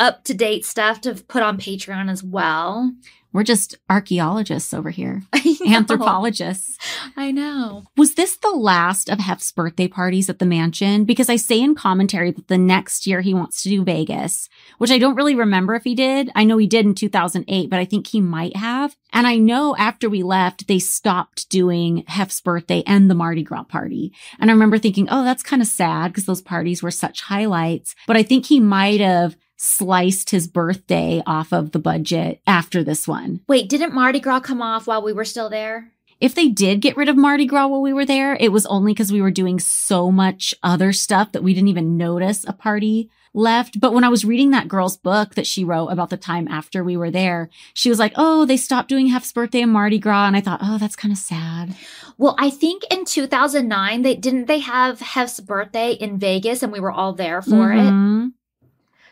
up 0.00 0.24
to 0.24 0.34
date 0.34 0.64
stuff 0.64 1.00
to 1.02 1.14
put 1.14 1.42
on 1.42 1.58
Patreon 1.58 2.10
as 2.10 2.24
well. 2.24 2.92
We're 3.32 3.44
just 3.44 3.76
archaeologists 3.88 4.74
over 4.74 4.90
here. 4.90 5.22
Anthropologists. 5.66 6.78
I 7.16 7.30
know. 7.30 7.84
Was 7.96 8.14
this 8.14 8.36
the 8.36 8.50
last 8.50 9.08
of 9.08 9.20
Hef's 9.20 9.52
birthday 9.52 9.86
parties 9.86 10.28
at 10.28 10.40
the 10.40 10.46
mansion? 10.46 11.04
Because 11.04 11.28
I 11.28 11.36
say 11.36 11.60
in 11.60 11.76
commentary 11.76 12.32
that 12.32 12.48
the 12.48 12.58
next 12.58 13.06
year 13.06 13.20
he 13.20 13.32
wants 13.32 13.62
to 13.62 13.68
do 13.68 13.84
Vegas, 13.84 14.48
which 14.78 14.90
I 14.90 14.98
don't 14.98 15.14
really 15.14 15.36
remember 15.36 15.76
if 15.76 15.84
he 15.84 15.94
did. 15.94 16.30
I 16.34 16.42
know 16.42 16.58
he 16.58 16.66
did 16.66 16.86
in 16.86 16.94
2008, 16.94 17.70
but 17.70 17.78
I 17.78 17.84
think 17.84 18.08
he 18.08 18.20
might 18.20 18.56
have. 18.56 18.96
And 19.12 19.28
I 19.28 19.36
know 19.36 19.76
after 19.76 20.10
we 20.10 20.24
left, 20.24 20.66
they 20.66 20.80
stopped 20.80 21.48
doing 21.50 22.02
Hef's 22.08 22.40
birthday 22.40 22.82
and 22.84 23.08
the 23.08 23.14
Mardi 23.14 23.44
Gras 23.44 23.62
party. 23.62 24.12
And 24.40 24.50
I 24.50 24.54
remember 24.54 24.78
thinking, 24.78 25.06
oh, 25.08 25.22
that's 25.22 25.44
kind 25.44 25.62
of 25.62 25.68
sad 25.68 26.08
because 26.08 26.26
those 26.26 26.42
parties 26.42 26.82
were 26.82 26.90
such 26.90 27.20
highlights. 27.20 27.94
But 28.08 28.16
I 28.16 28.24
think 28.24 28.46
he 28.46 28.58
might 28.58 29.00
have 29.00 29.36
sliced 29.60 30.30
his 30.30 30.48
birthday 30.48 31.22
off 31.26 31.52
of 31.52 31.72
the 31.72 31.78
budget 31.78 32.40
after 32.46 32.82
this 32.82 33.06
one. 33.06 33.40
Wait, 33.46 33.68
didn't 33.68 33.92
Mardi 33.92 34.18
Gras 34.18 34.40
come 34.40 34.62
off 34.62 34.86
while 34.86 35.02
we 35.02 35.12
were 35.12 35.24
still 35.24 35.50
there? 35.50 35.92
If 36.18 36.34
they 36.34 36.48
did 36.48 36.80
get 36.80 36.96
rid 36.96 37.10
of 37.10 37.16
Mardi 37.16 37.44
Gras 37.44 37.66
while 37.66 37.82
we 37.82 37.92
were 37.92 38.06
there, 38.06 38.36
it 38.40 38.52
was 38.52 38.64
only 38.66 38.92
because 38.92 39.12
we 39.12 39.20
were 39.20 39.30
doing 39.30 39.58
so 39.58 40.10
much 40.10 40.54
other 40.62 40.94
stuff 40.94 41.32
that 41.32 41.42
we 41.42 41.52
didn't 41.52 41.68
even 41.68 41.98
notice 41.98 42.44
a 42.48 42.54
party 42.54 43.10
left. 43.34 43.80
But 43.80 43.92
when 43.92 44.02
I 44.02 44.08
was 44.08 44.24
reading 44.24 44.50
that 44.50 44.68
girl's 44.68 44.96
book 44.96 45.34
that 45.34 45.46
she 45.46 45.62
wrote 45.62 45.88
about 45.88 46.08
the 46.08 46.16
time 46.16 46.48
after 46.48 46.82
we 46.82 46.96
were 46.96 47.10
there, 47.10 47.50
she 47.74 47.90
was 47.90 47.98
like, 47.98 48.12
Oh, 48.16 48.46
they 48.46 48.56
stopped 48.56 48.88
doing 48.88 49.08
Hef's 49.08 49.32
birthday 49.32 49.60
and 49.60 49.72
Mardi 49.72 49.98
Gras. 49.98 50.26
And 50.26 50.36
I 50.36 50.40
thought, 50.40 50.60
Oh, 50.62 50.78
that's 50.78 50.96
kind 50.96 51.12
of 51.12 51.18
sad. 51.18 51.76
Well, 52.16 52.34
I 52.38 52.48
think 52.48 52.82
in 52.90 53.04
2009 53.04 54.02
they 54.02 54.14
didn't 54.14 54.46
they 54.46 54.60
have 54.60 55.00
Hef's 55.00 55.40
birthday 55.40 55.92
in 55.92 56.18
Vegas 56.18 56.62
and 56.62 56.72
we 56.72 56.80
were 56.80 56.92
all 56.92 57.12
there 57.12 57.42
for 57.42 57.72
it. 57.72 57.76
Mm-hmm. 57.76 58.28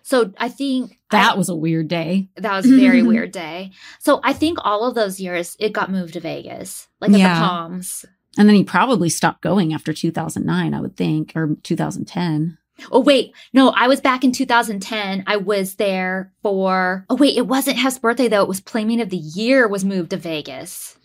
So 0.03 0.33
I 0.39 0.49
think 0.49 0.99
That 1.11 1.33
I- 1.35 1.37
was 1.37 1.49
a 1.49 1.55
weird 1.57 1.89
day. 1.89 2.29
that 2.37 2.55
was 2.57 2.71
a 2.71 2.77
very 2.77 3.03
weird 3.13 3.33
day. 3.33 3.73
So 3.99 4.21
I 4.25 4.33
think 4.33 4.59
all 4.63 4.87
of 4.87 4.95
those 4.95 5.21
years 5.21 5.57
it 5.59 5.73
got 5.73 5.91
moved 5.91 6.15
to 6.15 6.21
Vegas, 6.21 6.89
like 7.01 7.11
at 7.13 7.19
Yeah. 7.19 7.35
the 7.41 7.47
Palms. 7.47 8.05
And 8.37 8.49
then 8.49 8.55
he 8.57 8.63
probably 8.65 9.09
stopped 9.09 9.43
going 9.43 9.73
after 9.75 9.93
2009, 9.93 10.73
I 10.75 10.81
would 10.81 10.97
think, 10.97 11.33
or 11.35 11.57
2010. 11.63 12.59
Oh 12.93 13.01
wait, 13.01 13.33
no, 13.53 13.71
I 13.71 13.89
was 13.89 14.01
back 14.01 14.23
in 14.23 14.31
2010. 14.31 15.25
I 15.27 15.37
was 15.37 15.75
there 15.75 16.33
for. 16.43 17.05
Oh 17.11 17.17
wait, 17.17 17.37
it 17.37 17.49
wasn't 17.49 17.79
Hef's 17.79 17.99
birthday 17.99 18.29
though. 18.29 18.43
It 18.43 18.49
was 18.49 18.61
Playmate 18.61 19.01
of 19.01 19.11
the 19.11 19.17
Year 19.17 19.67
was 19.67 19.85
moved 19.85 20.11
to 20.11 20.17
Vegas. 20.17 20.97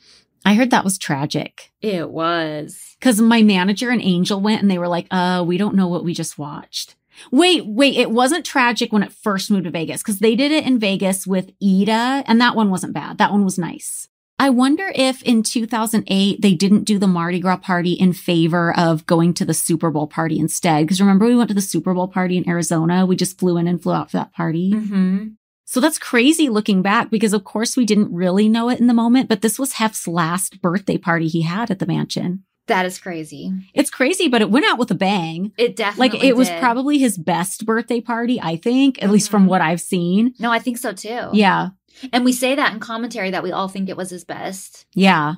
I 0.45 0.53
heard 0.55 0.69
that 0.71 0.83
was 0.83 0.97
tragic. 0.99 1.71
It 1.81 2.09
was. 2.11 2.95
Because 2.99 3.19
my 3.21 3.41
manager 3.41 3.89
and 3.89 4.01
Angel 4.01 4.39
went 4.39 4.61
and 4.61 4.69
they 4.69 4.77
were 4.77 4.87
like, 4.89 5.07
uh, 5.09 5.43
we 5.47 5.57
don't 5.57 5.73
know 5.75 5.87
what 5.87 6.03
we 6.03 6.13
just 6.13 6.37
watched. 6.37 6.95
Wait, 7.31 7.65
wait, 7.65 7.95
it 7.95 8.11
wasn't 8.11 8.45
tragic 8.45 8.91
when 8.91 9.03
it 9.03 9.11
first 9.11 9.51
moved 9.51 9.65
to 9.65 9.71
Vegas 9.71 10.01
because 10.01 10.19
they 10.19 10.35
did 10.35 10.51
it 10.51 10.65
in 10.65 10.79
Vegas 10.79 11.27
with 11.27 11.51
Ida 11.61 12.23
and 12.25 12.39
that 12.41 12.55
one 12.55 12.69
wasn't 12.69 12.93
bad. 12.93 13.17
That 13.17 13.31
one 13.31 13.43
was 13.43 13.57
nice. 13.57 14.07
I 14.39 14.49
wonder 14.49 14.91
if 14.95 15.21
in 15.23 15.43
2008 15.43 16.41
they 16.41 16.53
didn't 16.53 16.83
do 16.83 16.97
the 16.97 17.07
Mardi 17.07 17.39
Gras 17.39 17.57
party 17.57 17.93
in 17.93 18.13
favor 18.13 18.77
of 18.77 19.05
going 19.05 19.33
to 19.35 19.45
the 19.45 19.53
Super 19.53 19.91
Bowl 19.91 20.07
party 20.07 20.39
instead. 20.39 20.81
Because 20.81 20.99
remember, 20.99 21.25
we 21.25 21.35
went 21.35 21.49
to 21.49 21.53
the 21.53 21.61
Super 21.61 21.93
Bowl 21.93 22.07
party 22.07 22.37
in 22.37 22.49
Arizona. 22.49 23.05
We 23.05 23.15
just 23.15 23.39
flew 23.39 23.57
in 23.57 23.67
and 23.67 23.81
flew 23.81 23.93
out 23.93 24.11
for 24.11 24.17
that 24.17 24.33
party. 24.33 24.71
Mm-hmm. 24.73 25.27
So 25.65 25.79
that's 25.79 25.97
crazy 25.97 26.49
looking 26.49 26.81
back 26.81 27.09
because, 27.09 27.33
of 27.33 27.43
course, 27.43 27.77
we 27.77 27.85
didn't 27.85 28.13
really 28.13 28.49
know 28.49 28.69
it 28.69 28.79
in 28.79 28.87
the 28.87 28.93
moment, 28.93 29.29
but 29.29 29.41
this 29.41 29.57
was 29.57 29.73
Hef's 29.73 30.07
last 30.07 30.61
birthday 30.61 30.97
party 30.97 31.27
he 31.27 31.43
had 31.43 31.71
at 31.71 31.79
the 31.79 31.85
mansion. 31.85 32.43
That 32.67 32.85
is 32.85 32.97
crazy. 32.97 33.51
It's 33.73 33.89
crazy, 33.89 34.29
but 34.29 34.41
it 34.41 34.49
went 34.49 34.65
out 34.65 34.77
with 34.79 34.89
a 34.91 34.95
bang. 34.95 35.51
It 35.57 35.75
definitely 35.75 36.17
Like 36.19 36.23
it 36.23 36.37
was 36.37 36.49
probably 36.49 36.97
his 36.97 37.17
best 37.17 37.65
birthday 37.65 37.99
party, 37.99 38.39
I 38.41 38.55
think, 38.55 39.03
at 39.03 39.09
least 39.11 39.29
from 39.29 39.45
Mhm. 39.45 39.49
what 39.49 39.61
I've 39.61 39.81
seen. 39.81 40.33
No, 40.39 40.49
I 40.51 40.59
think 40.59 40.77
so 40.77 40.93
too. 40.93 41.27
Yeah. 41.33 41.69
And 42.13 42.23
we 42.23 42.31
say 42.31 42.55
that 42.55 42.73
in 42.73 42.79
commentary 42.79 43.31
that 43.31 43.43
we 43.43 43.51
all 43.51 43.67
think 43.67 43.89
it 43.89 43.97
was 43.97 44.09
his 44.09 44.23
best. 44.23 44.85
Yeah. 44.95 45.35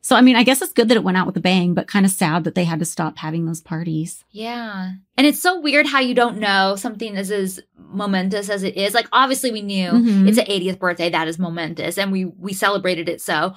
So, 0.00 0.14
I 0.14 0.20
mean, 0.20 0.36
I 0.36 0.44
guess 0.44 0.62
it's 0.62 0.72
good 0.72 0.88
that 0.90 0.96
it 0.96 1.02
went 1.02 1.16
out 1.18 1.26
with 1.26 1.36
a 1.36 1.40
bang, 1.40 1.74
but 1.74 1.88
kind 1.88 2.06
of 2.06 2.12
sad 2.12 2.44
that 2.44 2.54
they 2.54 2.64
had 2.64 2.78
to 2.78 2.84
stop 2.84 3.18
having 3.18 3.46
those 3.46 3.60
parties. 3.60 4.22
Yeah. 4.30 4.92
And 5.16 5.26
it's 5.26 5.40
so 5.40 5.58
weird 5.60 5.86
how 5.86 5.98
you 5.98 6.14
don't 6.14 6.38
know 6.38 6.76
something 6.76 7.16
is 7.16 7.30
as 7.32 7.60
momentous 7.76 8.48
as 8.48 8.62
it 8.62 8.76
is. 8.76 8.94
Like 8.94 9.08
obviously 9.10 9.50
we 9.50 9.62
knew 9.62 9.90
Mhm. 9.90 10.28
it's 10.28 10.38
an 10.38 10.44
80th 10.46 10.78
birthday 10.78 11.10
that 11.10 11.26
is 11.28 11.38
momentous 11.38 11.98
and 11.98 12.12
we 12.12 12.26
we 12.26 12.52
celebrated 12.52 13.08
it 13.08 13.20
so, 13.20 13.54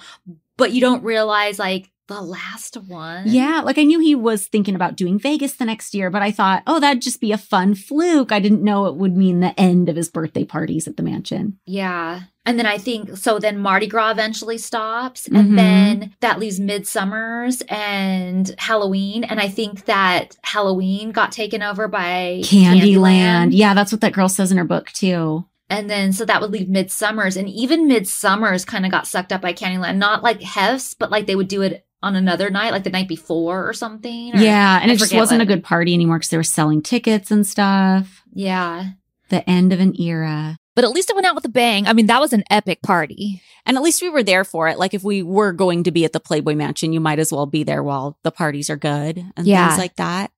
but 0.56 0.72
you 0.72 0.80
don't 0.80 1.04
realize 1.04 1.58
like 1.60 1.90
the 2.08 2.20
last 2.20 2.76
one. 2.76 3.24
Yeah. 3.26 3.62
Like 3.64 3.78
I 3.78 3.84
knew 3.84 4.00
he 4.00 4.14
was 4.14 4.46
thinking 4.46 4.74
about 4.74 4.96
doing 4.96 5.18
Vegas 5.18 5.54
the 5.54 5.64
next 5.64 5.94
year, 5.94 6.10
but 6.10 6.22
I 6.22 6.30
thought, 6.30 6.62
oh, 6.66 6.80
that'd 6.80 7.02
just 7.02 7.20
be 7.20 7.32
a 7.32 7.38
fun 7.38 7.74
fluke. 7.74 8.32
I 8.32 8.40
didn't 8.40 8.62
know 8.64 8.86
it 8.86 8.96
would 8.96 9.16
mean 9.16 9.40
the 9.40 9.58
end 9.58 9.88
of 9.88 9.96
his 9.96 10.10
birthday 10.10 10.44
parties 10.44 10.88
at 10.88 10.96
the 10.96 11.02
mansion. 11.02 11.58
Yeah. 11.64 12.22
And 12.44 12.58
then 12.58 12.66
I 12.66 12.76
think 12.76 13.16
so 13.16 13.38
then 13.38 13.58
Mardi 13.58 13.86
Gras 13.86 14.10
eventually 14.10 14.58
stops 14.58 15.28
and 15.28 15.36
mm-hmm. 15.36 15.56
then 15.56 16.14
that 16.20 16.40
leaves 16.40 16.58
Midsummer's 16.58 17.62
and 17.68 18.52
Halloween 18.58 19.22
and 19.22 19.40
I 19.40 19.48
think 19.48 19.84
that 19.84 20.36
Halloween 20.42 21.12
got 21.12 21.30
taken 21.30 21.62
over 21.62 21.86
by 21.86 22.40
Candyland. 22.42 23.50
Yeah. 23.52 23.74
That's 23.74 23.92
what 23.92 24.00
that 24.00 24.12
girl 24.12 24.28
says 24.28 24.50
in 24.50 24.58
her 24.58 24.64
book, 24.64 24.90
too. 24.90 25.46
And 25.70 25.88
then 25.88 26.12
so 26.12 26.26
that 26.26 26.42
would 26.42 26.50
leave 26.50 26.68
Midsummer's 26.68 27.36
and 27.36 27.48
even 27.48 27.88
Midsummer's 27.88 28.66
kind 28.66 28.84
of 28.84 28.90
got 28.90 29.06
sucked 29.06 29.32
up 29.32 29.40
by 29.40 29.54
Candyland. 29.54 29.96
Not 29.96 30.22
like 30.22 30.42
Hef's, 30.42 30.92
but 30.92 31.10
like 31.10 31.26
they 31.26 31.36
would 31.36 31.48
do 31.48 31.62
it 31.62 31.86
on 32.02 32.16
another 32.16 32.50
night, 32.50 32.72
like 32.72 32.84
the 32.84 32.90
night 32.90 33.08
before 33.08 33.68
or 33.68 33.72
something. 33.72 34.34
or- 34.34 34.38
yeah. 34.38 34.80
And 34.82 34.90
I 34.90 34.94
it 34.94 34.98
just 34.98 35.14
wasn't 35.14 35.38
what. 35.40 35.44
a 35.44 35.54
good 35.54 35.64
party 35.64 35.94
anymore 35.94 36.18
because 36.18 36.30
they 36.30 36.36
were 36.36 36.42
selling 36.42 36.82
tickets 36.82 37.30
and 37.30 37.46
stuff. 37.46 38.22
Yeah. 38.32 38.90
The 39.28 39.48
end 39.48 39.72
of 39.72 39.80
an 39.80 40.00
era. 40.00 40.56
But 40.74 40.84
at 40.84 40.90
least 40.90 41.10
it 41.10 41.14
went 41.14 41.26
out 41.26 41.34
with 41.34 41.44
a 41.44 41.50
bang. 41.50 41.86
I 41.86 41.92
mean, 41.92 42.06
that 42.06 42.20
was 42.20 42.32
an 42.32 42.44
epic 42.50 42.82
party. 42.82 43.42
And 43.66 43.76
at 43.76 43.82
least 43.82 44.00
we 44.02 44.08
were 44.08 44.22
there 44.22 44.42
for 44.44 44.68
it. 44.68 44.78
Like 44.78 44.94
if 44.94 45.04
we 45.04 45.22
were 45.22 45.52
going 45.52 45.84
to 45.84 45.90
be 45.92 46.04
at 46.04 46.12
the 46.12 46.20
Playboy 46.20 46.54
Mansion, 46.54 46.92
you 46.92 47.00
might 47.00 47.18
as 47.18 47.30
well 47.32 47.46
be 47.46 47.62
there 47.62 47.82
while 47.82 48.18
the 48.22 48.30
parties 48.32 48.68
are 48.70 48.76
good 48.76 49.22
and 49.36 49.46
Yeah. 49.46 49.68
things 49.68 49.78
like 49.78 49.96
that. 49.96 50.30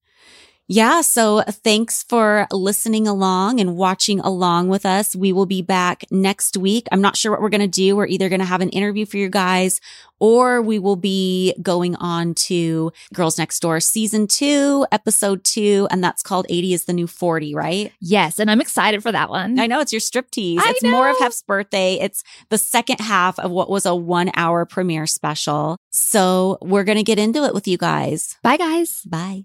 Yeah. 0.67 1.03
So 1.03 1.43
thanks 1.43 2.03
for 2.03 2.47
listening 2.51 3.07
along 3.07 3.61
and 3.61 3.77
watching 3.77 4.21
along 4.21 4.69
with 4.69 4.87
us. 4.87 5.15
We 5.15 5.33
will 5.33 5.45
be 5.47 5.61
back 5.61 6.05
next 6.11 6.57
week. 6.57 6.87
I'm 6.91 7.03
not 7.03 7.17
sure 7.17 7.31
what 7.31 7.43
we're 7.43 7.51
going 7.51 7.61
to 7.61 7.67
do. 7.67 7.97
We're 7.97 8.07
either 8.07 8.31
going 8.31 8.41
to 8.41 8.47
have 8.47 8.63
an 8.63 8.71
interview 8.71 9.05
for 9.05 9.19
you 9.19 9.29
guys 9.29 9.81
or 10.21 10.63
we 10.63 10.79
will 10.79 10.97
be 10.97 11.55
going 11.61 11.97
on 11.97 12.33
to 12.35 12.93
Girls 13.13 13.37
Next 13.37 13.61
Door 13.61 13.81
season 13.81 14.27
two, 14.27 14.87
episode 14.91 15.45
two. 15.45 15.87
And 15.91 16.03
that's 16.03 16.23
called 16.23 16.47
80 16.49 16.73
is 16.73 16.85
the 16.85 16.95
new 16.95 17.07
40, 17.07 17.55
right? 17.55 17.93
Yes. 18.01 18.39
And 18.39 18.51
I'm 18.51 18.61
excited 18.63 19.03
for 19.03 19.13
that 19.13 19.29
one. 19.29 19.59
I 19.59 19.67
know 19.67 19.81
it's 19.81 19.93
your 19.93 20.01
striptease. 20.01 20.61
I 20.61 20.71
It's 20.71 20.83
more 20.83 21.11
of 21.11 21.17
know. 21.21 21.27
Hef's 21.27 21.43
birthday. 21.43 21.95
It's 22.01 22.23
the 22.49 22.59
second 22.59 23.01
half 23.01 23.39
of 23.39 23.51
what 23.51 23.69
was 23.69 23.85
a 23.85 23.95
one 23.95 24.31
hour 24.35 24.65
premiere 24.65 25.07
special. 25.07 25.77
So 25.93 26.57
we're 26.63 26.85
going 26.85 26.99
to 26.99 27.05
get 27.05 27.19
into 27.19 27.45
it 27.45 27.53
with 27.53 27.69
you 27.69 27.77
guys. 27.77 28.39
Bye, 28.43 28.57
guys. 28.57 29.03
Bye. 29.03 29.45